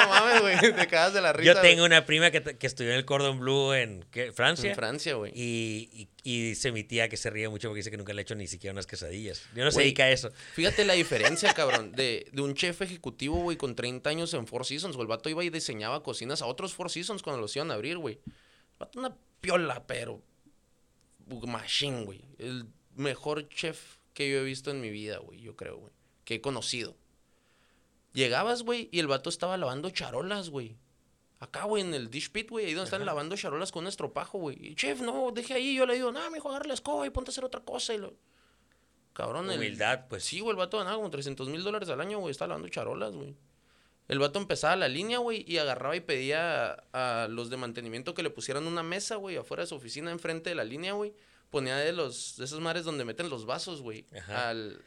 mames, 0.09 0.41
güey, 0.41 0.57
te 0.73 0.87
cagas 0.87 1.15
de 1.15 1.21
la 1.21 1.33
risa, 1.33 1.53
Yo 1.53 1.61
tengo 1.61 1.85
una 1.85 2.07
prima 2.07 2.31
que, 2.31 2.41
que 2.43 2.67
estudió 2.67 2.91
en 2.91 2.97
el 2.97 3.05
Cordon 3.05 3.41
Bleu 3.41 3.73
en 3.73 4.05
¿qué? 4.13 4.31
Francia. 4.31 4.71
En 4.71 4.77
Francia, 4.77 5.15
güey. 5.15 5.33
Y, 5.35 5.89
y, 5.93 6.09
y 6.23 6.49
dice 6.51 6.71
mi 6.71 6.85
tía 6.85 7.09
que 7.09 7.17
se 7.17 7.31
ríe 7.31 7.49
mucho 7.49 7.69
porque 7.69 7.79
dice 7.79 7.91
que 7.91 7.97
nunca 7.97 8.13
le 8.13 8.21
ha 8.21 8.23
hecho 8.23 8.37
ni 8.37 8.47
siquiera 8.47 8.73
unas 8.73 8.87
quesadillas. 8.87 9.43
Yo 9.55 9.65
no 9.65 9.73
se 9.73 9.77
Güey, 9.77 9.87
dedica 9.87 10.05
a 10.05 10.11
eso. 10.11 10.31
Fíjate 10.53 10.85
la 10.85 10.93
diferencia, 10.93 11.53
cabrón, 11.55 11.91
de, 11.91 12.29
de 12.33 12.43
un 12.43 12.55
chef 12.55 12.83
ejecutivo, 12.83 13.37
güey, 13.43 13.57
con 13.57 13.75
30 13.75 14.09
años 14.09 14.33
en 14.33 14.47
Four 14.47 14.65
Seasons. 14.65 14.97
El 14.97 15.09
vato 15.09 15.29
iba 15.29 15.43
y 15.43 15.51
diseñaba 15.51 16.05
cocinas 16.05 16.41
a 16.41 16.47
otros 16.47 16.73
Four 16.73 16.89
Seasons 16.89 17.23
cuando 17.23 17.41
los 17.43 17.57
iban 17.57 17.73
a 17.73 17.75
abrir, 17.75 17.99
güey. 17.99 18.21
Vato 18.79 19.01
una 19.01 19.17
piola, 19.41 19.85
pero... 19.89 20.23
Machine, 21.27 22.05
güey. 22.05 22.23
El 22.39 22.67
mejor 22.95 23.49
chef 23.49 23.97
que 24.17 24.31
yo 24.31 24.39
he 24.39 24.43
visto 24.45 24.71
en 24.71 24.81
mi 24.81 24.89
vida, 24.89 25.19
güey, 25.19 25.41
yo 25.43 25.57
creo, 25.57 25.77
güey. 25.77 25.93
Que 26.25 26.37
he 26.37 26.41
conocido. 26.41 26.97
Llegabas, 28.15 28.63
güey, 28.63 28.89
y 28.93 28.99
el 28.99 29.07
vato 29.07 29.29
estaba 29.29 29.59
lavando 29.59 29.91
charolas, 29.91 30.49
güey. 30.49 30.79
Acá, 31.39 31.65
güey, 31.65 31.83
en 31.83 31.93
el 31.93 32.09
dish 32.11 32.31
pit, 32.33 32.49
güey, 32.49 32.65
ahí 32.65 32.73
donde 32.73 32.87
están 32.87 33.05
lavando 33.05 33.37
charolas 33.37 33.71
con 33.73 33.85
un 33.85 33.89
estropajo, 33.89 34.39
güey. 34.39 34.57
Y, 34.69 34.75
chef, 34.75 35.03
no, 35.03 35.33
deje 35.33 35.53
ahí. 35.53 35.75
Yo 35.77 35.85
le 35.85 35.95
digo, 35.97 36.11
no, 36.13 36.31
mijo, 36.31 36.49
agarra 36.49 36.67
la 36.69 36.73
escoba 36.75 37.07
y 37.07 37.11
ponte 37.11 37.29
a 37.31 37.33
hacer 37.33 37.45
otra 37.45 37.61
cosa. 37.61 37.93
Y 37.93 37.99
lo... 37.99 38.15
Cabrón, 39.13 39.51
el- 39.51 39.59
Humildad, 39.59 40.09
pues. 40.09 40.25
Sí, 40.25 40.41
güey, 40.41 40.53
el 40.53 40.57
vato 40.57 40.79
ganaba 40.79 40.97
como 40.97 41.11
300 41.11 41.51
mil 41.51 41.63
dólares 41.63 41.91
al 41.91 42.01
año, 42.01 42.19
güey. 42.21 42.31
Está 42.31 42.47
lavando 42.47 42.69
charolas, 42.71 43.15
güey. 43.15 43.37
El 44.09 44.19
vato 44.19 44.39
empezaba 44.39 44.77
la 44.77 44.89
línea, 44.89 45.19
güey, 45.19 45.45
y 45.47 45.59
agarraba 45.59 45.95
y 45.95 46.01
pedía 46.01 46.73
a, 46.93 47.25
a 47.25 47.29
los 47.29 47.51
de 47.51 47.59
mantenimiento 47.59 48.15
que 48.15 48.23
le 48.23 48.31
pusieran 48.31 48.67
una 48.67 48.83
mesa, 48.83 49.17
güey, 49.17 49.37
afuera 49.37 49.65
de 49.65 49.67
su 49.67 49.75
oficina, 49.75 50.11
enfrente 50.11 50.49
de 50.49 50.57
la 50.57 50.65
línea, 50.65 50.95
güey. 50.95 51.13
Ponía 51.57 51.77
de 51.77 51.93
los 51.93 52.37
de 52.37 52.45
esos 52.45 52.61
mares 52.61 52.85
donde 52.85 53.05
meten 53.05 53.31
los 53.31 53.47
vasos, 53.47 53.81
güey. 53.81 54.05
Al, 54.29 54.83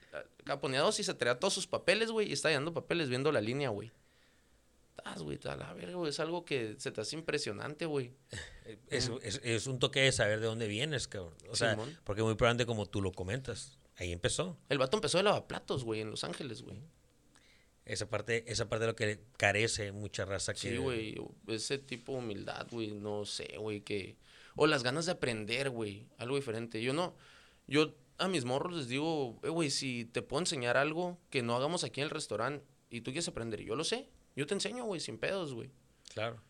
al- 0.45 0.59
ponía 0.59 0.81
dos 0.81 0.99
y 0.99 1.03
se 1.03 1.13
traía 1.15 1.39
todos 1.39 1.53
sus 1.53 1.65
papeles, 1.65 2.11
güey, 2.11 2.29
y 2.29 2.33
estaba 2.33 2.51
llenando 2.51 2.73
papeles 2.73 3.09
viendo 3.09 3.31
la 3.31 3.41
línea, 3.41 3.69
güey. 3.69 3.91
Ah, 5.03 5.15
güey, 5.19 5.39
a 5.45 5.55
la 5.55 5.73
verga, 5.73 5.95
güey, 5.95 6.09
es 6.09 6.19
algo 6.19 6.45
que 6.45 6.75
se 6.77 6.91
te 6.91 7.01
hace 7.01 7.15
impresionante, 7.15 7.85
güey. 7.85 8.13
Es, 8.89 9.09
es- 9.23 9.41
es 9.43 9.65
un 9.65 9.79
toque 9.79 9.99
de 10.01 10.11
saber 10.11 10.39
de 10.41 10.45
dónde 10.45 10.67
vienes, 10.67 11.07
cabrón. 11.07 11.33
O 11.49 11.55
sea, 11.55 11.71
Simón. 11.71 11.97
porque 12.03 12.21
muy 12.21 12.35
probablemente 12.35 12.67
como 12.67 12.85
tú 12.85 13.01
lo 13.01 13.11
comentas, 13.11 13.79
ahí 13.97 14.11
empezó. 14.11 14.59
El 14.69 14.77
vato 14.77 14.95
empezó 14.97 15.17
de 15.17 15.23
lavaplatos, 15.23 15.83
güey, 15.83 16.01
en 16.01 16.11
Los 16.11 16.23
Ángeles, 16.23 16.61
güey. 16.61 16.77
Esa 17.85 18.07
parte, 18.07 18.43
esa 18.51 18.69
parte 18.69 18.81
de 18.85 18.91
lo 18.91 18.95
que 18.95 19.19
carece 19.37 19.91
mucha 19.91 20.23
raza 20.25 20.53
que... 20.53 20.59
Sí, 20.59 20.77
güey, 20.77 21.15
ese 21.47 21.79
tipo 21.79 22.11
de 22.11 22.17
humildad, 22.19 22.67
güey, 22.69 22.91
no 22.91 23.25
sé, 23.25 23.55
güey, 23.57 23.81
que... 23.81 24.15
O 24.61 24.67
las 24.67 24.83
ganas 24.83 25.05
de 25.05 25.13
aprender, 25.13 25.69
güey, 25.69 26.05
algo 26.17 26.35
diferente. 26.35 26.81
Yo 26.81 26.91
no, 26.91 27.15
yo 27.65 27.95
a 28.17 28.27
mis 28.27 28.43
morros 28.43 28.75
les 28.75 28.89
digo, 28.89 29.39
eh, 29.41 29.47
güey, 29.47 29.69
si 29.69 30.03
te 30.03 30.21
puedo 30.21 30.41
enseñar 30.41 30.75
algo 30.75 31.17
que 31.29 31.41
no 31.41 31.55
hagamos 31.55 31.85
aquí 31.85 32.01
en 32.01 32.07
el 32.07 32.09
restaurante 32.09 32.65
y 32.89 32.99
tú 32.99 33.11
quieres 33.11 33.29
aprender, 33.29 33.61
yo 33.61 33.77
lo 33.77 33.85
sé, 33.85 34.09
yo 34.35 34.45
te 34.47 34.55
enseño, 34.55 34.83
güey, 34.83 34.99
sin 34.99 35.17
pedos, 35.17 35.53
güey. 35.53 35.71
Claro. 36.13 36.41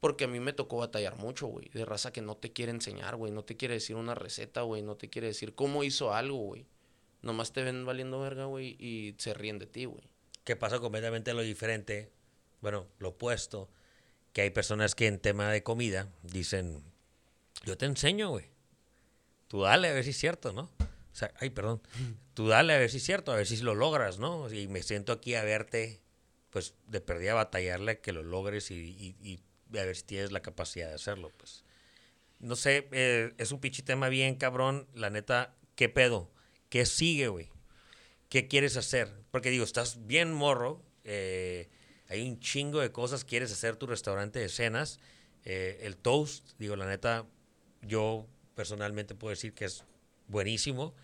Porque 0.00 0.24
a 0.24 0.28
mí 0.28 0.40
me 0.40 0.52
tocó 0.52 0.76
batallar 0.76 1.16
mucho, 1.16 1.46
güey, 1.46 1.70
de 1.70 1.86
raza 1.86 2.12
que 2.12 2.20
no 2.20 2.36
te 2.36 2.52
quiere 2.52 2.70
enseñar, 2.70 3.16
güey, 3.16 3.32
no 3.32 3.46
te 3.46 3.56
quiere 3.56 3.72
decir 3.72 3.96
una 3.96 4.14
receta, 4.14 4.60
güey, 4.60 4.82
no 4.82 4.96
te 4.96 5.08
quiere 5.08 5.28
decir 5.28 5.54
cómo 5.54 5.84
hizo 5.84 6.12
algo, 6.12 6.36
güey. 6.36 6.66
Nomás 7.22 7.54
te 7.54 7.62
ven 7.62 7.86
valiendo 7.86 8.20
verga, 8.20 8.44
güey, 8.44 8.76
y 8.78 9.14
se 9.16 9.32
ríen 9.32 9.58
de 9.58 9.66
ti, 9.66 9.86
güey. 9.86 10.04
Que 10.44 10.54
pasa 10.54 10.80
completamente 10.80 11.32
lo 11.32 11.40
diferente, 11.40 12.12
bueno, 12.60 12.88
lo 12.98 13.08
opuesto, 13.08 13.70
que 14.34 14.42
hay 14.42 14.50
personas 14.50 14.94
que 14.94 15.06
en 15.06 15.18
tema 15.18 15.50
de 15.50 15.62
comida 15.62 16.12
dicen, 16.22 16.84
yo 17.64 17.76
te 17.76 17.86
enseño, 17.86 18.30
güey. 18.30 18.46
Tú 19.48 19.62
dale 19.62 19.88
a 19.88 19.92
ver 19.92 20.04
si 20.04 20.10
es 20.10 20.18
cierto, 20.18 20.52
¿no? 20.52 20.62
O 20.80 21.16
sea, 21.16 21.32
ay, 21.38 21.50
perdón. 21.50 21.80
Tú 22.34 22.48
dale 22.48 22.74
a 22.74 22.78
ver 22.78 22.90
si 22.90 22.96
es 22.96 23.04
cierto, 23.04 23.30
a 23.32 23.36
ver 23.36 23.46
si 23.46 23.56
lo 23.58 23.74
logras, 23.74 24.18
¿no? 24.18 24.52
Y 24.52 24.66
me 24.68 24.82
siento 24.82 25.12
aquí 25.12 25.34
a 25.34 25.44
verte, 25.44 26.00
pues, 26.50 26.74
de 26.88 27.00
perdida 27.00 27.32
a 27.32 27.34
batallarle 27.34 27.92
a 27.92 28.00
que 28.00 28.12
lo 28.12 28.22
logres 28.22 28.70
y, 28.70 28.74
y- 28.74 29.16
y 29.22 29.78
a 29.78 29.84
ver 29.84 29.94
si 29.96 30.02
tienes 30.04 30.32
la 30.32 30.40
capacidad 30.42 30.88
de 30.88 30.94
hacerlo, 30.94 31.30
pues. 31.36 31.64
No 32.40 32.56
sé, 32.56 32.88
eh, 32.92 33.32
es 33.38 33.52
un 33.52 33.60
pinche 33.60 33.82
tema 33.82 34.08
bien 34.08 34.34
cabrón. 34.34 34.88
La 34.94 35.08
neta, 35.10 35.54
¿qué 35.76 35.88
pedo? 35.88 36.30
¿Qué 36.68 36.84
sigue, 36.86 37.28
güey? 37.28 37.48
¿Qué 38.28 38.48
quieres 38.48 38.76
hacer? 38.76 39.12
Porque 39.30 39.50
digo, 39.50 39.64
estás 39.64 40.06
bien 40.06 40.32
morro. 40.32 40.82
eh, 41.04 41.68
hay 42.08 42.22
un 42.28 42.40
chingo 42.40 42.80
de 42.80 42.90
cosas. 42.92 43.24
Quieres 43.24 43.52
hacer 43.52 43.76
tu 43.76 43.86
restaurante 43.86 44.38
de 44.40 44.48
cenas. 44.48 44.98
eh, 45.44 45.80
el 45.82 45.96
toast, 45.98 46.52
digo, 46.58 46.74
la 46.76 46.86
neta, 46.86 47.26
yo 47.86 48.26
personalmente 48.54 49.14
puedo 49.14 49.30
decir 49.30 49.52
que 49.54 49.64
es 49.66 49.84
buenísimo. 50.28 50.94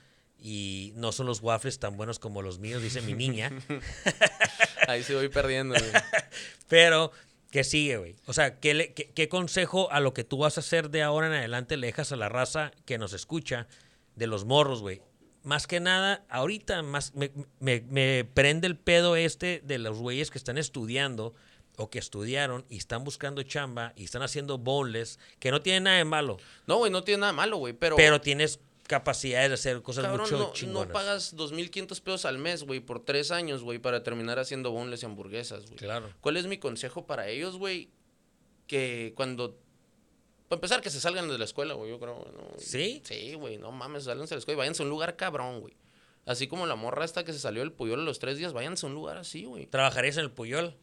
Y 0.42 0.92
no 0.96 1.12
son 1.12 1.26
los 1.26 1.42
waffles 1.42 1.78
tan 1.78 1.98
buenos 1.98 2.18
como 2.18 2.40
los 2.40 2.58
míos, 2.58 2.82
dice 2.82 3.02
mi 3.02 3.12
niña. 3.12 3.50
Ahí 4.88 5.02
sí 5.02 5.12
voy 5.14 5.28
perdiendo, 5.28 5.74
güey. 5.78 5.90
Pero, 6.68 7.12
¿qué 7.50 7.62
sigue, 7.64 7.98
güey? 7.98 8.16
O 8.26 8.32
sea, 8.32 8.58
¿qué, 8.58 8.72
le- 8.74 8.92
qué, 8.94 9.10
qué 9.10 9.28
consejo 9.28 9.90
a 9.92 10.00
lo 10.00 10.14
que 10.14 10.24
tú 10.24 10.38
vas 10.38 10.56
a 10.56 10.60
hacer 10.60 10.90
de 10.90 11.02
ahora 11.02 11.26
en 11.26 11.34
adelante 11.34 11.76
le 11.76 11.88
dejas 11.88 12.12
a 12.12 12.16
la 12.16 12.28
raza 12.28 12.72
que 12.86 12.96
nos 12.98 13.12
escucha 13.12 13.66
de 14.16 14.26
los 14.26 14.44
morros, 14.46 14.80
güey? 14.80 15.02
Más 15.42 15.66
que 15.66 15.80
nada, 15.80 16.24
ahorita 16.28 16.82
más 16.82 17.14
me, 17.14 17.30
me- 17.60 17.82
me 17.88 18.24
prende 18.32 18.66
el 18.66 18.76
pedo 18.78 19.16
este 19.16 19.60
de 19.64 19.78
los 19.78 19.98
güeyes 19.98 20.30
que 20.30 20.38
están 20.38 20.58
estudiando 20.58 21.34
o 21.80 21.88
que 21.88 21.98
estudiaron 21.98 22.64
y 22.68 22.76
están 22.76 23.04
buscando 23.04 23.42
chamba 23.42 23.94
y 23.96 24.04
están 24.04 24.22
haciendo 24.22 24.58
boneless, 24.58 25.18
que 25.38 25.50
no 25.50 25.62
tiene 25.62 25.80
nada 25.80 25.96
de 25.96 26.04
malo, 26.04 26.36
No, 26.66 26.76
güey, 26.76 26.92
no 26.92 27.02
tiene 27.02 27.22
nada 27.22 27.32
malo, 27.32 27.56
güey, 27.56 27.72
pero... 27.72 27.96
pero 27.96 28.20
tienes 28.20 28.60
capacidades 28.86 29.48
de 29.48 29.54
hacer 29.54 29.82
cosas 29.82 30.04
Cabrón, 30.04 30.22
mucho 30.22 30.38
no, 30.38 30.52
chingonas. 30.52 30.88
no 30.88 30.92
pagas 30.92 31.36
2.500 31.36 32.00
pesos 32.02 32.24
al 32.26 32.38
mes, 32.38 32.64
güey, 32.64 32.80
por 32.80 33.04
tres 33.04 33.30
años, 33.30 33.62
güey, 33.62 33.78
para 33.78 34.02
terminar 34.02 34.38
haciendo 34.38 34.72
boneless 34.72 35.02
y 35.02 35.06
hamburguesas, 35.06 35.64
güey. 35.66 35.76
Claro. 35.76 36.12
¿Cuál 36.20 36.36
es 36.36 36.46
mi 36.46 36.58
consejo 36.58 37.06
para 37.06 37.28
ellos, 37.28 37.56
güey? 37.56 37.88
Que 38.66 39.14
cuando... 39.16 39.56
Para 40.48 40.58
empezar, 40.58 40.80
que 40.82 40.90
se 40.90 41.00
salgan 41.00 41.28
de 41.28 41.38
la 41.38 41.44
escuela, 41.44 41.74
güey, 41.74 41.90
yo 41.90 41.98
creo, 41.98 42.26
¿no? 42.36 42.58
¿Sí? 42.58 43.00
Sí, 43.04 43.34
güey, 43.34 43.56
no 43.56 43.70
mames, 43.72 44.04
sálganse 44.04 44.34
de 44.34 44.36
la 44.36 44.40
escuela 44.40 44.56
y 44.56 44.58
váyanse 44.58 44.82
a 44.82 44.84
un 44.84 44.90
lugar 44.90 45.16
cabrón, 45.16 45.60
güey. 45.60 45.74
Así 46.26 46.46
como 46.46 46.66
la 46.66 46.74
morra 46.74 47.04
esta 47.06 47.24
que 47.24 47.32
se 47.32 47.38
salió 47.38 47.62
del 47.62 47.72
Puyol 47.72 48.00
a 48.00 48.02
los 48.02 48.18
tres 48.18 48.36
días, 48.36 48.52
váyanse 48.52 48.84
a 48.84 48.88
un 48.88 48.94
lugar 48.94 49.16
así, 49.16 49.44
güey. 49.44 49.66
¿Trabajarías 49.66 50.18
en 50.18 50.24
el 50.24 50.30
Puyol? 50.30 50.76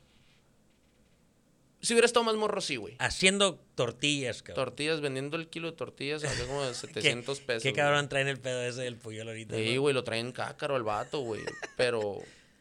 Si 1.88 1.94
hubiera 1.94 2.06
estado 2.06 2.26
más 2.26 2.36
morro, 2.36 2.60
sí, 2.60 2.76
güey. 2.76 2.96
Haciendo 3.00 3.56
tortillas, 3.76 4.42
cabrón. 4.44 4.66
Tortillas, 4.66 5.00
vendiendo 5.00 5.38
el 5.38 5.48
kilo 5.48 5.72
de 5.72 5.78
tortillas, 5.78 6.22
a 6.26 6.46
como 6.48 6.64
de 6.66 6.74
700 6.76 7.40
pesos. 7.40 7.64
¿Qué 7.64 7.70
güey. 7.70 7.76
cabrón 7.82 8.10
traen 8.10 8.28
el 8.28 8.40
pedo 8.40 8.62
ese 8.62 8.82
del 8.82 8.98
Puyol 8.98 9.28
ahorita? 9.30 9.56
Sí, 9.56 9.76
no? 9.76 9.82
güey, 9.82 9.94
lo 9.94 10.04
traen 10.04 10.34
cácaro 10.34 10.76
al 10.76 10.84
vato, 10.84 11.20
güey. 11.22 11.42
Pero, 11.78 12.18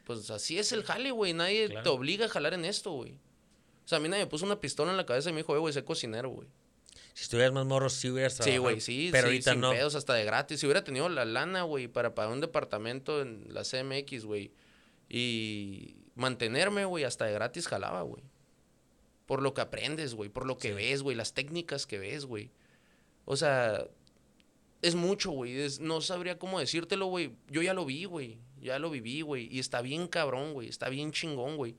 pues 0.07 0.31
así 0.31 0.59
es 0.61 0.71
el 0.71 0.85
jale, 0.85 1.11
güey. 1.11 1.33
Nadie 1.33 1.67
Claro. 1.69 1.83
te 1.83 1.89
obliga 1.89 2.27
a 2.27 2.29
jalar 2.29 2.55
en 2.55 2.65
esto, 2.65 2.93
güey. 2.93 3.13
O 3.85 3.89
sea, 3.89 3.99
a 3.99 4.01
mí 4.01 4.09
nadie 4.09 4.23
me 4.25 4.31
puso 4.31 4.45
una 4.47 4.61
pistola 4.61 4.93
en 4.93 4.97
la 4.97 5.07
cabeza 5.07 5.31
y 5.31 5.33
me 5.33 5.41
dijo, 5.41 5.57
eh, 5.57 5.59
güey, 5.59 5.75
sé 5.75 5.83
cocinero, 5.85 6.29
güey. 6.31 6.47
Si 7.15 7.23
estuvieras 7.25 7.53
más 7.53 7.67
morro, 7.67 7.89
sí 7.91 8.09
hubieras 8.11 8.35
Sí, 8.35 8.39
trabajado. 8.43 8.63
güey, 8.63 8.81
sí, 8.81 9.09
Pero 9.11 9.23
sí, 9.29 9.33
ahorita 9.33 9.53
sin 9.53 9.61
no. 9.61 9.71
pedos, 9.73 9.95
hasta 9.97 10.15
de 10.15 10.25
gratis. 10.25 10.61
Si 10.61 10.67
hubiera 10.67 10.85
tenido 10.85 11.09
la 11.09 11.25
lana, 11.25 11.63
güey, 11.63 11.89
para 11.89 12.15
pagar 12.15 12.33
un 12.33 12.41
departamento 12.41 13.23
en 13.23 13.47
la 13.51 13.63
CMX, 13.65 14.25
güey, 14.25 14.53
y 15.09 15.97
mantenerme, 16.15 16.85
güey, 16.85 17.05
hasta 17.05 17.25
de 17.25 17.33
gratis 17.33 17.67
jalaba, 17.69 18.03
güey. 18.03 18.23
Por 19.27 19.43
lo 19.43 19.55
que 19.55 19.61
aprendes, 19.61 20.15
güey, 20.15 20.31
por 20.31 20.47
lo 20.47 20.57
que 20.59 20.69
Sí. 20.69 20.75
ves, 20.75 21.03
güey, 21.03 21.17
las 21.17 21.35
técnicas 21.35 21.87
que 21.87 21.99
ves, 21.99 22.25
güey. 22.27 22.51
O 23.25 23.37
sea, 23.37 23.87
es 24.83 24.95
mucho, 24.95 25.31
güey. 25.33 25.59
es- 25.61 25.81
No 25.81 26.01
sabría 26.01 26.39
cómo 26.39 26.61
decírtelo, 26.61 27.07
güey. 27.07 27.33
Yo 27.49 27.61
ya 27.63 27.75
lo 27.75 27.85
vi, 27.85 28.05
güey. 28.05 28.39
Ya 28.61 28.79
lo 28.79 28.89
viví, 28.91 29.21
güey. 29.23 29.49
Y 29.51 29.59
está 29.59 29.83
bien 29.83 30.07
cabrón, 30.09 30.53
güey. 30.55 30.69
Está 30.69 30.89
bien 30.89 31.13
chingón, 31.13 31.57
güey. 31.57 31.77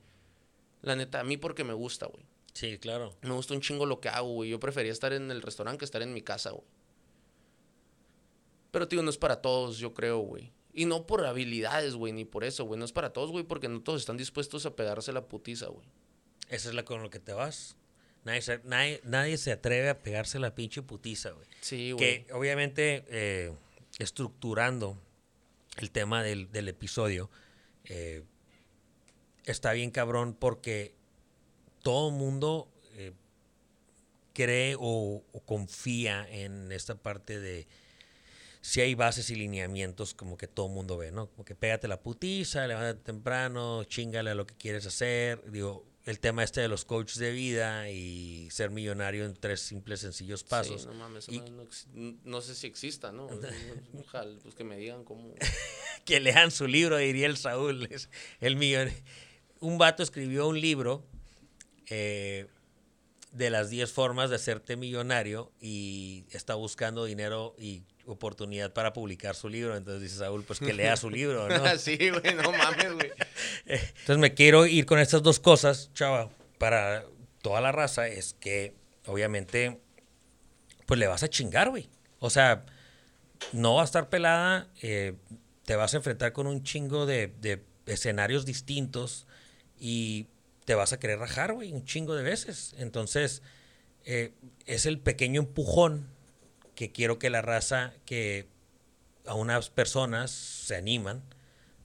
La 0.82 0.94
neta, 0.94 1.20
a 1.20 1.24
mí 1.24 1.36
porque 1.36 1.64
me 1.64 1.72
gusta, 1.72 2.06
güey. 2.06 2.24
Sí, 2.52 2.78
claro. 2.78 3.14
Me 3.22 3.32
gusta 3.32 3.54
un 3.54 3.60
chingo 3.60 3.86
lo 3.86 4.00
que 4.00 4.08
hago, 4.08 4.32
güey. 4.34 4.50
Yo 4.50 4.60
prefería 4.60 4.92
estar 4.92 5.12
en 5.12 5.30
el 5.30 5.42
restaurante 5.42 5.78
que 5.80 5.84
estar 5.84 6.02
en 6.02 6.12
mi 6.12 6.22
casa, 6.22 6.50
güey. 6.50 6.64
Pero, 8.70 8.86
tío, 8.88 9.02
no 9.02 9.10
es 9.10 9.16
para 9.18 9.40
todos, 9.40 9.78
yo 9.78 9.94
creo, 9.94 10.18
güey. 10.18 10.52
Y 10.72 10.84
no 10.84 11.06
por 11.06 11.24
habilidades, 11.26 11.94
güey, 11.94 12.12
ni 12.12 12.24
por 12.24 12.44
eso, 12.44 12.64
güey. 12.64 12.78
No 12.78 12.84
es 12.84 12.92
para 12.92 13.12
todos, 13.12 13.30
güey, 13.30 13.44
porque 13.44 13.68
no 13.68 13.80
todos 13.82 14.00
están 14.00 14.16
dispuestos 14.16 14.66
a 14.66 14.76
pegarse 14.76 15.12
la 15.12 15.26
putiza, 15.26 15.66
güey. 15.68 15.86
Esa 16.48 16.68
es 16.68 16.74
la 16.74 16.84
con 16.84 17.02
lo 17.02 17.10
que 17.10 17.20
te 17.20 17.32
vas. 17.32 17.76
Nadie 18.24 18.42
se, 18.42 18.60
nadie, 18.64 19.00
nadie 19.04 19.38
se 19.38 19.52
atreve 19.52 19.88
a 19.88 19.98
pegarse 19.98 20.38
la 20.38 20.54
pinche 20.54 20.82
putiza, 20.82 21.30
güey. 21.30 21.46
Sí, 21.60 21.92
güey. 21.92 22.26
Que 22.26 22.32
obviamente, 22.32 23.04
eh, 23.08 23.52
estructurando 23.98 24.98
el 25.78 25.90
tema 25.90 26.22
del, 26.22 26.50
del 26.50 26.68
episodio, 26.68 27.30
eh, 27.84 28.24
está 29.44 29.72
bien 29.72 29.90
cabrón 29.90 30.34
porque 30.34 30.94
todo 31.82 32.10
mundo 32.10 32.68
eh, 32.96 33.12
cree 34.34 34.74
o, 34.78 35.22
o 35.32 35.40
confía 35.44 36.26
en 36.28 36.72
esta 36.72 36.96
parte 36.96 37.40
de 37.40 37.66
si 38.60 38.80
hay 38.80 38.94
bases 38.94 39.30
y 39.30 39.36
lineamientos 39.36 40.14
como 40.14 40.36
que 40.36 40.48
todo 40.48 40.66
el 40.66 40.72
mundo 40.72 40.98
ve, 40.98 41.10
¿no? 41.10 41.28
Como 41.28 41.44
que 41.44 41.54
pégate 41.54 41.88
la 41.88 42.00
putiza, 42.00 42.66
levántate 42.66 43.02
temprano, 43.02 43.84
chingale 43.84 44.30
a 44.30 44.34
lo 44.34 44.46
que 44.46 44.54
quieres 44.54 44.84
hacer. 44.84 45.50
Digo, 45.50 45.86
el 46.08 46.20
tema 46.20 46.42
este 46.42 46.62
de 46.62 46.68
los 46.68 46.86
coaches 46.86 47.18
de 47.18 47.32
vida 47.32 47.90
y 47.90 48.48
ser 48.50 48.70
millonario 48.70 49.26
en 49.26 49.34
tres 49.34 49.60
simples, 49.60 50.00
sencillos 50.00 50.42
pasos. 50.42 50.82
Sí, 50.82 50.86
no 50.88 50.94
mames, 50.94 51.28
Y- 51.28 51.42
no, 52.24 52.40
sé 52.40 52.54
si 52.54 52.66
exista, 52.66 53.12
¿no? 53.12 53.28
Ojalá, 54.00 54.34
pues 54.42 54.54
que 54.54 54.64
me 54.64 54.78
digan 54.78 55.04
cómo. 55.04 55.34
que 56.06 56.20
lean 56.20 56.50
su 56.50 56.66
libro, 56.66 56.96
diría 56.96 57.26
el 57.26 57.36
Saúl. 57.36 57.86
es 57.90 58.08
el 58.40 58.56
millon... 58.56 58.90
Un 59.60 59.76
vato 59.76 60.02
escribió 60.02 60.48
un 60.48 60.58
libro 60.60 61.04
eh, 61.90 62.46
de 63.32 63.50
las 63.50 63.68
10 63.68 63.92
formas 63.92 64.30
de 64.30 64.36
hacerte 64.36 64.76
millonario 64.76 65.52
y 65.60 66.24
está 66.30 66.54
buscando 66.54 67.04
dinero 67.04 67.54
y 67.58 67.82
oportunidad 68.08 68.72
para 68.72 68.92
publicar 68.92 69.34
su 69.34 69.48
libro. 69.48 69.76
Entonces 69.76 70.02
dice 70.02 70.16
Saúl, 70.16 70.44
pues 70.44 70.58
que 70.58 70.72
lea 70.72 70.96
su 70.96 71.10
libro, 71.18 71.48
¿no? 71.48 71.78
sí, 71.78 71.96
güey, 71.96 72.34
no 72.34 72.52
mames, 72.52 72.92
güey. 72.94 73.12
Entonces 73.66 74.18
me 74.18 74.34
quiero 74.34 74.66
ir 74.66 74.86
con 74.86 74.98
estas 74.98 75.22
dos 75.22 75.38
cosas, 75.40 75.90
chava, 75.94 76.30
para 76.58 77.04
toda 77.42 77.60
la 77.60 77.72
raza, 77.72 78.08
es 78.08 78.34
que 78.34 78.74
obviamente, 79.06 79.80
pues 80.86 80.98
le 80.98 81.06
vas 81.06 81.22
a 81.22 81.28
chingar, 81.28 81.70
güey. 81.70 81.88
O 82.18 82.30
sea, 82.30 82.64
no 83.52 83.76
va 83.76 83.82
a 83.82 83.84
estar 83.84 84.08
pelada, 84.08 84.68
eh, 84.82 85.14
te 85.64 85.76
vas 85.76 85.94
a 85.94 85.98
enfrentar 85.98 86.32
con 86.32 86.46
un 86.46 86.62
chingo 86.62 87.06
de, 87.06 87.32
de 87.40 87.62
escenarios 87.86 88.44
distintos 88.44 89.26
y 89.78 90.26
te 90.64 90.74
vas 90.74 90.92
a 90.92 90.98
querer 90.98 91.18
rajar, 91.18 91.52
güey, 91.54 91.72
un 91.72 91.84
chingo 91.84 92.14
de 92.14 92.22
veces. 92.22 92.74
Entonces, 92.78 93.42
eh, 94.04 94.32
es 94.66 94.86
el 94.86 94.98
pequeño 95.00 95.40
empujón 95.40 96.08
que 96.78 96.92
quiero 96.92 97.18
que 97.18 97.28
la 97.28 97.42
raza, 97.42 97.92
que 98.04 98.46
a 99.26 99.34
unas 99.34 99.68
personas 99.68 100.30
se 100.30 100.76
animan 100.76 101.24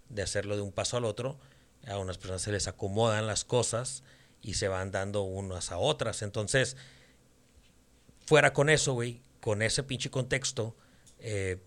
de 0.09 0.21
hacerlo 0.21 0.55
de 0.55 0.61
un 0.61 0.71
paso 0.71 0.97
al 0.97 1.05
otro, 1.05 1.39
a 1.87 1.97
unas 1.97 2.19
personas 2.19 2.43
se 2.43 2.51
les 2.51 2.67
acomodan 2.67 3.25
las 3.25 3.43
cosas 3.43 4.03
y 4.43 4.53
se 4.53 4.67
van 4.67 4.91
dando 4.91 5.23
unas 5.23 5.71
a 5.71 5.79
otras. 5.79 6.21
Entonces, 6.21 6.77
fuera 8.27 8.53
con 8.53 8.69
eso, 8.69 8.93
güey, 8.93 9.23
con 9.41 9.63
ese 9.63 9.81
pinche 9.81 10.11
contexto, 10.11 10.75
eh, 11.17 11.57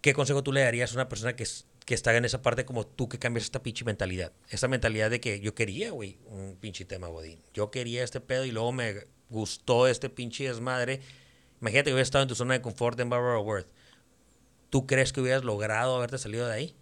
¿qué 0.00 0.14
consejo 0.14 0.42
tú 0.42 0.54
le 0.54 0.62
darías 0.62 0.92
a 0.92 0.94
una 0.94 1.10
persona 1.10 1.36
que, 1.36 1.46
que 1.84 1.92
está 1.92 2.16
en 2.16 2.24
esa 2.24 2.40
parte 2.40 2.64
como 2.64 2.86
tú 2.86 3.10
que 3.10 3.18
cambias 3.18 3.44
esta 3.44 3.62
pinche 3.62 3.84
mentalidad? 3.84 4.32
Esa 4.48 4.68
mentalidad 4.68 5.10
de 5.10 5.20
que 5.20 5.38
yo 5.40 5.54
quería, 5.54 5.90
güey, 5.90 6.18
un 6.24 6.56
pinche 6.58 6.86
tema 6.86 7.08
godín. 7.08 7.42
Yo 7.52 7.70
quería 7.70 8.02
este 8.02 8.22
pedo 8.22 8.46
y 8.46 8.52
luego 8.52 8.72
me 8.72 9.17
gustó 9.30 9.86
este 9.86 10.08
pinche 10.08 10.44
desmadre. 10.44 11.00
Imagínate 11.60 11.90
que 11.90 11.94
hubieras 11.94 12.08
estado 12.08 12.22
en 12.22 12.28
tu 12.28 12.34
zona 12.34 12.54
de 12.54 12.62
confort 12.62 12.98
en 13.00 13.10
Barbara 13.10 13.40
Worth. 13.40 13.68
¿Tú 14.70 14.86
crees 14.86 15.12
que 15.12 15.20
hubieras 15.20 15.44
logrado 15.44 15.96
haberte 15.96 16.18
salido 16.18 16.46
de 16.46 16.54
ahí? 16.54 16.74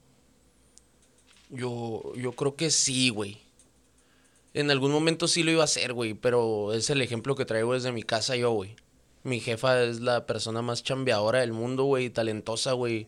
Yo, 1.50 2.12
yo 2.16 2.32
creo 2.32 2.56
que 2.56 2.70
sí, 2.70 3.10
güey. 3.10 3.38
En 4.54 4.70
algún 4.70 4.90
momento 4.90 5.28
sí 5.28 5.42
lo 5.42 5.50
iba 5.50 5.62
a 5.62 5.64
hacer, 5.64 5.92
güey, 5.92 6.14
pero 6.14 6.72
es 6.72 6.90
el 6.90 7.02
ejemplo 7.02 7.36
que 7.36 7.44
traigo 7.44 7.74
desde 7.74 7.92
mi 7.92 8.02
casa 8.02 8.36
yo, 8.36 8.50
güey. 8.52 8.74
Mi 9.22 9.40
jefa 9.40 9.82
es 9.82 10.00
la 10.00 10.26
persona 10.26 10.62
más 10.62 10.82
chambeadora 10.82 11.40
del 11.40 11.52
mundo, 11.52 11.84
güey, 11.84 12.10
talentosa, 12.10 12.72
güey. 12.72 13.06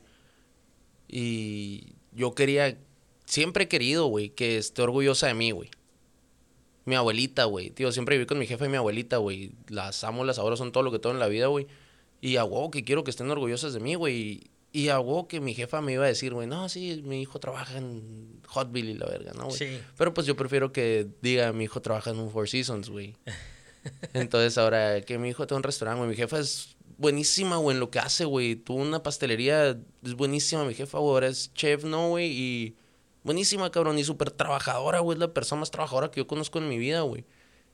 Y 1.08 1.94
yo 2.12 2.34
quería, 2.34 2.78
siempre 3.24 3.64
he 3.64 3.68
querido, 3.68 4.06
güey, 4.06 4.30
que 4.30 4.58
esté 4.58 4.82
orgullosa 4.82 5.26
de 5.28 5.34
mí, 5.34 5.50
güey. 5.52 5.70
Mi 6.88 6.94
abuelita, 6.94 7.44
güey. 7.44 7.68
Tío, 7.68 7.92
siempre 7.92 8.16
viví 8.16 8.24
con 8.24 8.38
mi 8.38 8.46
jefa 8.46 8.64
y 8.64 8.70
mi 8.70 8.78
abuelita, 8.78 9.18
güey. 9.18 9.52
Las 9.68 10.04
amo, 10.04 10.24
las 10.24 10.38
ahora 10.38 10.56
son 10.56 10.72
todo 10.72 10.82
lo 10.82 10.90
que 10.90 10.98
tengo 10.98 11.12
en 11.12 11.20
la 11.20 11.28
vida, 11.28 11.48
güey. 11.48 11.66
Y 12.22 12.38
a 12.38 12.44
que 12.72 12.82
quiero 12.82 13.04
que 13.04 13.10
estén 13.10 13.30
orgullosas 13.30 13.74
de 13.74 13.80
mí, 13.80 13.94
güey. 13.94 14.44
Y 14.72 14.88
a 14.88 14.98
que 15.28 15.40
mi 15.40 15.54
jefa 15.54 15.82
me 15.82 15.92
iba 15.92 16.06
a 16.06 16.08
decir, 16.08 16.32
güey, 16.32 16.46
no, 16.46 16.66
sí, 16.70 17.02
mi 17.04 17.20
hijo 17.20 17.38
trabaja 17.40 17.76
en 17.76 18.40
Hotville 18.54 18.92
y 18.92 18.94
la 18.94 19.04
verga, 19.04 19.32
¿no, 19.34 19.48
güey? 19.48 19.58
Sí. 19.58 19.80
Pero 19.98 20.14
pues 20.14 20.26
yo 20.26 20.34
prefiero 20.34 20.72
que 20.72 21.06
diga, 21.20 21.52
mi 21.52 21.64
hijo 21.64 21.82
trabaja 21.82 22.08
en 22.08 22.20
un 22.20 22.30
Four 22.30 22.48
Seasons, 22.48 22.88
güey. 22.88 23.14
Entonces 24.14 24.56
ahora 24.56 25.02
que 25.02 25.18
mi 25.18 25.28
hijo 25.28 25.46
tiene 25.46 25.58
un 25.58 25.64
restaurante, 25.64 25.98
güey, 25.98 26.08
mi 26.08 26.16
jefa 26.16 26.38
es 26.38 26.74
buenísima, 26.96 27.58
güey, 27.58 27.76
en 27.76 27.80
lo 27.80 27.90
que 27.90 27.98
hace, 27.98 28.24
güey. 28.24 28.56
Tuvo 28.56 28.80
una 28.80 29.02
pastelería, 29.02 29.78
es 30.02 30.14
buenísima 30.14 30.64
mi 30.64 30.72
jefa, 30.72 30.96
güey. 30.98 31.10
Ahora 31.12 31.28
es 31.28 31.52
chef, 31.52 31.84
¿no, 31.84 32.08
güey? 32.08 32.30
Y 32.30 32.76
buenísima, 33.28 33.70
cabrón. 33.70 33.98
Y 33.98 34.04
súper 34.04 34.30
trabajadora, 34.30 35.00
güey. 35.00 35.16
Es 35.16 35.20
la 35.20 35.34
persona 35.34 35.60
más 35.60 35.70
trabajadora 35.70 36.10
que 36.10 36.20
yo 36.20 36.26
conozco 36.26 36.58
en 36.58 36.68
mi 36.68 36.78
vida, 36.78 37.02
güey. 37.02 37.26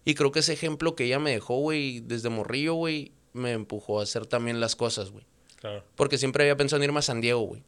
Y 0.05 0.15
creo 0.15 0.33
que 0.33 0.41
ese 0.41 0.53
ejemplo 0.53 0.97
que 0.97 1.05
ella 1.05 1.21
me 1.21 1.31
dejó, 1.31 1.59
güey, 1.61 2.01
desde 2.01 2.29
morrillo, 2.29 2.75
güey, 2.75 3.13
me 3.33 3.53
empujó 3.53 4.01
a 4.01 4.03
hacer 4.03 4.27
también 4.27 4.59
las 4.61 4.75
cosas, 4.75 5.11
güey. 5.13 5.25
Claro. 5.61 5.85
Porque 5.95 6.19
siempre 6.19 6.43
había 6.43 6.57
pensado 6.57 6.83
en 6.83 6.91
irme 6.91 6.99
a 6.99 7.03
San 7.03 7.21
Diego, 7.21 7.43
güey. 7.43 7.63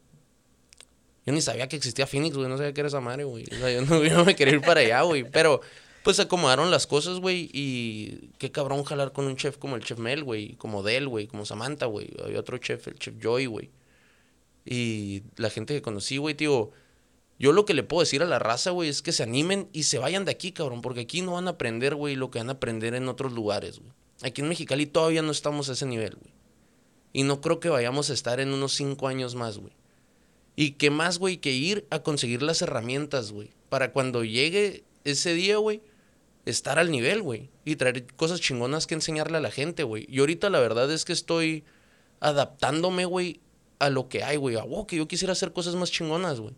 Yo 1.24 1.32
ni 1.32 1.40
sabía 1.40 1.68
que 1.68 1.76
existía 1.76 2.08
Phoenix, 2.08 2.36
güey. 2.36 2.48
No 2.48 2.56
sabía 2.56 2.74
que 2.74 2.80
era 2.80 2.88
esa 2.88 3.00
madre, 3.00 3.22
güey. 3.22 3.44
O 3.44 3.54
sea, 3.54 3.70
yo 3.70 3.82
no, 3.86 4.04
yo 4.04 4.16
no 4.16 4.24
me 4.24 4.34
quería 4.34 4.54
ir 4.54 4.60
para 4.60 4.80
allá, 4.80 5.02
güey. 5.02 5.22
Pero, 5.22 5.60
pues, 6.02 6.16
se 6.16 6.22
acomodaron 6.22 6.72
las 6.72 6.88
cosas, 6.88 7.20
güey. 7.20 7.48
Y 7.52 8.30
qué 8.38 8.50
cabrón 8.50 8.82
jalar 8.82 9.12
con 9.12 9.26
un 9.26 9.36
chef 9.36 9.56
como 9.56 9.76
el 9.76 9.84
chef 9.84 9.98
Mel, 9.98 10.24
güey. 10.24 10.56
Como 10.56 10.82
Del, 10.82 11.06
güey. 11.06 11.28
Como 11.28 11.46
Samantha, 11.46 11.86
güey. 11.86 12.10
Había 12.24 12.40
otro 12.40 12.58
chef, 12.58 12.88
el 12.88 12.98
chef 12.98 13.14
Joy, 13.22 13.46
güey. 13.46 13.70
Y 14.64 15.22
la 15.36 15.48
gente 15.48 15.72
que 15.72 15.82
conocí, 15.82 16.16
güey, 16.18 16.34
tío. 16.34 16.72
Yo 17.38 17.52
lo 17.52 17.64
que 17.64 17.74
le 17.74 17.82
puedo 17.82 18.00
decir 18.00 18.22
a 18.22 18.26
la 18.26 18.38
raza, 18.38 18.70
güey, 18.70 18.88
es 18.88 19.02
que 19.02 19.12
se 19.12 19.22
animen 19.22 19.68
y 19.72 19.82
se 19.82 19.98
vayan 19.98 20.24
de 20.24 20.32
aquí, 20.32 20.52
cabrón. 20.52 20.80
Porque 20.80 21.00
aquí 21.00 21.20
no 21.20 21.32
van 21.32 21.48
a 21.48 21.52
aprender, 21.52 21.94
güey, 21.94 22.16
lo 22.16 22.30
que 22.30 22.38
van 22.38 22.48
a 22.48 22.54
aprender 22.54 22.94
en 22.94 23.08
otros 23.08 23.32
lugares, 23.32 23.78
güey. 23.78 23.92
Aquí 24.22 24.40
en 24.40 24.48
Mexicali 24.48 24.86
todavía 24.86 25.22
no 25.22 25.30
estamos 25.30 25.68
a 25.68 25.72
ese 25.72 25.84
nivel, 25.84 26.16
güey. 26.16 26.32
Y 27.12 27.22
no 27.24 27.40
creo 27.40 27.60
que 27.60 27.68
vayamos 27.68 28.10
a 28.10 28.14
estar 28.14 28.40
en 28.40 28.52
unos 28.52 28.72
cinco 28.72 29.08
años 29.08 29.34
más, 29.34 29.58
güey. 29.58 29.72
Y 30.54 30.72
qué 30.72 30.90
más, 30.90 31.18
güey, 31.18 31.36
que 31.36 31.52
ir 31.52 31.86
a 31.90 31.98
conseguir 31.98 32.42
las 32.42 32.62
herramientas, 32.62 33.32
güey. 33.32 33.50
Para 33.68 33.92
cuando 33.92 34.24
llegue 34.24 34.84
ese 35.04 35.34
día, 35.34 35.58
güey, 35.58 35.82
estar 36.46 36.78
al 36.78 36.90
nivel, 36.90 37.20
güey. 37.20 37.50
Y 37.66 37.76
traer 37.76 38.06
cosas 38.16 38.40
chingonas 38.40 38.86
que 38.86 38.94
enseñarle 38.94 39.36
a 39.36 39.42
la 39.42 39.50
gente, 39.50 39.82
güey. 39.82 40.06
Y 40.08 40.20
ahorita 40.20 40.48
la 40.48 40.60
verdad 40.60 40.90
es 40.90 41.04
que 41.04 41.12
estoy 41.12 41.64
adaptándome, 42.20 43.04
güey, 43.04 43.40
a 43.78 43.90
lo 43.90 44.08
que 44.08 44.24
hay, 44.24 44.38
güey. 44.38 44.56
A 44.56 44.62
wow, 44.62 44.86
que 44.86 44.96
yo 44.96 45.06
quisiera 45.06 45.32
hacer 45.32 45.52
cosas 45.52 45.74
más 45.74 45.90
chingonas, 45.90 46.40
güey. 46.40 46.54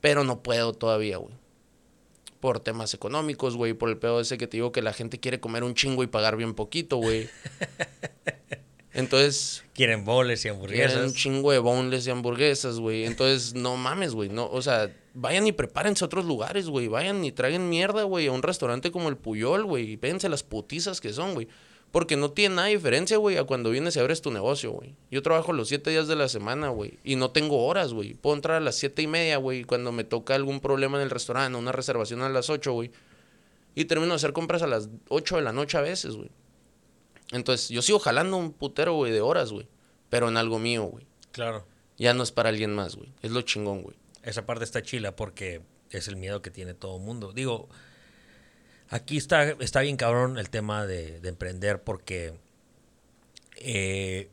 Pero 0.00 0.24
no 0.24 0.42
puedo 0.42 0.72
todavía, 0.72 1.18
güey. 1.18 1.34
Por 2.40 2.60
temas 2.60 2.94
económicos, 2.94 3.56
güey. 3.56 3.74
Por 3.74 3.90
el 3.90 3.98
pedo 3.98 4.20
ese 4.20 4.38
que 4.38 4.46
te 4.46 4.56
digo 4.56 4.72
que 4.72 4.82
la 4.82 4.92
gente 4.92 5.20
quiere 5.20 5.40
comer 5.40 5.62
un 5.62 5.74
chingo 5.74 6.02
y 6.02 6.06
pagar 6.06 6.36
bien 6.36 6.54
poquito, 6.54 6.96
güey. 6.96 7.28
Entonces, 8.92 9.62
Quieren 9.72 10.04
boles 10.04 10.40
y 10.40 10.48
quieren 10.48 10.58
un 10.58 10.64
hamburguesas. 10.64 11.14
chingo 11.14 11.52
de 11.52 11.58
boneless 11.58 12.06
y 12.06 12.10
hamburguesas, 12.10 12.80
güey. 12.80 13.04
Entonces, 13.04 13.54
no 13.54 13.76
mames, 13.76 14.14
güey. 14.14 14.28
No, 14.28 14.48
o 14.50 14.60
sea, 14.62 14.94
vayan 15.14 15.46
y 15.46 15.52
prepárense 15.52 16.04
a 16.04 16.06
otros 16.06 16.24
lugares, 16.24 16.66
güey. 16.68 16.88
Vayan 16.88 17.24
y 17.24 17.30
traigan 17.30 17.68
mierda, 17.68 18.02
güey, 18.02 18.26
a 18.26 18.32
un 18.32 18.42
restaurante 18.42 18.90
como 18.90 19.08
el 19.08 19.16
Puyol, 19.16 19.64
güey. 19.64 19.92
Y 19.92 19.96
pédense 19.96 20.28
las 20.28 20.42
putizas 20.42 21.00
que 21.00 21.12
son, 21.12 21.34
güey. 21.34 21.46
Porque 21.90 22.16
no 22.16 22.30
tiene 22.30 22.54
nada 22.54 22.68
de 22.68 22.74
diferencia, 22.74 23.16
güey, 23.16 23.36
a 23.36 23.44
cuando 23.44 23.70
vienes 23.70 23.96
y 23.96 24.00
abres 24.00 24.22
tu 24.22 24.30
negocio, 24.30 24.70
güey. 24.70 24.94
Yo 25.10 25.22
trabajo 25.22 25.52
los 25.52 25.68
siete 25.68 25.90
días 25.90 26.06
de 26.06 26.14
la 26.14 26.28
semana, 26.28 26.68
güey. 26.68 26.98
Y 27.02 27.16
no 27.16 27.30
tengo 27.30 27.66
horas, 27.66 27.92
güey. 27.92 28.14
Puedo 28.14 28.36
entrar 28.36 28.58
a 28.58 28.60
las 28.60 28.76
siete 28.76 29.02
y 29.02 29.08
media, 29.08 29.38
güey. 29.38 29.64
Cuando 29.64 29.90
me 29.90 30.04
toca 30.04 30.36
algún 30.36 30.60
problema 30.60 30.98
en 30.98 31.02
el 31.02 31.10
restaurante, 31.10 31.58
una 31.58 31.72
reservación 31.72 32.22
a 32.22 32.28
las 32.28 32.48
ocho, 32.48 32.72
güey. 32.72 32.92
Y 33.74 33.86
termino 33.86 34.10
de 34.10 34.16
hacer 34.16 34.32
compras 34.32 34.62
a 34.62 34.68
las 34.68 34.88
ocho 35.08 35.36
de 35.36 35.42
la 35.42 35.52
noche 35.52 35.78
a 35.78 35.80
veces, 35.80 36.14
güey. 36.14 36.30
Entonces, 37.32 37.68
yo 37.70 37.82
sigo 37.82 37.98
jalando 37.98 38.36
un 38.36 38.52
putero, 38.52 38.94
güey, 38.94 39.10
de 39.10 39.20
horas, 39.20 39.50
güey. 39.50 39.66
Pero 40.10 40.28
en 40.28 40.36
algo 40.36 40.60
mío, 40.60 40.84
güey. 40.84 41.06
Claro. 41.32 41.66
Ya 41.98 42.14
no 42.14 42.22
es 42.22 42.30
para 42.30 42.50
alguien 42.50 42.74
más, 42.74 42.94
güey. 42.94 43.12
Es 43.22 43.32
lo 43.32 43.42
chingón, 43.42 43.82
güey. 43.82 43.96
Esa 44.22 44.46
parte 44.46 44.64
está 44.64 44.82
chila 44.82 45.16
porque 45.16 45.62
es 45.90 46.06
el 46.06 46.16
miedo 46.16 46.40
que 46.40 46.50
tiene 46.50 46.74
todo 46.74 46.96
el 46.96 47.02
mundo. 47.02 47.32
Digo, 47.32 47.68
aquí 48.90 49.16
está, 49.16 49.50
está 49.52 49.80
bien 49.80 49.96
cabrón 49.96 50.38
el 50.38 50.50
tema 50.50 50.86
de, 50.86 51.20
de 51.20 51.28
emprender 51.28 51.82
porque 51.82 52.34
eh, 53.56 54.28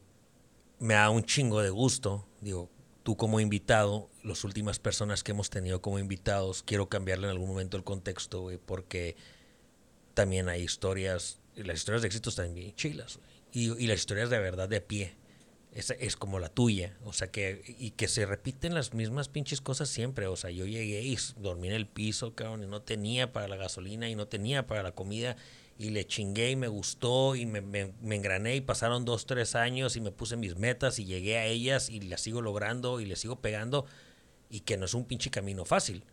me 0.80 0.96
da 0.96 1.10
un 1.10 1.24
chingo 1.24 1.62
de 1.62 1.70
gusto. 1.70 2.28
Digo, 2.42 2.70
tú 3.04 3.16
como 3.16 3.40
invitado, 3.40 4.10
las 4.24 4.44
últimas 4.44 4.80
personas 4.80 5.24
que 5.24 5.32
hemos 5.32 5.50
tenido 5.50 5.82
como 5.82 6.00
invitados, 6.00 6.64
quiero 6.64 6.90
cambiarle 6.90 7.28
en 7.28 7.32
algún 7.32 7.48
momento 7.48 7.78
el 7.78 7.84
contexto, 7.84 8.50
porque 8.66 9.16
también 10.14 10.50
hay 10.50 10.64
historias, 10.64 11.40
y 11.56 11.64
las 11.64 11.78
historias 11.78 12.02
de 12.02 12.08
éxito 12.08 12.30
están 12.30 12.54
bien 12.54 12.76
chilas. 12.76 13.20
Y, 13.54 13.72
y 13.82 13.88
las 13.88 14.00
historias 14.00 14.30
de 14.30 14.40
verdad 14.40 14.68
de 14.68 14.82
pie. 14.82 15.16
Es, 15.78 15.92
es 15.92 16.16
como 16.16 16.40
la 16.40 16.50
tuya, 16.50 16.98
o 17.06 17.14
sea 17.14 17.30
que, 17.30 17.62
y 17.78 17.92
que 17.92 18.08
se 18.08 18.26
repiten 18.26 18.74
las 18.74 18.96
mismas 18.96 19.30
pinches 19.30 19.62
cosas 19.62 19.88
siempre, 19.90 20.26
o 20.26 20.36
sea, 20.36 20.50
yo 20.50 20.66
llegué 20.66 21.04
y 21.04 21.16
dormí 21.38 21.68
en 21.68 21.76
el 21.76 21.86
piso, 21.86 22.34
cabrón, 22.34 22.64
y 22.64 22.66
no 22.66 22.82
tenía 22.82 23.32
para 23.32 23.48
la 23.48 23.58
gasolina 23.58 24.10
y 24.10 24.16
no 24.16 24.28
tenía 24.28 24.66
para 24.66 24.82
la 24.82 24.94
comida, 24.94 25.36
y 25.78 25.92
le 25.92 26.08
chingué 26.08 26.50
y 26.50 26.56
me 26.56 26.68
gustó 26.68 27.36
y 27.36 27.46
me, 27.46 27.62
me, 27.62 27.94
me 28.02 28.16
engrané 28.16 28.56
y 28.56 28.62
pasaron 28.62 29.06
dos, 29.06 29.28
tres 29.28 29.54
años 29.54 29.96
y 29.96 30.02
me 30.02 30.12
puse 30.12 30.36
mis 30.36 30.56
metas 30.56 30.98
y 30.98 31.06
llegué 31.06 31.38
a 31.38 31.46
ellas 31.46 31.92
y 31.92 32.00
las 32.00 32.22
sigo 32.22 32.42
logrando 32.42 33.00
y 33.00 33.06
les 33.06 33.20
sigo 33.20 33.40
pegando 33.40 33.86
y 34.50 34.62
que 34.62 34.78
no 34.78 34.86
es 34.86 34.96
un 34.96 35.06
pinche 35.06 35.30
camino 35.30 35.64
fácil. 35.64 36.04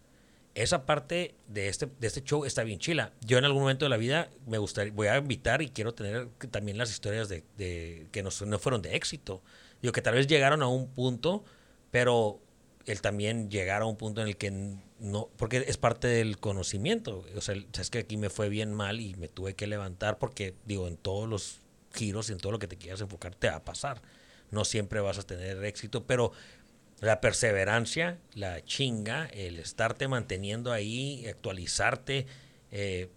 Esa 0.55 0.87
parte 0.87 1.35
de 1.49 1.69
este, 1.69 1.87
de 1.99 2.07
este 2.07 2.23
show 2.23 2.45
está 2.45 2.63
bien 2.63 2.79
chila. 2.79 3.13
Yo 3.21 3.39
en 3.39 3.45
algún 3.45 3.63
momento 3.63 3.85
de 3.85 3.89
la 3.89 3.97
vida 3.97 4.31
me 4.47 4.59
gustaría, 4.59 4.93
voy 4.93 5.09
a 5.09 5.17
invitar 5.17 5.63
y 5.63 5.69
quiero 5.69 5.95
tener 5.95 6.29
también 6.51 6.79
las 6.79 6.91
historias 6.91 7.29
de, 7.29 7.45
de 7.57 8.07
que 8.13 8.23
no, 8.23 8.31
no 8.47 8.59
fueron 8.59 8.81
de 8.81 8.95
éxito. 8.95 9.43
Digo, 9.83 9.93
que 9.93 10.01
tal 10.01 10.15
vez 10.15 10.27
llegaron 10.27 10.63
a 10.63 10.69
un 10.69 10.89
punto, 10.89 11.45
pero 11.91 12.41
el 12.87 13.01
también 13.01 13.51
llegar 13.51 13.83
a 13.83 13.87
un 13.87 13.97
punto 13.97 14.21
en 14.21 14.29
el 14.29 14.37
que 14.37 14.51
no, 15.01 15.29
porque 15.37 15.65
es 15.67 15.77
parte 15.77 16.09
del 16.09 16.39
conocimiento. 16.39 17.25
O 17.37 17.41
sea, 17.41 17.55
sabes 17.73 17.91
que 17.91 17.99
aquí 17.99 18.17
me 18.17 18.31
fue 18.31 18.49
bien 18.49 18.73
mal 18.73 19.01
y 19.01 19.15
me 19.17 19.29
tuve 19.29 19.55
que 19.55 19.67
levantar 19.67 20.19
porque, 20.19 20.55
digo, 20.65 20.87
en 20.89 20.97
todos 20.97 21.29
los 21.29 21.61
giros 21.93 22.29
y 22.29 22.33
en 22.33 22.39
todo 22.39 22.53
lo 22.53 22.59
que 22.59 22.67
te 22.67 22.77
quieras 22.77 23.01
enfocar 23.01 23.35
te 23.35 23.49
va 23.49 23.57
a 23.57 23.65
pasar. 23.65 24.03
No 24.51 24.65
siempre 24.65 25.01
vas 25.01 25.19
a 25.19 25.23
tener 25.23 25.65
éxito, 25.65 26.05
pero 26.05 26.33
la 27.01 27.21
perseverancia, 27.21 28.19
la 28.35 28.65
chinga, 28.65 29.27
el 29.27 29.59
estarte 29.59 30.09
manteniendo 30.09 30.73
ahí, 30.73 31.27
actualizarte. 31.27 32.27
eh, 32.71 33.09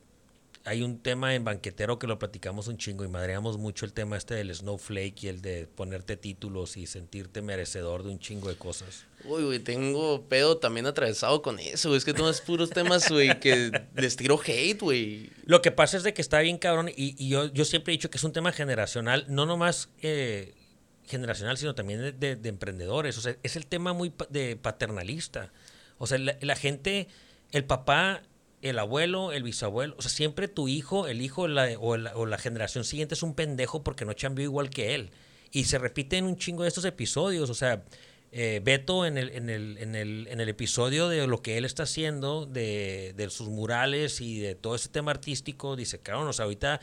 hay 0.65 0.82
un 0.82 0.99
tema 0.99 1.34
en 1.34 1.45
banquetero 1.45 1.97
que 1.97 2.07
lo 2.07 2.19
platicamos 2.19 2.67
un 2.67 2.78
chingo 2.78 3.05
y 3.05 3.07
madreamos 3.07 3.57
mucho 3.57 3.86
el 3.86 3.93
tema 3.93 4.17
este 4.17 4.36
del 4.36 4.53
snowflake 4.53 5.23
y 5.23 5.28
el 5.30 5.41
de 5.41 5.65
ponerte 5.65 6.17
títulos 6.17 6.75
y 6.75 6.88
sentirte 6.88 7.41
merecedor 7.41 8.03
de 8.03 8.09
un 8.09 8.19
chingo 8.19 8.49
de 8.49 8.57
cosas. 8.57 9.05
Uy, 9.23 9.45
güey, 9.45 9.59
tengo 9.59 10.23
pedo 10.28 10.57
también 10.57 10.86
atravesado 10.86 11.41
con 11.41 11.57
eso, 11.59 11.88
güey. 11.88 11.99
Es 11.99 12.03
que 12.03 12.13
tomas 12.13 12.41
puros 12.41 12.69
temas, 12.69 13.09
güey, 13.09 13.39
que 13.39 13.71
les 13.95 14.17
tiro 14.17 14.38
hate, 14.45 14.82
güey. 14.82 15.30
Lo 15.45 15.61
que 15.61 15.71
pasa 15.71 15.95
es 15.95 16.03
de 16.03 16.13
que 16.13 16.21
está 16.21 16.41
bien 16.41 16.57
cabrón 16.57 16.89
y, 16.89 17.15
y 17.17 17.30
yo, 17.30 17.45
yo 17.45 17.63
siempre 17.63 17.93
he 17.93 17.95
dicho 17.95 18.09
que 18.09 18.17
es 18.17 18.23
un 18.25 18.34
tema 18.34 18.51
generacional, 18.51 19.23
no 19.30 19.45
nomás 19.45 19.88
eh, 20.01 20.53
generacional, 21.07 21.57
sino 21.57 21.73
también 21.75 21.99
de, 22.01 22.11
de- 22.11 22.35
de 22.35 22.49
emprendedores. 22.49 23.17
O 23.17 23.21
sea, 23.21 23.35
es 23.43 23.55
el 23.55 23.65
tema 23.65 23.93
muy 23.93 24.13
de 24.29 24.55
paternalista. 24.55 25.51
O 25.97 26.07
sea, 26.07 26.17
la, 26.17 26.55
gente, 26.55 27.07
el 27.51 27.65
papá, 27.65 28.21
el 28.61 28.77
abuelo, 28.79 29.31
el 29.31 29.43
bisabuelo, 29.43 29.95
o 29.97 30.01
sea, 30.01 30.11
siempre 30.11 30.47
tu 30.47 30.67
hijo, 30.67 31.07
el 31.07 31.21
hijo 31.21 31.43
o, 31.43 31.47
la, 31.47 31.77
o 32.15 32.37
generación 32.37 32.83
siguiente 32.83 33.15
es 33.15 33.23
un 33.23 33.33
pendejo 33.33 33.83
porque 33.83 34.05
no 34.05 34.13
chambeó 34.13 34.43
igual 34.43 34.69
que 34.69 34.93
él. 34.95 35.09
Y 35.51 35.63
se 35.63 35.77
repiten 35.79 36.25
un 36.25 36.37
chingo 36.37 36.63
de 36.63 36.69
estos 36.69 36.85
episodios, 36.85 37.49
o 37.49 37.53
sea, 37.55 37.83
eh, 38.31 38.59
Beto 38.63 39.05
en 39.05 39.17
el, 39.17 39.29
en, 39.31 39.49
el, 39.49 39.77
en, 39.77 39.95
el, 39.95 40.27
en 40.29 40.41
el 40.41 40.49
episodio 40.49 41.07
de 41.07 41.25
lo 41.25 41.41
que 41.41 41.57
él 41.57 41.63
está 41.65 41.83
haciendo, 41.83 42.45
de, 42.45 43.13
de 43.15 43.29
sus 43.29 43.47
murales 43.47 44.19
y 44.19 44.39
de 44.39 44.55
todo 44.55 44.75
ese 44.75 44.89
tema 44.89 45.11
artístico, 45.11 45.75
dice, 45.77 45.99
claro, 45.99 46.25
nos 46.25 46.39
ahorita 46.41 46.81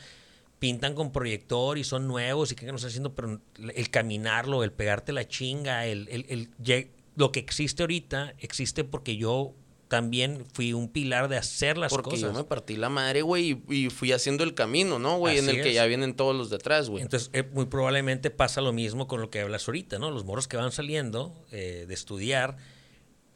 pintan 0.59 0.95
con 0.95 1.11
proyector 1.11 1.77
y 1.77 1.83
son 1.83 2.07
nuevos 2.07 2.51
y 2.51 2.55
que 2.55 2.65
nos 2.67 2.75
están 2.75 2.89
haciendo, 2.89 3.13
pero 3.15 3.39
el 3.75 3.89
caminarlo, 3.89 4.63
el 4.63 4.71
pegarte 4.71 5.11
la 5.13 5.27
chinga, 5.27 5.85
el, 5.85 6.07
el, 6.09 6.25
el, 6.29 6.89
lo 7.15 7.31
que 7.31 7.39
existe 7.39 7.83
ahorita 7.83 8.33
existe 8.39 8.83
porque 8.83 9.17
yo 9.17 9.53
también 9.87 10.43
fui 10.51 10.73
un 10.73 10.89
pilar 10.89 11.29
de 11.29 11.37
hacer 11.37 11.77
las 11.77 11.91
Porque 11.91 12.11
cosas. 12.11 12.21
yo 12.21 12.33
me 12.33 12.43
partí 12.43 12.75
la 12.75 12.89
madre, 12.89 13.21
güey, 13.21 13.61
y, 13.69 13.85
y 13.85 13.89
fui 13.91 14.11
haciendo 14.11 14.43
el 14.43 14.55
camino, 14.55 14.97
¿no, 14.97 15.17
güey? 15.17 15.37
En 15.37 15.47
el 15.47 15.61
que 15.61 15.73
ya 15.73 15.85
vienen 15.85 16.15
todos 16.15 16.35
los 16.35 16.49
de 16.49 16.55
atrás, 16.55 16.89
güey. 16.89 17.03
Entonces, 17.03 17.29
eh, 17.33 17.43
muy 17.53 17.65
probablemente 17.65 18.31
pasa 18.31 18.61
lo 18.61 18.73
mismo 18.73 19.07
con 19.07 19.21
lo 19.21 19.29
que 19.29 19.41
hablas 19.41 19.67
ahorita, 19.67 19.99
¿no? 19.99 20.09
Los 20.09 20.25
morros 20.25 20.47
que 20.47 20.57
van 20.57 20.71
saliendo 20.71 21.35
eh, 21.51 21.85
de 21.87 21.93
estudiar 21.93 22.57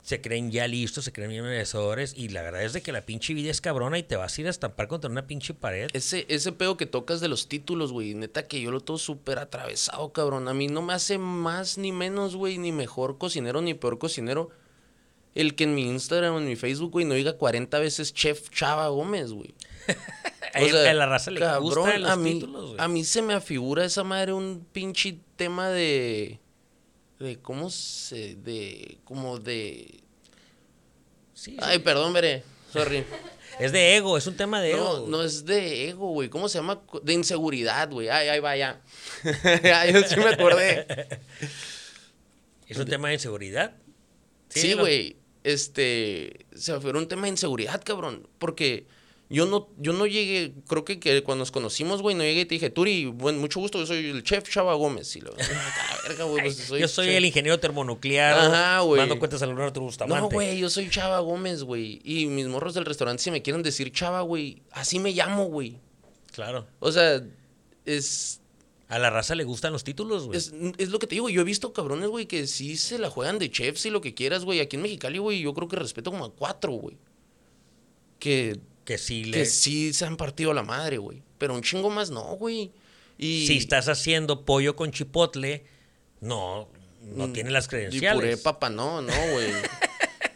se 0.10 0.22
creen 0.22 0.50
ya 0.50 0.68
listos, 0.68 1.06
se 1.06 1.12
creen 1.12 1.30
bien 1.30 1.44
merecedores 1.44 2.16
y 2.18 2.30
la 2.30 2.42
verdad 2.42 2.64
es 2.64 2.74
de 2.74 2.82
que 2.82 2.92
la 2.92 3.06
pinche 3.06 3.36
vida 3.36 3.52
es 3.52 3.62
cabrona 3.62 4.00
y 4.00 4.02
te 4.02 4.16
vas 4.16 4.36
a 4.36 4.42
ir 4.42 4.48
a 4.48 4.50
estampar 4.50 4.88
contra 4.88 5.08
una 5.08 5.28
pinche 5.28 5.54
pared. 5.54 5.88
Ese, 5.94 6.26
ese 6.30 6.52
pedo 6.52 6.78
que 6.78 6.88
tocas 6.88 7.22
de 7.22 7.28
los 7.28 7.48
títulos, 7.48 7.92
güey, 7.92 8.16
neta 8.16 8.48
que 8.48 8.60
yo 8.60 8.72
lo 8.72 8.82
tengo 8.82 8.98
súper 8.98 9.38
atravesado, 9.38 10.12
cabrón. 10.12 10.48
A 10.48 10.56
mí 10.56 10.66
no 10.66 10.82
me 10.82 10.94
hace 10.94 11.20
más 11.20 11.78
ni 11.78 11.92
menos, 11.92 12.36
güey, 12.36 12.58
ni 12.58 12.72
mejor 12.72 13.20
cocinero 13.20 13.62
ni 13.62 13.76
peor 13.76 14.00
cocinero. 14.00 14.50
El 15.36 15.54
que 15.54 15.66
en 15.66 15.76
mi 15.76 15.84
Instagram 15.84 16.34
o 16.34 16.40
en 16.40 16.48
mi 16.48 16.56
Facebook, 16.56 16.90
güey, 16.90 17.06
no 17.06 17.14
diga 17.14 17.34
40 17.34 17.78
veces 17.78 18.12
Chef 18.12 18.50
Chava 18.50 18.88
Gómez, 18.88 19.32
güey. 19.32 19.54
A 20.56 20.94
la 20.94 21.06
raza 21.06 21.30
le 21.30 21.40
gustan 21.60 22.02
los 22.02 22.10
a 22.10 22.16
mí, 22.16 22.34
títulos, 22.34 22.66
güey. 22.70 22.76
a 22.80 22.88
mí 22.88 23.04
se 23.04 23.22
me 23.22 23.36
afigura 23.36 23.86
esa 23.86 24.04
madre 24.04 24.34
un 24.34 24.66
pinche 24.74 25.20
tema 25.36 25.70
de... 25.70 26.40
De 27.20 27.38
cómo 27.38 27.70
se... 27.70 28.34
De... 28.38 28.98
Como 29.04 29.38
de... 29.38 29.99
Sí, 31.40 31.52
sí. 31.52 31.58
Ay, 31.62 31.80
perdón, 31.80 32.12
veré. 32.12 32.44
Sorry. 32.74 33.06
Es 33.60 33.74
de 33.74 33.98
ego, 33.98 34.18
es 34.18 34.26
un 34.26 34.38
tema 34.38 34.62
de 34.62 34.72
ego. 34.72 35.00
No, 35.00 35.08
no 35.18 35.22
es 35.22 35.44
de 35.46 35.90
ego, 35.90 36.12
güey. 36.12 36.30
¿Cómo 36.30 36.48
se 36.48 36.60
llama? 36.60 36.82
De 37.04 37.12
inseguridad, 37.12 37.92
güey. 37.92 38.08
Ay, 38.08 38.30
ay, 38.30 38.40
vaya. 38.40 38.80
ya, 39.62 39.86
yo 39.86 40.02
sí 40.04 40.16
me 40.16 40.30
acordé. 40.30 40.88
Es 42.66 42.78
un 42.78 42.86
tema 42.86 43.10
de 43.10 43.16
inseguridad. 43.16 43.76
Sí, 44.48 44.76
güey. 44.76 45.18
Este, 45.44 46.46
se 46.56 46.80
fue 46.80 46.92
un 46.92 47.10
tema 47.10 47.24
de 47.24 47.30
inseguridad, 47.30 47.84
cabrón. 47.84 48.30
Porque 48.38 48.88
yo 49.32 49.46
no, 49.46 49.70
yo 49.78 49.94
no 49.94 50.08
llegué, 50.08 50.54
creo 50.68 50.84
que, 50.84 51.00
que 51.00 51.22
cuando 51.22 51.44
nos 51.44 51.52
conocimos, 51.52 52.02
güey, 52.02 52.16
no 52.16 52.24
llegué 52.24 52.42
y 52.42 52.46
te 52.46 52.56
dije, 52.56 52.72
Turi, 52.72 53.06
buen, 53.06 53.38
mucho 53.38 53.60
gusto, 53.60 53.78
yo 53.80 53.86
soy 53.86 54.08
el 54.10 54.24
chef 54.24 54.50
Chava 54.50 54.74
Gómez. 54.74 55.16
Y 55.16 55.22
lo, 55.22 55.32
"Ah, 55.40 55.98
verga, 56.08 56.24
güey, 56.24 56.44
pues, 56.46 56.68
Yo 56.70 56.88
soy 56.88 57.06
chef". 57.08 57.16
el 57.18 57.26
ingeniero 57.26 57.60
termonuclear. 57.60 58.40
Ajá, 58.40 58.80
güey. 58.80 59.00
Mando 59.02 59.20
cuentas 59.20 59.42
al 59.44 59.50
Leonardo 59.50 59.82
Bustamante. 59.82 60.22
No, 60.22 60.30
güey, 60.30 60.58
yo 60.60 60.70
soy 60.70 60.90
Chava 60.90 61.20
Gómez, 61.20 61.62
güey. 61.64 62.02
Y 62.04 62.26
mis 62.26 62.48
morros 62.48 62.74
del 62.74 62.86
restaurante, 62.86 63.22
si 63.22 63.30
me 63.30 63.42
quieren 63.44 63.62
decir 63.62 63.92
Chava, 63.92 64.22
güey, 64.22 64.64
así 64.72 64.98
me 64.98 65.12
llamo, 65.12 65.46
güey. 65.46 65.78
Claro. 66.32 66.66
O 66.80 66.92
sea, 66.92 67.22
es, 67.86 68.42
A 68.88 68.98
la 68.98 69.12
raza 69.12 69.36
le 69.36 69.44
gustan 69.44 69.72
los 69.74 69.84
títulos, 69.84 70.26
güey. 70.26 70.38
Es, 70.40 70.52
es 70.80 70.90
lo 70.90 70.98
que 70.98 71.06
te 71.06 71.14
digo, 71.14 71.30
yo 71.30 71.42
he 71.42 71.44
visto 71.44 71.72
cabrones, 71.74 72.10
güey, 72.10 72.26
que 72.26 72.48
sí 72.48 72.76
se 72.78 72.98
la 72.98 73.12
juegan 73.12 73.38
de 73.38 73.52
chefs 73.52 73.86
y 73.86 73.92
lo 73.92 74.02
que 74.02 74.16
quieras, 74.16 74.44
güey. 74.44 74.60
Aquí 74.60 74.76
en 74.78 74.82
Mexicali, 74.82 75.20
güey, 75.20 75.40
yo 75.42 75.54
creo 75.54 75.68
que 75.68 75.76
respeto 75.76 76.10
como 76.10 76.26
a 76.26 76.34
cuatro, 76.34 76.72
güey. 76.72 76.98
Que, 78.18 78.60
Que 78.90 78.98
sí 78.98 79.24
le. 79.24 79.38
que 79.38 79.46
sí 79.46 79.94
se 79.94 80.04
han 80.04 80.18
partido 80.18 80.52
la 80.52 80.64
madre, 80.64 80.98
güey. 80.98 81.22
Pero 81.38 81.54
un 81.54 81.62
chingo 81.62 81.92
más 81.92 82.10
no, 82.10 82.24
güey. 82.38 82.72
Y, 83.20 83.46
Si 83.46 83.58
estás 83.58 83.88
haciendo 83.88 84.46
pollo 84.46 84.76
con 84.76 84.90
chipotle, 84.90 85.64
no, 86.22 86.68
no 87.04 87.32
tiene 87.32 87.52
las 87.52 87.66
Mm, 87.66 87.68
y 87.68 87.70
puré 87.70 87.90
credenciales. 87.90 88.40
papa, 88.40 88.72
no, 88.72 89.04
no, 89.04 89.14
güey. 89.32 89.52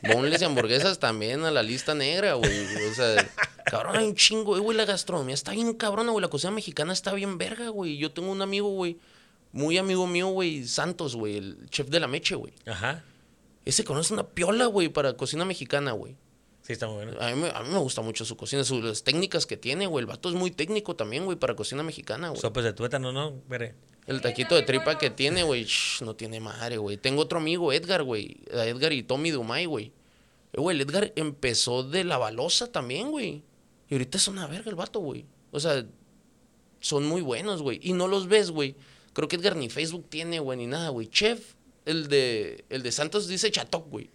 Bonles 0.13 0.39
y 0.39 0.45
hamburguesas 0.45 0.99
también 0.99 1.43
a 1.45 1.49
la 1.49 1.63
lista 1.63 1.95
negra, 1.95 2.35
güey. 2.35 2.51
O 2.91 2.93
sea, 2.93 3.27
cabrón, 3.65 3.95
hay 3.97 4.05
un 4.05 4.13
chingo, 4.13 4.55
eh, 4.55 4.59
güey. 4.59 4.77
La 4.77 4.85
gastronomía 4.85 5.33
está 5.33 5.53
bien 5.53 5.73
cabrona, 5.73 6.11
güey. 6.11 6.21
La 6.21 6.29
cocina 6.29 6.51
mexicana 6.51 6.93
está 6.93 7.11
bien 7.15 7.39
verga, 7.39 7.69
güey. 7.69 7.97
Yo 7.97 8.11
tengo 8.11 8.31
un 8.31 8.43
amigo, 8.43 8.69
güey, 8.69 8.99
muy 9.51 9.79
amigo 9.79 10.05
mío, 10.05 10.27
güey, 10.27 10.67
Santos, 10.67 11.15
güey, 11.15 11.37
el 11.37 11.57
chef 11.71 11.87
de 11.87 11.99
la 11.99 12.07
meche, 12.07 12.35
güey. 12.35 12.53
Ajá. 12.67 13.03
Ese 13.65 13.83
conoce 13.83 14.13
una 14.13 14.27
piola, 14.27 14.67
güey, 14.67 14.89
para 14.89 15.17
cocina 15.17 15.43
mexicana, 15.43 15.93
güey. 15.93 16.17
Sí, 16.64 16.74
está 16.74 16.88
muy 16.88 16.95
bueno. 17.05 17.14
A 17.20 17.30
mí, 17.32 17.41
me- 17.41 17.49
a 17.49 17.61
mí 17.61 17.70
me 17.70 17.78
gusta 17.78 18.01
mucho 18.01 18.24
su 18.26 18.36
cocina, 18.38 18.64
sus 18.64 18.84
las 18.84 19.03
técnicas 19.03 19.45
que 19.45 19.57
tiene, 19.57 19.86
güey. 19.86 20.01
El 20.03 20.07
vato 20.07 20.30
es 20.30 20.36
muy 20.36 20.49
técnico 20.49 20.95
también, 20.95 21.26
güey, 21.26 21.38
para 21.38 21.55
cocina 21.55 21.84
mexicana, 21.84 22.30
güey. 22.30 22.39
Sopes 22.41 22.64
de 22.64 22.74
tuétano, 22.74 23.11
¿no? 23.11 23.34
Veré. 23.49 23.76
El 24.07 24.22
taquito 24.22 24.55
de 24.55 24.64
tripa 24.64 24.97
que 24.97 25.09
tiene, 25.09 25.43
güey, 25.43 25.64
shh, 25.66 26.01
no 26.03 26.16
tiene 26.16 26.39
madre, 26.39 26.78
güey. 26.78 26.97
Tengo 26.97 27.22
otro 27.22 27.39
amigo, 27.39 27.72
Edgar, 27.74 28.03
güey. 28.03 28.38
Edgar 28.51 28.91
y 28.93 29.03
Tommy 29.03 29.32
Dumay, 29.32 29.66
güey. 29.66 29.91
Eh, 30.53 30.59
Güey, 30.61 30.76
el 30.76 30.82
Edgar 30.82 31.11
empezó 31.16 31.84
de 31.84 32.03
la 32.03 32.18
balosa 32.18 32.72
también, 32.72 33.11
güey. 33.11 33.43
Y 33.89 33.95
ahorita 33.95 34.18
es 34.18 34.28
una 34.28 34.47
verga 34.47 34.70
el 34.70 34.76
vato, 34.76 34.99
güey. 34.99 35.26
O 35.51 35.59
sea, 35.59 35.86
son 36.80 37.05
muy 37.05 37.22
buenos, 37.22 37.61
güey. 37.61 37.80
Y 37.84 37.93
no 37.93 38.07
los 38.07 38.28
ves, 38.28 38.51
güey. 38.51 38.76
Creo 39.14 39.28
que 39.28 39.36
Edgar 39.36 39.55
ni 39.55 39.70
Facebook 39.70 40.07
tiene, 40.09 40.39
güey, 40.39 40.57
ni 40.57 40.68
nada, 40.68 40.89
güey. 40.89 41.07
Chef, 41.07 41.55
el 41.86 42.07
de, 42.07 42.66
el 42.70 42.84
de 42.84 42.91
Santos 42.91 43.28
dice 43.28 43.51
Chatoc, 43.51 43.89
güey. 43.89 44.09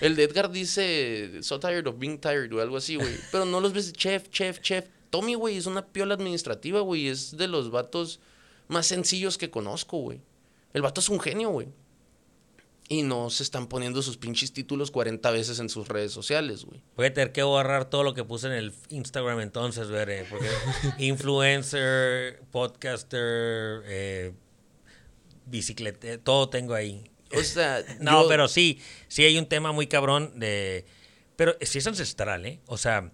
El 0.00 0.16
de 0.16 0.24
Edgar 0.24 0.50
dice 0.50 1.42
So 1.42 1.58
tired 1.58 1.86
of 1.86 1.98
being 1.98 2.18
tired 2.18 2.52
o 2.52 2.60
algo 2.60 2.76
así, 2.76 2.96
güey. 2.96 3.16
Pero 3.32 3.44
no 3.44 3.60
los 3.60 3.72
ves 3.72 3.92
chef, 3.92 4.28
chef, 4.30 4.60
chef. 4.60 4.86
Tommy, 5.10 5.34
güey, 5.34 5.56
es 5.56 5.66
una 5.66 5.86
piola 5.86 6.14
administrativa, 6.14 6.80
güey. 6.80 7.08
Es 7.08 7.36
de 7.36 7.48
los 7.48 7.70
vatos 7.70 8.20
más 8.68 8.86
sencillos 8.86 9.38
que 9.38 9.50
conozco, 9.50 9.98
güey. 9.98 10.20
El 10.72 10.82
vato 10.82 11.00
es 11.00 11.08
un 11.08 11.20
genio, 11.20 11.50
güey. 11.50 11.68
Y 12.88 13.02
no 13.02 13.30
se 13.30 13.42
están 13.42 13.66
poniendo 13.66 14.00
sus 14.00 14.16
pinches 14.16 14.52
títulos 14.52 14.92
40 14.92 15.28
veces 15.32 15.58
en 15.58 15.68
sus 15.68 15.88
redes 15.88 16.12
sociales, 16.12 16.64
güey. 16.64 16.80
Voy 16.96 17.06
a 17.06 17.14
tener 17.14 17.32
que 17.32 17.42
borrar 17.42 17.90
todo 17.90 18.04
lo 18.04 18.14
que 18.14 18.22
puse 18.22 18.46
en 18.46 18.52
el 18.52 18.72
Instagram 18.90 19.40
entonces, 19.40 19.88
veré. 19.88 20.24
Porque 20.30 20.48
influencer, 20.98 22.42
podcaster, 22.52 23.82
eh, 23.86 24.34
bicicleta, 25.46 26.18
todo 26.18 26.48
tengo 26.48 26.74
ahí. 26.74 27.10
O 27.34 27.42
sea, 27.42 27.82
No, 28.00 28.22
yo- 28.22 28.28
pero 28.28 28.48
sí, 28.48 28.80
sí 29.08 29.24
hay 29.24 29.38
un 29.38 29.46
tema 29.46 29.72
muy 29.72 29.86
cabrón 29.86 30.38
de... 30.38 30.84
Pero 31.36 31.56
sí 31.60 31.78
es 31.78 31.86
ancestral, 31.86 32.46
¿eh? 32.46 32.60
O 32.66 32.78
sea, 32.78 33.10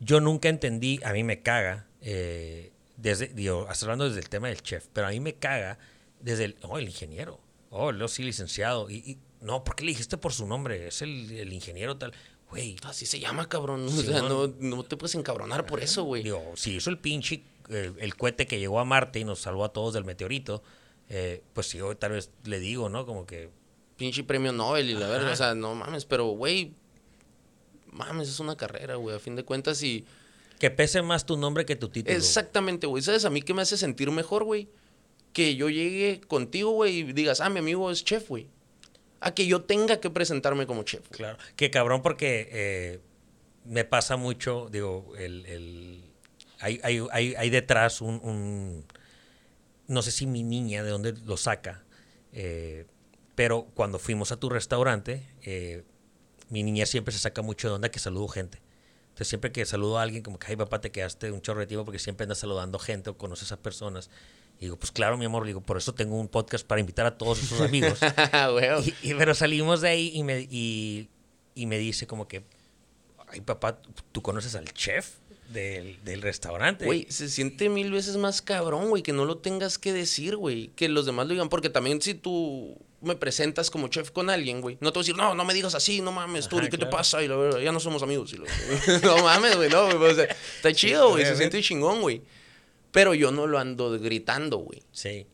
yo 0.00 0.20
nunca 0.20 0.48
entendí, 0.48 1.00
a 1.04 1.12
mí 1.12 1.24
me 1.24 1.42
caga, 1.42 1.86
eh, 2.02 2.70
desde, 2.96 3.28
digo, 3.28 3.66
hasta 3.68 3.86
hablando 3.86 4.04
desde 4.06 4.20
el 4.20 4.28
tema 4.28 4.48
del 4.48 4.62
chef, 4.62 4.86
pero 4.92 5.06
a 5.08 5.10
mí 5.10 5.18
me 5.20 5.34
caga 5.34 5.78
desde 6.20 6.44
el, 6.44 6.56
oh, 6.62 6.78
el 6.78 6.84
ingeniero, 6.86 7.40
oh, 7.70 7.90
lo 7.90 8.06
sí, 8.08 8.22
licenciado, 8.22 8.88
y, 8.90 8.96
y- 8.98 9.18
no, 9.40 9.62
¿por 9.64 9.74
qué 9.76 9.84
le 9.84 9.90
dijiste 9.92 10.16
por 10.18 10.32
su 10.32 10.46
nombre? 10.46 10.88
Es 10.88 11.02
el, 11.02 11.30
el 11.32 11.52
ingeniero 11.52 11.96
tal, 11.96 12.12
güey, 12.50 12.76
Así 12.84 13.06
se 13.06 13.18
llama, 13.20 13.48
cabrón. 13.48 13.86
O 13.86 13.90
sea, 13.90 14.22
no, 14.22 14.48
no 14.58 14.82
te 14.84 14.96
puedes 14.96 15.14
encabronar 15.16 15.64
por 15.66 15.80
eso, 15.80 16.02
güey. 16.04 16.22
digo, 16.24 16.42
si 16.56 16.76
hizo 16.76 16.90
el 16.90 16.98
pinche, 16.98 17.42
eh, 17.70 17.92
el 17.98 18.16
cohete 18.16 18.46
que 18.46 18.58
llegó 18.58 18.78
a 18.80 18.84
Marte 18.84 19.18
y 19.20 19.24
nos 19.24 19.40
salvó 19.40 19.64
a 19.64 19.72
todos 19.72 19.94
del 19.94 20.04
meteorito, 20.04 20.62
eh, 21.08 21.42
pues 21.52 21.68
sí, 21.68 21.78
yo 21.78 21.96
tal 21.96 22.12
vez 22.12 22.30
le 22.44 22.58
digo, 22.60 22.88
¿no? 22.88 23.06
Como 23.06 23.26
que, 23.26 23.50
Pinche 23.96 24.22
premio 24.22 24.52
Nobel 24.52 24.88
y 24.90 24.94
la 24.94 25.08
verga. 25.08 25.24
Ajá. 25.24 25.32
O 25.32 25.36
sea, 25.36 25.54
no 25.54 25.74
mames, 25.74 26.04
pero, 26.04 26.26
güey. 26.26 26.72
Mames, 27.90 28.28
es 28.28 28.38
una 28.40 28.56
carrera, 28.56 28.94
güey. 28.96 29.16
A 29.16 29.18
fin 29.18 29.34
de 29.34 29.44
cuentas, 29.44 29.82
y. 29.82 30.04
que 30.58 30.70
pese 30.70 31.02
más 31.02 31.26
tu 31.26 31.36
nombre 31.36 31.64
que 31.66 31.74
tu 31.76 31.88
título. 31.88 32.16
Exactamente, 32.16 32.86
güey. 32.86 33.02
¿Sabes? 33.02 33.24
A 33.24 33.30
mí 33.30 33.42
que 33.42 33.54
me 33.54 33.62
hace 33.62 33.76
sentir 33.76 34.10
mejor, 34.10 34.44
güey. 34.44 34.68
Que 35.32 35.56
yo 35.56 35.68
llegue 35.68 36.20
contigo, 36.20 36.70
güey, 36.70 36.98
y 36.98 37.12
digas, 37.12 37.40
ah, 37.40 37.48
mi 37.50 37.58
amigo 37.58 37.90
es 37.90 38.04
chef, 38.04 38.28
güey. 38.28 38.48
A 39.20 39.34
que 39.34 39.46
yo 39.46 39.62
tenga 39.62 39.98
que 40.00 40.10
presentarme 40.10 40.66
como 40.66 40.84
chef. 40.84 41.00
güey. 41.08 41.18
Claro. 41.18 41.38
Que 41.56 41.70
cabrón 41.70 42.02
porque 42.02 42.48
eh, 42.52 43.00
me 43.64 43.84
pasa 43.84 44.16
mucho, 44.16 44.68
digo, 44.70 45.12
el, 45.18 45.44
el- 45.46 46.04
hay, 46.60 46.80
hay, 46.82 47.02
hay, 47.12 47.34
hay 47.36 47.50
detrás 47.50 48.00
un, 48.00 48.20
un- 48.22 48.84
no 49.88 50.02
sé 50.02 50.10
si 50.12 50.26
mi 50.26 50.42
niña 50.44 50.82
de 50.84 50.90
dónde 50.90 51.12
lo 51.24 51.36
saca, 51.36 51.84
eh, 52.32 52.86
pero 53.34 53.64
cuando 53.74 53.98
fuimos 53.98 54.30
a 54.32 54.36
tu 54.36 54.48
restaurante, 54.48 55.26
eh, 55.42 55.82
mi 56.50 56.62
niña 56.62 56.86
siempre 56.86 57.12
se 57.12 57.18
saca 57.18 57.42
mucho 57.42 57.68
de 57.68 57.74
onda 57.74 57.90
que 57.90 57.98
saludo 57.98 58.28
gente. 58.28 58.60
Entonces 59.08 59.28
siempre 59.28 59.50
que 59.50 59.64
saludo 59.66 59.98
a 59.98 60.02
alguien, 60.02 60.22
como 60.22 60.38
que, 60.38 60.46
ay 60.48 60.56
papá, 60.56 60.80
te 60.80 60.90
quedaste 60.92 61.32
un 61.32 61.40
chorro 61.42 61.60
de 61.60 61.66
tiempo 61.66 61.84
porque 61.84 61.98
siempre 61.98 62.22
andas 62.24 62.38
saludando 62.38 62.78
gente 62.78 63.10
o 63.10 63.16
conoces 63.18 63.50
a 63.52 63.56
personas. 63.56 64.10
Y 64.58 64.62
digo, 64.66 64.76
pues 64.76 64.90
claro, 64.92 65.16
mi 65.18 65.24
amor, 65.24 65.44
digo, 65.46 65.60
por 65.60 65.76
eso 65.76 65.94
tengo 65.94 66.18
un 66.18 66.28
podcast 66.28 66.66
para 66.66 66.80
invitar 66.80 67.06
a 67.06 67.16
todos 67.18 67.42
esos 67.42 67.60
amigos. 67.60 67.98
Güey. 68.52 68.94
Y, 69.02 69.10
y- 69.10 69.14
pero 69.14 69.34
salimos 69.34 69.80
de 69.80 69.88
ahí 69.88 70.10
y 70.14 70.22
me, 70.24 70.40
y, 70.50 71.08
y 71.54 71.66
me 71.66 71.78
dice 71.78 72.06
como 72.06 72.28
que, 72.28 72.44
ay 73.28 73.40
papá, 73.40 73.80
¿tú 74.12 74.22
conoces 74.22 74.54
al 74.54 74.72
chef 74.72 75.16
del, 75.52 76.02
del 76.04 76.22
restaurante? 76.22 76.84
Güey, 76.84 77.06
se 77.10 77.28
siente 77.28 77.68
mil 77.68 77.90
veces 77.92 78.16
más 78.16 78.42
cabrón, 78.42 78.88
güey, 78.88 79.02
que 79.02 79.12
no 79.12 79.24
lo 79.24 79.38
tengas 79.38 79.78
que 79.78 79.92
decir, 79.92 80.36
güey. 80.36 80.68
Que 80.76 80.88
los 80.88 81.06
demás 81.06 81.26
lo 81.26 81.32
digan. 81.34 81.48
Porque 81.48 81.70
también 81.70 82.00
si 82.02 82.14
tú 82.14 82.76
me 83.00 83.14
presentas 83.14 83.70
como 83.70 83.88
chef 83.88 84.10
con 84.10 84.28
alguien, 84.28 84.60
güey, 84.60 84.76
no 84.80 84.92
te 84.92 84.98
voy 84.98 85.02
a 85.02 85.04
decir, 85.04 85.16
no, 85.16 85.34
no 85.34 85.44
me 85.44 85.54
digas 85.54 85.74
así, 85.74 86.00
no 86.00 86.10
mames, 86.12 86.46
Ajá, 86.46 86.50
Turi, 86.50 86.68
¿qué 86.68 86.76
claro. 86.76 86.90
te 86.90 86.96
pasa? 86.96 87.22
Y 87.22 87.28
la 87.28 87.36
verdad, 87.36 87.60
ya 87.60 87.70
no 87.72 87.80
somos 87.80 88.02
amigos. 88.02 88.32
Y 88.32 88.36
lo- 88.38 88.44
no 89.02 89.22
mames, 89.22 89.56
güey, 89.56 89.70
no, 89.70 89.96
güey. 89.98 90.12
o 90.12 90.14
sea, 90.14 90.24
está 90.56 90.72
chido, 90.72 91.10
güey, 91.10 91.24
se 91.24 91.36
siente 91.36 91.60
chingón, 91.62 92.00
güey. 92.00 92.22
Pero 92.90 93.14
yo 93.14 93.30
no 93.30 93.46
lo 93.46 93.58
ando 93.58 93.98
gritando, 94.00 94.58
güey. 94.58 94.82
Sí. 94.92 95.26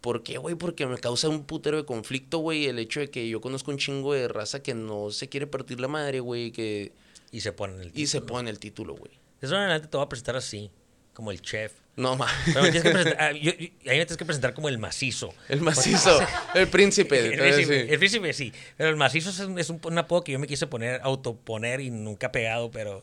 ¿Por 0.00 0.22
qué, 0.22 0.38
güey? 0.38 0.54
Porque 0.54 0.86
me 0.86 0.96
causa 0.98 1.28
un 1.28 1.44
putero 1.44 1.76
de 1.76 1.84
conflicto, 1.84 2.38
güey, 2.38 2.66
el 2.66 2.78
hecho 2.78 3.00
de 3.00 3.10
que 3.10 3.28
yo 3.28 3.40
conozco 3.40 3.70
un 3.70 3.76
chingo 3.78 4.14
de 4.14 4.28
raza 4.28 4.62
que 4.62 4.72
no 4.74 5.10
se 5.10 5.28
quiere 5.28 5.46
partir 5.46 5.80
la 5.80 5.88
madre, 5.88 6.20
güey, 6.20 6.52
que... 6.52 6.92
Y 7.32 7.40
se 7.42 7.52
pone 7.52 7.74
el 7.74 7.88
título. 7.88 8.02
Y 8.02 8.06
se 8.06 8.20
pone 8.22 8.50
el 8.50 8.58
título, 8.58 8.94
güey. 8.94 9.12
Eso 9.40 9.54
en 9.54 9.60
adelante 9.62 9.88
te 9.88 9.96
voy 9.96 10.04
a 10.04 10.08
presentar 10.08 10.36
así, 10.36 10.70
como 11.14 11.30
el 11.30 11.40
chef. 11.40 11.72
No, 11.96 12.16
ma. 12.16 12.26
Pero 12.46 12.62
me 12.62 12.70
tienes 12.70 12.82
que 12.82 12.90
presentar, 12.90 13.22
ah, 13.22 13.32
yo- 13.32 13.52
yo- 13.52 13.56
ahí 13.58 13.68
me 13.98 14.06
tienes 14.06 14.16
que 14.16 14.24
presentar 14.24 14.54
como 14.54 14.68
el 14.68 14.78
macizo. 14.78 15.34
El 15.48 15.60
macizo, 15.60 16.18
el 16.54 16.68
príncipe. 16.68 17.18
El 17.18 17.32
entonces, 17.32 17.54
príncipe, 17.56 17.82
sí. 17.86 17.92
el 17.92 17.98
príncipe, 17.98 18.32
sí. 18.32 18.52
Pero 18.76 18.90
el 18.90 18.96
macizo 18.96 19.30
es 19.30 19.38
un, 19.40 19.58
es 19.58 19.68
un, 19.70 19.80
un 19.84 19.98
apodo 19.98 20.24
que 20.24 20.32
yo 20.32 20.38
me 20.38 20.46
quise 20.46 20.66
poner, 20.66 21.00
autoponer 21.02 21.80
y 21.80 21.90
nunca 21.90 22.28
he 22.28 22.30
pegado, 22.30 22.70
pero... 22.70 22.98
eh, 22.98 23.02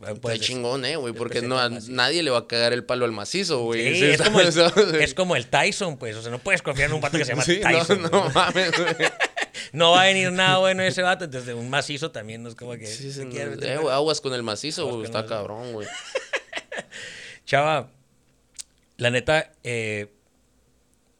Está 0.00 0.14
pues, 0.14 0.40
chingón, 0.40 0.84
eh, 0.84 0.96
güey, 0.96 1.12
porque 1.12 1.42
no, 1.42 1.58
a 1.58 1.68
nadie 1.68 2.22
le 2.22 2.30
va 2.30 2.38
a 2.38 2.46
cagar 2.46 2.72
el 2.72 2.84
palo 2.84 3.04
al 3.04 3.12
macizo, 3.12 3.62
güey. 3.62 3.94
Sí, 3.94 4.04
es, 4.06 4.22
como 4.22 4.40
el, 4.40 4.48
es 5.00 5.14
como 5.14 5.36
el 5.36 5.46
Tyson, 5.48 5.98
pues. 5.98 6.16
O 6.16 6.22
sea, 6.22 6.30
no 6.30 6.38
puedes 6.38 6.62
confiar 6.62 6.88
en 6.90 6.94
un 6.94 7.00
vato 7.00 7.18
que 7.18 7.24
se 7.24 7.32
llama 7.32 7.42
Sí, 7.44 7.60
Tyson. 7.60 8.02
no, 8.02 8.08
no 8.08 8.30
mames, 8.30 8.72
güey. 8.76 8.94
No 9.72 9.92
va 9.92 10.02
a 10.02 10.04
venir 10.06 10.32
nada 10.32 10.58
bueno 10.58 10.82
ese 10.82 11.02
vato, 11.02 11.24
entonces 11.24 11.54
un 11.54 11.70
macizo 11.70 12.10
también 12.10 12.42
no 12.42 12.48
es 12.48 12.54
como 12.54 12.72
que... 12.76 12.86
Sí, 12.86 13.04
sí, 13.04 13.12
se 13.12 13.24
no, 13.24 13.62
eh, 13.62 13.78
aguas 13.92 14.20
con 14.20 14.32
el 14.34 14.42
macizo, 14.42 14.86
güey. 14.88 15.04
Está 15.04 15.26
cabrón, 15.26 15.72
güey. 15.72 15.86
Chava, 17.46 17.90
la 18.96 19.10
neta, 19.10 19.52
eh, 19.64 20.08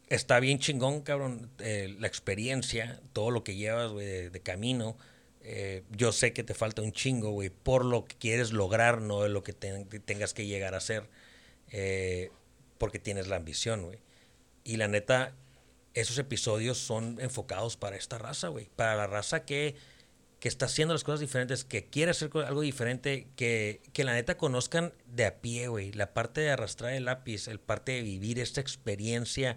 está 0.08 0.40
bien 0.40 0.58
chingón, 0.58 1.02
cabrón, 1.02 1.50
eh, 1.58 1.94
la 1.98 2.06
experiencia, 2.06 3.00
todo 3.12 3.30
lo 3.30 3.44
que 3.44 3.56
llevas, 3.56 3.90
güey, 3.92 4.06
de, 4.06 4.30
de 4.30 4.40
camino. 4.40 4.96
Yo 5.90 6.12
sé 6.12 6.32
que 6.32 6.42
te 6.42 6.54
falta 6.54 6.80
un 6.80 6.92
chingo, 6.92 7.30
güey, 7.30 7.50
por 7.50 7.84
lo 7.84 8.06
que 8.06 8.16
quieres 8.16 8.52
lograr, 8.52 9.02
no 9.02 9.22
de 9.22 9.28
lo 9.28 9.42
que 9.42 9.52
ten- 9.52 9.84
que 9.86 10.00
tengas 10.00 10.32
que 10.32 10.46
llegar 10.46 10.74
a 10.74 10.80
ser, 10.80 11.10
porque 12.78 12.98
tienes 12.98 13.28
la 13.28 13.36
ambición, 13.36 13.82
güey. 13.84 13.98
Y 14.64 14.78
la 14.78 14.88
neta, 14.88 15.34
esos 15.94 16.18
episodios 16.18 16.78
son 16.78 17.18
enfocados 17.20 17.76
para 17.76 17.96
esta 17.96 18.18
raza, 18.18 18.48
güey, 18.48 18.68
para 18.76 18.96
la 18.96 19.06
raza 19.06 19.44
que 19.44 19.76
que 20.44 20.48
está 20.48 20.66
haciendo 20.66 20.92
las 20.92 21.04
cosas 21.04 21.20
diferentes, 21.20 21.64
que 21.64 21.86
quiere 21.86 22.10
hacer 22.10 22.30
algo 22.46 22.60
diferente, 22.60 23.28
que, 23.34 23.80
que 23.94 24.04
la 24.04 24.12
neta 24.12 24.36
conozcan 24.36 24.92
de 25.06 25.24
a 25.24 25.40
pie, 25.40 25.68
güey. 25.68 25.90
La 25.92 26.12
parte 26.12 26.42
de 26.42 26.50
arrastrar 26.50 26.92
el 26.92 27.06
lápiz, 27.06 27.48
el 27.48 27.58
parte 27.58 27.92
de 27.92 28.02
vivir 28.02 28.38
esta 28.38 28.60
experiencia, 28.60 29.56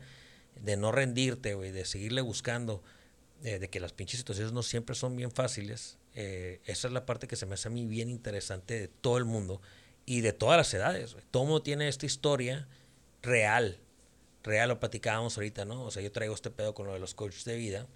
de 0.56 0.78
no 0.78 0.94
rendirte, 0.94 1.56
güey, 1.56 1.74
de 1.74 1.84
seguirle 1.84 2.22
buscando, 2.22 2.84
de, 3.42 3.60
de 3.60 3.70
que 3.70 3.82
las 3.82 3.92
pinches 3.92 4.20
situaciones 4.20 4.54
no 4.54 4.64
siempre 4.64 4.96
son 4.96 5.18
bien 5.18 5.30
fáciles. 5.30 5.98
Eh, 6.16 6.62
esa 6.64 6.88
es 6.88 6.94
la 6.94 7.06
parte 7.06 7.28
que 7.28 7.36
se 7.36 7.46
me 7.46 7.56
hace 7.56 7.68
a 7.68 7.72
mí 7.72 7.86
bien 7.86 8.10
interesante 8.10 8.80
de 8.80 8.88
todo 8.88 9.18
el 9.18 9.26
mundo 9.26 9.62
y 10.06 10.22
de 10.22 10.32
todas 10.32 10.56
las 10.56 10.74
edades, 10.74 11.12
güey. 11.12 11.26
Todo 11.32 11.44
mundo 11.44 11.64
tiene 11.64 11.90
esta 11.90 12.06
historia 12.06 12.66
real. 13.22 13.82
Real, 14.48 14.70
lo 14.70 14.80
platicábamos 14.80 15.38
ahorita, 15.38 15.66
¿no? 15.66 15.84
O 15.84 15.91
sea, 15.91 16.02
yo 16.02 16.12
traigo 16.12 16.34
este 16.34 16.50
pedo 16.50 16.74
con 16.74 16.88
lo 16.88 16.93
de 16.93 17.00
los 17.00 17.14
coaches 17.14 17.45
de 17.45 17.56
vida 17.56 17.88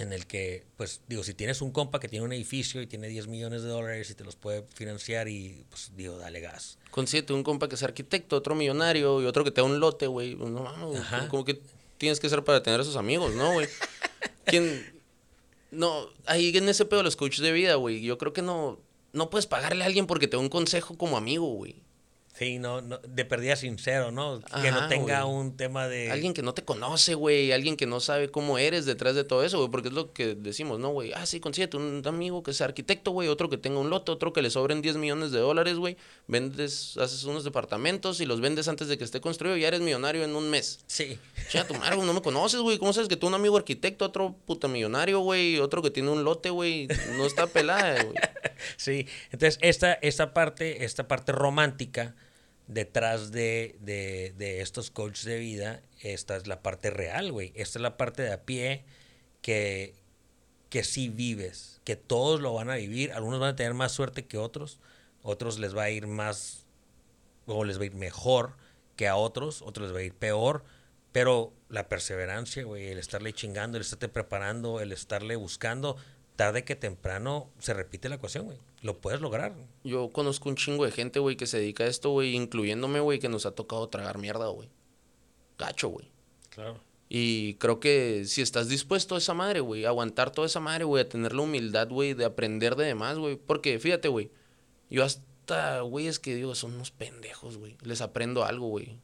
en 0.00 0.12
el 0.12 0.26
que, 0.26 0.64
pues, 0.76 1.02
digo, 1.08 1.22
si 1.22 1.34
tienes 1.34 1.60
un 1.60 1.72
compa 1.72 2.00
que 2.00 2.08
tiene 2.08 2.24
un 2.24 2.32
edificio 2.32 2.80
y 2.80 2.86
tiene 2.86 3.08
10 3.08 3.26
millones 3.26 3.62
de 3.62 3.68
dólares 3.68 4.10
y 4.10 4.14
te 4.14 4.24
los 4.24 4.34
puede 4.34 4.64
financiar 4.74 5.28
y, 5.28 5.66
pues, 5.68 5.92
digo, 5.94 6.16
dale 6.16 6.40
gas. 6.40 6.78
Consíguete 6.90 7.34
un 7.34 7.42
compa 7.42 7.68
que 7.68 7.76
sea 7.76 7.88
arquitecto, 7.88 8.36
otro 8.36 8.54
millonario 8.54 9.20
y 9.20 9.26
otro 9.26 9.44
que 9.44 9.50
te 9.50 9.60
da 9.60 9.66
un 9.66 9.78
lote, 9.78 10.06
güey. 10.06 10.36
No 10.36 10.62
mames, 10.62 11.02
como 11.28 11.44
que 11.44 11.60
tienes 11.98 12.18
que 12.18 12.30
ser 12.30 12.42
para 12.44 12.62
tener 12.62 12.80
esos 12.80 12.96
amigos, 12.96 13.34
¿no, 13.34 13.52
güey? 13.52 13.68
¿Quién? 14.46 15.00
No, 15.70 16.08
ahí 16.24 16.56
en 16.56 16.68
ese 16.68 16.86
pedo 16.86 17.02
los 17.02 17.16
coaches 17.16 17.40
de 17.40 17.52
vida, 17.52 17.74
güey. 17.74 18.00
Yo 18.00 18.16
creo 18.16 18.32
que 18.32 18.42
no, 18.42 18.80
no 19.12 19.28
puedes 19.28 19.46
pagarle 19.46 19.84
a 19.84 19.86
alguien 19.86 20.06
porque 20.06 20.28
te 20.28 20.36
da 20.36 20.42
un 20.42 20.48
consejo 20.48 20.96
como 20.96 21.18
amigo, 21.18 21.46
güey. 21.54 21.82
Sí, 22.34 22.58
no, 22.58 22.80
no, 22.80 22.98
de 22.98 23.24
perdida 23.26 23.54
sincero, 23.54 24.12
¿no? 24.12 24.40
que 24.62 24.70
no 24.70 24.88
tenga 24.88 25.26
un 25.26 25.56
tema 25.56 25.88
de... 25.88 26.10
Alguien 26.10 26.32
que 26.32 26.42
no 26.42 26.54
te 26.54 26.62
conoce, 26.64 27.14
güey. 27.14 27.52
Alguien 27.52 27.76
que 27.76 27.84
no 27.86 28.00
sabe 28.00 28.30
cómo 28.30 28.56
eres 28.56 28.86
detrás 28.86 29.14
de 29.14 29.24
todo 29.24 29.44
eso, 29.44 29.58
güey. 29.58 29.70
Porque 29.70 29.88
es 29.88 29.94
lo 29.94 30.12
que 30.12 30.34
decimos, 30.36 30.78
¿no, 30.78 30.88
güey? 30.88 31.12
Ah, 31.12 31.26
sí, 31.26 31.38
consíguete 31.38 31.76
un 31.76 32.02
amigo 32.06 32.42
que 32.42 32.54
sea 32.54 32.66
arquitecto, 32.66 33.10
güey. 33.10 33.28
Otro 33.28 33.50
que 33.50 33.58
tenga 33.58 33.78
un 33.78 33.90
lote, 33.90 34.10
otro 34.10 34.32
que 34.32 34.40
le 34.40 34.48
sobren 34.48 34.80
10 34.80 34.96
millones 34.96 35.32
de 35.32 35.38
dólares, 35.38 35.76
güey. 35.76 35.98
Vendes, 36.28 36.96
haces 36.96 37.24
unos 37.24 37.44
departamentos 37.44 38.22
y 38.22 38.26
los 38.26 38.40
vendes 38.40 38.68
antes 38.68 38.88
de 38.88 38.96
que 38.96 39.04
esté 39.04 39.20
construido 39.20 39.56
y 39.56 39.60
ya 39.60 39.68
eres 39.68 39.80
millonario 39.80 40.24
en 40.24 40.34
un 40.34 40.48
mes. 40.48 40.80
Sí. 40.86 41.18
Chinga 41.50 41.66
tu 41.66 41.74
madre, 41.74 41.98
no 41.98 42.14
me 42.14 42.22
conoces, 42.22 42.60
güey. 42.60 42.78
¿Cómo 42.78 42.92
sabes 42.94 43.08
que 43.08 43.16
tú 43.16 43.26
un 43.26 43.34
amigo 43.34 43.58
arquitecto, 43.58 44.06
otro 44.06 44.34
puta 44.46 44.66
millonario, 44.66 45.20
güey? 45.20 45.58
Otro 45.58 45.82
que 45.82 45.90
tiene 45.90 46.08
un 46.08 46.24
lote, 46.24 46.48
güey. 46.48 46.88
No 47.16 47.26
está 47.26 47.46
pelada, 47.46 48.02
güey. 48.02 48.14
Sí, 48.76 49.06
entonces 49.30 49.58
esta, 49.62 49.94
esta 49.94 50.34
parte, 50.34 50.84
esta 50.84 51.08
parte 51.08 51.32
romántica 51.32 52.14
detrás 52.70 53.32
de, 53.32 53.76
de, 53.80 54.32
de 54.38 54.60
estos 54.60 54.90
coaches 54.90 55.24
de 55.24 55.38
vida, 55.38 55.82
esta 56.00 56.36
es 56.36 56.46
la 56.46 56.62
parte 56.62 56.90
real, 56.90 57.32
güey. 57.32 57.52
Esta 57.54 57.78
es 57.78 57.82
la 57.82 57.96
parte 57.96 58.22
de 58.22 58.32
a 58.32 58.42
pie 58.42 58.84
que, 59.42 59.94
que 60.68 60.84
sí 60.84 61.08
vives, 61.08 61.80
que 61.84 61.96
todos 61.96 62.40
lo 62.40 62.54
van 62.54 62.70
a 62.70 62.76
vivir. 62.76 63.12
Algunos 63.12 63.40
van 63.40 63.50
a 63.50 63.56
tener 63.56 63.74
más 63.74 63.92
suerte 63.92 64.24
que 64.26 64.38
otros, 64.38 64.78
otros 65.22 65.58
les 65.58 65.76
va 65.76 65.84
a 65.84 65.90
ir 65.90 66.06
más 66.06 66.64
o 67.46 67.64
les 67.64 67.78
va 67.78 67.82
a 67.82 67.86
ir 67.86 67.94
mejor 67.94 68.56
que 68.96 69.08
a 69.08 69.16
otros, 69.16 69.62
otros 69.62 69.88
les 69.88 69.96
va 69.96 70.00
a 70.00 70.04
ir 70.04 70.14
peor. 70.14 70.64
Pero 71.12 71.52
la 71.68 71.88
perseverancia, 71.88 72.62
güey, 72.62 72.88
el 72.88 72.98
estarle 72.98 73.32
chingando, 73.32 73.78
el 73.78 73.82
estarte 73.82 74.08
preparando, 74.08 74.80
el 74.80 74.92
estarle 74.92 75.34
buscando, 75.34 75.96
tarde 76.36 76.64
que 76.64 76.76
temprano 76.76 77.50
se 77.58 77.74
repite 77.74 78.08
la 78.08 78.14
ecuación, 78.14 78.44
güey. 78.46 78.58
Lo 78.82 78.98
puedes 78.98 79.20
lograr. 79.20 79.54
Yo 79.84 80.08
conozco 80.10 80.48
un 80.48 80.56
chingo 80.56 80.84
de 80.84 80.90
gente, 80.90 81.18
güey, 81.18 81.36
que 81.36 81.46
se 81.46 81.58
dedica 81.58 81.84
a 81.84 81.86
esto, 81.86 82.10
güey, 82.10 82.34
incluyéndome, 82.34 83.00
güey, 83.00 83.18
que 83.18 83.28
nos 83.28 83.44
ha 83.46 83.54
tocado 83.54 83.88
tragar 83.88 84.18
mierda, 84.18 84.48
güey. 84.48 84.70
Gacho, 85.58 85.88
güey. 85.88 86.10
Claro. 86.48 86.80
Y 87.08 87.54
creo 87.54 87.80
que 87.80 88.24
si 88.24 88.40
estás 88.40 88.68
dispuesto 88.68 89.16
a 89.16 89.18
esa 89.18 89.34
madre, 89.34 89.60
güey, 89.60 89.84
a 89.84 89.88
aguantar 89.88 90.30
toda 90.30 90.46
esa 90.46 90.60
madre, 90.60 90.84
güey, 90.84 91.02
a 91.02 91.08
tener 91.08 91.34
la 91.34 91.42
humildad, 91.42 91.88
güey, 91.88 92.14
de 92.14 92.24
aprender 92.24 92.76
de 92.76 92.86
demás, 92.86 93.18
güey. 93.18 93.36
Porque 93.36 93.78
fíjate, 93.78 94.08
güey, 94.08 94.30
yo 94.88 95.04
hasta, 95.04 95.80
güey, 95.80 96.06
es 96.06 96.18
que 96.18 96.34
digo, 96.34 96.54
son 96.54 96.74
unos 96.74 96.90
pendejos, 96.90 97.58
güey. 97.58 97.76
Les 97.82 98.00
aprendo 98.00 98.44
algo, 98.44 98.68
güey. 98.68 98.96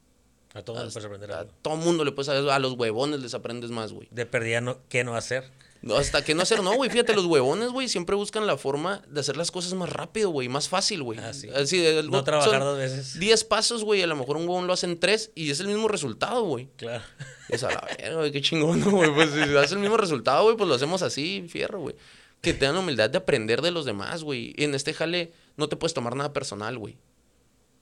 A 0.54 0.62
todos 0.62 0.84
les 0.84 0.92
puedes 0.94 1.04
aprender 1.04 1.32
A 1.32 1.40
algo. 1.40 1.52
todo 1.60 1.76
mundo 1.76 2.04
le 2.04 2.12
puedes 2.12 2.28
a 2.30 2.58
los 2.58 2.72
huevones 2.74 3.20
les 3.20 3.34
aprendes 3.34 3.70
más, 3.70 3.92
güey. 3.92 4.08
De 4.10 4.24
perdida, 4.24 4.60
no, 4.62 4.78
¿qué 4.88 5.04
no 5.04 5.16
hacer? 5.16 5.50
No, 5.82 5.96
Hasta 5.96 6.24
que 6.24 6.34
no 6.34 6.42
hacer, 6.42 6.62
no, 6.62 6.74
güey. 6.74 6.90
Fíjate, 6.90 7.14
los 7.14 7.26
huevones, 7.26 7.70
güey, 7.70 7.88
siempre 7.88 8.16
buscan 8.16 8.46
la 8.46 8.56
forma 8.56 9.02
de 9.08 9.20
hacer 9.20 9.36
las 9.36 9.50
cosas 9.50 9.74
más 9.74 9.88
rápido, 9.90 10.30
güey, 10.30 10.48
más 10.48 10.68
fácil, 10.68 11.02
güey. 11.02 11.18
Ah, 11.20 11.32
sí. 11.32 11.48
Así, 11.50 11.86
algo- 11.86 12.16
No 12.16 12.24
trabajar 12.24 12.60
dos 12.60 12.76
veces. 12.78 13.18
10 13.18 13.44
pasos, 13.44 13.84
güey, 13.84 14.02
a 14.02 14.06
lo 14.06 14.16
mejor 14.16 14.36
un 14.36 14.48
huevón 14.48 14.66
lo 14.66 14.72
hace 14.72 14.86
en 14.86 14.98
3 14.98 15.30
y 15.34 15.50
es 15.50 15.60
el 15.60 15.68
mismo 15.68 15.86
resultado, 15.88 16.42
güey. 16.42 16.68
Claro. 16.76 17.04
Es 17.48 17.62
a 17.62 17.70
la 17.70 17.80
verga, 17.98 18.16
güey, 18.16 18.32
qué 18.32 18.40
chingón, 18.42 18.80
¿no, 18.80 18.90
güey. 18.90 19.14
Pues 19.14 19.30
si 19.30 19.38
hace 19.56 19.74
el 19.74 19.80
mismo 19.80 19.96
resultado, 19.96 20.42
güey, 20.44 20.56
pues 20.56 20.68
lo 20.68 20.74
hacemos 20.74 21.02
así, 21.02 21.46
fierro, 21.48 21.78
güey. 21.80 21.94
Que 22.40 22.52
tengan 22.52 22.74
la 22.76 22.80
humildad 22.80 23.08
de 23.08 23.18
aprender 23.18 23.62
de 23.62 23.70
los 23.70 23.84
demás, 23.84 24.22
güey. 24.24 24.52
En 24.56 24.74
este 24.74 24.92
jale 24.94 25.32
no 25.56 25.68
te 25.68 25.76
puedes 25.76 25.94
tomar 25.94 26.16
nada 26.16 26.32
personal, 26.32 26.76
güey. 26.78 26.96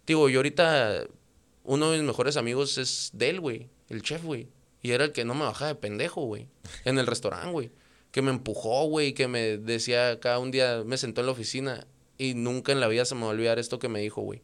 Digo, 0.06 0.28
yo 0.28 0.40
ahorita, 0.40 1.04
uno 1.64 1.90
de 1.90 1.98
mis 1.98 2.06
mejores 2.06 2.36
amigos 2.36 2.76
es 2.78 3.10
de 3.14 3.30
él, 3.30 3.40
güey, 3.40 3.68
el 3.88 4.02
chef, 4.02 4.22
güey. 4.22 4.48
Y 4.82 4.90
era 4.90 5.04
el 5.04 5.12
que 5.12 5.24
no 5.24 5.34
me 5.34 5.44
bajaba 5.46 5.68
de 5.68 5.74
pendejo, 5.76 6.22
güey. 6.26 6.46
En 6.84 6.98
el 6.98 7.06
restaurante, 7.06 7.48
güey. 7.50 7.70
Que 8.14 8.22
me 8.22 8.30
empujó, 8.30 8.84
güey, 8.86 9.12
que 9.12 9.26
me 9.26 9.58
decía 9.58 10.20
cada 10.20 10.38
un 10.38 10.52
día, 10.52 10.84
me 10.86 10.96
sentó 10.98 11.20
en 11.20 11.26
la 11.26 11.32
oficina 11.32 11.84
y 12.16 12.34
nunca 12.34 12.70
en 12.70 12.78
la 12.78 12.86
vida 12.86 13.04
se 13.04 13.16
me 13.16 13.22
va 13.22 13.26
a 13.26 13.30
olvidar 13.30 13.58
esto 13.58 13.80
que 13.80 13.88
me 13.88 13.98
dijo, 13.98 14.20
güey. 14.20 14.40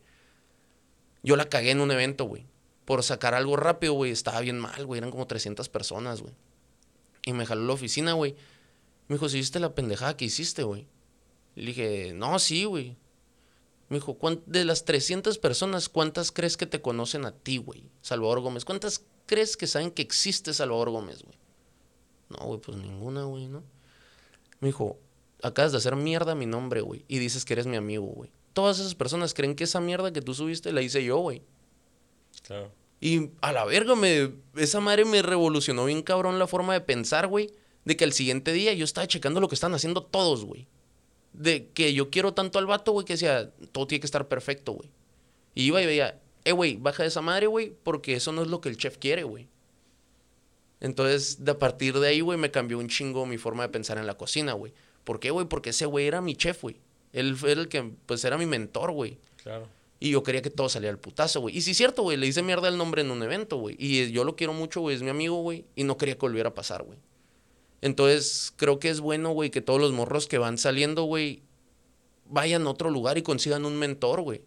Yo 1.23 1.37
la 1.37 1.49
cagué 1.49 1.71
en 1.71 1.81
un 1.81 1.93
evento, 1.93 2.25
güey. 2.25 2.47
Por 2.85 3.05
sacar 3.05 3.33
algo 3.35 3.55
rápido, 3.57 3.93
güey. 3.93 4.11
Estaba 4.11 4.41
bien 4.41 4.59
mal, 4.59 4.87
güey. 4.87 4.99
Eran 4.99 5.13
como 5.13 5.29
300 5.29 5.69
personas, 5.69 6.21
güey. 6.21 6.35
Y 7.25 7.33
me 7.33 7.47
jaló 7.47 7.65
la 7.65 7.75
oficina, 7.75 8.15
güey. 8.15 8.35
Me 9.07 9.15
dijo, 9.15 9.29
¿sí 9.29 9.37
viste 9.37 9.61
la 9.61 9.73
pendejada 9.73 10.17
que 10.17 10.25
hiciste, 10.25 10.65
güey? 10.65 10.89
Le 11.55 11.67
dije, 11.67 12.13
no, 12.13 12.41
sí, 12.41 12.65
güey. 12.65 12.97
Me 13.89 13.99
dijo, 13.99 14.15
"¿Cuán- 14.19 14.43
de 14.47 14.65
las 14.65 14.85
300 14.85 15.39
personas, 15.39 15.89
¿cuántas 15.89 16.33
crees 16.33 16.57
que 16.57 16.67
te 16.67 16.81
conocen 16.81 17.25
a 17.25 17.33
ti, 17.33 17.59
güey? 17.59 17.85
Salvador 18.03 18.41
Gómez. 18.41 18.65
¿Cuántas 18.65 19.05
crees 19.27 19.57
que 19.57 19.69
saben 19.69 19.93
que 19.93 20.03
existe 20.03 20.55
Salvador 20.55 20.91
Gómez, 20.91 21.23
güey? 21.23 21.40
No, 22.31 22.47
güey, 22.47 22.61
pues 22.61 22.79
ninguna, 22.79 23.25
güey, 23.25 23.49
¿no? 23.49 23.63
Me 24.61 24.69
dijo, 24.69 24.99
acabas 25.43 25.73
de 25.73 25.79
hacer 25.79 25.97
mierda 25.97 26.35
mi 26.35 26.47
nombre, 26.47 26.81
güey. 26.81 27.05
Y 27.09 27.19
dices 27.19 27.45
que 27.45 27.55
eres 27.55 27.67
mi 27.67 27.77
amigo, 27.77 28.07
güey. 28.07 28.31
Todas 28.53 28.79
esas 28.79 28.95
personas 28.95 29.35
creen 29.35 29.55
que 29.55 29.65
esa 29.65 29.81
mierda 29.81 30.13
que 30.13 30.23
tú 30.23 30.35
subiste 30.35 30.73
la 30.73 30.83
hice 30.83 31.05
yo, 31.05 31.19
güey. 31.19 31.43
Claro. 32.43 32.73
Y 33.01 33.31
a 33.41 33.53
la 33.53 33.65
verga, 33.65 33.95
me, 33.95 34.33
esa 34.57 34.81
madre 34.81 35.05
me 35.05 35.23
revolucionó 35.23 35.87
bien 35.87 36.03
cabrón 36.03 36.39
la 36.39 36.47
forma 36.47 36.75
de 36.75 36.81
pensar, 36.81 37.27
güey. 37.27 37.51
De 37.85 37.97
que 37.97 38.05
al 38.05 38.13
siguiente 38.13 38.53
día 38.53 38.75
yo 38.75 38.85
estaba 38.85 39.07
checando 39.07 39.41
lo 39.41 39.49
que 39.49 39.55
están 39.55 39.75
haciendo 39.75 40.03
todos, 40.03 40.45
güey. 40.45 40.67
De 41.33 41.69
que 41.69 41.95
yo 41.95 42.11
quiero 42.11 42.35
tanto 42.35 42.59
al 42.59 42.67
vato, 42.67 42.93
güey, 42.93 43.07
que 43.07 43.15
decía, 43.15 43.51
todo 43.73 43.87
tiene 43.87 44.01
que 44.01 44.07
estar 44.07 44.29
perfecto, 44.29 44.73
güey. 44.73 44.91
Y 45.55 45.65
iba 45.65 45.81
y 45.81 45.87
veía, 45.87 46.21
eh, 46.45 46.53
güey, 46.53 46.77
baja 46.77 47.03
de 47.03 47.09
esa 47.09 47.23
madre, 47.23 47.47
güey, 47.47 47.73
porque 47.83 48.15
eso 48.15 48.33
no 48.33 48.43
es 48.43 48.49
lo 48.49 48.61
que 48.61 48.69
el 48.69 48.77
chef 48.77 48.99
quiere, 48.99 49.25
güey. 49.25 49.49
Entonces, 50.81 51.45
de 51.45 51.53
a 51.53 51.59
partir 51.59 51.99
de 51.99 52.09
ahí, 52.09 52.21
güey, 52.21 52.39
me 52.39 52.51
cambió 52.51 52.79
un 52.79 52.89
chingo 52.89 53.27
mi 53.27 53.39
forma 53.39 53.63
de 53.65 53.69
pensar 53.69 53.99
en 53.99 54.07
la 54.07 54.17
cocina, 54.17 54.55
güey. 54.55 54.73
¿Por 55.05 55.21
qué, 55.21 55.31
güey? 55.31 55.47
Porque 55.47 55.71
ese 55.71 55.87
güey 55.87 56.07
era 56.07 56.21
mi 56.21 56.35
chef, 56.35 56.63
güey. 56.63 56.77
Él 57.13 57.37
fue 57.37 57.53
el 57.53 57.69
que, 57.69 57.93
pues, 58.07 58.25
era 58.25 58.39
mi 58.39 58.47
mentor, 58.47 58.93
güey. 58.93 59.19
Claro. 59.43 59.69
Y 59.99 60.11
yo 60.11 60.23
quería 60.23 60.41
que 60.41 60.49
todo 60.49 60.71
saliera 60.71 60.93
al 60.93 60.99
putazo, 60.99 61.41
güey. 61.41 61.57
Y 61.57 61.61
sí 61.61 61.73
es 61.73 61.77
cierto, 61.77 62.03
güey, 62.03 62.17
le 62.17 62.27
hice 62.27 62.43
mierda 62.43 62.69
el 62.69 62.79
nombre 62.79 63.03
en 63.03 63.11
un 63.11 63.23
evento, 63.23 63.59
güey. 63.59 63.77
Y 63.79 64.11
yo 64.11 64.25
lo 64.25 64.35
quiero 64.35 64.55
mucho, 64.55 64.81
güey, 64.81 64.97
es 64.97 65.03
mi 65.03 65.11
amigo, 65.11 65.43
güey. 65.43 65.67
Y 65.77 65.85
no 65.85 65.99
quería 65.99 66.15
que 66.15 66.21
volviera 66.21 66.49
a 66.49 66.55
pasar, 66.55 66.83
güey. 66.83 66.99
Entonces, 67.83 68.53
creo 68.57 68.79
que 68.79 68.89
es 68.89 69.01
bueno, 69.01 69.31
güey, 69.33 69.51
que 69.51 69.61
todos 69.61 69.81
los 69.81 69.93
morros 69.93 70.27
que 70.27 70.39
van 70.39 70.57
saliendo, 70.57 71.05
güey, 71.05 71.43
vayan 72.27 72.67
a 72.67 72.71
otro 72.71 72.91
lugar 72.91 73.19
y 73.19 73.23
consigan 73.23 73.67
un 73.67 73.77
mentor, 73.79 74.23
güey. 74.23 74.43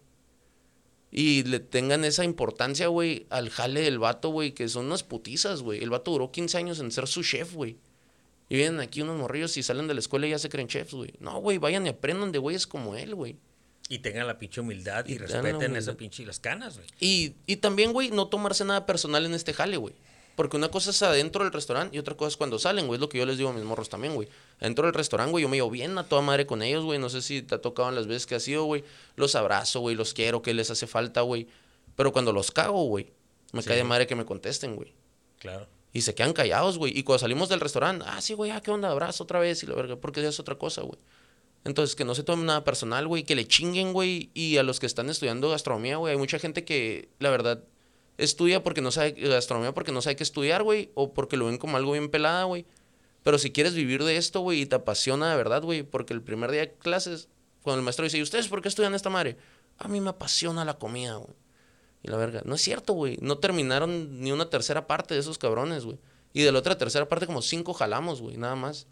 Y 1.16 1.44
le 1.44 1.60
tengan 1.60 2.04
esa 2.06 2.24
importancia, 2.24 2.88
güey, 2.88 3.28
al 3.30 3.52
jale 3.52 3.82
del 3.82 4.00
vato, 4.00 4.30
güey, 4.30 4.54
que 4.54 4.68
son 4.68 4.88
unas 4.88 5.04
putizas, 5.04 5.62
güey. 5.62 5.84
El 5.84 5.92
vato 5.92 6.10
duró 6.10 6.32
15 6.32 6.58
años 6.58 6.80
en 6.80 6.92
ser 6.92 7.08
su 7.08 7.22
chef, 7.22 7.54
güey. 7.54 7.78
Y 8.50 8.56
vienen 8.56 8.80
aquí 8.80 9.04
unos 9.04 9.20
morrillos 9.20 9.56
y 9.58 9.62
salen 9.62 9.88
de 9.88 9.94
la 9.94 10.00
escuela 10.00 10.26
y 10.26 10.32
ya 10.32 10.40
se 10.40 10.50
creen 10.50 10.68
chefs, 10.68 10.96
güey. 10.96 11.14
No, 11.20 11.40
güey, 11.40 11.60
vayan 11.60 11.86
y 11.86 11.90
aprendan 11.90 12.32
de 12.32 12.40
güeyes 12.40 12.66
como 12.66 12.96
él, 12.96 13.14
güey. 13.14 13.38
Y 13.90 14.00
tengan 14.00 14.26
la 14.26 14.40
pinche 14.40 14.62
humildad 14.62 15.06
y, 15.06 15.20
respeten 15.20 15.76
esa 15.76 15.96
pinche 15.96 16.26
las 16.26 16.40
canas, 16.40 16.78
güey. 16.78 16.88
Y, 17.00 17.36
y 17.46 17.58
también, 17.58 17.94
güey, 17.94 18.10
no 18.10 18.28
tomarse 18.28 18.66
nada 18.66 18.88
personal 18.88 19.24
en 19.28 19.36
este 19.36 19.54
jale, 19.54 19.78
güey. 19.78 19.94
Porque 20.36 20.58
una 20.58 20.70
cosa 20.70 20.90
es 20.90 21.02
adentro 21.04 21.44
del 21.44 21.54
restaurante 21.54 21.96
y 21.96 22.00
otra 22.00 22.16
cosa 22.16 22.30
es 22.30 22.38
cuando 22.38 22.58
salen, 22.58 22.88
güey. 22.88 22.98
Es 22.98 23.02
lo 23.02 23.10
que 23.10 23.20
yo 23.20 23.26
les 23.26 23.38
digo 23.38 23.52
a 23.52 23.54
mis 23.54 23.64
morros 23.64 23.90
también, 23.90 24.16
güey. 24.16 24.28
Adentro 24.60 24.86
del 24.86 24.94
restaurante, 24.96 25.32
güey, 25.32 25.44
yo 25.44 25.50
me 25.50 25.58
llevo 25.58 25.70
bien 25.70 25.98
a 25.98 26.04
toda 26.04 26.22
madre 26.22 26.48
con 26.48 26.64
ellos, 26.64 26.84
güey. 26.84 26.98
No 26.98 27.10
sé 27.10 27.22
si 27.22 27.44
te 27.44 27.56
ha 27.56 27.62
tocado 27.62 27.92
las 27.92 28.08
veces 28.08 28.26
que 28.26 28.36
ha 28.36 28.40
sido, 28.40 28.64
güey. 28.64 28.84
Los 29.16 29.36
abrazo, 29.36 29.80
güey, 29.82 29.96
los 29.96 30.14
quiero, 30.14 30.42
que 30.42 30.54
les 30.54 30.72
hace 30.72 30.88
falta, 30.88 31.22
güey. 31.22 31.48
Pero 31.96 32.12
cuando 32.12 32.34
los 32.34 32.50
cago, 32.50 32.84
güey, 32.86 33.12
me 33.52 33.64
cae 33.64 33.78
de 33.78 33.84
madre 33.84 34.08
que 34.08 34.16
me 34.16 34.26
contesten, 34.26 34.76
güey. 34.76 34.94
Claro. 35.38 35.68
Y 35.94 36.02
se 36.02 36.16
quedan 36.16 36.34
callados, 36.34 36.80
güey. 36.80 36.98
Y 36.98 37.04
cuando 37.04 37.20
salimos 37.20 37.50
del 37.50 37.60
restaurante, 37.60 38.04
ah, 38.08 38.20
sí, 38.20 38.34
güey, 38.34 38.50
ah, 38.50 38.62
¿qué 38.62 38.72
onda? 38.72 38.90
Abrazo 38.90 39.26
otra 39.26 39.40
vez 39.40 39.62
y 39.62 39.68
la 39.68 39.76
verga, 39.76 39.96
porque 39.98 40.24
ya 40.24 40.30
es 40.30 40.40
otra 40.40 40.56
cosa, 40.56 40.82
güey. 40.82 40.98
Entonces, 41.64 41.96
que 41.96 42.04
no 42.04 42.16
se 42.16 42.24
tomen 42.24 42.48
nada 42.48 42.64
personal, 42.64 43.08
güey, 43.08 43.24
que 43.24 43.36
le 43.36 43.48
chinguen, 43.48 43.94
güey. 43.94 44.32
Y 44.34 44.58
a 44.58 44.64
los 44.64 44.80
que 44.80 44.88
están 44.88 45.10
estudiando 45.10 45.50
gastronomía, 45.50 45.98
güey, 45.98 46.14
hay 46.14 46.18
mucha 46.18 46.40
gente 46.40 46.66
que, 46.66 47.10
la 47.20 47.30
verdad, 47.30 47.64
estudia 48.18 48.64
porque 48.64 48.82
no 48.82 48.92
sabe, 48.92 49.12
gastronomía 49.12 49.74
porque 49.74 49.92
no 49.92 50.02
sabe 50.02 50.16
qué 50.16 50.24
estudiar, 50.24 50.64
güey, 50.64 50.92
o 50.96 51.14
porque 51.14 51.38
lo 51.38 51.48
ven 51.48 51.58
como 51.58 51.78
algo 51.78 51.94
bien 51.94 52.10
pelada, 52.10 52.44
güey. 52.44 52.66
Pero 53.24 53.38
si 53.38 53.52
quieres 53.52 53.74
vivir 53.74 54.04
de 54.04 54.18
esto, 54.18 54.42
güey, 54.42 54.62
y 54.62 54.66
te 54.66 54.76
apasiona 54.76 55.32
de 55.32 55.38
verdad, 55.38 55.64
güey, 55.64 55.84
porque 55.84 56.14
el 56.14 56.22
primer 56.22 56.52
día 56.52 56.62
de 56.62 56.74
clases, 56.74 57.30
cuando 57.62 57.80
el 57.80 57.86
maestro 57.86 58.04
dice, 58.04 58.18
¿y 58.18 58.22
ustedes 58.22 58.48
por 58.48 58.62
qué 58.62 58.68
estudian 58.68 58.94
esta 58.94 59.10
madre? 59.10 59.38
A 59.78 59.88
mí 59.88 60.02
me 60.02 60.10
apasiona 60.10 60.66
la 60.66 60.78
comida, 60.78 61.16
güey. 61.16 61.34
Y 62.04 62.10
la 62.10 62.18
verga, 62.18 62.42
no 62.44 62.56
es 62.56 62.62
cierto, 62.62 62.94
güey. 62.94 63.18
No 63.22 63.38
terminaron 63.38 64.20
ni 64.20 64.32
una 64.34 64.50
tercera 64.50 64.88
parte 64.88 65.14
de 65.14 65.22
esos 65.22 65.38
cabrones, 65.38 65.86
güey. 65.86 65.98
Y 66.34 66.42
de 66.42 66.52
la 66.52 66.60
otra 66.60 66.78
tercera 66.78 67.08
parte, 67.08 67.26
como 67.26 67.42
cinco 67.42 67.74
jalamos, 67.74 68.22
güey, 68.22 68.36
nada 68.36 68.56
más. 68.56 68.88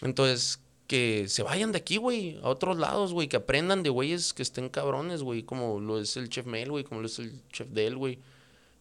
Entonces, 0.00 0.60
que 0.90 1.28
se 1.28 1.44
vayan 1.44 1.70
de 1.70 1.78
aquí, 1.78 1.98
güey, 1.98 2.40
a 2.42 2.48
otros 2.48 2.76
lados, 2.76 3.12
güey, 3.12 3.28
que 3.28 3.36
aprendan 3.36 3.84
de 3.84 3.90
güeyes 3.90 4.34
que 4.34 4.42
estén 4.42 4.68
cabrones, 4.68 5.22
güey, 5.22 5.44
como 5.44 5.78
lo 5.78 6.00
es 6.00 6.16
el 6.16 6.28
chef 6.28 6.46
Mel, 6.46 6.72
güey, 6.72 6.82
como 6.82 7.00
lo 7.00 7.06
es 7.06 7.20
el 7.20 7.40
chef 7.52 7.68
Del, 7.68 7.96
güey. 7.96 8.18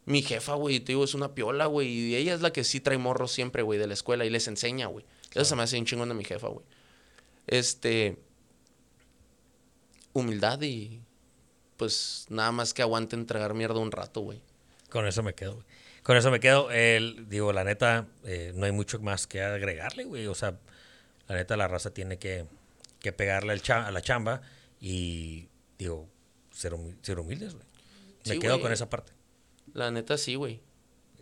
Mi 0.05 0.23
jefa, 0.23 0.55
güey, 0.55 0.79
te 0.79 0.93
digo, 0.93 1.03
es 1.03 1.13
una 1.13 1.35
piola, 1.35 1.67
güey, 1.67 1.87
y 1.87 2.15
ella 2.15 2.33
es 2.33 2.41
la 2.41 2.51
que 2.51 2.63
sí 2.63 2.79
trae 2.79 2.97
morros 2.97 3.31
siempre, 3.31 3.61
güey, 3.61 3.77
de 3.77 3.85
la 3.85 3.93
escuela 3.93 4.25
y 4.25 4.31
les 4.31 4.47
enseña, 4.47 4.87
güey. 4.87 5.05
Eso 5.35 5.45
se 5.45 5.55
me 5.55 5.61
hace 5.61 5.77
un 5.77 5.85
chingón 5.85 6.09
de 6.09 6.15
mi 6.15 6.23
jefa, 6.23 6.47
güey. 6.47 6.65
Este. 7.45 8.17
Humildad 10.13 10.63
y. 10.63 11.03
Pues 11.77 12.25
nada 12.29 12.51
más 12.51 12.73
que 12.73 12.81
aguanten 12.81 13.27
tragar 13.27 13.53
mierda 13.53 13.77
un 13.77 13.91
rato, 13.91 14.21
güey. 14.21 14.41
Con 14.89 15.05
eso 15.05 15.21
me 15.21 15.35
quedo, 15.35 15.53
güey. 15.53 15.65
Con 16.01 16.17
eso 16.17 16.31
me 16.31 16.39
quedo. 16.39 16.71
El, 16.71 17.29
digo, 17.29 17.53
la 17.53 17.63
neta, 17.63 18.07
eh, 18.23 18.51
no 18.55 18.65
hay 18.65 18.71
mucho 18.71 18.97
más 18.97 19.27
que 19.27 19.43
agregarle, 19.43 20.05
güey. 20.05 20.25
O 20.25 20.33
sea, 20.33 20.57
la 21.29 21.35
neta, 21.35 21.55
la 21.55 21.67
raza 21.67 21.93
tiene 21.93 22.17
que, 22.17 22.45
que 22.99 23.13
pegarle 23.13 23.53
a 23.53 23.91
la 23.91 24.01
chamba 24.01 24.41
y, 24.81 25.47
digo, 25.77 26.09
ser, 26.51 26.75
ser 27.01 27.19
humildes, 27.19 27.53
güey. 27.53 27.65
Me 28.25 28.39
quedo 28.39 28.59
con 28.59 28.73
esa 28.73 28.89
parte. 28.89 29.13
La 29.73 29.91
neta, 29.91 30.17
sí, 30.17 30.35
güey. 30.35 30.59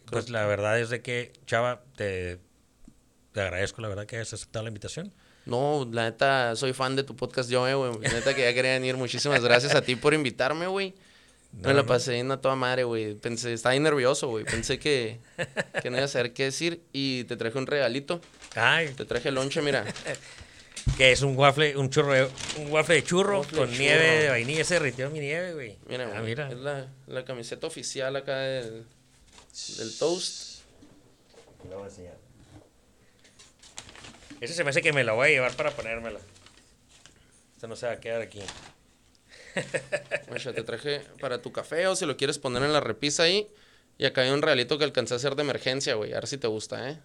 Pues 0.10 0.30
la 0.30 0.46
verdad 0.46 0.80
es 0.80 0.90
de 0.90 1.02
que, 1.02 1.34
Chava, 1.46 1.84
te, 1.96 2.40
te 3.34 3.42
agradezco, 3.42 3.82
la 3.82 3.90
verdad, 3.90 4.06
que 4.06 4.16
hayas 4.16 4.34
aceptado 4.34 4.64
la 4.64 4.70
invitación. 4.70 5.14
No, 5.46 5.88
la 5.92 6.06
neta, 6.06 6.56
soy 6.56 6.74
fan 6.74 6.96
de 6.96 7.04
tu 7.04 7.16
podcast, 7.16 7.50
yo, 7.50 7.62
güey. 7.62 8.02
La 8.02 8.14
neta 8.14 8.34
que 8.34 8.42
ya 8.42 8.54
quería 8.54 8.72
venir. 8.72 8.96
Muchísimas 8.96 9.42
gracias 9.44 9.76
a 9.76 9.82
ti 9.82 9.96
por 9.96 10.14
invitarme, 10.14 10.68
güey. 10.68 10.96
me 11.52 11.74
la 11.74 11.86
pasé 11.86 12.20
en 12.20 12.32
a 12.32 12.42
toda 12.42 12.56
madre, 12.56 12.84
güey. 12.84 13.16
Pensé, 13.16 13.54
estaba 13.54 13.74
ahí 13.74 13.80
nervioso, 13.80 14.28
güey. 14.30 14.46
Pensé 14.46 14.80
que, 14.80 15.20
que 15.82 15.90
no 15.90 15.98
iba 15.98 16.06
a 16.06 16.10
saber 16.10 16.34
qué 16.34 16.46
decir. 16.46 16.82
Y 16.92 17.26
te 17.26 17.38
traje 17.38 17.58
un 17.58 17.68
regalito. 17.68 18.22
Ay. 18.58 18.94
Te 18.94 19.06
traje 19.06 19.30
el 19.30 19.36
lonche, 19.36 19.62
mira. 19.62 19.86
que 20.98 21.12
es 21.12 21.22
un 21.22 21.38
waffle, 21.38 21.78
un 21.78 21.90
churro, 21.90 22.14
un 22.58 22.72
waffle 22.72 22.96
de 22.96 23.04
churro 23.04 23.44
con 23.54 23.70
nieve 23.72 24.24
de 24.24 24.30
vainilla. 24.30 24.64
Se 24.64 24.76
derritió 24.76 25.10
mi 25.10 25.20
nieve, 25.20 25.54
güey. 25.54 25.78
Mira, 25.88 26.12
ah, 26.16 26.22
mira. 26.22 26.50
Es 26.50 26.58
la, 26.58 26.88
la, 27.08 27.26
camiseta 27.26 27.68
oficial 27.68 28.16
acá 28.16 28.38
del, 28.38 28.86
del 29.78 29.98
toast. 29.98 30.62
La 31.70 31.76
voy 31.76 31.86
a 31.86 31.90
enseñar. 31.90 32.18
Ese 34.40 34.54
se 34.54 34.64
me 34.64 34.70
hace 34.70 34.82
que 34.82 34.94
me 34.94 35.04
la 35.04 35.14
voy 35.14 35.28
a 35.28 35.32
llevar 35.32 35.56
para 35.56 35.72
ponérmela. 35.72 36.20
Esta 37.56 37.68
no 37.68 37.76
se 37.76 37.88
va 37.88 37.94
a 37.94 38.00
quedar 38.00 38.22
aquí. 38.22 38.42
Te 40.44 40.64
traje 40.64 41.02
para 41.20 41.42
tu 41.42 41.52
café 41.52 41.88
o 41.88 41.96
si 41.96 42.06
lo 42.06 42.18
quieres 42.18 42.38
poner 42.38 42.62
en 42.64 42.74
la 42.74 42.80
repisa 42.80 43.24
ahí. 43.24 43.48
Y 43.98 44.06
acá 44.06 44.22
hay 44.22 44.30
un 44.30 44.44
realito 44.44 44.78
que 44.78 44.84
alcancé 44.84 45.16
a 45.16 45.18
hacer 45.18 45.36
de 45.36 45.42
emergencia, 45.42 45.96
güey. 45.96 46.14
A 46.14 46.18
ver 46.18 46.28
si 46.28 46.38
te 46.38 46.48
gusta, 46.48 46.92
¿eh? 46.92 47.00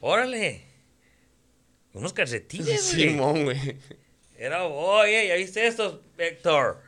¡Órale! 0.00 0.62
Unos 1.92 2.12
calcetines, 2.12 2.94
güey. 2.94 3.08
Simón, 3.08 3.44
güey. 3.44 3.76
Era, 4.36 4.64
oye, 4.64 5.28
¿ya 5.28 5.34
viste 5.34 5.66
estos, 5.66 6.00
Héctor? 6.16 6.80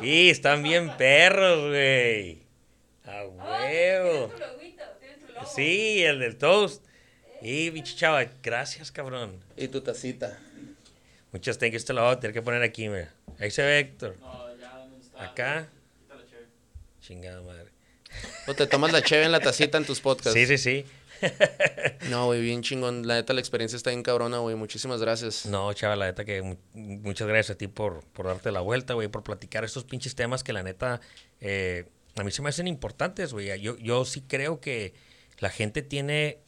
Y 0.00 0.30
están 0.30 0.62
bien 0.62 0.96
perros, 0.96 1.68
güey. 1.68 2.42
A 3.04 3.24
huevo. 3.24 4.32
Sí, 5.54 6.02
el 6.02 6.20
del 6.20 6.36
toast. 6.36 6.84
Y 7.42 7.70
pinche 7.70 7.96
chava, 7.96 8.24
gracias, 8.42 8.92
cabrón. 8.92 9.42
Y 9.56 9.68
tu 9.68 9.80
tacita. 9.80 10.38
Muchas 11.32 11.58
thank 11.58 11.72
yous, 11.72 11.84
te 11.84 11.92
la 11.92 12.02
voy 12.02 12.12
a 12.12 12.20
tener 12.20 12.34
que 12.34 12.42
poner 12.42 12.62
aquí, 12.62 12.88
mira. 12.88 13.12
Ahí 13.38 13.50
se 13.50 13.62
ve 13.62 13.78
Héctor. 13.78 14.16
No, 14.20 14.56
ya 14.56 14.86
no 14.86 14.96
está. 14.96 15.24
Acá. 15.24 15.68
Chingada 17.00 17.40
madre. 17.42 17.70
O 18.46 18.54
te 18.54 18.66
tomas 18.66 18.92
la 18.92 19.02
cheve 19.02 19.24
en 19.24 19.32
la 19.32 19.40
tacita 19.40 19.78
en 19.78 19.84
tus 19.84 20.00
podcasts. 20.00 20.34
Sí, 20.34 20.46
sí, 20.46 20.58
sí. 20.58 20.84
No, 22.10 22.26
güey, 22.26 22.40
bien 22.40 22.62
chingón. 22.62 23.06
La 23.06 23.14
neta, 23.14 23.32
la 23.32 23.40
experiencia 23.40 23.76
está 23.76 23.90
bien 23.90 24.02
cabrona, 24.02 24.38
güey. 24.38 24.56
Muchísimas 24.56 25.00
gracias. 25.00 25.46
No, 25.46 25.72
chava, 25.72 25.96
la 25.96 26.06
neta 26.06 26.24
que 26.24 26.56
muchas 26.74 27.28
gracias 27.28 27.54
a 27.54 27.58
ti 27.58 27.68
por, 27.68 28.04
por 28.12 28.26
darte 28.26 28.52
la 28.52 28.60
vuelta, 28.60 28.94
güey, 28.94 29.08
por 29.08 29.22
platicar 29.22 29.64
estos 29.64 29.84
pinches 29.84 30.14
temas 30.14 30.42
que 30.44 30.52
la 30.52 30.62
neta 30.62 31.00
eh, 31.40 31.86
a 32.16 32.24
mí 32.24 32.30
se 32.30 32.42
me 32.42 32.48
hacen 32.48 32.66
importantes, 32.66 33.32
güey. 33.32 33.60
Yo, 33.60 33.76
yo 33.78 34.04
sí 34.04 34.22
creo 34.22 34.60
que 34.60 34.94
la 35.38 35.50
gente 35.50 35.82
tiene 35.82 36.38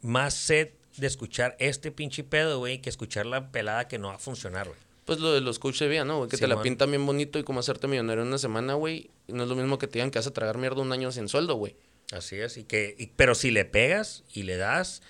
más 0.00 0.34
sed 0.34 0.70
de 0.96 1.06
escuchar 1.06 1.56
este 1.58 1.90
pinche 1.90 2.24
pedo, 2.24 2.58
güey, 2.58 2.80
que 2.80 2.90
escuchar 2.90 3.26
la 3.26 3.50
pelada 3.50 3.88
que 3.88 3.98
no 3.98 4.08
va 4.08 4.14
a 4.14 4.18
funcionar, 4.18 4.66
güey. 4.66 4.78
Pues 5.04 5.18
lo 5.18 5.32
de 5.32 5.40
los 5.40 5.58
coaches 5.58 5.80
de 5.80 5.88
vida, 5.88 6.04
¿no? 6.04 6.28
Que 6.28 6.36
te 6.36 6.46
la 6.46 6.62
pintan 6.62 6.90
bien 6.90 7.04
bonito 7.04 7.38
y 7.38 7.42
como 7.42 7.60
hacerte 7.60 7.88
millonario 7.88 8.22
en 8.22 8.28
una 8.28 8.38
semana, 8.38 8.74
güey. 8.74 9.10
No 9.26 9.42
es 9.42 9.48
lo 9.48 9.56
mismo 9.56 9.78
que 9.78 9.88
te 9.88 9.94
digan 9.94 10.10
que 10.10 10.18
vas 10.18 10.28
a 10.28 10.32
tragar 10.32 10.58
mierda 10.58 10.80
un 10.80 10.92
año 10.92 11.10
sin 11.10 11.28
sueldo, 11.28 11.56
güey. 11.56 11.74
Así 12.12 12.36
es, 12.36 12.60
que, 12.68 13.10
pero 13.16 13.34
si 13.34 13.50
le 13.50 13.64
pegas 13.64 14.22
y 14.32 14.42
le 14.42 14.56
das, 14.58 15.02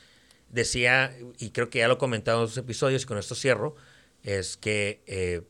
decía, 0.49 1.15
y 1.39 1.51
creo 1.51 1.69
que 1.69 1.81
ya 1.81 1.89
lo 1.89 1.95
he 1.95 1.99
comentado 1.99 2.39
en 2.39 2.45
otros 2.45 2.59
episodios 2.59 3.03
y 3.03 3.07
con 3.07 3.19
esto 3.19 3.35
cierro, 3.35 3.75
es 4.23 4.57
que 4.57 5.03
eh, 5.07 5.43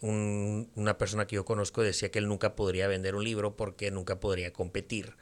una 0.00 0.96
persona 0.96 1.26
que 1.26 1.34
yo 1.34 1.44
conozco 1.44 1.82
decía 1.82 2.10
que 2.10 2.20
él 2.20 2.28
nunca 2.28 2.54
podría 2.54 2.86
vender 2.86 3.16
un 3.16 3.24
libro 3.24 3.56
porque 3.56 3.90
nunca 3.90 4.20
podría 4.20 4.52
competir 4.52 5.16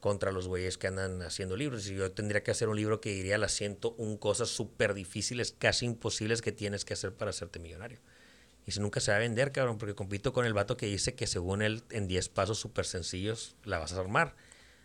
contra 0.00 0.32
los 0.32 0.48
güeyes 0.48 0.76
que 0.76 0.86
andan 0.86 1.22
haciendo 1.22 1.56
libros. 1.56 1.88
Y 1.88 1.94
yo 1.94 2.12
tendría 2.12 2.42
que 2.42 2.50
hacer 2.50 2.68
un 2.68 2.76
libro 2.76 3.00
que 3.00 3.08
diría 3.08 3.38
las 3.38 3.52
101 3.52 4.18
cosas 4.18 4.50
súper 4.50 4.92
difíciles, 4.92 5.56
casi 5.58 5.86
imposibles 5.86 6.42
que 6.42 6.52
tienes 6.52 6.84
que 6.84 6.92
hacer 6.92 7.14
para 7.14 7.30
hacerte 7.30 7.58
millonario. 7.58 8.00
Y 8.66 8.72
si 8.72 8.80
nunca 8.80 9.00
se 9.00 9.12
va 9.12 9.16
a 9.16 9.20
vender, 9.20 9.50
cabrón, 9.50 9.78
porque 9.78 9.94
compito 9.94 10.34
con 10.34 10.44
el 10.44 10.52
vato 10.52 10.76
que 10.76 10.84
dice 10.84 11.14
que 11.14 11.26
según 11.26 11.62
él 11.62 11.84
en 11.90 12.06
10 12.06 12.28
pasos 12.28 12.58
súper 12.58 12.84
sencillos 12.84 13.56
la 13.64 13.78
vas 13.78 13.94
a 13.94 14.00
armar. 14.00 14.36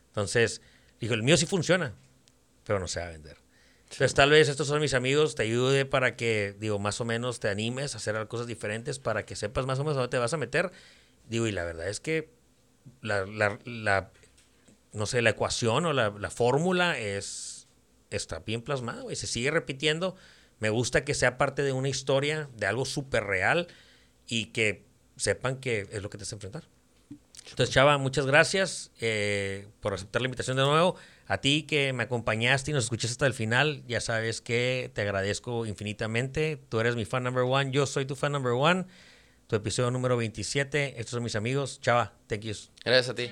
Entonces, 0.10 0.62
dijo, 1.00 1.14
el 1.14 1.24
mío 1.24 1.38
sí 1.38 1.46
funciona, 1.46 1.94
pero 2.66 2.80
no 2.80 2.88
se 2.88 3.00
va 3.00 3.08
a 3.08 3.10
vender. 3.10 3.38
Entonces, 3.84 4.14
tal 4.14 4.30
vez 4.30 4.50
estos 4.50 4.68
son 4.68 4.82
mis 4.82 4.94
amigos, 4.94 5.34
te 5.34 5.44
ayude 5.44 5.86
para 5.86 6.16
que, 6.16 6.56
digo, 6.60 6.78
más 6.78 7.02
o 7.02 7.06
menos 7.06 7.40
te 7.40 7.50
animes 7.50 7.96
a 7.96 7.98
hacer 7.98 8.28
cosas 8.28 8.46
diferentes, 8.46 9.00
para 9.00 9.26
que 9.26 9.36
sepas 9.36 9.66
más 9.66 9.80
o 9.80 9.84
menos 9.84 9.96
dónde 9.96 10.10
te 10.10 10.20
vas 10.20 10.34
a 10.34 10.38
meter. 10.38 10.72
Digo, 11.28 11.48
y 11.48 11.52
la 11.52 11.64
verdad 11.64 11.88
es 11.88 12.00
que 12.00 12.30
la, 13.02 13.26
la 13.26 14.12
no 14.94 15.06
sé, 15.06 15.22
la 15.22 15.32
ecuación 15.32 15.86
o 15.86 15.94
la, 15.94 16.30
fórmula 16.30 16.98
es, 16.98 17.68
está 18.10 18.40
bien 18.40 18.62
plasmada, 18.62 19.02
güey. 19.02 19.16
Se 19.16 19.28
sigue 19.28 19.52
repitiendo. 19.52 20.16
Me 20.60 20.70
gusta 20.70 21.06
que 21.06 21.14
sea 21.14 21.38
parte 21.38 21.64
de 21.64 21.72
una 21.72 21.90
historia, 21.90 22.50
de 22.56 22.66
algo 22.66 22.86
súper 22.86 23.24
real 23.24 23.68
y 24.28 24.48
que 24.48 24.86
sepan 25.16 25.58
que 25.58 25.88
es 25.92 26.02
lo 26.02 26.10
que 26.10 26.18
te 26.18 26.24
vas 26.24 26.34
a 26.34 26.36
enfrentar. 26.36 26.64
Entonces, 27.50 27.74
Chava, 27.74 27.98
muchas 27.98 28.26
gracias 28.26 28.92
eh, 29.02 29.68
por 29.80 29.94
aceptar 29.94 30.22
la 30.22 30.28
invitación 30.28 30.58
de 30.58 30.64
nuevo. 30.64 30.96
A 31.28 31.38
ti 31.40 31.64
que 31.64 31.94
me 31.94 32.04
acompañaste 32.04 32.72
y 32.72 32.74
nos 32.74 32.86
escuchaste 32.86 33.14
hasta 33.14 33.28
el 33.28 33.34
final, 33.34 33.84
ya 33.88 34.02
sabes 34.02 34.42
que 34.42 34.90
te 34.94 35.02
agradezco 35.02 35.66
infinitamente. 35.66 36.60
Tú 36.70 36.80
eres 36.80 36.96
mi 36.96 37.06
fan 37.06 37.24
number 37.24 37.44
one, 37.44 37.72
yo 37.72 37.86
soy 37.86 38.06
tu 38.06 38.16
fan 38.16 38.32
number 38.32 38.54
one. 38.54 38.86
Tu 39.48 39.56
episodio 39.56 39.90
número 39.90 40.16
27. 40.16 41.00
Estos 41.00 41.10
son 41.10 41.24
mis 41.24 41.36
amigos. 41.36 41.80
Chava, 41.82 42.14
thank 42.28 42.42
yous. 42.42 42.72
Gracias 42.86 43.10
a 43.10 43.16
ti. 43.16 43.32